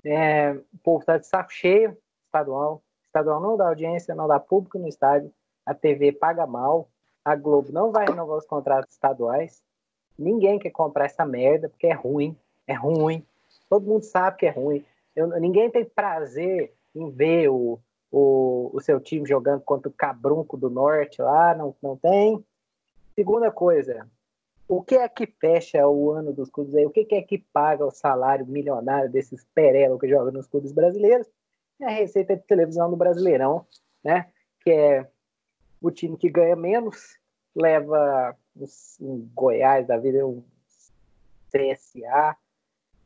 É, 0.05 0.53
o 0.53 0.77
povo 0.81 1.01
está 1.01 1.17
de 1.17 1.27
saco 1.27 1.51
cheio, 1.51 1.97
estadual. 2.25 2.81
Estadual 3.05 3.41
não 3.41 3.57
dá 3.57 3.67
audiência, 3.67 4.15
não 4.15 4.27
dá 4.27 4.39
público 4.39 4.79
no 4.79 4.87
estádio, 4.87 5.33
a 5.65 5.73
TV 5.73 6.13
paga 6.13 6.47
mal, 6.47 6.87
a 7.25 7.35
Globo 7.35 7.71
não 7.71 7.91
vai 7.91 8.05
renovar 8.05 8.37
os 8.37 8.45
contratos 8.45 8.93
estaduais, 8.93 9.61
ninguém 10.17 10.59
quer 10.59 10.69
comprar 10.69 11.05
essa 11.05 11.25
merda 11.25 11.67
porque 11.67 11.87
é 11.87 11.93
ruim, 11.93 12.37
é 12.65 12.73
ruim. 12.73 13.25
Todo 13.69 13.85
mundo 13.87 14.03
sabe 14.03 14.37
que 14.37 14.45
é 14.45 14.49
ruim. 14.49 14.85
Eu, 15.15 15.27
ninguém 15.39 15.69
tem 15.69 15.83
prazer 15.83 16.73
em 16.95 17.09
ver 17.09 17.49
o, 17.49 17.79
o, 18.11 18.69
o 18.73 18.81
seu 18.81 18.99
time 18.99 19.27
jogando 19.27 19.61
contra 19.61 19.89
o 19.89 19.93
Cabrunco 19.93 20.57
do 20.57 20.69
Norte 20.69 21.21
lá, 21.21 21.53
não, 21.55 21.75
não 21.81 21.97
tem. 21.97 22.43
Segunda 23.15 23.51
coisa, 23.51 24.07
o 24.67 24.81
que 24.81 24.95
é 24.95 25.07
que 25.07 25.25
fecha 25.25 25.87
o 25.87 26.11
ano 26.11 26.33
dos 26.33 26.49
clubes 26.49 26.75
aí? 26.75 26.85
O 26.85 26.89
que 26.89 27.07
é 27.11 27.21
que 27.21 27.37
paga 27.37 27.85
o 27.85 27.91
salário 27.91 28.45
milionário 28.45 29.09
desses 29.09 29.45
perelos 29.55 29.99
que 29.99 30.09
jogam 30.09 30.31
nos 30.31 30.47
clubes 30.47 30.71
brasileiros? 30.71 31.27
É 31.79 31.85
a 31.85 31.89
receita 31.89 32.35
de 32.35 32.43
televisão 32.43 32.89
do 32.89 32.97
Brasileirão, 32.97 33.65
né? 34.03 34.29
Que 34.61 34.71
é 34.71 35.07
o 35.81 35.91
time 35.91 36.17
que 36.17 36.29
ganha 36.29 36.55
menos, 36.55 37.17
leva 37.55 38.35
um 38.99 39.29
Goiás 39.33 39.87
da 39.87 39.97
vida, 39.97 40.25
um 40.25 40.43
CSA, 41.51 42.35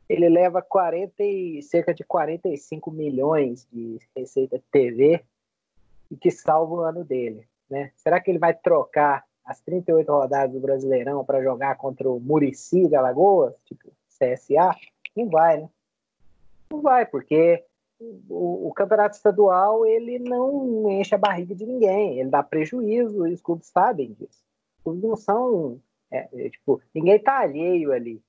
ele 0.08 0.28
leva 0.28 0.60
40 0.60 1.22
e, 1.22 1.62
cerca 1.62 1.94
de 1.94 2.04
45 2.04 2.90
milhões 2.90 3.66
de 3.72 3.98
receita 4.16 4.58
de 4.58 4.64
TV 4.70 5.24
e 6.10 6.16
que 6.16 6.30
salva 6.30 6.74
o 6.74 6.80
ano 6.80 7.04
dele. 7.04 7.46
Né? 7.68 7.90
Será 7.96 8.20
que 8.20 8.30
ele 8.30 8.38
vai 8.38 8.54
trocar 8.54 9.24
as 9.44 9.60
38 9.60 10.10
rodadas 10.10 10.52
do 10.52 10.60
Brasileirão 10.60 11.24
para 11.24 11.42
jogar 11.42 11.76
contra 11.76 12.08
o 12.08 12.20
Murici 12.20 12.86
de 12.86 12.94
Alagoas, 12.94 13.54
tipo 13.64 13.90
CSA? 14.08 14.76
Não 15.16 15.28
vai, 15.28 15.60
né? 15.60 15.70
Não 16.70 16.80
vai, 16.80 17.06
porque 17.06 17.64
o, 18.28 18.68
o, 18.68 18.72
campeonato 18.72 19.16
estadual 19.16 19.86
ele 19.86 20.18
não 20.18 20.90
enche 20.90 21.14
a 21.14 21.18
barriga 21.18 21.54
de 21.54 21.66
ninguém, 21.66 22.18
ele 22.18 22.30
dá 22.30 22.42
prejuízo 22.42 23.26
e 23.26 23.32
os 23.32 23.40
clubes 23.40 23.68
sabem 23.68 24.12
disso. 24.12 24.42
Os 24.78 24.82
clubes 24.82 25.02
não 25.02 25.16
são, 25.16 25.80
é, 26.10 26.28
é, 26.32 26.50
tipo, 26.50 26.80
ninguém 26.94 27.18
tá 27.18 27.40
alheio 27.40 27.92
ali. 27.92 28.22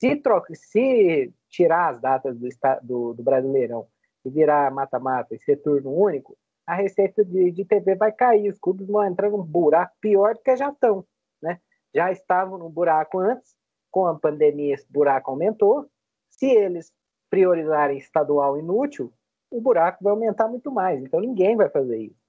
Se, 0.00 0.16
troca, 0.16 0.54
se 0.54 1.30
tirar 1.50 1.90
as 1.90 2.00
datas 2.00 2.34
do, 2.38 2.48
do, 2.82 3.14
do 3.14 3.22
Brasileirão 3.22 3.86
e 4.24 4.30
virar 4.30 4.70
mata-mata 4.70 5.34
e 5.34 5.38
ser 5.38 5.56
turno 5.56 5.92
único, 5.92 6.36
a 6.66 6.74
receita 6.74 7.22
de, 7.22 7.50
de 7.50 7.64
TV 7.66 7.94
vai 7.96 8.10
cair, 8.10 8.50
os 8.50 8.58
clubes 8.58 8.86
vão 8.86 9.04
entrar 9.04 9.28
num 9.28 9.42
buraco 9.42 9.92
pior 10.00 10.34
do 10.34 10.40
que 10.40 10.56
já 10.56 10.70
estão, 10.70 11.04
né? 11.42 11.60
Já 11.94 12.10
estavam 12.10 12.56
num 12.56 12.70
buraco 12.70 13.18
antes, 13.18 13.54
com 13.90 14.06
a 14.06 14.14
pandemia 14.18 14.74
esse 14.74 14.86
buraco 14.90 15.30
aumentou. 15.30 15.86
Se 16.30 16.46
eles 16.46 16.92
priorizarem 17.28 17.98
estadual 17.98 18.56
inútil, 18.56 19.12
o 19.50 19.60
buraco 19.60 20.02
vai 20.02 20.12
aumentar 20.12 20.48
muito 20.48 20.70
mais. 20.70 21.02
Então 21.02 21.20
ninguém 21.20 21.56
vai 21.56 21.68
fazer 21.68 21.98
isso. 21.98 22.20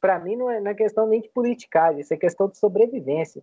Para 0.00 0.18
mim 0.18 0.36
não 0.36 0.50
é, 0.50 0.60
não 0.60 0.70
é 0.70 0.74
questão 0.74 1.06
nem 1.06 1.20
de 1.20 1.28
politicagem, 1.28 2.00
isso 2.00 2.12
é 2.12 2.16
questão 2.16 2.48
de 2.48 2.58
sobrevivência. 2.58 3.42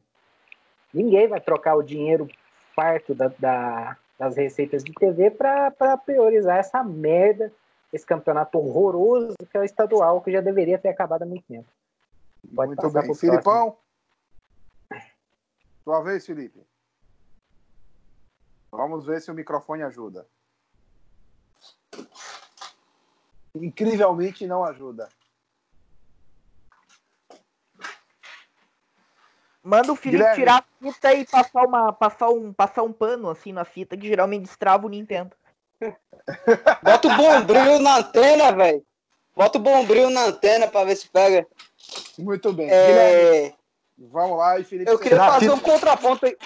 Ninguém 0.94 1.28
vai 1.28 1.42
trocar 1.42 1.76
o 1.76 1.84
dinheiro 1.84 2.28
farto 2.76 3.16
da, 3.16 3.30
da, 3.40 3.98
das 4.20 4.36
receitas 4.36 4.84
de 4.84 4.94
TV 4.94 5.32
para 5.32 5.98
priorizar 5.98 6.58
essa 6.58 6.84
merda 6.84 7.52
esse 7.96 8.06
campeonato 8.06 8.58
horroroso 8.58 9.36
que 9.50 9.58
é 9.58 9.60
o 9.60 9.64
estadual, 9.64 10.22
que 10.22 10.32
já 10.32 10.42
deveria 10.42 10.78
ter 10.78 10.90
acabado 10.90 11.24
há 11.24 11.26
muito 11.26 11.46
tempo. 11.48 11.68
Pode 12.54 12.76
muito 12.76 12.90
bem. 12.90 13.16
Filipão? 13.16 13.78
Tua 15.84 16.02
vez, 16.02 16.26
Felipe. 16.26 16.62
Vamos 18.72 19.06
ver 19.06 19.22
se 19.22 19.32
o 19.32 19.34
microfone 19.34 19.84
ajuda. 19.84 20.28
Incrivelmente 23.56 24.46
não 24.46 24.66
ajuda. 24.66 25.08
Manda 29.66 29.92
o 29.92 29.96
Felipe 29.96 30.20
Guilherme. 30.20 30.36
tirar 30.36 30.58
a 30.60 30.92
fita 30.92 31.14
e 31.16 31.26
passar, 31.26 31.66
uma, 31.66 31.92
passar, 31.92 32.30
um, 32.30 32.54
passar 32.54 32.84
um 32.84 32.94
pano 32.94 33.32
assim 33.32 33.52
na 33.52 33.66
fita, 33.66 33.98
que 33.98 34.08
geralmente 34.08 34.44
destrava 34.44 34.86
o 34.86 34.90
Nintendo. 34.90 35.32
Bota 36.84 37.08
o 37.08 37.18
bombril 37.18 37.80
na 37.80 37.98
antena, 37.98 38.52
velho. 38.52 38.86
Bota 39.36 39.58
o 39.58 39.62
bombril 39.62 40.12
na 40.12 40.26
antena 40.26 40.68
pra 40.68 40.84
ver 40.84 40.96
se 40.96 41.10
pega. 41.10 41.48
Muito 42.20 42.54
bem. 42.54 42.70
É... 42.70 43.54
Vamos 43.98 44.38
lá, 44.38 44.60
e 44.60 44.64
Felipe. 44.64 44.92
Eu 44.92 45.00
queria 45.00 45.18
fazer 45.18 45.50
um 45.50 45.60
contraponto 45.60 46.28
aí. 46.28 46.38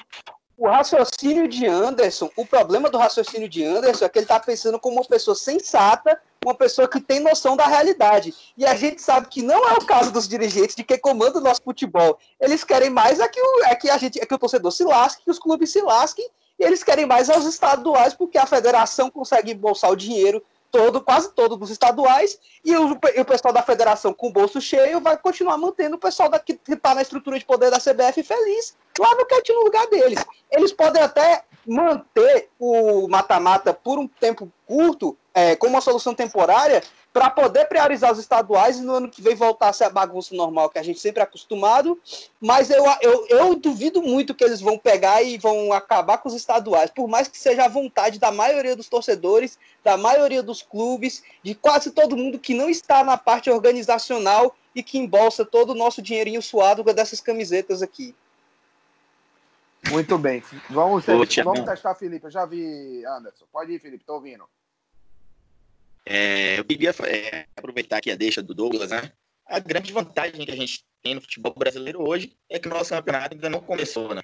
O 0.58 0.70
raciocínio 0.70 1.46
de 1.48 1.66
Anderson, 1.66 2.30
o 2.38 2.46
problema 2.46 2.90
do 2.90 2.98
raciocínio 2.98 3.50
de 3.50 3.66
Anderson 3.66 4.06
é 4.06 4.10
que 4.10 4.20
ele 4.20 4.26
tá 4.26 4.40
pensando 4.40 4.80
como 4.80 4.96
uma 4.96 5.06
pessoa 5.06 5.36
sensata, 5.36 6.22
uma 6.44 6.54
pessoa 6.56 6.88
que 6.88 7.00
tem 7.00 7.20
noção 7.20 7.56
da 7.56 7.68
realidade. 7.68 8.34
E 8.58 8.66
a 8.66 8.76
gente 8.76 9.02
sabe 9.02 9.28
que 9.28 9.42
não 9.42 9.68
é 9.68 9.74
o 9.74 9.86
caso 9.86 10.12
dos 10.12 10.28
dirigentes 10.28 10.76
de 10.76 10.84
quem 10.84 10.98
comanda 10.98 11.40
o 11.40 11.42
nosso 11.42 11.62
futebol. 11.62 12.18
Eles 12.40 12.64
querem 12.64 12.90
mais 12.90 13.20
é 13.20 13.28
que, 13.28 13.42
o, 13.42 13.64
é 13.66 13.76
que 13.76 13.90
a 13.90 13.98
gente, 13.98 14.22
é 14.22 14.26
que 14.26 14.34
o 14.34 14.40
torcedor 14.40 14.72
se 14.72 14.84
lasque, 14.84 15.24
que 15.24 15.32
os 15.32 15.40
clubes 15.40 15.72
se 15.72 15.82
lasquem 15.82 16.28
e 16.58 16.64
eles 16.64 16.84
querem 16.84 17.06
mais 17.06 17.30
aos 17.30 17.46
estaduais, 17.46 18.14
porque 18.14 18.38
a 18.38 18.46
federação 18.46 19.10
consegue 19.10 19.54
embolsar 19.54 19.92
o 19.92 19.96
dinheiro 19.96 20.44
todo, 20.72 21.02
quase 21.02 21.32
todo 21.32 21.56
dos 21.56 21.72
estaduais, 21.72 22.38
e 22.64 22.76
o, 22.76 22.98
e 23.16 23.22
o 23.22 23.26
pessoal 23.26 23.54
da 23.54 23.64
federação 23.64 24.14
com 24.14 24.28
o 24.28 24.32
bolso 24.32 24.62
cheio 24.62 25.02
vai 25.02 25.18
continuar 25.18 25.58
mantendo 25.58 25.96
o 25.96 26.00
pessoal 26.00 26.30
da, 26.30 26.38
que 26.38 26.60
está 26.68 26.94
na 26.94 27.02
estrutura 27.02 27.40
de 27.40 27.46
poder 27.46 27.72
da 27.72 27.80
CBF 27.80 28.22
feliz, 28.22 28.76
lá 29.00 29.16
no 29.16 29.26
quietinho 29.26 29.60
no 29.60 29.66
lugar 29.66 29.88
deles. 29.88 30.24
Eles 30.52 30.72
podem 30.72 31.02
até 31.02 31.44
manter 31.70 32.50
o 32.60 33.08
mata-mata 33.08 33.72
por 33.74 34.00
um 34.00 34.08
tempo 34.08 34.52
curto, 34.66 35.16
é, 35.34 35.56
como 35.56 35.76
uma 35.76 35.82
solução 35.82 36.16
temporária, 36.16 36.82
para 37.14 37.30
poder 37.30 37.66
priorizar 37.66 38.12
os 38.12 38.20
estaduais 38.20 38.78
e 38.78 38.82
no 38.82 38.94
ano 38.94 39.10
que 39.10 39.22
vem 39.22 39.36
voltar 39.36 39.70
a 39.70 39.74
ser 39.74 39.84
a 39.84 39.90
bagunça 39.90 40.34
normal 40.36 40.70
que 40.70 40.80
a 40.80 40.84
gente 40.84 41.00
sempre 41.00 41.22
é 41.22 41.24
acostumado. 41.24 42.00
Mas 42.40 42.72
eu, 42.72 42.84
eu, 43.02 43.28
eu 43.30 43.56
duvido 43.56 44.02
muito 44.02 44.34
que 44.34 44.44
eles 44.44 44.62
vão 44.62 44.78
pegar 44.78 45.22
e 45.22 45.38
vão 45.38 45.72
acabar 45.72 46.18
com 46.18 46.28
os 46.28 46.36
estaduais, 46.36 46.90
por 46.90 47.08
mais 47.08 47.28
que 47.28 47.38
seja 47.38 47.66
a 47.66 47.70
vontade 47.70 48.20
da 48.20 48.32
maioria 48.32 48.76
dos 48.76 48.90
torcedores, 48.90 49.58
da 49.84 49.96
maioria 49.96 50.42
dos 50.42 50.62
clubes, 50.64 51.24
de 51.44 51.54
quase 51.54 51.92
todo 51.92 52.18
mundo 52.18 52.40
que 52.40 52.54
não 52.54 52.70
está 52.70 53.04
na 53.04 53.18
parte 53.18 53.50
organizacional 53.50 54.56
e 54.74 54.82
que 54.82 54.98
embolsa 54.98 55.46
todo 55.46 55.72
o 55.72 55.76
nosso 55.76 56.02
dinheirinho 56.02 56.42
suado 56.42 56.84
dessas 56.84 57.22
camisetas 57.22 57.82
aqui. 57.82 58.16
Muito 59.88 60.18
bem. 60.18 60.44
Vamos, 60.70 61.06
vamos 61.06 61.66
testar, 61.66 61.96
Felipe. 61.96 62.26
Eu 62.26 62.32
já 62.32 62.46
vi, 62.46 63.06
Anderson. 63.06 63.46
Pode 63.52 63.72
ir, 63.72 63.80
Felipe. 63.80 64.04
Estou 64.04 64.16
ouvindo. 64.16 64.48
É, 66.06 66.60
eu 66.60 66.66
queria 66.66 66.94
é, 67.06 67.46
aproveitar 67.56 67.98
aqui 67.98 68.12
a 68.12 68.16
deixa 68.16 68.42
do 68.42 68.54
Douglas, 68.54 68.90
né? 68.90 69.12
A 69.46 69.60
grande 69.60 69.92
vantagem 69.94 70.46
que 70.46 70.52
a 70.52 70.56
gente 70.56 70.84
tem 71.02 71.16
no 71.16 71.22
futebol 71.22 71.54
brasileiro 71.56 72.08
hoje 72.08 72.36
é 72.50 72.60
que 72.60 72.68
o 72.68 72.72
nosso 72.72 72.90
campeonato 72.90 73.36
ainda 73.36 73.50
não 73.50 73.62
começou, 73.62 74.14
né? 74.14 74.22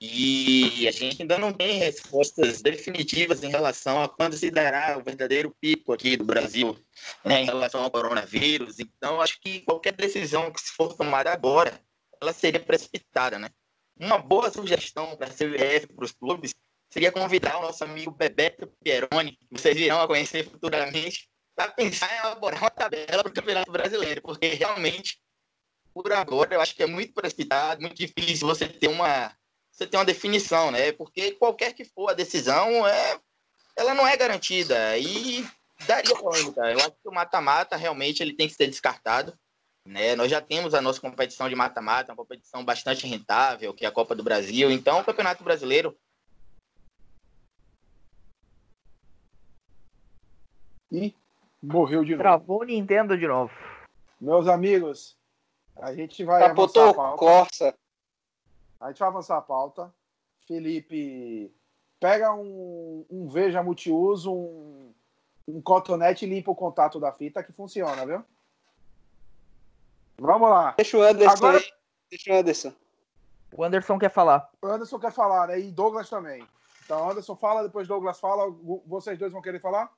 E 0.00 0.86
a 0.86 0.90
gente 0.90 1.22
ainda 1.22 1.38
não 1.38 1.52
tem 1.52 1.78
respostas 1.78 2.60
definitivas 2.60 3.42
em 3.42 3.48
relação 3.48 4.02
a 4.02 4.08
quando 4.08 4.36
se 4.36 4.50
dará 4.50 4.98
o 4.98 5.02
verdadeiro 5.02 5.54
pico 5.60 5.92
aqui 5.92 6.16
do 6.16 6.24
Brasil, 6.24 6.76
né, 7.24 7.40
em 7.40 7.46
relação 7.46 7.82
ao 7.82 7.90
coronavírus. 7.90 8.78
Então, 8.80 9.20
acho 9.20 9.40
que 9.40 9.60
qualquer 9.60 9.94
decisão 9.94 10.50
que 10.50 10.60
se 10.60 10.72
for 10.72 10.94
tomada 10.94 11.32
agora, 11.32 11.80
ela 12.20 12.32
seria 12.32 12.60
precipitada, 12.60 13.38
né? 13.38 13.48
Uma 13.98 14.18
boa 14.18 14.50
sugestão 14.50 15.16
para 15.16 15.28
a 15.28 15.30
CBF, 15.30 15.86
para 15.94 16.04
os 16.04 16.12
clubes, 16.12 16.54
seria 16.90 17.12
convidar 17.12 17.58
o 17.58 17.62
nosso 17.62 17.82
amigo 17.84 18.10
Bebeto 18.10 18.66
Pieroni, 18.82 19.32
que 19.32 19.46
vocês 19.50 19.76
irão 19.76 20.00
a 20.00 20.06
conhecer 20.06 20.48
futuramente, 20.48 21.28
para 21.54 21.70
pensar 21.72 22.12
em 22.12 22.18
elaborar 22.18 22.60
uma 22.60 22.70
tabela 22.70 23.22
para 23.22 23.28
o 23.28 23.32
Campeonato 23.32 23.70
Brasileiro, 23.70 24.20
porque 24.22 24.48
realmente, 24.48 25.18
por 25.92 26.12
agora, 26.12 26.54
eu 26.54 26.60
acho 26.60 26.74
que 26.74 26.82
é 26.82 26.86
muito 26.86 27.14
precipitado, 27.14 27.80
muito 27.80 27.96
difícil 27.96 28.46
você 28.46 28.68
ter 28.68 28.88
uma, 28.88 29.32
você 29.70 29.86
ter 29.86 29.96
uma 29.96 30.04
definição, 30.04 30.70
né? 30.70 30.92
Porque 30.92 31.32
qualquer 31.32 31.72
que 31.72 31.84
for 31.84 32.10
a 32.10 32.14
decisão, 32.14 32.86
é, 32.86 33.20
ela 33.76 33.94
não 33.94 34.06
é 34.06 34.16
garantida 34.16 34.98
e 34.98 35.46
daria 35.86 36.14
polêmica. 36.16 36.60
Eu 36.70 36.78
acho 36.78 36.92
que 36.92 37.08
o 37.08 37.12
mata-mata 37.12 37.76
realmente 37.76 38.22
ele 38.22 38.34
tem 38.34 38.48
que 38.48 38.54
ser 38.54 38.68
descartado. 38.68 39.36
Né? 39.86 40.16
Nós 40.16 40.30
já 40.30 40.40
temos 40.40 40.74
a 40.74 40.80
nossa 40.80 41.00
competição 41.00 41.48
de 41.48 41.54
mata-mata, 41.54 42.12
uma 42.12 42.16
competição 42.16 42.64
bastante 42.64 43.06
rentável, 43.06 43.74
que 43.74 43.84
é 43.84 43.88
a 43.88 43.92
Copa 43.92 44.14
do 44.14 44.24
Brasil. 44.24 44.70
Então, 44.70 45.00
o 45.00 45.04
Campeonato 45.04 45.44
Brasileiro 45.44 45.96
E 50.94 51.12
morreu 51.60 52.04
de 52.04 52.12
novo. 52.12 52.22
Travou 52.22 52.60
o 52.60 52.64
Nintendo 52.64 53.18
de 53.18 53.26
novo. 53.26 53.52
Meus 54.20 54.46
amigos, 54.46 55.16
a 55.76 55.92
gente 55.92 56.22
vai 56.22 56.40
Capotou 56.40 56.84
avançar 56.84 57.00
a 57.00 57.04
pauta. 57.04 57.18
Corsa. 57.18 57.78
A 58.80 58.88
gente 58.88 58.98
vai 59.00 59.08
avançar 59.08 59.36
a 59.38 59.42
pauta. 59.42 59.94
Felipe, 60.46 61.52
pega 61.98 62.32
um, 62.32 63.04
um 63.10 63.28
Veja 63.28 63.60
multiuso, 63.60 64.32
um, 64.32 64.94
um 65.48 65.60
cotonete 65.60 66.24
e 66.24 66.28
limpa 66.28 66.52
o 66.52 66.56
contato 66.56 67.00
da 67.00 67.12
fita 67.12 67.42
que 67.42 67.52
funciona, 67.52 68.06
viu? 68.06 68.24
Vamos 70.18 70.48
lá. 70.48 70.74
Deixa 70.76 70.96
o 70.96 71.02
Anderson 71.02 71.36
Agora... 71.36 71.58
aí. 71.58 71.72
Deixa 72.10 72.32
o 72.32 72.36
Anderson. 72.36 72.72
O 73.56 73.64
Anderson 73.64 73.98
quer 73.98 74.10
falar. 74.10 74.50
O 74.62 74.66
Anderson 74.66 74.98
quer 74.98 75.12
falar, 75.12 75.48
né? 75.48 75.60
E 75.60 75.70
Douglas 75.70 76.08
também. 76.08 76.46
Então, 76.84 77.10
Anderson 77.10 77.36
fala, 77.36 77.62
depois 77.62 77.88
Douglas 77.88 78.20
fala. 78.20 78.50
Vocês 78.86 79.18
dois 79.18 79.32
vão 79.32 79.42
querer 79.42 79.60
falar? 79.60 79.90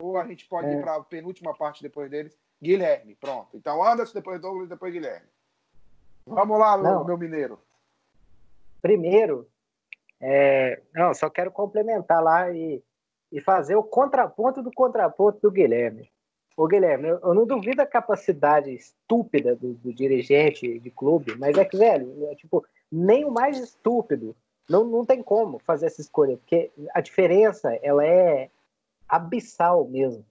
Ou 0.00 0.16
a 0.18 0.26
gente 0.26 0.46
pode 0.46 0.68
É. 0.68 0.74
ir 0.74 0.80
para 0.80 0.96
a 0.96 1.02
penúltima 1.04 1.54
parte 1.54 1.82
depois 1.82 2.10
deles? 2.10 2.36
Guilherme, 2.62 3.14
pronto. 3.14 3.48
Então 3.56 3.82
Anderson, 3.82 4.14
depois 4.14 4.40
Douglas, 4.40 4.68
depois 4.68 4.92
Guilherme. 4.92 5.26
Vamos 6.26 6.58
lá, 6.58 6.76
meu, 6.76 6.90
Não. 6.92 7.04
meu 7.04 7.18
mineiro. 7.18 7.58
Primeiro, 8.82 9.48
é, 10.20 10.82
não, 10.94 11.12
só 11.14 11.28
quero 11.28 11.50
complementar 11.50 12.22
lá 12.22 12.50
e, 12.50 12.82
e 13.30 13.40
fazer 13.40 13.76
o 13.76 13.82
contraponto 13.82 14.62
do 14.62 14.72
contraponto 14.72 15.38
do 15.40 15.50
Guilherme. 15.50 16.10
Ô, 16.60 16.68
Guilherme, 16.68 17.08
eu, 17.08 17.32
não 17.32 17.46
duvido 17.46 17.78
da 17.78 17.86
capacidade 17.86 18.70
estúpida 18.70 19.56
do, 19.56 19.72
do 19.72 19.94
dirigente 19.94 20.78
de 20.78 20.90
clube, 20.90 21.34
mas 21.38 21.56
é 21.56 21.64
que, 21.64 21.74
velho, 21.74 22.28
é, 22.28 22.34
tipo, 22.34 22.62
nem 22.92 23.24
o 23.24 23.30
mais 23.30 23.58
estúpido 23.58 24.36
não, 24.68 24.84
não 24.84 25.06
tem 25.06 25.22
como 25.22 25.58
fazer 25.60 25.86
essa 25.86 26.02
escolha, 26.02 26.36
porque 26.36 26.70
a 26.92 27.00
diferença, 27.00 27.74
ela 27.82 28.04
é 28.04 28.50
abissal 29.08 29.88
mesmo. 29.88 30.22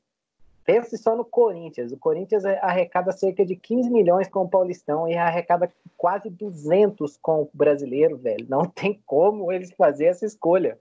Pense 0.64 1.00
só 1.00 1.16
no 1.16 1.26
Corinthians. 1.26 1.92
O 1.92 1.98
Corinthians 1.98 2.46
arrecada 2.46 3.12
cerca 3.12 3.44
de 3.44 3.56
15 3.56 3.90
milhões 3.90 4.28
com 4.28 4.44
o 4.44 4.50
Paulistão 4.50 5.08
e 5.08 5.18
arrecada 5.18 5.74
quase 5.98 6.30
200 6.30 7.18
com 7.18 7.42
o 7.42 7.50
brasileiro, 7.52 8.18
velho. 8.18 8.46
Não 8.48 8.66
tem 8.70 9.02
como 9.04 9.52
eles 9.52 9.72
fazer 9.72 10.06
essa 10.06 10.28
escolha. 10.28 10.78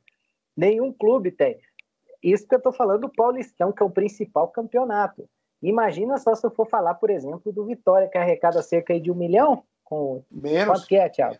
Nenhum 0.54 0.92
clube 0.92 1.30
tem. 1.30 1.58
Isso 2.22 2.46
que 2.46 2.54
eu 2.54 2.60
tô 2.60 2.70
falando 2.70 3.00
do 3.00 3.08
Paulistão, 3.08 3.72
que 3.72 3.82
é 3.82 3.86
o 3.86 3.90
principal 3.90 4.48
campeonato. 4.48 5.26
Imagina 5.62 6.18
só 6.18 6.34
se 6.34 6.46
eu 6.46 6.50
for 6.50 6.66
falar, 6.68 6.94
por 6.94 7.10
exemplo, 7.10 7.52
do 7.52 7.64
Vitória, 7.64 8.08
que 8.08 8.16
arrecada 8.16 8.62
cerca 8.62 8.98
de 8.98 9.10
um 9.10 9.14
milhão. 9.14 9.64
Com... 9.84 10.22
Menos. 10.30 10.78
Quanto 10.78 10.86
que 10.86 10.96
é, 10.96 11.08
Thiago? 11.08 11.38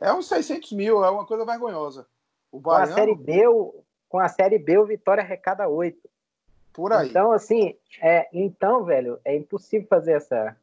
É 0.00 0.12
uns 0.12 0.28
600 0.28 0.72
mil, 0.72 1.04
é 1.04 1.10
uma 1.10 1.26
coisa 1.26 1.44
vergonhosa. 1.44 2.06
O 2.52 2.60
Com 2.60 2.70
a 2.70 2.78
Baiano, 2.80 2.94
Série 2.94 3.14
B, 3.14 3.48
o... 3.48 3.74
com 4.08 4.18
a 4.18 4.28
Série 4.28 4.58
B, 4.58 4.78
o 4.78 4.86
Vitória 4.86 5.22
arrecada 5.22 5.68
8. 5.68 5.98
por 6.72 6.92
aí. 6.92 7.08
Então, 7.08 7.32
assim, 7.32 7.74
é, 8.00 8.28
então, 8.32 8.84
velho, 8.84 9.18
é 9.24 9.36
impossível 9.36 9.86
fazer 9.88 10.12
essa, 10.12 10.56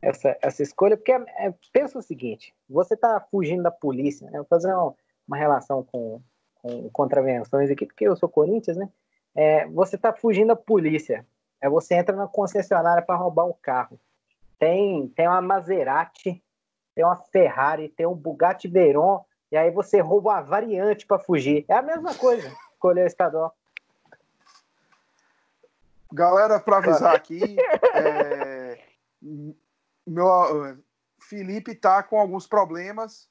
essa, 0.00 0.36
essa 0.42 0.62
escolha, 0.62 0.96
porque 0.96 1.12
é, 1.12 1.24
é- 1.38 1.54
pensa 1.72 1.98
o 1.98 2.02
seguinte: 2.02 2.52
você 2.68 2.96
tá 2.96 3.20
fugindo 3.30 3.62
da 3.62 3.70
polícia, 3.70 4.28
né? 4.30 4.38
Vou 4.38 4.46
fazer 4.46 4.74
uma, 4.74 4.94
uma 5.26 5.36
relação 5.36 5.84
com, 5.84 6.20
com 6.56 6.90
contravenções 6.90 7.70
aqui, 7.70 7.86
porque 7.86 8.06
eu 8.06 8.16
sou 8.16 8.28
Corinthians, 8.28 8.76
né? 8.76 8.88
É, 9.34 9.66
você 9.68 9.96
tá 9.96 10.12
fugindo 10.12 10.48
da 10.48 10.56
polícia. 10.56 11.24
É, 11.62 11.68
você 11.68 11.94
entra 11.94 12.14
na 12.14 12.26
concessionária 12.26 13.02
para 13.02 13.14
roubar 13.14 13.46
um 13.46 13.54
carro. 13.62 13.98
Tem, 14.58 15.06
tem 15.08 15.28
uma 15.28 15.40
Maserati, 15.40 16.42
tem 16.92 17.04
uma 17.04 17.16
Ferrari, 17.16 17.88
tem 17.88 18.04
um 18.04 18.14
Bugatti 18.14 18.66
Veyron, 18.66 19.24
e 19.50 19.56
aí 19.56 19.70
você 19.70 20.00
rouba 20.00 20.30
uma 20.30 20.42
variante 20.42 21.06
para 21.06 21.20
fugir. 21.20 21.64
É 21.68 21.74
a 21.74 21.82
mesma 21.82 22.14
coisa, 22.14 22.52
escolher 22.72 23.04
o 23.04 23.06
estadual. 23.06 23.56
Galera, 26.12 26.58
para 26.58 26.78
avisar 26.78 27.14
aqui, 27.14 27.40
é, 27.94 28.78
meu 30.06 30.76
Felipe 31.20 31.74
tá 31.74 32.02
com 32.02 32.18
alguns 32.18 32.46
problemas. 32.46 33.30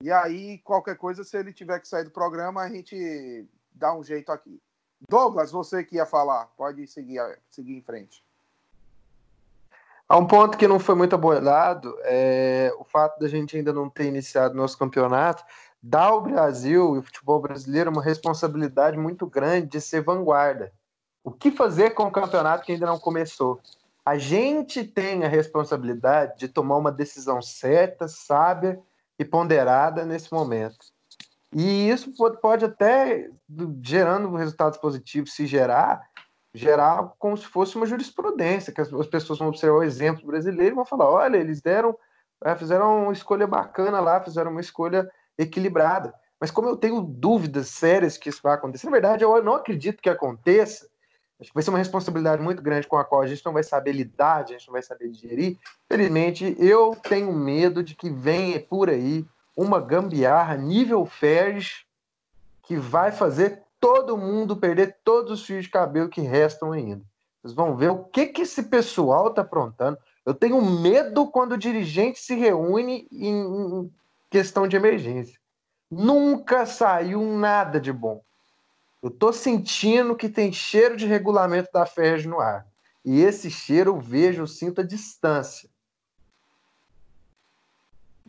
E 0.00 0.12
aí, 0.12 0.58
qualquer 0.58 0.96
coisa, 0.96 1.24
se 1.24 1.36
ele 1.36 1.52
tiver 1.52 1.80
que 1.80 1.88
sair 1.88 2.04
do 2.04 2.10
programa, 2.10 2.62
a 2.62 2.68
gente 2.68 3.46
dá 3.72 3.94
um 3.94 4.04
jeito 4.04 4.30
aqui. 4.30 4.60
Douglas, 5.08 5.52
você 5.52 5.84
que 5.84 5.96
ia 5.96 6.06
falar, 6.06 6.46
pode 6.56 6.86
seguir, 6.86 7.20
seguir 7.50 7.76
em 7.76 7.82
frente. 7.82 8.24
Há 10.08 10.16
um 10.16 10.26
ponto 10.26 10.56
que 10.56 10.68
não 10.68 10.78
foi 10.78 10.94
muito 10.94 11.14
abordado, 11.14 11.96
é 12.02 12.72
o 12.78 12.84
fato 12.84 13.18
da 13.18 13.26
gente 13.26 13.56
ainda 13.56 13.72
não 13.72 13.90
ter 13.90 14.04
iniciado 14.04 14.54
nosso 14.54 14.78
campeonato, 14.78 15.44
dá 15.82 16.04
ao 16.04 16.20
Brasil 16.20 16.94
e 16.94 16.98
o 16.98 17.02
futebol 17.02 17.40
brasileiro 17.40 17.90
uma 17.90 18.02
responsabilidade 18.02 18.96
muito 18.96 19.26
grande 19.26 19.66
de 19.66 19.80
ser 19.80 20.02
vanguarda. 20.02 20.72
O 21.24 21.32
que 21.32 21.50
fazer 21.50 21.90
com 21.90 22.04
o 22.04 22.10
campeonato 22.10 22.64
que 22.64 22.72
ainda 22.72 22.86
não 22.86 23.00
começou? 23.00 23.60
A 24.04 24.16
gente 24.16 24.84
tem 24.84 25.24
a 25.24 25.28
responsabilidade 25.28 26.38
de 26.38 26.46
tomar 26.46 26.76
uma 26.76 26.92
decisão 26.92 27.42
certa, 27.42 28.06
sábia 28.06 28.80
e 29.18 29.24
ponderada 29.24 30.04
nesse 30.04 30.32
momento. 30.32 30.86
E 31.54 31.88
isso 31.88 32.12
pode, 32.40 32.64
até, 32.64 33.30
do- 33.48 33.78
gerando 33.82 34.34
resultados 34.34 34.78
positivos, 34.78 35.34
se 35.34 35.46
gerar, 35.46 36.02
gerar 36.54 37.12
como 37.18 37.36
se 37.36 37.46
fosse 37.46 37.76
uma 37.76 37.86
jurisprudência, 37.86 38.72
que 38.72 38.80
as, 38.80 38.92
as 38.92 39.06
pessoas 39.06 39.38
vão 39.38 39.48
observar 39.48 39.78
o 39.78 39.82
exemplo 39.82 40.26
brasileiro 40.26 40.74
e 40.74 40.76
vão 40.76 40.84
falar: 40.84 41.08
olha, 41.08 41.36
eles 41.36 41.60
deram, 41.60 41.96
eh, 42.44 42.54
fizeram 42.56 43.04
uma 43.04 43.12
escolha 43.12 43.46
bacana 43.46 44.00
lá, 44.00 44.20
fizeram 44.20 44.50
uma 44.50 44.60
escolha 44.60 45.10
equilibrada. 45.38 46.14
Mas 46.40 46.50
como 46.50 46.68
eu 46.68 46.76
tenho 46.76 47.00
dúvidas 47.00 47.68
sérias 47.68 48.18
que 48.18 48.28
isso 48.28 48.40
vai 48.42 48.54
acontecer, 48.54 48.86
na 48.86 48.92
verdade, 48.92 49.24
eu 49.24 49.42
não 49.42 49.54
acredito 49.54 50.02
que 50.02 50.10
aconteça. 50.10 50.86
Acho 51.38 51.50
que 51.50 51.54
vai 51.54 51.62
ser 51.62 51.70
uma 51.70 51.78
responsabilidade 51.78 52.42
muito 52.42 52.62
grande 52.62 52.86
com 52.86 52.96
a 52.96 53.04
qual 53.04 53.20
a 53.20 53.26
gente 53.26 53.44
não 53.44 53.52
vai 53.52 53.62
saber 53.62 53.92
lidar, 53.92 54.42
a 54.42 54.46
gente 54.46 54.66
não 54.66 54.72
vai 54.72 54.82
saber 54.82 55.10
digerir. 55.10 55.58
Felizmente, 55.86 56.56
eu 56.58 56.96
tenho 57.02 57.32
medo 57.32 57.82
de 57.82 57.94
que 57.94 58.08
venha 58.08 58.58
por 58.58 58.88
aí 58.88 59.26
uma 59.56 59.80
gambiarra 59.80 60.56
nível 60.56 61.06
Ferres 61.06 61.84
que 62.62 62.76
vai 62.76 63.10
fazer 63.10 63.62
todo 63.80 64.16
mundo 64.18 64.56
perder 64.56 64.98
todos 65.02 65.40
os 65.40 65.46
fios 65.46 65.64
de 65.64 65.70
cabelo 65.70 66.08
que 66.08 66.20
restam 66.20 66.72
ainda. 66.72 67.02
Vocês 67.40 67.54
vão 67.54 67.76
ver 67.76 67.90
o 67.90 68.04
que, 68.04 68.26
que 68.26 68.42
esse 68.42 68.64
pessoal 68.64 69.28
está 69.28 69.42
aprontando. 69.42 69.96
Eu 70.24 70.34
tenho 70.34 70.60
medo 70.60 71.28
quando 71.28 71.52
o 71.52 71.58
dirigente 71.58 72.18
se 72.18 72.34
reúne 72.34 73.06
em, 73.12 73.90
questão 74.28 74.66
de 74.66 74.76
emergência. 74.76 75.38
Nunca 75.88 76.66
saiu 76.66 77.22
nada 77.22 77.80
de 77.80 77.92
bom. 77.92 78.20
Eu 79.00 79.10
tô 79.10 79.32
sentindo 79.32 80.16
que 80.16 80.28
tem 80.28 80.52
cheiro 80.52 80.96
de 80.96 81.06
regulamento 81.06 81.70
da 81.72 81.86
FERJ 81.86 82.26
no 82.26 82.40
ar. 82.40 82.66
E 83.04 83.20
esse 83.20 83.48
cheiro 83.48 83.92
eu 83.92 84.00
vejo, 84.00 84.42
eu 84.42 84.46
sinto 84.48 84.80
a 84.80 84.84
distância. 84.84 85.70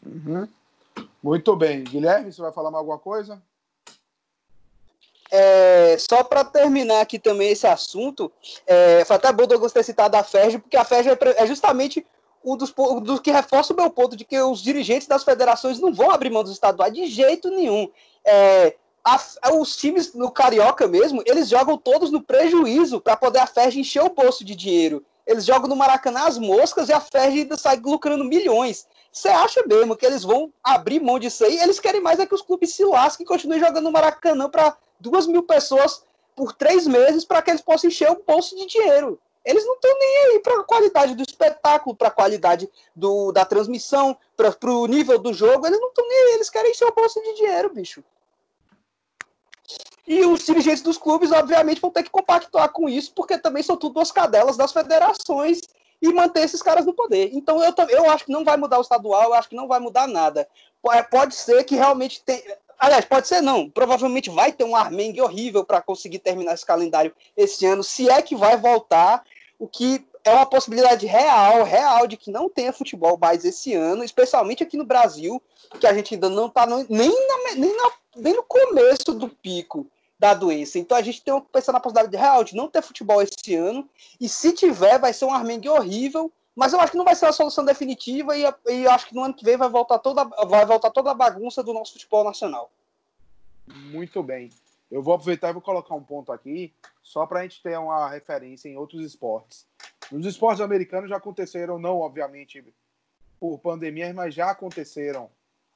Uhum. 0.06 0.48
Muito 1.28 1.58
bem. 1.58 1.84
Guilherme, 1.84 2.32
você 2.32 2.42
vai 2.42 2.54
falar 2.54 2.72
mais 2.72 2.80
alguma 2.80 2.98
coisa? 2.98 3.44
É, 5.30 5.98
só 6.00 6.24
para 6.24 6.46
terminar 6.46 7.02
aqui 7.02 7.20
também 7.20 7.50
esse 7.52 7.68
assunto, 7.68 8.32
é, 8.66 9.04
foi 9.04 9.18
até 9.18 9.34
bom 9.34 9.46
Douglas 9.46 9.74
ter 9.74 9.84
citado 9.84 10.16
a 10.16 10.24
FERJ, 10.24 10.60
porque 10.60 10.78
a 10.78 10.86
FERJ 10.86 11.10
é 11.10 11.44
é 11.44 11.46
justamente 11.46 12.08
o 12.42 12.56
dos, 12.56 12.72
po- 12.72 12.96
o 12.96 13.02
do 13.02 13.22
que 13.22 13.30
reforça 13.30 13.74
o 13.74 13.76
meu 13.76 13.90
ponto 13.90 14.16
de 14.16 14.24
que 14.24 14.40
os 14.40 14.62
dirigentes 14.62 15.06
das 15.06 15.26
federações 15.26 15.82
não 15.82 15.94
vão 15.94 16.12
abrir 16.12 16.30
mão 16.30 16.44
dos 16.44 16.54
estaduais 16.54 16.94
de 16.94 17.06
jeito 17.08 17.50
nenhum. 17.50 17.92
É, 18.24 18.78
a- 19.04 19.52
os 19.52 19.76
times 19.76 20.14
no 20.14 20.32
Carioca 20.32 20.88
mesmo, 20.88 21.22
eles 21.26 21.50
jogam 21.50 21.78
todos 21.78 22.10
no 22.10 22.22
prejuízo 22.22 23.02
para 23.02 23.18
poder 23.18 23.40
a 23.40 23.48
FERJ 23.48 23.82
encher 23.82 24.02
o 24.02 24.10
bolso 24.12 24.46
de 24.46 24.56
dinheiro. 24.56 25.04
Eles 25.26 25.44
jogam 25.46 25.68
no 25.68 25.76
Maracanã 25.76 26.22
as 26.22 26.38
moscas 26.38 26.88
e 26.88 26.94
a 26.94 27.02
FERJ 27.02 27.42
ainda 27.42 27.58
sai 27.58 27.76
lucrando 27.84 28.24
milhões. 28.24 28.88
Você 29.18 29.30
acha 29.30 29.64
mesmo 29.66 29.98
que 29.98 30.06
eles 30.06 30.24
vão 30.24 30.54
abrir 30.64 31.00
mão 31.00 31.18
disso 31.18 31.44
aí? 31.44 31.60
Eles 31.60 31.80
querem 31.80 32.00
mais 32.00 32.20
é 32.20 32.26
que 32.28 32.36
os 32.36 32.42
clubes 32.44 32.76
se 32.76 32.86
lasquem 32.86 33.24
e 33.24 33.28
continuem 33.28 33.60
jogando 33.60 33.82
no 33.82 33.92
Maracanã 33.92 34.48
para 34.48 34.78
duas 35.00 35.26
mil 35.26 35.42
pessoas 35.42 36.04
por 36.36 36.54
três 36.54 36.86
meses 36.86 37.26
para 37.26 37.42
que 37.42 37.50
eles 37.50 37.62
possam 37.62 37.90
encher 37.90 38.12
o 38.12 38.24
bolso 38.24 38.56
de 38.56 38.68
dinheiro. 38.68 39.20
Eles 39.44 39.66
não 39.66 39.74
estão 39.74 39.98
nem 39.98 40.18
aí 40.18 40.40
para 40.40 40.60
a 40.60 40.64
qualidade 40.64 41.16
do 41.16 41.24
espetáculo, 41.24 41.96
para 41.96 42.10
a 42.10 42.12
qualidade 42.12 42.70
do, 42.96 43.32
da 43.32 43.44
transmissão, 43.44 44.16
para 44.36 44.54
o 44.72 44.86
nível 44.86 45.18
do 45.18 45.34
jogo. 45.34 45.66
Eles 45.66 45.80
não 45.80 45.88
estão 45.88 46.08
nem 46.08 46.18
aí, 46.20 46.34
eles 46.36 46.50
querem 46.52 46.70
encher 46.70 46.86
o 46.86 46.94
bolso 46.94 47.20
de 47.20 47.34
dinheiro, 47.34 47.74
bicho. 47.74 48.04
E 50.06 50.24
os 50.26 50.46
dirigentes 50.46 50.84
dos 50.84 50.98
clubes, 50.98 51.32
obviamente, 51.32 51.82
vão 51.82 51.90
ter 51.90 52.04
que 52.04 52.12
compactuar 52.12 52.72
com 52.72 52.88
isso, 52.88 53.12
porque 53.16 53.36
também 53.36 53.64
são 53.64 53.76
tudo 53.76 53.96
duas 53.96 54.12
cadelas 54.12 54.58
das 54.58 54.72
federações 54.72 55.62
e 56.02 56.14
manter 56.14 56.44
esses 56.44 56.62
caras 56.62 56.86
no 56.86 56.94
poder. 56.94 57.32
Então 57.34 57.64
eu, 57.64 57.74
eu 57.90 58.10
acho 58.10 58.26
que 58.26 58.32
não 58.32 58.44
vai 58.44 58.58
mudar 58.58 58.78
o 58.78 58.82
estadual, 58.82 59.24
eu 59.24 59.34
acho 59.34 59.50
que 59.50 59.56
não 59.56 59.68
vai 59.68 59.80
mudar 59.80 60.08
nada. 60.08 60.48
É, 60.92 61.04
Pode 61.04 61.36
ser 61.36 61.64
que 61.64 61.76
realmente 61.76 62.22
tem. 62.24 62.42
Aliás, 62.80 63.06
pode 63.06 63.28
ser 63.28 63.42
não. 63.42 63.70
Provavelmente 63.70 64.30
vai 64.30 64.52
ter 64.52 64.64
um 64.64 64.76
armengue 64.76 65.22
horrível 65.22 65.66
para 65.66 65.82
conseguir 65.82 66.20
terminar 66.20 66.54
esse 66.54 66.66
calendário 66.66 67.14
esse 67.36 67.66
ano, 67.66 67.84
se 67.84 68.08
é 68.08 68.22
que 68.22 68.36
vai 68.36 68.56
voltar, 68.56 69.24
o 69.58 69.68
que 69.68 70.06
é 70.24 70.32
uma 70.32 70.46
possibilidade 70.46 71.06
real, 71.06 71.64
real, 71.64 72.06
de 72.06 72.18
que 72.18 72.30
não 72.30 72.50
tenha 72.50 72.72
futebol 72.72 73.18
mais 73.18 73.44
esse 73.46 73.74
ano, 73.74 74.04
especialmente 74.04 74.62
aqui 74.62 74.78
no 74.78 74.86
Brasil, 74.86 75.42
que 75.80 75.88
a 75.88 75.94
gente 75.94 76.14
ainda 76.14 76.30
não 76.30 76.48
está 76.48 76.68
nem, 76.68 77.12
nem 78.16 78.34
no 78.34 78.44
começo 78.44 79.14
do 79.14 79.28
pico 79.28 79.88
da 80.20 80.34
doença. 80.34 80.80
Então 80.80 80.98
a 80.98 81.02
gente 81.02 81.22
tem 81.22 81.40
que 81.40 81.48
pensar 81.52 81.72
na 81.72 81.80
possibilidade 81.80 82.52
de 82.52 82.56
não 82.56 82.68
ter 82.68 82.82
futebol 82.82 83.22
esse 83.22 83.56
ano, 83.56 83.88
e 84.20 84.28
se 84.28 84.52
tiver, 84.54 85.00
vai 85.00 85.14
ser 85.14 85.26
um 85.26 85.34
armengue 85.34 85.70
horrível, 85.70 86.32
mas 86.56 86.74
eu 86.74 86.80
acho 86.80 86.92
que 86.92 86.98
não 86.98 87.06
vai 87.06 87.16
ser 87.16 87.28
a 87.28 87.32
solução 87.32 87.64
definitiva, 87.64 88.36
e, 88.36 88.44
e 88.68 88.84
eu 88.84 88.92
acho 88.92 89.08
que 89.08 89.16
no 89.16 89.24
ano 89.24 89.34
que 89.34 89.46
vem 89.46 89.58
vai 89.58 89.70
voltar 89.70 90.00
toda, 90.00 90.24
vai 90.24 90.66
voltar 90.66 90.90
toda 90.90 91.12
a 91.12 91.16
bagunça 91.16 91.62
do 91.62 91.74
nosso 91.74 91.94
futebol 91.94 92.24
nacional. 92.24 92.72
Muito 93.68 94.24
bem. 94.24 94.50
Eu 94.90 95.04
vou 95.04 95.14
aproveitar 95.14 95.50
e 95.50 95.54
vou 95.54 95.62
colocar 95.62 95.94
um 95.94 96.04
ponto 96.04 96.32
aqui, 96.32 96.74
só 97.04 97.26
para 97.26 97.42
a 97.42 97.44
gente 97.44 97.62
ter 97.62 97.78
uma 97.78 98.10
referência 98.10 98.70
em 98.70 98.78
outros 98.78 99.06
esportes. 99.06 99.68
Nos 100.12 100.26
esportes 100.26 100.62
americanos 100.62 101.10
já 101.10 101.18
aconteceram, 101.18 101.78
não 101.78 102.00
obviamente 102.00 102.64
por 103.40 103.60
pandemias, 103.60 104.16
mas 104.16 104.34
já 104.34 104.50
aconteceram 104.50 105.30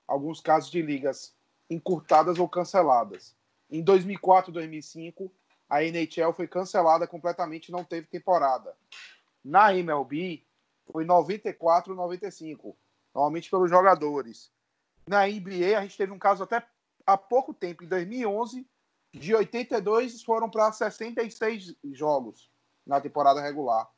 alguns 0.07 0.39
casos 0.39 0.71
de 0.71 0.81
ligas 0.81 1.33
encurtadas 1.69 2.39
ou 2.39 2.47
canceladas. 2.47 3.35
Em 3.71 3.81
2004, 3.81 4.51
2005, 4.51 5.31
a 5.69 5.83
NHL 5.83 6.33
foi 6.33 6.47
cancelada 6.47 7.07
completamente, 7.07 7.71
não 7.71 7.85
teve 7.85 8.05
temporada. 8.07 8.75
Na 9.43 9.73
MLB, 9.73 10.43
foi 10.91 11.05
94, 11.05 11.95
95, 11.95 12.75
normalmente 13.15 13.49
pelos 13.49 13.69
jogadores. 13.69 14.51
Na 15.07 15.25
NBA, 15.25 15.77
a 15.77 15.81
gente 15.81 15.97
teve 15.97 16.11
um 16.11 16.19
caso 16.19 16.43
até 16.43 16.61
há 17.07 17.17
pouco 17.17 17.53
tempo, 17.53 17.83
em 17.83 17.87
2011, 17.87 18.67
de 19.13 19.33
82 19.33 20.21
foram 20.23 20.49
para 20.49 20.71
66 20.71 21.75
jogos 21.93 22.49
na 22.85 22.99
temporada 22.99 23.41
regular. 23.41 23.89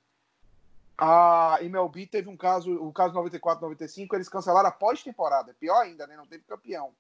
A 0.97 1.57
MLB 1.61 2.05
teve 2.05 2.29
um 2.29 2.37
caso, 2.37 2.75
o 2.75 2.93
caso 2.93 3.13
94, 3.15 3.61
95, 3.61 4.15
eles 4.15 4.29
cancelaram 4.29 4.69
após 4.69 5.03
temporada. 5.03 5.55
Pior 5.59 5.81
ainda, 5.81 6.05
né? 6.05 6.15
Não 6.15 6.27
teve 6.27 6.43
campeão. 6.43 6.93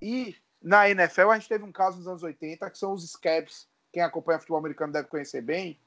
E 0.00 0.34
na 0.62 0.88
NFL 0.88 1.30
a 1.30 1.38
gente 1.38 1.48
teve 1.48 1.64
um 1.64 1.72
caso 1.72 1.98
nos 1.98 2.06
anos 2.06 2.22
80, 2.22 2.68
que 2.70 2.78
são 2.78 2.92
os 2.92 3.08
Scabs, 3.10 3.66
quem 3.92 4.02
acompanha 4.02 4.38
futebol 4.38 4.58
americano 4.58 4.92
deve 4.92 5.08
conhecer 5.08 5.40
bem, 5.40 5.78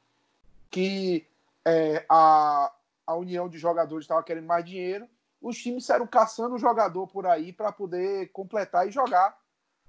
que 0.69 1.25
é, 1.63 2.05
a, 2.09 2.73
a 3.05 3.15
união 3.15 3.47
de 3.47 3.57
jogadores 3.57 4.05
estava 4.05 4.23
querendo 4.23 4.47
mais 4.47 4.65
dinheiro, 4.65 5.07
os 5.41 5.57
times 5.57 5.85
saíram 5.85 6.07
caçando 6.07 6.55
o 6.55 6.59
jogador 6.59 7.07
por 7.07 7.27
aí 7.27 7.53
para 7.53 7.71
poder 7.71 8.31
completar 8.31 8.87
e 8.87 8.91
jogar 8.91 9.37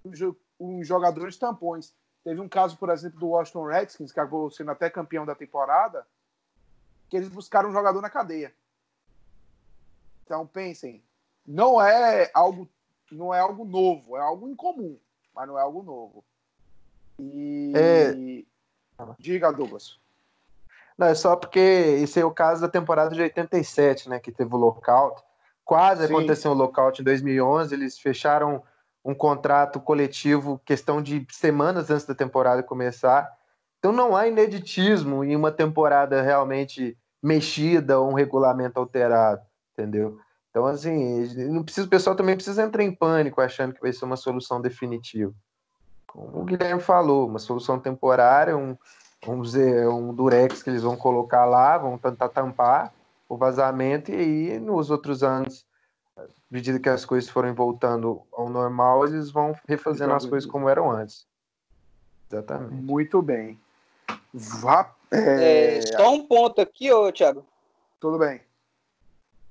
os, 0.02 0.20
os 0.58 0.86
jogadores 0.86 1.36
tampões. 1.36 1.94
Teve 2.22 2.40
um 2.40 2.48
caso, 2.48 2.76
por 2.76 2.90
exemplo, 2.90 3.20
do 3.20 3.28
Washington 3.28 3.66
Redskins, 3.66 4.12
que 4.12 4.18
acabou 4.18 4.50
sendo 4.50 4.70
até 4.70 4.90
campeão 4.90 5.24
da 5.24 5.34
temporada, 5.34 6.06
que 7.08 7.16
eles 7.16 7.28
buscaram 7.28 7.68
um 7.68 7.72
jogador 7.72 8.00
na 8.00 8.10
cadeia. 8.10 8.54
Então 10.24 10.46
pensem, 10.46 11.02
não 11.46 11.80
é 11.80 12.30
algo 12.34 12.68
não 13.14 13.32
é 13.32 13.40
algo 13.40 13.64
novo, 13.64 14.16
é 14.16 14.20
algo 14.20 14.48
incomum, 14.48 14.98
mas 15.34 15.48
não 15.48 15.58
é 15.58 15.62
algo 15.62 15.82
novo. 15.82 16.24
E 17.18 17.72
é... 17.74 18.44
diga, 19.18 19.52
Douglas. 19.52 19.98
Não, 20.96 21.08
é 21.08 21.14
só 21.14 21.34
porque 21.34 21.58
esse 21.58 22.20
é 22.20 22.24
o 22.24 22.30
caso 22.30 22.60
da 22.60 22.68
temporada 22.68 23.14
de 23.14 23.20
87, 23.20 24.08
né, 24.08 24.20
que 24.20 24.30
teve 24.30 24.54
o 24.54 24.58
lockout. 24.58 25.22
Quase 25.64 26.06
Sim. 26.06 26.12
aconteceu 26.12 26.50
o 26.52 26.54
lockout 26.54 27.00
em 27.00 27.04
2011, 27.04 27.74
eles 27.74 27.98
fecharam 27.98 28.62
um 29.04 29.14
contrato 29.14 29.80
coletivo 29.80 30.60
questão 30.64 31.02
de 31.02 31.26
semanas 31.30 31.90
antes 31.90 32.06
da 32.06 32.14
temporada 32.14 32.62
começar. 32.62 33.30
Então 33.78 33.92
não 33.92 34.16
há 34.16 34.28
ineditismo 34.28 35.24
em 35.24 35.36
uma 35.36 35.50
temporada 35.52 36.22
realmente 36.22 36.96
mexida 37.22 37.98
ou 37.98 38.10
um 38.10 38.14
regulamento 38.14 38.78
alterado, 38.78 39.42
entendeu? 39.72 40.18
Então, 40.54 40.66
assim, 40.66 41.34
não 41.48 41.64
precisa, 41.64 41.84
o 41.84 41.90
pessoal 41.90 42.14
também 42.14 42.36
precisa 42.36 42.62
entrar 42.62 42.84
em 42.84 42.94
pânico 42.94 43.40
achando 43.40 43.74
que 43.74 43.80
vai 43.80 43.92
ser 43.92 44.04
uma 44.04 44.14
solução 44.14 44.60
definitiva. 44.60 45.34
Como 46.06 46.42
o 46.42 46.44
Guilherme 46.44 46.80
falou, 46.80 47.26
uma 47.26 47.40
solução 47.40 47.80
temporária, 47.80 48.56
um, 48.56 48.76
vamos 49.26 49.50
dizer, 49.50 49.88
um 49.88 50.14
durex 50.14 50.62
que 50.62 50.70
eles 50.70 50.84
vão 50.84 50.96
colocar 50.96 51.44
lá, 51.44 51.76
vão 51.76 51.98
tentar 51.98 52.28
tampar 52.28 52.94
o 53.28 53.36
vazamento 53.36 54.12
e 54.12 54.14
aí 54.14 54.60
nos 54.60 54.90
outros 54.90 55.24
anos, 55.24 55.66
à 56.16 56.22
medida 56.48 56.78
que 56.78 56.88
as 56.88 57.04
coisas 57.04 57.28
forem 57.28 57.52
voltando 57.52 58.22
ao 58.32 58.48
normal, 58.48 59.08
eles 59.08 59.32
vão 59.32 59.56
refazendo 59.66 60.14
as 60.14 60.24
coisas 60.24 60.48
como 60.48 60.68
eram 60.68 60.88
antes. 60.88 61.26
Exatamente. 62.30 62.74
Muito 62.74 63.20
bem. 63.20 63.58
Vá, 64.32 64.94
é... 65.10 65.78
É, 65.78 65.82
só 65.82 66.14
um 66.14 66.24
ponto 66.28 66.60
aqui, 66.60 66.92
ô 66.92 67.10
Thiago. 67.10 67.44
Tudo 67.98 68.20
bem. 68.20 68.40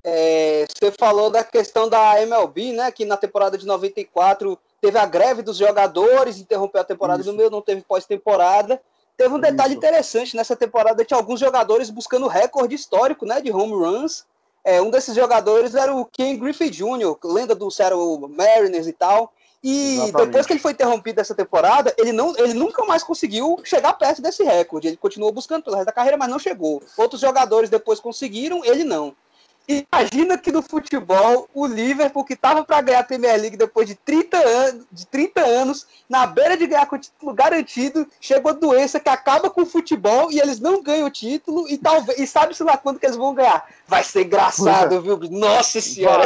É, 0.03 0.65
você 0.67 0.91
falou 0.91 1.29
da 1.29 1.43
questão 1.43 1.87
da 1.87 2.21
MLB, 2.21 2.73
né? 2.73 2.91
Que 2.91 3.05
na 3.05 3.15
temporada 3.15 3.57
de 3.57 3.65
94 3.65 4.59
teve 4.81 4.97
a 4.97 5.05
greve 5.05 5.41
dos 5.41 5.57
jogadores, 5.57 6.39
interrompeu 6.39 6.81
a 6.81 6.83
temporada 6.83 7.21
Isso. 7.21 7.31
no 7.31 7.37
meio, 7.37 7.49
não 7.49 7.61
teve 7.61 7.81
pós-temporada. 7.81 8.81
Teve 9.15 9.33
um 9.33 9.39
detalhe 9.39 9.71
Isso. 9.71 9.77
interessante 9.77 10.35
nessa 10.35 10.55
temporada: 10.55 11.05
tinha 11.05 11.17
alguns 11.17 11.39
jogadores 11.39 11.89
buscando 11.89 12.27
recorde 12.27 12.75
histórico 12.75 13.25
né, 13.25 13.39
de 13.39 13.51
home 13.51 13.73
runs. 13.73 14.25
É, 14.65 14.81
um 14.81 14.89
desses 14.89 15.15
jogadores 15.15 15.75
era 15.75 15.93
o 15.93 16.05
Ken 16.05 16.37
Griffey 16.37 16.69
Jr., 16.69 17.17
lenda 17.23 17.53
do 17.53 17.69
Seattle 17.69 18.27
Mariners 18.29 18.87
e 18.87 18.93
tal. 18.93 19.31
E 19.63 19.95
Exatamente. 19.95 20.25
depois 20.25 20.45
que 20.45 20.53
ele 20.53 20.59
foi 20.59 20.71
interrompido 20.73 21.21
essa 21.21 21.33
temporada, 21.33 21.93
ele, 21.97 22.11
não, 22.11 22.37
ele 22.37 22.53
nunca 22.53 22.83
mais 22.85 23.01
conseguiu 23.01 23.57
chegar 23.63 23.93
perto 23.93 24.21
desse 24.21 24.43
recorde. 24.43 24.89
Ele 24.89 24.97
continuou 24.97 25.31
buscando 25.31 25.63
pelo 25.63 25.77
resto 25.77 25.85
da 25.85 25.93
carreira, 25.93 26.17
mas 26.17 26.29
não 26.29 26.37
chegou. 26.37 26.83
Outros 26.97 27.21
jogadores 27.21 27.69
depois 27.69 27.99
conseguiram, 28.01 28.63
ele 28.65 28.83
não. 28.83 29.15
Imagina 29.65 30.37
que 30.37 30.51
no 30.51 30.61
futebol, 30.61 31.47
o 31.53 31.65
Liverpool, 31.65 32.25
que 32.25 32.33
estava 32.33 32.65
para 32.65 32.81
ganhar 32.81 32.99
a 32.99 33.03
Premier 33.03 33.39
League 33.39 33.55
depois 33.55 33.87
de 33.87 33.95
30, 33.95 34.37
anos, 34.37 34.85
de 34.91 35.07
30 35.07 35.41
anos, 35.41 35.87
na 36.09 36.27
beira 36.27 36.57
de 36.57 36.67
ganhar 36.67 36.85
com 36.85 36.97
o 36.97 36.99
título 36.99 37.33
garantido, 37.33 38.05
chegou 38.19 38.51
a 38.51 38.55
doença 38.55 38.99
que 38.99 39.07
acaba 39.07 39.49
com 39.49 39.61
o 39.61 39.65
futebol 39.65 40.29
e 40.31 40.39
eles 40.39 40.59
não 40.59 40.83
ganham 40.83 41.07
o 41.07 41.11
título 41.11 41.65
e 41.69 41.77
talvez 41.77 42.19
e 42.19 42.27
sabe-se 42.27 42.61
lá 42.61 42.75
quando 42.75 42.99
que 42.99 43.05
eles 43.05 43.15
vão 43.15 43.33
ganhar. 43.33 43.65
Vai 43.87 44.03
ser 44.03 44.25
engraçado, 44.25 44.95
é. 44.95 44.99
viu? 44.99 45.17
Nossa 45.31 45.79
senhora! 45.79 46.23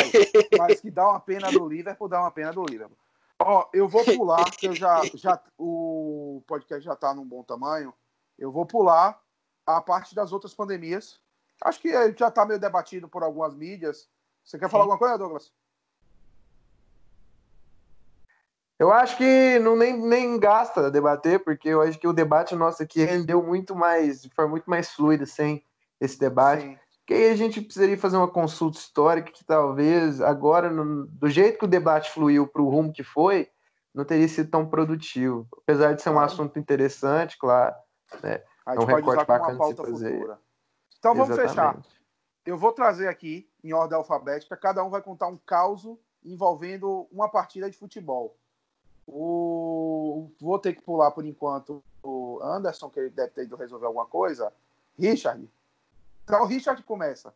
Vai, 0.58 0.70
mas 0.70 0.82
que 0.82 0.90
dá 0.90 1.08
uma 1.08 1.20
pena 1.20 1.52
do 1.52 1.68
Liverpool, 1.68 2.10
dá 2.10 2.20
uma 2.22 2.32
pena 2.32 2.52
do 2.52 2.66
Liverpool. 2.66 2.98
Ó, 3.40 3.68
eu 3.72 3.88
vou 3.88 4.04
pular, 4.04 4.46
porque 4.46 4.68
eu 4.68 4.74
já, 4.74 5.00
já, 5.14 5.40
o 5.60 6.42
podcast 6.48 6.84
já 6.84 6.94
está 6.94 7.14
num 7.14 7.24
bom 7.24 7.44
tamanho. 7.44 7.94
Eu 8.38 8.52
vou 8.52 8.66
pular 8.66 9.20
a 9.64 9.80
parte 9.80 10.16
das 10.16 10.32
outras 10.32 10.56
pandemias 10.56 11.20
Acho 11.64 11.80
que 11.80 11.92
já 12.18 12.28
está 12.28 12.46
meio 12.46 12.60
debatido 12.60 13.08
por 13.08 13.24
algumas 13.24 13.56
mídias. 13.56 14.10
Você 14.44 14.58
quer 14.58 14.70
falar 14.70 14.84
Sim. 14.84 14.92
alguma 14.92 15.00
coisa, 15.00 15.18
Douglas? 15.18 15.52
Eu 18.80 18.92
acho 18.92 19.18
que 19.18 19.58
não 19.60 19.76
nem, 19.76 19.98
nem 20.00 20.40
gasta 20.40 20.92
debater, 20.92 21.44
porque 21.44 21.70
eu 21.70 21.82
acho 21.82 21.98
que 21.98 22.08
o 22.08 22.14
debate 22.14 22.56
nosso 22.56 22.84
aqui 22.84 23.04
rendeu 23.04 23.42
muito 23.42 23.76
mais, 23.76 24.28
foi 24.36 24.48
muito 24.48 24.70
mais 24.70 24.92
fluido 24.92 25.26
sem 25.26 25.64
esse 26.00 26.20
debate. 26.20 26.64
Sim. 26.64 26.78
Que 27.06 27.14
aí 27.14 27.30
a 27.32 27.36
gente 27.36 27.62
precisaria 27.62 27.98
fazer 27.98 28.18
uma 28.18 28.28
consulta 28.28 28.78
histórica 28.78 29.32
que 29.32 29.44
talvez 29.44 30.22
agora, 30.22 30.70
no, 30.70 31.08
do 31.08 31.30
jeito 31.30 31.58
que 31.58 31.66
o 31.66 31.68
debate 31.68 32.12
fluiu 32.12 32.46
para 32.46 32.62
o 32.62 32.70
rumo 32.70 32.94
que 32.94 33.04
foi, 33.04 33.50
não 33.96 34.06
teria 34.06 34.28
sido 34.28 34.52
tão 34.52 34.70
produtivo. 34.70 35.48
Apesar 35.64 35.94
de 35.94 36.02
ser 36.02 36.12
um 36.12 36.20
assunto 36.20 36.60
interessante, 36.60 37.38
claro. 37.40 37.74
Né? 38.22 38.44
É 38.68 38.80
um 38.80 39.08
usar 39.08 39.26
como 39.26 39.40
uma 39.40 39.58
pauta 39.58 39.84
futura. 39.86 40.40
Então 41.00 41.14
vamos 41.14 41.38
Exatamente. 41.38 41.84
fechar. 41.84 41.98
Eu 42.46 42.58
vou 42.58 42.72
trazer 42.72 43.08
aqui, 43.08 43.50
em 43.64 43.74
ordem 43.74 43.98
alfabética, 43.98 44.56
cada 44.56 44.84
um 44.84 44.90
vai 44.90 45.02
contar 45.02 45.28
um 45.28 45.38
caos 45.38 45.86
envolvendo 46.24 47.08
uma 47.12 47.30
partida 47.30 47.70
de 47.70 47.78
futebol. 47.78 48.36
O... 49.06 50.30
Vou 50.40 50.60
ter 50.60 50.74
que 50.74 50.82
pular 50.82 51.12
por 51.12 51.26
enquanto 51.26 51.84
o 52.04 52.40
Anderson, 52.42 52.90
que 52.90 53.00
ele 53.00 53.10
deve 53.10 53.32
ter 53.32 53.44
ido 53.44 53.56
resolver 53.56 53.86
alguma 53.86 54.06
coisa. 54.06 54.52
Richard. 54.98 55.50
Então 56.24 56.42
o 56.42 56.46
Richard 56.46 56.82
começa. 56.84 57.34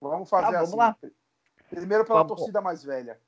Vamos 0.00 0.28
fazer 0.28 0.52
tá, 0.52 0.62
vamos 0.62 0.68
assim. 0.68 0.76
Lá. 0.76 0.96
Primeiro 1.68 2.04
pela 2.04 2.22
vamos. 2.22 2.36
torcida 2.36 2.60
mais 2.60 2.82
velha. 2.82 3.18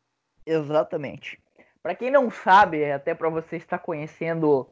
Exatamente. 0.44 1.40
Para 1.82 1.94
quem 1.94 2.10
não 2.10 2.30
sabe, 2.30 2.90
até 2.90 3.14
para 3.14 3.28
você 3.28 3.56
estar 3.56 3.78
conhecendo 3.78 4.68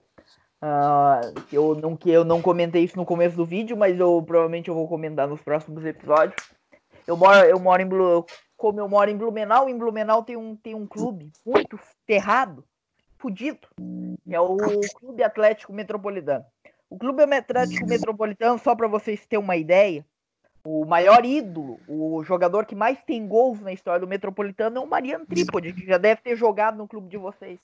Uh, 0.63 1.41
eu, 1.51 1.75
não, 1.75 1.97
que 1.97 2.11
eu 2.11 2.25
não 2.25 2.43
comentei 2.43 2.85
isso 2.85 2.97
no 2.97 3.07
começo 3.07 3.35
do 3.35 3.47
vídeo, 3.47 3.77
mas 3.77 3.99
eu 3.99 4.23
provavelmente 4.23 4.69
eu 4.69 4.75
vou 4.75 4.87
comentar 4.87 5.27
nos 5.27 5.41
próximos 5.41 5.85
episódios. 5.85 6.37
Eu 7.07 7.17
moro, 7.17 7.39
eu 7.47 7.59
moro 7.59 7.81
em 7.81 7.87
Blu, 7.87 8.27
como 8.57 8.79
eu 8.79 8.89
moro 8.89 9.11
em 9.11 9.17
Blumenau, 9.17 9.71
em 9.71 9.79
Blumenau 9.79 10.23
tem 10.23 10.37
um, 10.37 10.55
tem 10.55 10.75
um 10.75 10.87
clube 10.87 11.33
muito 11.47 11.79
ferrado, 12.07 12.63
fudido, 13.19 13.67
é 14.29 14.39
o 14.39 14.57
Clube 14.99 15.23
Atlético 15.23 15.73
Metropolitano. 15.73 16.45
O 16.91 16.99
Clube 16.99 17.23
Atlético 17.23 17.87
Metropolitano, 17.87 18.59
só 18.59 18.77
para 18.77 18.87
vocês 18.87 19.25
terem 19.27 19.43
uma 19.43 19.57
ideia, 19.57 20.05
o 20.63 20.85
maior 20.85 21.25
ídolo, 21.25 21.81
o 21.89 22.23
jogador 22.23 22.67
que 22.67 22.75
mais 22.75 23.03
tem 23.03 23.27
gols 23.27 23.61
na 23.61 23.73
história 23.73 24.01
do 24.01 24.07
Metropolitano 24.07 24.79
é 24.79 24.81
o 24.81 24.87
Mariano 24.87 25.25
Trípode, 25.25 25.73
que 25.73 25.87
já 25.87 25.97
deve 25.97 26.21
ter 26.21 26.37
jogado 26.37 26.77
no 26.77 26.87
clube 26.87 27.09
de 27.09 27.17
vocês. 27.17 27.59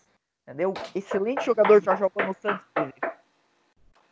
Entendeu? 0.47 0.73
Excelente 0.95 1.45
jogador, 1.45 1.83
já 1.83 1.97
jogou 1.97 2.25
no 2.25 2.35
Santos. 2.35 2.65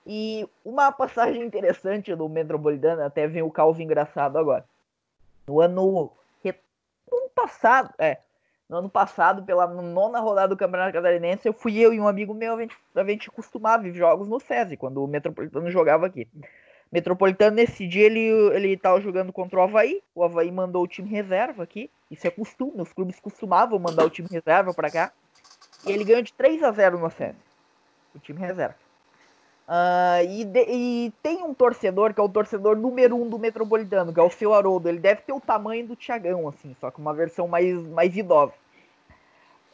E 0.05 0.49
uma 0.65 0.91
passagem 0.91 1.43
interessante 1.43 2.15
do 2.15 2.29
Metropolitano, 2.29 3.03
até 3.03 3.27
vem 3.29 3.43
o 3.43 3.51
caos 3.51 3.79
engraçado 3.79 4.37
agora. 4.37 4.65
No 5.47 5.61
ano, 5.61 6.13
no 7.11 7.19
ano 7.19 7.31
passado, 7.35 7.95
é, 7.99 8.19
no 8.69 8.79
ano 8.79 8.91
passado, 8.91 9.45
pela 9.45 9.67
nona 9.67 10.21
rodada 10.21 10.49
do 10.49 10.57
Campeonato 10.57 10.93
Catarinense, 10.93 11.47
eu 11.47 11.53
fui 11.53 11.79
eu 11.79 11.93
e 11.93 12.01
um 12.01 12.09
amigo 12.09 12.35
meu, 12.35 12.55
a 12.55 12.61
gente, 12.61 12.77
a 12.95 13.05
gente 13.05 13.31
costumava 13.31 13.83
ver 13.83 13.95
jogos 13.95 14.27
no 14.27 14.41
SESI, 14.41 14.77
quando 14.77 15.03
o 15.03 15.07
Metropolitano 15.07 15.71
jogava 15.71 16.07
aqui. 16.07 16.27
Metropolitano, 16.91 17.57
nesse 17.57 17.87
dia, 17.87 18.07
ele, 18.07 18.29
ele 18.55 18.77
tava 18.77 19.01
jogando 19.01 19.33
contra 19.33 19.59
o 19.59 19.63
Havaí, 19.63 20.03
o 20.15 20.23
Havaí 20.23 20.51
mandou 20.51 20.83
o 20.83 20.89
time 20.89 21.09
reserva 21.09 21.63
aqui, 21.63 21.91
isso 22.11 22.27
é 22.27 22.31
costume, 22.31 22.81
os 22.81 22.93
clubes 22.93 23.21
costumavam 23.21 23.79
mandar 23.79 24.05
o 24.05 24.11
time 24.11 24.29
reserva 24.31 24.73
para 24.73 24.91
cá. 24.91 25.13
E 25.87 25.93
ele 25.93 26.05
ganhou 26.05 26.23
de 26.23 26.33
3 26.33 26.63
a 26.63 26.71
0 26.71 26.99
no 26.99 27.11
Senna. 27.11 27.37
O 28.15 28.19
time 28.19 28.41
reserva. 28.41 28.77
Uh, 29.67 30.23
e, 30.29 30.45
de, 30.45 30.67
e, 30.69 31.13
tem 31.23 31.43
um 31.43 31.55
torcedor 31.55 32.13
que 32.13 32.21
é 32.21 32.23
o 32.23 32.29
torcedor 32.29 32.77
número 32.77 33.17
um 33.17 33.29
do 33.29 33.39
Metropolitano, 33.39 34.13
que 34.13 34.21
é 34.21 34.23
o 34.23 34.31
seu 34.31 34.53
Haroldo. 34.53 34.89
Ele 34.89 34.99
deve 34.99 35.23
ter 35.23 35.33
o 35.33 35.41
tamanho 35.41 35.87
do 35.87 35.97
Thiagão, 35.97 36.47
assim, 36.49 36.77
só 36.81 36.91
que 36.91 37.01
uma 37.01 37.15
versão 37.15 37.49
mais, 37.49 37.87
mais 37.89 38.15
idosa. 38.15 38.53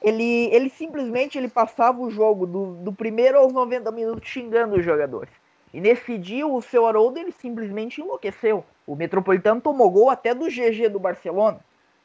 ele, 0.01 0.49
ele 0.55 0.71
simplesmente 0.71 1.37
ele 1.37 1.49
passava 1.49 2.01
o 2.01 2.11
jogo 2.11 2.47
do, 2.47 2.75
do 2.77 2.93
primeiro 2.93 3.39
aos 3.39 3.53
90 3.53 3.91
minutos 3.91 4.29
xingando 4.29 4.77
os 4.77 4.85
jogadores. 4.85 5.33
E 5.75 5.81
nesse 5.81 6.19
dia 6.19 6.47
o 6.47 6.63
seu 6.63 6.87
Haroldo 6.87 7.19
ele 7.19 7.33
simplesmente 7.33 8.01
enlouqueceu. 8.01 8.65
O 8.87 8.95
Metropolitano 8.95 9.61
tomou 9.61 9.91
gol 9.91 10.11
até 10.11 10.35
do 10.35 10.47
GG 10.47 10.89
do 10.89 11.01
Barcelona. 11.01 11.61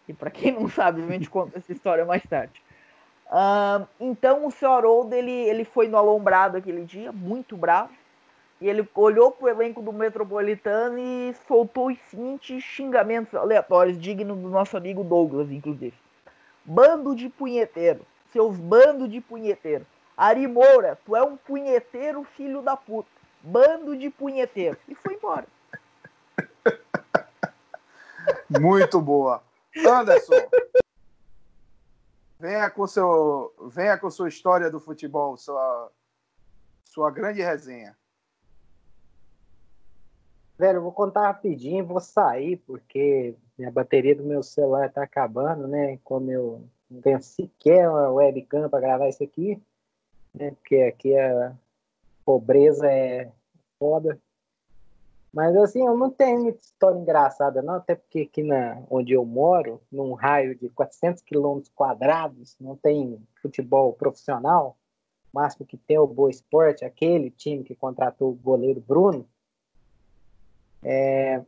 E 0.07 0.13
para 0.13 0.29
quem 0.29 0.51
não 0.51 0.67
sabe, 0.69 1.01
a 1.01 1.07
gente 1.07 1.29
conta 1.29 1.57
essa 1.57 1.71
história 1.71 2.05
mais 2.05 2.23
tarde. 2.23 2.61
Então 3.99 4.45
o 4.45 4.51
seu 4.51 4.71
Haroldo 4.71 5.15
ele, 5.15 5.31
ele 5.31 5.65
foi 5.65 5.87
no 5.87 5.97
alombrado 5.97 6.57
aquele 6.57 6.83
dia, 6.85 7.11
muito 7.11 7.57
bravo. 7.57 7.91
E 8.61 8.69
ele 8.69 8.87
olhou 8.95 9.31
pro 9.31 9.49
elenco 9.49 9.81
do 9.81 9.91
Metropolitano 9.91 10.97
e 10.97 11.35
soltou 11.47 11.87
os 11.87 11.97
seguintes 12.09 12.63
xingamentos 12.63 13.35
aleatórios, 13.35 13.99
dignos 13.99 14.37
do 14.37 14.49
nosso 14.49 14.77
amigo 14.77 15.03
Douglas, 15.03 15.51
inclusive. 15.51 15.93
Bando 16.63 17.13
de 17.15 17.27
punheteiro. 17.27 18.05
Seus 18.31 18.57
bando 18.57 19.07
de 19.07 19.19
punheteiro. 19.19 19.85
Ari 20.17 20.47
Moura, 20.47 20.97
tu 21.05 21.15
é 21.15 21.21
um 21.21 21.35
punheteiro 21.35 22.23
filho 22.23 22.61
da 22.61 22.77
puta. 22.77 23.09
Bando 23.41 23.95
de 23.97 24.09
punheteiro. 24.09 24.77
E 24.87 24.95
foi 24.95 25.15
embora. 25.15 25.45
Muito 28.49 29.01
boa. 29.01 29.43
Anderson, 29.85 30.47
venha 32.45 32.69
com, 32.69 32.85
seu, 32.85 33.53
venha 33.73 33.97
com 33.97 34.09
sua 34.09 34.29
história 34.29 34.69
do 34.69 34.79
futebol, 34.79 35.35
sua, 35.35 35.91
sua 36.83 37.09
grande 37.09 37.41
resenha. 37.41 37.97
Velho, 40.57 40.77
eu 40.77 40.83
vou 40.83 40.91
contar 40.91 41.23
rapidinho, 41.23 41.85
vou 41.85 41.99
sair, 41.99 42.57
porque 42.57 43.35
minha 43.57 43.71
bateria 43.71 44.15
do 44.15 44.23
meu 44.23 44.43
celular 44.43 44.91
tá 44.91 45.03
acabando, 45.03 45.67
né? 45.67 45.97
Como 46.03 46.31
eu 46.31 46.69
não 46.89 47.01
tenho 47.01 47.21
sequer 47.21 47.89
uma 47.89 48.09
webcam 48.11 48.69
para 48.69 48.79
gravar 48.79 49.09
isso 49.09 49.23
aqui, 49.23 49.61
né? 50.33 50.51
Porque 50.51 50.77
aqui 50.77 51.17
a 51.17 51.57
pobreza 52.23 52.87
é 52.89 53.31
foda. 53.79 54.21
Mas 55.35 55.53
assim, 55.57 55.85
eu 55.85 55.97
não 55.97 56.09
tenho 56.09 56.43
muita 56.43 56.61
história 56.61 56.97
engraçada, 56.97 57.61
não, 57.61 57.73
até 57.73 57.93
porque 57.93 58.21
aqui 58.21 58.41
na, 58.41 58.81
onde 58.89 59.11
eu 59.11 59.25
moro, 59.25 59.81
num 59.91 60.13
raio 60.13 60.55
de 60.55 60.69
400 60.69 61.21
quilômetros 61.23 61.69
quadrados, 61.75 62.55
não 62.57 62.77
tem 62.77 63.21
futebol 63.41 63.91
profissional. 63.91 64.77
O 65.33 65.37
máximo 65.37 65.65
que 65.65 65.75
tem 65.75 65.97
é 65.97 65.99
o 65.99 66.07
Boa 66.07 66.29
Esporte, 66.29 66.85
aquele 66.85 67.29
time 67.29 67.65
que 67.65 67.75
contratou 67.75 68.31
o 68.31 68.35
goleiro 68.35 68.79
Bruno. 68.79 69.27
É, 70.81 71.43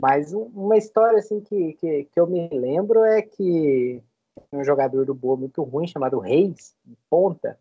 mas 0.00 0.32
uma 0.32 0.78
história 0.78 1.18
assim 1.18 1.42
que, 1.42 1.74
que, 1.74 2.04
que, 2.04 2.18
eu 2.18 2.26
me 2.26 2.48
lembro 2.48 3.04
é 3.04 3.20
que 3.20 4.02
um 4.50 4.64
jogador 4.64 5.04
do 5.04 5.12
Boa 5.12 5.36
muito 5.36 5.62
ruim 5.64 5.86
chamado 5.86 6.18
Reis, 6.18 6.74
ponta. 7.10 7.58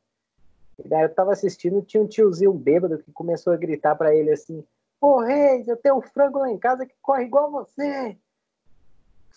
E 0.80 0.88
daí 0.88 1.04
eu 1.04 1.14
tava 1.14 1.34
assistindo, 1.34 1.82
tinha 1.82 2.02
um 2.02 2.08
tiozinho 2.08 2.54
bêbado 2.54 3.00
que 3.00 3.12
começou 3.12 3.52
a 3.52 3.58
gritar 3.58 3.98
para 3.98 4.16
ele 4.16 4.32
assim: 4.32 4.64
Ô 5.00 5.20
Reis, 5.20 5.68
eu 5.68 5.78
tenho 5.78 5.98
um 5.98 6.02
frango 6.02 6.40
lá 6.40 6.50
em 6.50 6.58
casa 6.58 6.86
que 6.86 6.96
corre 7.02 7.26
igual 7.26 7.52
você. 7.52 8.18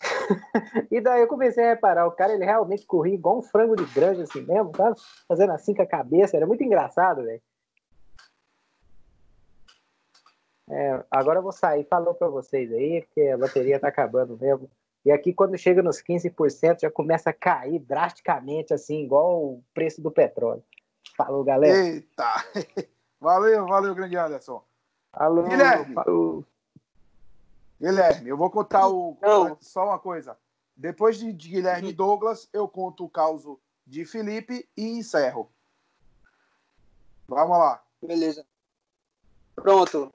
e 0.91 1.01
daí 1.01 1.21
eu 1.21 1.29
comecei 1.29 1.63
a 1.63 1.71
reparar, 1.71 2.07
o 2.07 2.13
cara 2.13 2.33
ele 2.33 2.45
realmente 2.45 2.87
corria 2.87 3.15
igual 3.15 3.39
um 3.39 3.43
frango 3.43 3.77
de 3.77 3.85
granja 3.93 4.23
assim 4.23 4.41
mesmo, 4.43 4.73
tá? 4.73 4.95
Fazendo 5.29 5.53
assim 5.53 5.75
com 5.75 5.83
a 5.83 5.87
cabeça, 5.87 6.37
era 6.37 6.47
muito 6.47 6.65
engraçado, 6.65 7.23
velho. 7.23 7.43
É, 10.71 11.05
agora 11.11 11.41
eu 11.41 11.43
vou 11.43 11.53
sair, 11.53 11.85
falou 11.85 12.15
para 12.15 12.29
vocês 12.29 12.73
aí, 12.73 13.03
porque 13.03 13.29
a 13.29 13.37
bateria 13.37 13.81
tá 13.81 13.89
acabando 13.89 14.39
mesmo. 14.39 14.71
E 15.05 15.11
aqui 15.11 15.33
quando 15.33 15.59
chega 15.59 15.83
nos 15.83 16.01
15% 16.01 16.81
já 16.83 16.91
começa 16.91 17.31
a 17.31 17.35
cair 17.35 17.81
drasticamente, 17.81 18.73
assim, 18.73 19.03
igual 19.03 19.43
o 19.43 19.65
preço 19.75 20.01
do 20.01 20.11
petróleo. 20.11 20.63
Falou, 21.17 21.43
galera. 21.43 21.77
Eita! 21.77 22.25
Valeu, 23.21 23.67
valeu, 23.67 23.95
grande 23.95 24.17
Anderson. 24.17 24.65
Alô, 25.13 25.43
Guilherme. 25.43 25.95
falou. 25.95 26.45
Guilherme, 27.81 28.29
eu 28.29 28.37
vou 28.37 28.51
contar 28.51 28.89
o. 28.89 29.17
Não. 29.21 29.57
Só 29.61 29.85
uma 29.85 29.99
coisa. 29.99 30.37
Depois 30.77 31.19
de, 31.19 31.33
Guilherme 31.33 31.91
e 31.91 31.93
Douglas, 31.93 32.49
eu 32.53 32.69
conto 32.69 33.05
o 33.05 33.09
caos 33.09 33.45
de 33.87 34.05
Felipe 34.05 34.69
e 34.77 34.99
encerro. 34.99 35.51
Vamos 37.29 37.59
lá. 37.59 37.83
Beleza. 38.03 38.47
Pronto. 39.55 40.13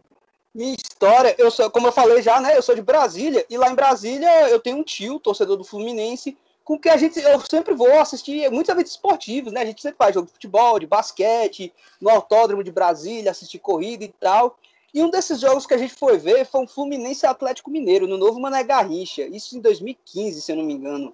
Minha 0.53 0.73
história, 0.73 1.35
eu 1.37 1.51
sou, 1.51 1.69
como 1.69 1.87
eu 1.87 1.91
falei 1.91 2.21
já, 2.21 2.39
né? 2.39 2.57
Eu 2.57 2.61
sou 2.61 2.75
de 2.75 2.81
Brasília 2.81 3.45
e 3.49 3.57
lá 3.57 3.69
em 3.69 3.75
Brasília 3.75 4.49
eu 4.49 4.59
tenho 4.59 4.77
um 4.77 4.83
tio, 4.83 5.19
torcedor 5.19 5.57
do 5.57 5.63
Fluminense, 5.63 6.37
com 6.63 6.79
que 6.79 6.89
a 6.89 6.97
gente 6.97 7.19
eu 7.19 7.39
sempre 7.41 7.73
vou 7.73 7.99
assistir 7.99 8.49
muitos 8.49 8.69
eventos 8.69 8.93
esportivos, 8.93 9.51
né? 9.51 9.61
A 9.61 9.65
gente 9.65 9.81
sempre 9.81 9.97
faz 9.97 10.15
jogo 10.15 10.27
de 10.27 10.33
futebol, 10.33 10.79
de 10.79 10.87
basquete, 10.87 11.73
no 11.99 12.09
autódromo 12.09 12.63
de 12.63 12.71
Brasília, 12.71 13.31
assistir 13.31 13.59
corrida 13.59 14.03
e 14.03 14.07
tal. 14.07 14.57
E 14.95 15.03
um 15.03 15.09
desses 15.09 15.41
jogos 15.41 15.65
que 15.65 15.73
a 15.73 15.77
gente 15.77 15.93
foi 15.93 16.17
ver 16.17 16.45
foi 16.45 16.61
um 16.61 16.67
Fluminense 16.67 17.27
Atlético 17.27 17.69
Mineiro, 17.69 18.07
no 18.07 18.17
novo 18.17 18.39
Mané 18.39 18.63
Garrincha, 18.63 19.23
isso 19.27 19.57
em 19.57 19.59
2015, 19.59 20.41
se 20.41 20.49
eu 20.53 20.55
não 20.55 20.63
me 20.63 20.71
engano. 20.71 21.13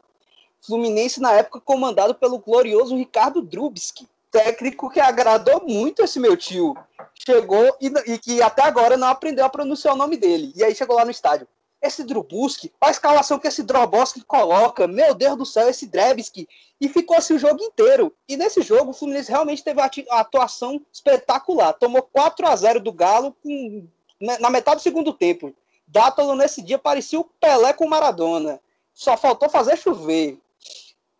Fluminense 0.61 1.19
na 1.19 1.31
época 1.31 1.59
comandado 1.59 2.13
pelo 2.13 2.37
glorioso 2.37 2.95
Ricardo 2.95 3.41
Drubski, 3.41 4.07
técnico 4.29 4.87
que 4.87 4.99
agradou 4.99 5.63
muito 5.67 6.03
esse 6.03 6.19
meu 6.19 6.37
tio. 6.37 6.77
Chegou 7.25 7.75
e, 7.81 7.87
e, 8.05 8.19
que 8.19 8.39
até 8.39 8.61
agora 8.61 8.95
não 8.95 9.07
aprendeu 9.07 9.43
a 9.43 9.49
pronunciar 9.49 9.95
o 9.95 9.97
nome 9.97 10.15
dele. 10.15 10.53
E 10.55 10.63
aí 10.63 10.75
chegou 10.75 10.95
lá 10.95 11.03
no 11.03 11.09
estádio. 11.09 11.47
Esse 11.81 12.03
Drubuski, 12.03 12.71
a 12.79 12.91
escalação 12.91 13.39
que 13.39 13.47
esse 13.47 13.63
Droboski 13.63 14.21
coloca, 14.21 14.87
meu 14.87 15.15
Deus 15.15 15.37
do 15.37 15.45
céu, 15.45 15.67
esse 15.67 15.87
Drevski. 15.87 16.47
E 16.79 16.87
ficou 16.87 17.17
assim 17.17 17.33
o 17.33 17.39
jogo 17.39 17.63
inteiro. 17.63 18.13
E 18.27 18.37
nesse 18.37 18.61
jogo 18.61 18.91
o 18.91 18.93
Fluminense 18.93 19.31
realmente 19.31 19.63
teve 19.63 19.81
a 19.81 19.89
atuação 20.19 20.79
espetacular. 20.93 21.73
Tomou 21.73 22.03
4 22.03 22.47
a 22.47 22.55
0 22.55 22.79
do 22.79 22.93
Galo 22.93 23.35
com, 23.43 23.87
na 24.19 24.49
metade 24.49 24.77
do 24.77 24.83
segundo 24.83 25.11
tempo. 25.11 25.55
Dátolo 25.87 26.35
nesse 26.35 26.61
dia 26.61 26.77
parecia 26.77 27.19
o 27.19 27.23
Pelé 27.23 27.73
com 27.73 27.87
Maradona. 27.87 28.61
Só 28.93 29.17
faltou 29.17 29.49
fazer 29.49 29.77
chover. 29.77 30.39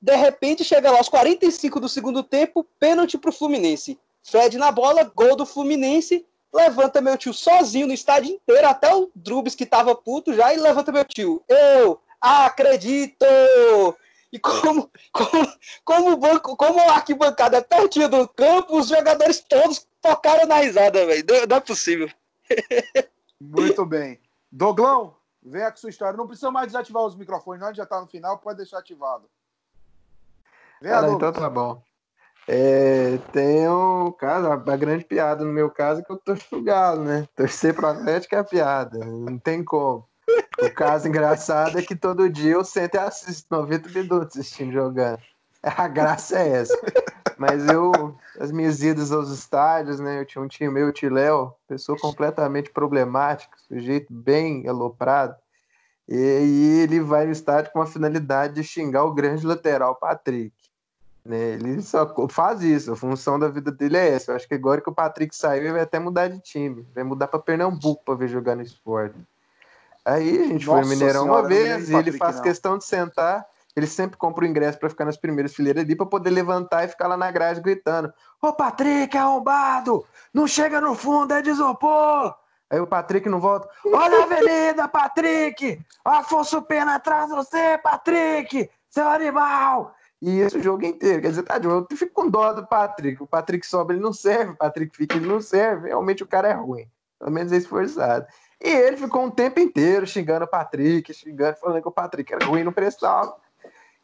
De 0.02 0.16
repente, 0.16 0.64
chega 0.64 0.90
lá 0.90 0.98
aos 0.98 1.10
45 1.10 1.80
do 1.80 1.90
segundo 1.90 2.24
tempo, 2.24 2.64
pênalti 2.80 3.18
para 3.18 3.30
o 3.30 3.34
Fluminense. 3.34 4.00
Fred 4.24 4.58
na 4.58 4.72
bola, 4.72 5.04
gol 5.04 5.36
do 5.36 5.46
Fluminense. 5.46 6.26
Levanta 6.54 7.02
meu 7.02 7.18
tio 7.18 7.34
sozinho 7.34 7.88
no 7.88 7.94
estádio 7.94 8.34
inteiro, 8.34 8.68
até 8.68 8.94
o 8.94 9.10
Drubes 9.16 9.56
que 9.56 9.66
tava 9.66 9.96
puto 9.96 10.34
já, 10.34 10.54
e 10.54 10.58
levanta 10.58 10.92
meu 10.92 11.06
tio. 11.06 11.44
Eu 11.48 12.02
acredito! 12.20 13.26
E 14.32 14.40
como, 14.40 14.90
como, 15.12 15.54
como, 15.84 16.12
o 16.12 16.18
banco, 16.18 16.56
como 16.56 16.80
a 16.80 16.94
arquibancada 16.94 17.58
é 17.58 17.62
pertinho 17.62 18.08
do 18.08 18.28
campo, 18.30 18.80
os 18.80 18.88
jogadores 18.88 19.42
todos 19.42 19.86
tocaram 20.02 20.48
na 20.48 20.58
risada, 20.58 21.06
velho. 21.06 21.26
Não, 21.28 21.48
não 21.48 21.58
é 21.58 21.60
possível. 21.60 22.10
Muito 23.40 23.86
bem. 23.86 24.20
Doglão, 24.50 25.16
venha 25.44 25.70
com 25.70 25.78
sua 25.78 25.90
história. 25.90 26.16
Não 26.16 26.28
precisa 26.28 26.50
mais 26.50 26.68
desativar 26.68 27.04
os 27.04 27.16
microfones, 27.16 27.62
não. 27.62 27.74
Já 27.74 27.86
tá 27.86 28.00
no 28.00 28.08
final, 28.08 28.38
pode 28.38 28.58
deixar 28.58 28.80
ativado. 28.80 29.30
Venha, 30.82 30.96
Cara, 30.96 31.12
então 31.12 31.32
tá 31.34 31.50
bom. 31.50 31.84
É, 32.54 33.18
tem 33.32 33.66
um 33.70 34.12
caso, 34.12 34.46
a 34.48 34.58
grande 34.76 35.06
piada 35.06 35.46
no 35.46 35.54
meu 35.54 35.70
caso 35.70 36.02
é 36.02 36.04
que 36.04 36.12
eu 36.12 36.18
torço 36.18 36.50
pro 36.50 36.62
Galo, 36.62 37.02
né? 37.02 37.26
Torcer 37.34 37.74
pro 37.74 37.88
Atlético 37.88 38.36
é 38.36 38.44
piada, 38.44 39.00
não 39.06 39.40
tem 39.40 39.64
como. 39.64 40.06
O 40.62 40.70
caso 40.76 41.08
engraçado 41.08 41.80
é 41.80 41.82
que 41.82 41.96
todo 41.96 42.30
dia 42.30 42.52
eu 42.52 42.66
sento 42.66 42.96
e 42.96 42.98
assisto 42.98 43.48
90 43.50 43.88
minutos 43.98 44.38
assistindo 44.38 44.74
jogando. 44.74 45.20
A 45.64 45.88
graça 45.88 46.40
é 46.40 46.50
essa. 46.58 46.78
Mas 47.38 47.66
eu, 47.68 48.18
as 48.38 48.52
minhas 48.52 48.84
idas 48.84 49.14
aos 49.14 49.30
estádios, 49.30 50.02
né? 50.02 50.20
Eu 50.20 50.26
tinha 50.26 50.44
um 50.44 50.48
tio 50.50 50.74
meu, 50.74 50.90
o 50.90 50.92
tio 50.92 51.10
Léo, 51.10 51.54
pessoa 51.70 51.98
completamente 51.98 52.70
problemática, 52.70 53.58
sujeito 53.66 54.14
bem 54.14 54.68
aloprado. 54.68 55.38
E 56.06 56.82
ele 56.84 57.00
vai 57.00 57.26
no 57.26 57.32
estádio 57.32 57.72
com 57.72 57.82
a 57.82 57.88
finalidade 57.88 58.56
de 58.56 58.64
xingar 58.64 59.06
o 59.06 59.14
grande 59.14 59.48
lateral 59.48 59.96
Patrick. 59.96 60.54
Né? 61.24 61.54
Ele 61.54 61.82
só 61.82 62.14
faz 62.30 62.64
isso, 62.64 62.92
a 62.92 62.96
função 62.96 63.38
da 63.38 63.48
vida 63.48 63.72
dele 63.72 63.98
é 63.98 64.10
essa. 64.10 64.32
Eu 64.32 64.36
acho 64.36 64.48
que 64.48 64.56
agora 64.56 64.82
que 64.82 64.90
o 64.90 64.94
Patrick 64.94 65.36
saiu, 65.36 65.64
ele 65.64 65.74
vai 65.74 65.82
até 65.82 66.00
mudar 66.00 66.28
de 66.28 66.40
time. 66.40 66.86
Vai 66.94 67.04
mudar 67.04 67.28
para 67.28 67.40
Pernambuco 67.40 68.04
para 68.04 68.16
ver 68.16 68.28
jogar 68.28 68.56
no 68.56 68.64
esporte. 68.64 69.16
Aí 70.04 70.42
a 70.42 70.48
gente 70.48 70.66
foi 70.66 70.76
no 70.76 70.82
Nossa 70.82 70.90
Mineirão 70.90 71.24
Senhora, 71.24 71.42
uma 71.42 71.48
vez 71.48 71.90
e 71.90 71.96
ele 71.96 72.12
faz 72.12 72.38
não. 72.38 72.44
questão 72.44 72.78
de 72.78 72.86
sentar. 72.86 73.46
Ele 73.76 73.88
sempre 73.88 74.18
compra 74.18 74.44
o 74.44 74.48
ingresso 74.48 74.78
para 74.80 74.90
ficar 74.90 75.06
nas 75.06 75.16
primeiras 75.16 75.54
fileiras 75.54 75.84
ali 75.84 75.96
para 75.96 76.06
poder 76.06 76.30
levantar 76.30 76.84
e 76.84 76.90
ficar 76.90 77.08
lá 77.08 77.16
na 77.16 77.32
grade 77.32 77.62
gritando: 77.62 78.12
Ô 78.42 78.52
Patrick, 78.52 79.16
arrombado! 79.16 80.06
Não 80.34 80.48
chega 80.48 80.82
no 80.82 80.96
fundo, 80.96 81.34
é 81.34 81.42
de 81.42 81.52
isopor! 81.52 82.36
Aí 82.70 82.80
o 82.80 82.88
Patrick 82.88 83.30
não 83.30 83.40
volta. 83.40 83.70
Olha 83.86 84.22
a 84.22 84.24
avenida, 84.24 84.88
Patrick! 84.88 85.80
Afonso 86.04 86.62
Pena 86.64 86.96
atrás 86.96 87.30
de 87.30 87.36
você, 87.36 87.78
Patrick! 87.78 88.70
Seu 88.90 89.08
animal! 89.08 89.94
E 90.22 90.40
esse 90.40 90.62
jogo 90.62 90.86
inteiro. 90.86 91.22
Quer 91.22 91.30
dizer, 91.30 91.44
tá, 91.44 91.58
eu 91.58 91.88
fico 91.98 92.14
com 92.14 92.30
dó 92.30 92.54
do 92.54 92.66
Patrick. 92.66 93.22
O 93.24 93.28
Patrick 93.28 93.66
sobe, 93.66 93.96
ele 93.96 94.02
não 94.02 94.14
serve. 94.14 94.52
O 94.52 94.58
Patrick 94.58 94.96
fica, 94.96 95.18
ele 95.18 95.28
não 95.28 95.42
serve. 95.42 95.88
Realmente 95.88 96.24
o 96.24 96.28
cara 96.28 96.50
é 96.50 96.54
ruim. 96.54 96.88
Pelo 97.18 97.32
menos 97.32 97.52
é 97.52 97.58
esforçado. 97.58 98.28
E 98.64 98.70
ele 98.70 98.98
ficou 98.98 99.24
um 99.24 99.32
tempo 99.32 99.60
inteiro 99.60 100.06
xingando 100.06 100.46
o 100.46 100.48
Patrick, 100.48 101.12
xingando, 101.14 101.58
falando 101.58 101.82
que 101.82 101.88
o 101.88 101.92
Patrick 101.92 102.32
era 102.32 102.46
ruim, 102.46 102.64
não 102.64 102.72
prestava. 102.72 103.36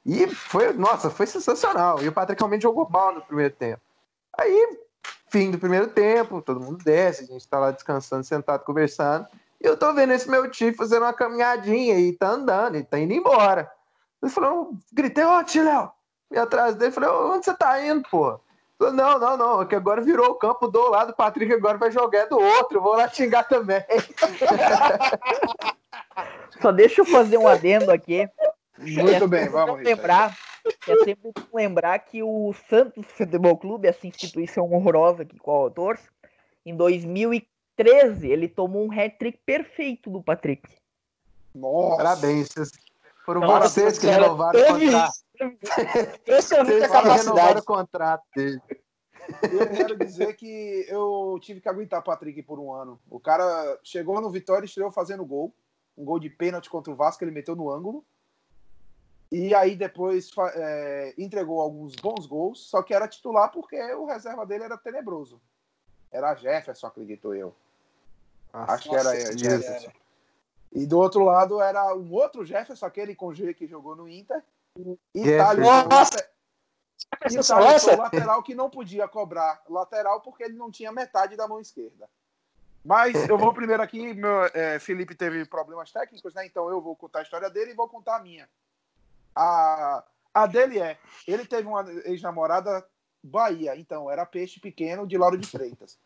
E 0.03 0.27
foi, 0.27 0.73
nossa, 0.73 1.09
foi 1.09 1.27
sensacional. 1.27 2.01
E 2.01 2.07
o 2.07 2.11
Patrick 2.11 2.41
realmente 2.41 2.63
jogou 2.63 2.89
mal 2.89 3.13
no 3.13 3.21
primeiro 3.21 3.53
tempo. 3.53 3.81
Aí, 4.39 4.79
fim 5.29 5.51
do 5.51 5.59
primeiro 5.59 5.87
tempo, 5.87 6.41
todo 6.41 6.59
mundo 6.59 6.83
desce, 6.83 7.23
a 7.23 7.27
gente 7.27 7.47
tá 7.47 7.59
lá 7.59 7.71
descansando, 7.71 8.23
sentado, 8.23 8.63
conversando. 8.63 9.27
E 9.61 9.65
eu 9.65 9.77
tô 9.77 9.93
vendo 9.93 10.13
esse 10.13 10.29
meu 10.29 10.49
tio 10.49 10.75
fazendo 10.75 11.03
uma 11.03 11.13
caminhadinha 11.13 11.99
e 11.99 12.13
tá 12.13 12.29
andando, 12.29 12.77
e 12.77 12.83
tá 12.83 12.97
indo 12.97 13.13
embora. 13.13 13.69
Falei, 14.29 14.49
eu 14.49 14.77
gritei, 14.93 15.23
ó, 15.23 15.43
tio 15.43 15.63
Léo, 15.63 15.91
e 16.31 16.37
atrás 16.37 16.75
dele, 16.75 16.91
falei, 16.91 17.09
onde 17.09 17.45
você 17.45 17.53
tá 17.53 17.83
indo, 17.83 18.07
pô? 18.09 18.39
Falei, 18.77 18.93
não, 18.93 19.19
não, 19.19 19.37
não, 19.37 19.61
é 19.61 19.65
que 19.65 19.75
agora 19.75 20.01
virou 20.01 20.31
o 20.31 20.35
campo 20.35 20.67
do 20.67 20.89
lado, 20.89 21.11
o 21.11 21.15
Patrick 21.15 21.51
agora 21.51 21.77
vai 21.77 21.91
jogar 21.91 22.25
do 22.25 22.37
outro, 22.37 22.81
vou 22.81 22.95
lá 22.95 23.09
xingar 23.09 23.43
também. 23.43 23.83
Só 26.61 26.71
deixa 26.71 27.01
eu 27.01 27.05
fazer 27.05 27.37
um 27.37 27.47
adendo 27.47 27.91
aqui. 27.91 28.29
Muito 28.77 29.23
É 29.23 29.27
bem, 29.27 29.49
vamos 29.49 29.83
lembrar, 29.83 30.35
é 30.87 31.03
sempre 31.03 31.31
bom 31.33 31.43
lembrar 31.53 31.97
que 31.99 32.21
o 32.21 32.53
Santos 32.69 33.05
Futebol 33.07 33.57
Clube, 33.57 33.87
essa 33.87 34.05
instituição 34.05 34.71
horrorosa 34.71 35.25
que 35.25 35.39
qual 35.39 35.65
eu 35.65 35.71
torço, 35.71 36.07
em 36.65 36.75
2013 36.75 38.27
ele 38.27 38.47
tomou 38.47 38.85
um 38.85 38.91
hat-trick 38.91 39.39
perfeito 39.45 40.09
do 40.09 40.21
Patrick. 40.21 40.67
Nossa. 41.55 41.97
Parabéns, 41.97 42.49
vocês, 42.49 42.71
foram 43.25 43.41
Não, 43.41 43.59
vocês 43.59 43.97
que 43.97 44.05
renovaram 44.05 44.59
o 44.59 44.65
contrato. 44.65 45.13
Impressionante 45.41 46.83
a 46.83 46.89
capacidade. 46.89 47.59
o 47.59 47.63
contrato 47.63 48.23
dele. 48.35 48.61
Eu 49.43 49.69
quero 49.69 49.97
dizer 49.97 50.35
que 50.35 50.85
eu 50.87 51.37
tive 51.41 51.59
que 51.59 51.67
aguentar 51.67 52.01
Patrick 52.01 52.41
por 52.43 52.59
um 52.59 52.73
ano. 52.73 52.99
O 53.09 53.19
cara 53.19 53.77
chegou 53.83 54.21
no 54.21 54.29
Vitória 54.29 54.65
e 54.65 54.67
estreou 54.67 54.91
fazendo 54.91 55.25
gol. 55.25 55.53
Um 55.97 56.05
gol 56.05 56.19
de 56.19 56.29
pênalti 56.29 56.69
contra 56.69 56.93
o 56.93 56.95
Vasco, 56.95 57.23
ele 57.23 57.31
meteu 57.31 57.55
no 57.55 57.71
ângulo. 57.71 58.05
E 59.31 59.53
aí 59.53 59.75
depois 59.75 60.29
é, 60.53 61.13
entregou 61.17 61.59
alguns 61.59 61.95
bons 61.95 62.25
gols, 62.25 62.69
só 62.69 62.81
que 62.81 62.93
era 62.93 63.07
titular 63.07 63.51
porque 63.51 63.77
o 63.93 64.05
reserva 64.05 64.45
dele 64.45 64.63
era 64.63 64.77
tenebroso. 64.77 65.41
Era 66.11 66.35
Jefferson, 66.35 66.87
acredito 66.87 67.33
eu. 67.33 67.53
Acho 68.53 68.89
que 68.89 68.95
era 68.95 69.13
Nossa, 69.13 69.37
Jefferson. 69.37 69.91
E 70.71 70.85
do 70.85 70.97
outro 70.97 71.23
lado 71.23 71.61
era 71.61 71.93
um 71.93 72.11
outro 72.13 72.45
Jefferson, 72.45 72.85
aquele 72.85 73.15
com 73.15 73.33
G 73.33 73.53
que 73.53 73.67
jogou 73.67 73.95
no 73.95 74.07
Inter. 74.07 74.41
E. 75.13 75.37
Thales, 75.37 75.65
Nossa! 75.65 76.29
Essa 77.21 77.55
o 77.95 77.97
lateral 77.97 78.43
que 78.43 78.53
não 78.53 78.69
podia 78.69 79.07
cobrar 79.07 79.61
lateral 79.69 80.21
porque 80.21 80.43
ele 80.43 80.55
não 80.55 80.69
tinha 80.69 80.91
metade 80.91 81.35
da 81.35 81.47
mão 81.47 81.59
esquerda. 81.59 82.09
Mas 82.83 83.27
eu 83.27 83.37
vou 83.37 83.53
primeiro 83.53 83.83
aqui, 83.83 84.13
meu, 84.13 84.45
é, 84.53 84.79
Felipe 84.79 85.15
teve 85.15 85.45
problemas 85.45 85.91
técnicos, 85.91 86.33
né? 86.33 86.45
Então 86.45 86.69
eu 86.69 86.81
vou 86.81 86.95
contar 86.95 87.19
a 87.19 87.21
história 87.23 87.49
dele 87.49 87.71
e 87.71 87.75
vou 87.75 87.87
contar 87.87 88.17
a 88.17 88.21
minha. 88.21 88.49
A, 89.35 90.03
a 90.33 90.47
dele 90.47 90.79
é, 90.79 90.97
ele 91.27 91.45
teve 91.45 91.67
uma 91.67 91.85
ex-namorada 92.05 92.85
Bahia, 93.23 93.75
então 93.75 94.09
era 94.09 94.25
peixe 94.25 94.59
pequeno 94.59 95.05
de 95.05 95.17
Lauro 95.17 95.37
de 95.37 95.47
Freitas. 95.47 95.99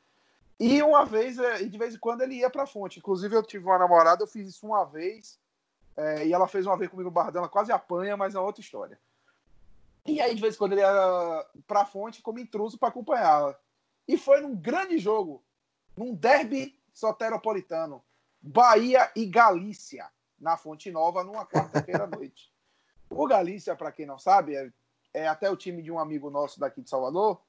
E 0.60 0.82
uma 0.82 1.06
vez, 1.06 1.38
é, 1.40 1.62
e 1.62 1.70
de 1.70 1.78
vez 1.78 1.96
em 1.96 2.00
quando 2.00 2.22
ele 2.22 2.36
ia 2.36 2.50
pra 2.50 2.68
fonte. 2.68 3.00
Inclusive 3.00 3.36
eu 3.36 3.44
tive 3.44 3.66
uma 3.66 3.80
namorada, 3.80 4.24
eu 4.24 4.28
fiz 4.28 4.48
isso 4.48 4.66
uma 4.66 4.86
vez, 4.86 5.40
é, 5.96 6.26
e 6.26 6.34
ela 6.34 6.48
fez 6.48 6.66
uma 6.66 6.78
vez 6.78 6.90
comigo 6.90 7.10
no 7.10 7.14
Bardão, 7.14 7.42
ela 7.42 7.50
quase 7.50 7.72
apanha, 7.72 8.16
mas 8.16 8.36
é 8.36 8.40
outra 8.40 8.62
história. 8.62 9.00
E 10.06 10.20
aí, 10.20 10.34
de 10.34 10.42
vez 10.42 10.56
em 10.56 10.58
quando, 10.58 10.72
ele 10.74 10.82
ia 10.82 11.46
pra 11.68 11.86
fonte 11.86 12.22
como 12.22 12.40
intruso 12.40 12.78
para 12.78 12.90
acompanhá-la. 12.90 13.56
E 14.08 14.18
foi 14.18 14.42
num 14.42 14.56
grande 14.56 14.98
jogo, 14.98 15.44
num 15.96 16.14
derby 16.14 16.78
soteropolitano, 16.94 18.04
Bahia 18.42 19.12
e 19.16 19.26
Galícia, 19.26 20.10
na 20.40 20.58
Fonte 20.58 20.90
Nova, 20.92 21.24
numa 21.24 21.46
quarta-feira 21.46 22.06
à 22.06 22.08
noite. 22.08 22.52
O 23.10 23.28
Galícia, 23.28 23.76
para 23.76 23.92
quem 23.92 24.06
não 24.06 24.18
sabe, 24.18 24.56
é, 24.56 24.72
é 25.14 25.28
até 25.28 25.50
o 25.50 25.56
time 25.56 25.84
de 25.84 25.92
um 25.92 26.00
amigo 26.00 26.30
nosso 26.30 26.60
daqui 26.60 26.82
de 26.82 26.90
Salvador. 26.90 27.40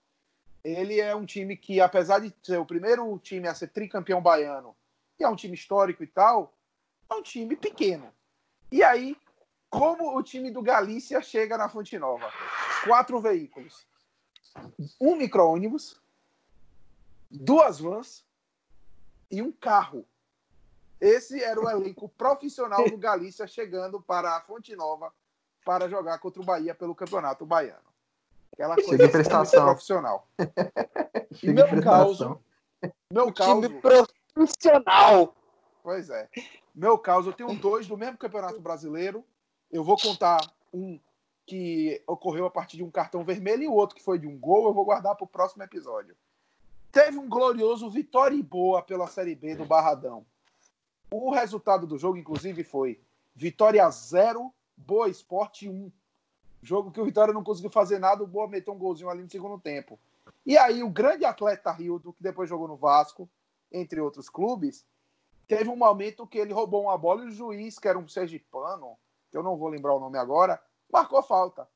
Ele 0.62 1.00
é 1.00 1.14
um 1.14 1.24
time 1.24 1.56
que, 1.56 1.80
apesar 1.80 2.18
de 2.18 2.34
ser 2.42 2.58
o 2.58 2.66
primeiro 2.66 3.18
time 3.18 3.48
a 3.48 3.54
ser 3.54 3.68
tricampeão 3.68 4.20
baiano, 4.20 4.76
e 5.18 5.24
é 5.24 5.28
um 5.28 5.36
time 5.36 5.54
histórico 5.54 6.04
e 6.04 6.06
tal, 6.06 6.52
é 7.10 7.14
um 7.14 7.22
time 7.22 7.56
pequeno. 7.56 8.12
E 8.72 8.82
aí, 8.82 9.14
como 9.68 10.16
o 10.16 10.22
time 10.22 10.50
do 10.50 10.62
Galícia 10.62 11.20
chega 11.20 11.58
na 11.58 11.68
Fonte 11.68 11.98
Nova? 11.98 12.32
Quatro 12.84 13.20
veículos. 13.20 13.86
Um 14.98 15.14
micro-ônibus, 15.14 16.00
duas 17.30 17.78
vans 17.78 18.24
e 19.30 19.42
um 19.42 19.52
carro. 19.52 20.06
Esse 20.98 21.42
era 21.42 21.60
o 21.60 21.68
elenco 21.68 22.08
profissional 22.08 22.88
do 22.88 22.96
Galícia 22.96 23.46
chegando 23.46 24.00
para 24.00 24.36
a 24.36 24.40
Fonte 24.40 24.74
Nova 24.74 25.12
para 25.66 25.86
jogar 25.86 26.18
contra 26.18 26.40
o 26.40 26.44
Bahia 26.44 26.74
pelo 26.74 26.94
Campeonato 26.94 27.44
Baiano. 27.44 27.92
Aquela 28.54 28.76
coisa 28.76 29.04
em 29.04 29.10
prestação. 29.10 29.64
profissional. 29.64 30.26
E 31.42 31.50
meu 31.50 31.66
prestação. 31.66 32.38
caso, 32.82 32.94
meu 33.10 33.32
Time 33.32 33.80
caso, 33.80 34.06
profissional. 34.34 35.34
Pois 35.82 36.10
é. 36.10 36.28
Meu 36.74 36.98
caso, 36.98 37.28
eu 37.28 37.32
tenho 37.32 37.54
dois 37.54 37.86
do 37.86 37.96
mesmo 37.96 38.16
Campeonato 38.16 38.60
Brasileiro. 38.60 39.24
Eu 39.70 39.84
vou 39.84 39.96
contar 39.96 40.40
um 40.72 40.98
que 41.46 42.02
ocorreu 42.06 42.46
a 42.46 42.50
partir 42.50 42.76
de 42.76 42.84
um 42.84 42.90
cartão 42.90 43.24
vermelho 43.24 43.62
e 43.62 43.68
o 43.68 43.74
outro 43.74 43.96
que 43.96 44.02
foi 44.02 44.18
de 44.18 44.26
um 44.26 44.38
gol. 44.38 44.66
Eu 44.66 44.74
vou 44.74 44.84
guardar 44.84 45.14
para 45.14 45.24
o 45.24 45.28
próximo 45.28 45.62
episódio. 45.62 46.16
Teve 46.90 47.18
um 47.18 47.28
glorioso 47.28 47.90
Vitória 47.90 48.36
e 48.36 48.42
Boa 48.42 48.82
pela 48.82 49.06
Série 49.06 49.34
B 49.34 49.54
do 49.54 49.64
Barradão. 49.64 50.24
O 51.10 51.30
resultado 51.30 51.86
do 51.86 51.98
jogo, 51.98 52.16
inclusive, 52.16 52.64
foi 52.64 53.00
Vitória 53.34 53.88
0, 53.90 54.52
Boa 54.76 55.08
Esporte 55.08 55.68
1. 55.68 55.90
Jogo 56.62 56.90
que 56.90 57.00
o 57.00 57.04
Vitória 57.04 57.34
não 57.34 57.42
conseguiu 57.42 57.70
fazer 57.70 57.98
nada, 57.98 58.22
o 58.22 58.26
Boa 58.26 58.48
meteu 58.48 58.72
um 58.72 58.78
golzinho 58.78 59.10
ali 59.10 59.22
no 59.22 59.30
segundo 59.30 59.58
tempo. 59.58 59.98
E 60.46 60.56
aí, 60.56 60.82
o 60.82 60.90
grande 60.90 61.24
atleta 61.24 61.72
Rildo, 61.72 62.12
que 62.12 62.22
depois 62.22 62.48
jogou 62.48 62.68
no 62.68 62.76
Vasco, 62.76 63.28
entre 63.70 64.00
outros 64.00 64.28
clubes, 64.28 64.84
teve 65.46 65.68
um 65.68 65.76
momento 65.76 66.26
que 66.26 66.38
ele 66.38 66.52
roubou 66.52 66.82
uma 66.82 66.96
bola 66.98 67.24
e 67.24 67.28
o 67.28 67.30
juiz, 67.30 67.78
que 67.78 67.88
era 67.88 67.98
um 67.98 68.08
sergipano, 68.08 68.96
que 69.30 69.36
eu 69.36 69.42
não 69.42 69.56
vou 69.56 69.68
lembrar 69.68 69.94
o 69.94 70.00
nome 70.00 70.18
agora, 70.18 70.62
marcou 70.92 71.22
falta. 71.22 71.68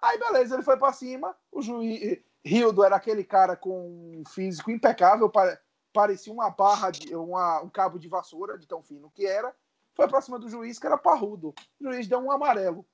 Aí, 0.00 0.18
beleza, 0.18 0.54
ele 0.54 0.62
foi 0.62 0.76
para 0.76 0.92
cima, 0.92 1.36
o 1.50 1.60
juiz. 1.60 2.22
Rildo 2.44 2.84
era 2.84 2.96
aquele 2.96 3.24
cara 3.24 3.56
com 3.56 4.20
um 4.20 4.22
físico 4.26 4.70
impecável, 4.70 5.28
pare- 5.28 5.58
parecia 5.92 6.32
uma 6.32 6.48
barra, 6.50 6.90
de, 6.90 7.14
uma, 7.14 7.60
um 7.62 7.68
cabo 7.68 7.98
de 7.98 8.08
vassoura, 8.08 8.56
de 8.56 8.66
tão 8.66 8.82
fino 8.82 9.10
que 9.10 9.26
era. 9.26 9.54
Foi 9.94 10.06
para 10.06 10.20
cima 10.20 10.38
do 10.38 10.48
juiz, 10.48 10.78
que 10.78 10.86
era 10.86 10.96
parrudo. 10.96 11.52
O 11.80 11.84
juiz 11.84 12.06
deu 12.06 12.20
um 12.20 12.30
amarelo. 12.30 12.86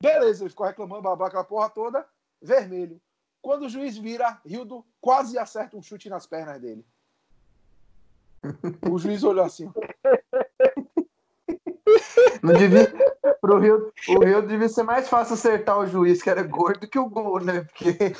Beleza, 0.00 0.44
ele 0.44 0.50
ficou 0.50 0.66
reclamando, 0.66 1.02
babá, 1.02 1.26
aquela 1.26 1.44
porra 1.44 1.68
toda, 1.68 2.08
vermelho. 2.40 3.00
Quando 3.40 3.66
o 3.66 3.68
juiz 3.68 3.98
vira, 3.98 4.40
Rildo 4.46 4.86
quase 5.00 5.36
acerta 5.36 5.76
um 5.76 5.82
chute 5.82 6.08
nas 6.08 6.26
pernas 6.26 6.60
dele. 6.60 6.86
O 8.90 8.98
juiz 8.98 9.22
olhou 9.22 9.44
assim. 9.44 9.70
Não 12.42 12.54
devia, 12.54 12.92
pro 13.40 13.58
Rio, 13.58 13.92
o 14.08 14.24
Rio 14.24 14.42
devia 14.42 14.68
ser 14.68 14.82
mais 14.82 15.08
fácil 15.08 15.34
acertar 15.34 15.78
o 15.78 15.86
juiz, 15.86 16.22
que 16.22 16.30
era 16.30 16.42
gordo, 16.42 16.88
que 16.88 16.98
o 16.98 17.08
gol, 17.08 17.40
né? 17.40 17.64
Porque 17.64 18.12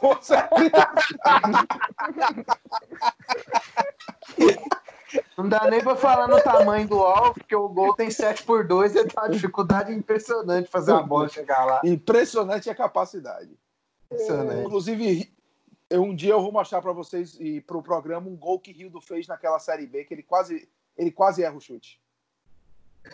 Com 0.00 0.20
certeza. 0.20 0.88
não 5.36 5.48
dá 5.48 5.68
nem 5.70 5.82
pra 5.82 5.96
falar 5.96 6.28
no 6.28 6.40
tamanho 6.42 6.88
do 6.88 6.98
alvo, 6.98 7.34
porque 7.34 7.54
o 7.54 7.68
gol 7.68 7.94
tem 7.94 8.10
7 8.10 8.42
por 8.42 8.66
2 8.66 8.96
e 8.96 9.04
tá 9.06 9.22
uma 9.22 9.30
dificuldade 9.30 9.92
impressionante 9.92 10.68
fazer 10.68 10.92
a 10.92 11.02
bola 11.02 11.28
chegar 11.28 11.64
lá. 11.64 11.80
Impressionante 11.84 12.68
a 12.68 12.74
capacidade. 12.74 13.56
Impressionante. 14.06 14.62
Inclusive, 14.62 15.32
eu- 15.90 16.02
um 16.02 16.14
dia 16.14 16.32
eu 16.32 16.40
vou 16.40 16.52
mostrar 16.52 16.80
para 16.82 16.92
vocês 16.92 17.36
e 17.40 17.60
para 17.60 17.76
o 17.76 17.82
programa 17.82 18.28
um 18.28 18.36
gol 18.36 18.58
que 18.60 18.72
Rildo 18.72 19.00
fez 19.00 19.26
naquela 19.26 19.58
Série 19.58 19.86
B, 19.86 20.04
que 20.04 20.14
ele 20.14 20.22
quase, 20.22 20.68
ele 20.96 21.10
quase 21.10 21.42
erra 21.42 21.56
o 21.56 21.60
chute. 21.60 22.00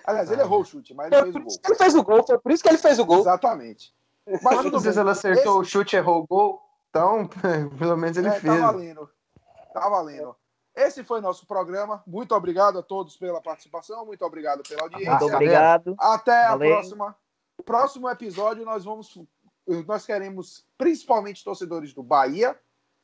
Aliás, 0.05 0.31
ele 0.31 0.41
Ah. 0.41 0.45
errou 0.45 0.61
o 0.61 0.65
chute, 0.65 0.93
mas 0.95 1.07
ele 1.13 1.17
Foi 1.17 1.33
fez 1.33 1.35
o 1.37 1.39
por 1.41 1.49
isso 1.49 1.57
gol. 1.59 1.63
que 1.63 1.69
ele 1.71 1.79
fez 1.79 1.95
o 1.95 2.03
gol. 2.03 2.27
Foi 2.27 2.39
por 2.39 2.53
isso 2.53 2.63
que 2.63 2.69
ele 2.69 2.79
fez 2.79 2.99
o 2.99 3.05
gol. 3.05 3.21
Exatamente. 3.21 3.95
Mas 4.27 4.41
tudo 4.57 4.63
Quantas 4.71 4.83
vezes 4.85 4.99
ele 4.99 5.11
acertou 5.11 5.43
Esse- 5.43 5.49
o 5.61 5.65
chute 5.65 5.97
errou 5.97 6.23
o 6.23 6.27
gol? 6.27 6.63
Então, 6.91 7.29
pelo 7.79 7.97
menos 7.97 8.17
ele 8.17 8.29
É, 8.29 8.41
fez. 8.41 8.61
Tá 8.61 8.73
valendo. 8.73 9.11
Tá 9.73 9.89
valendo. 9.89 10.37
Esse 10.75 11.05
foi 11.05 11.21
nosso 11.21 11.47
programa. 11.47 12.03
Muito 12.07 12.35
obrigado 12.35 12.79
a 12.79 12.83
todos 12.83 13.17
pela 13.17 13.41
participação. 13.41 14.05
Muito 14.07 14.25
obrigado 14.25 14.63
pela 14.63 14.83
audiência. 14.83 15.11
Muito 15.11 15.35
obrigado. 15.35 15.95
Até 15.99 16.45
a 16.47 16.51
Valeu. 16.51 16.71
próxima. 16.73 17.17
Próximo 17.65 18.09
episódio 18.11 18.65
nós 18.65 18.85
vamos 18.85 19.17
nós 19.67 20.05
queremos 20.05 20.65
principalmente 20.77 21.45
torcedores 21.45 21.93
do 21.93 22.03
Bahia, 22.03 22.59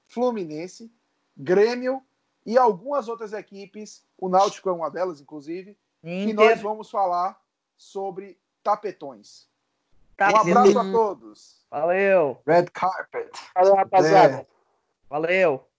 Fluminense, 0.06 0.92
Grêmio 1.36 2.02
e 2.44 2.58
algumas 2.58 3.08
outras 3.08 3.32
equipes, 3.32 4.04
o 4.18 4.28
Náutico 4.28 4.68
é 4.68 4.72
uma 4.72 4.90
delas 4.90 5.20
inclusive, 5.20 5.76
que 6.02 6.32
nós 6.32 6.52
Inter, 6.52 6.62
vamos 6.62 6.90
falar 6.90 7.40
sobre 7.76 8.38
tapetões. 8.62 9.48
tá 10.16 10.32
Um 10.32 10.36
abraço 10.36 10.78
a 10.78 10.92
todos. 10.92 11.64
Valeu. 11.70 12.42
Red 12.46 12.66
carpet. 12.72 13.30
Valeu, 13.54 13.74
rapaziada. 13.74 14.36
É. 14.36 14.46
Valeu. 15.08 15.69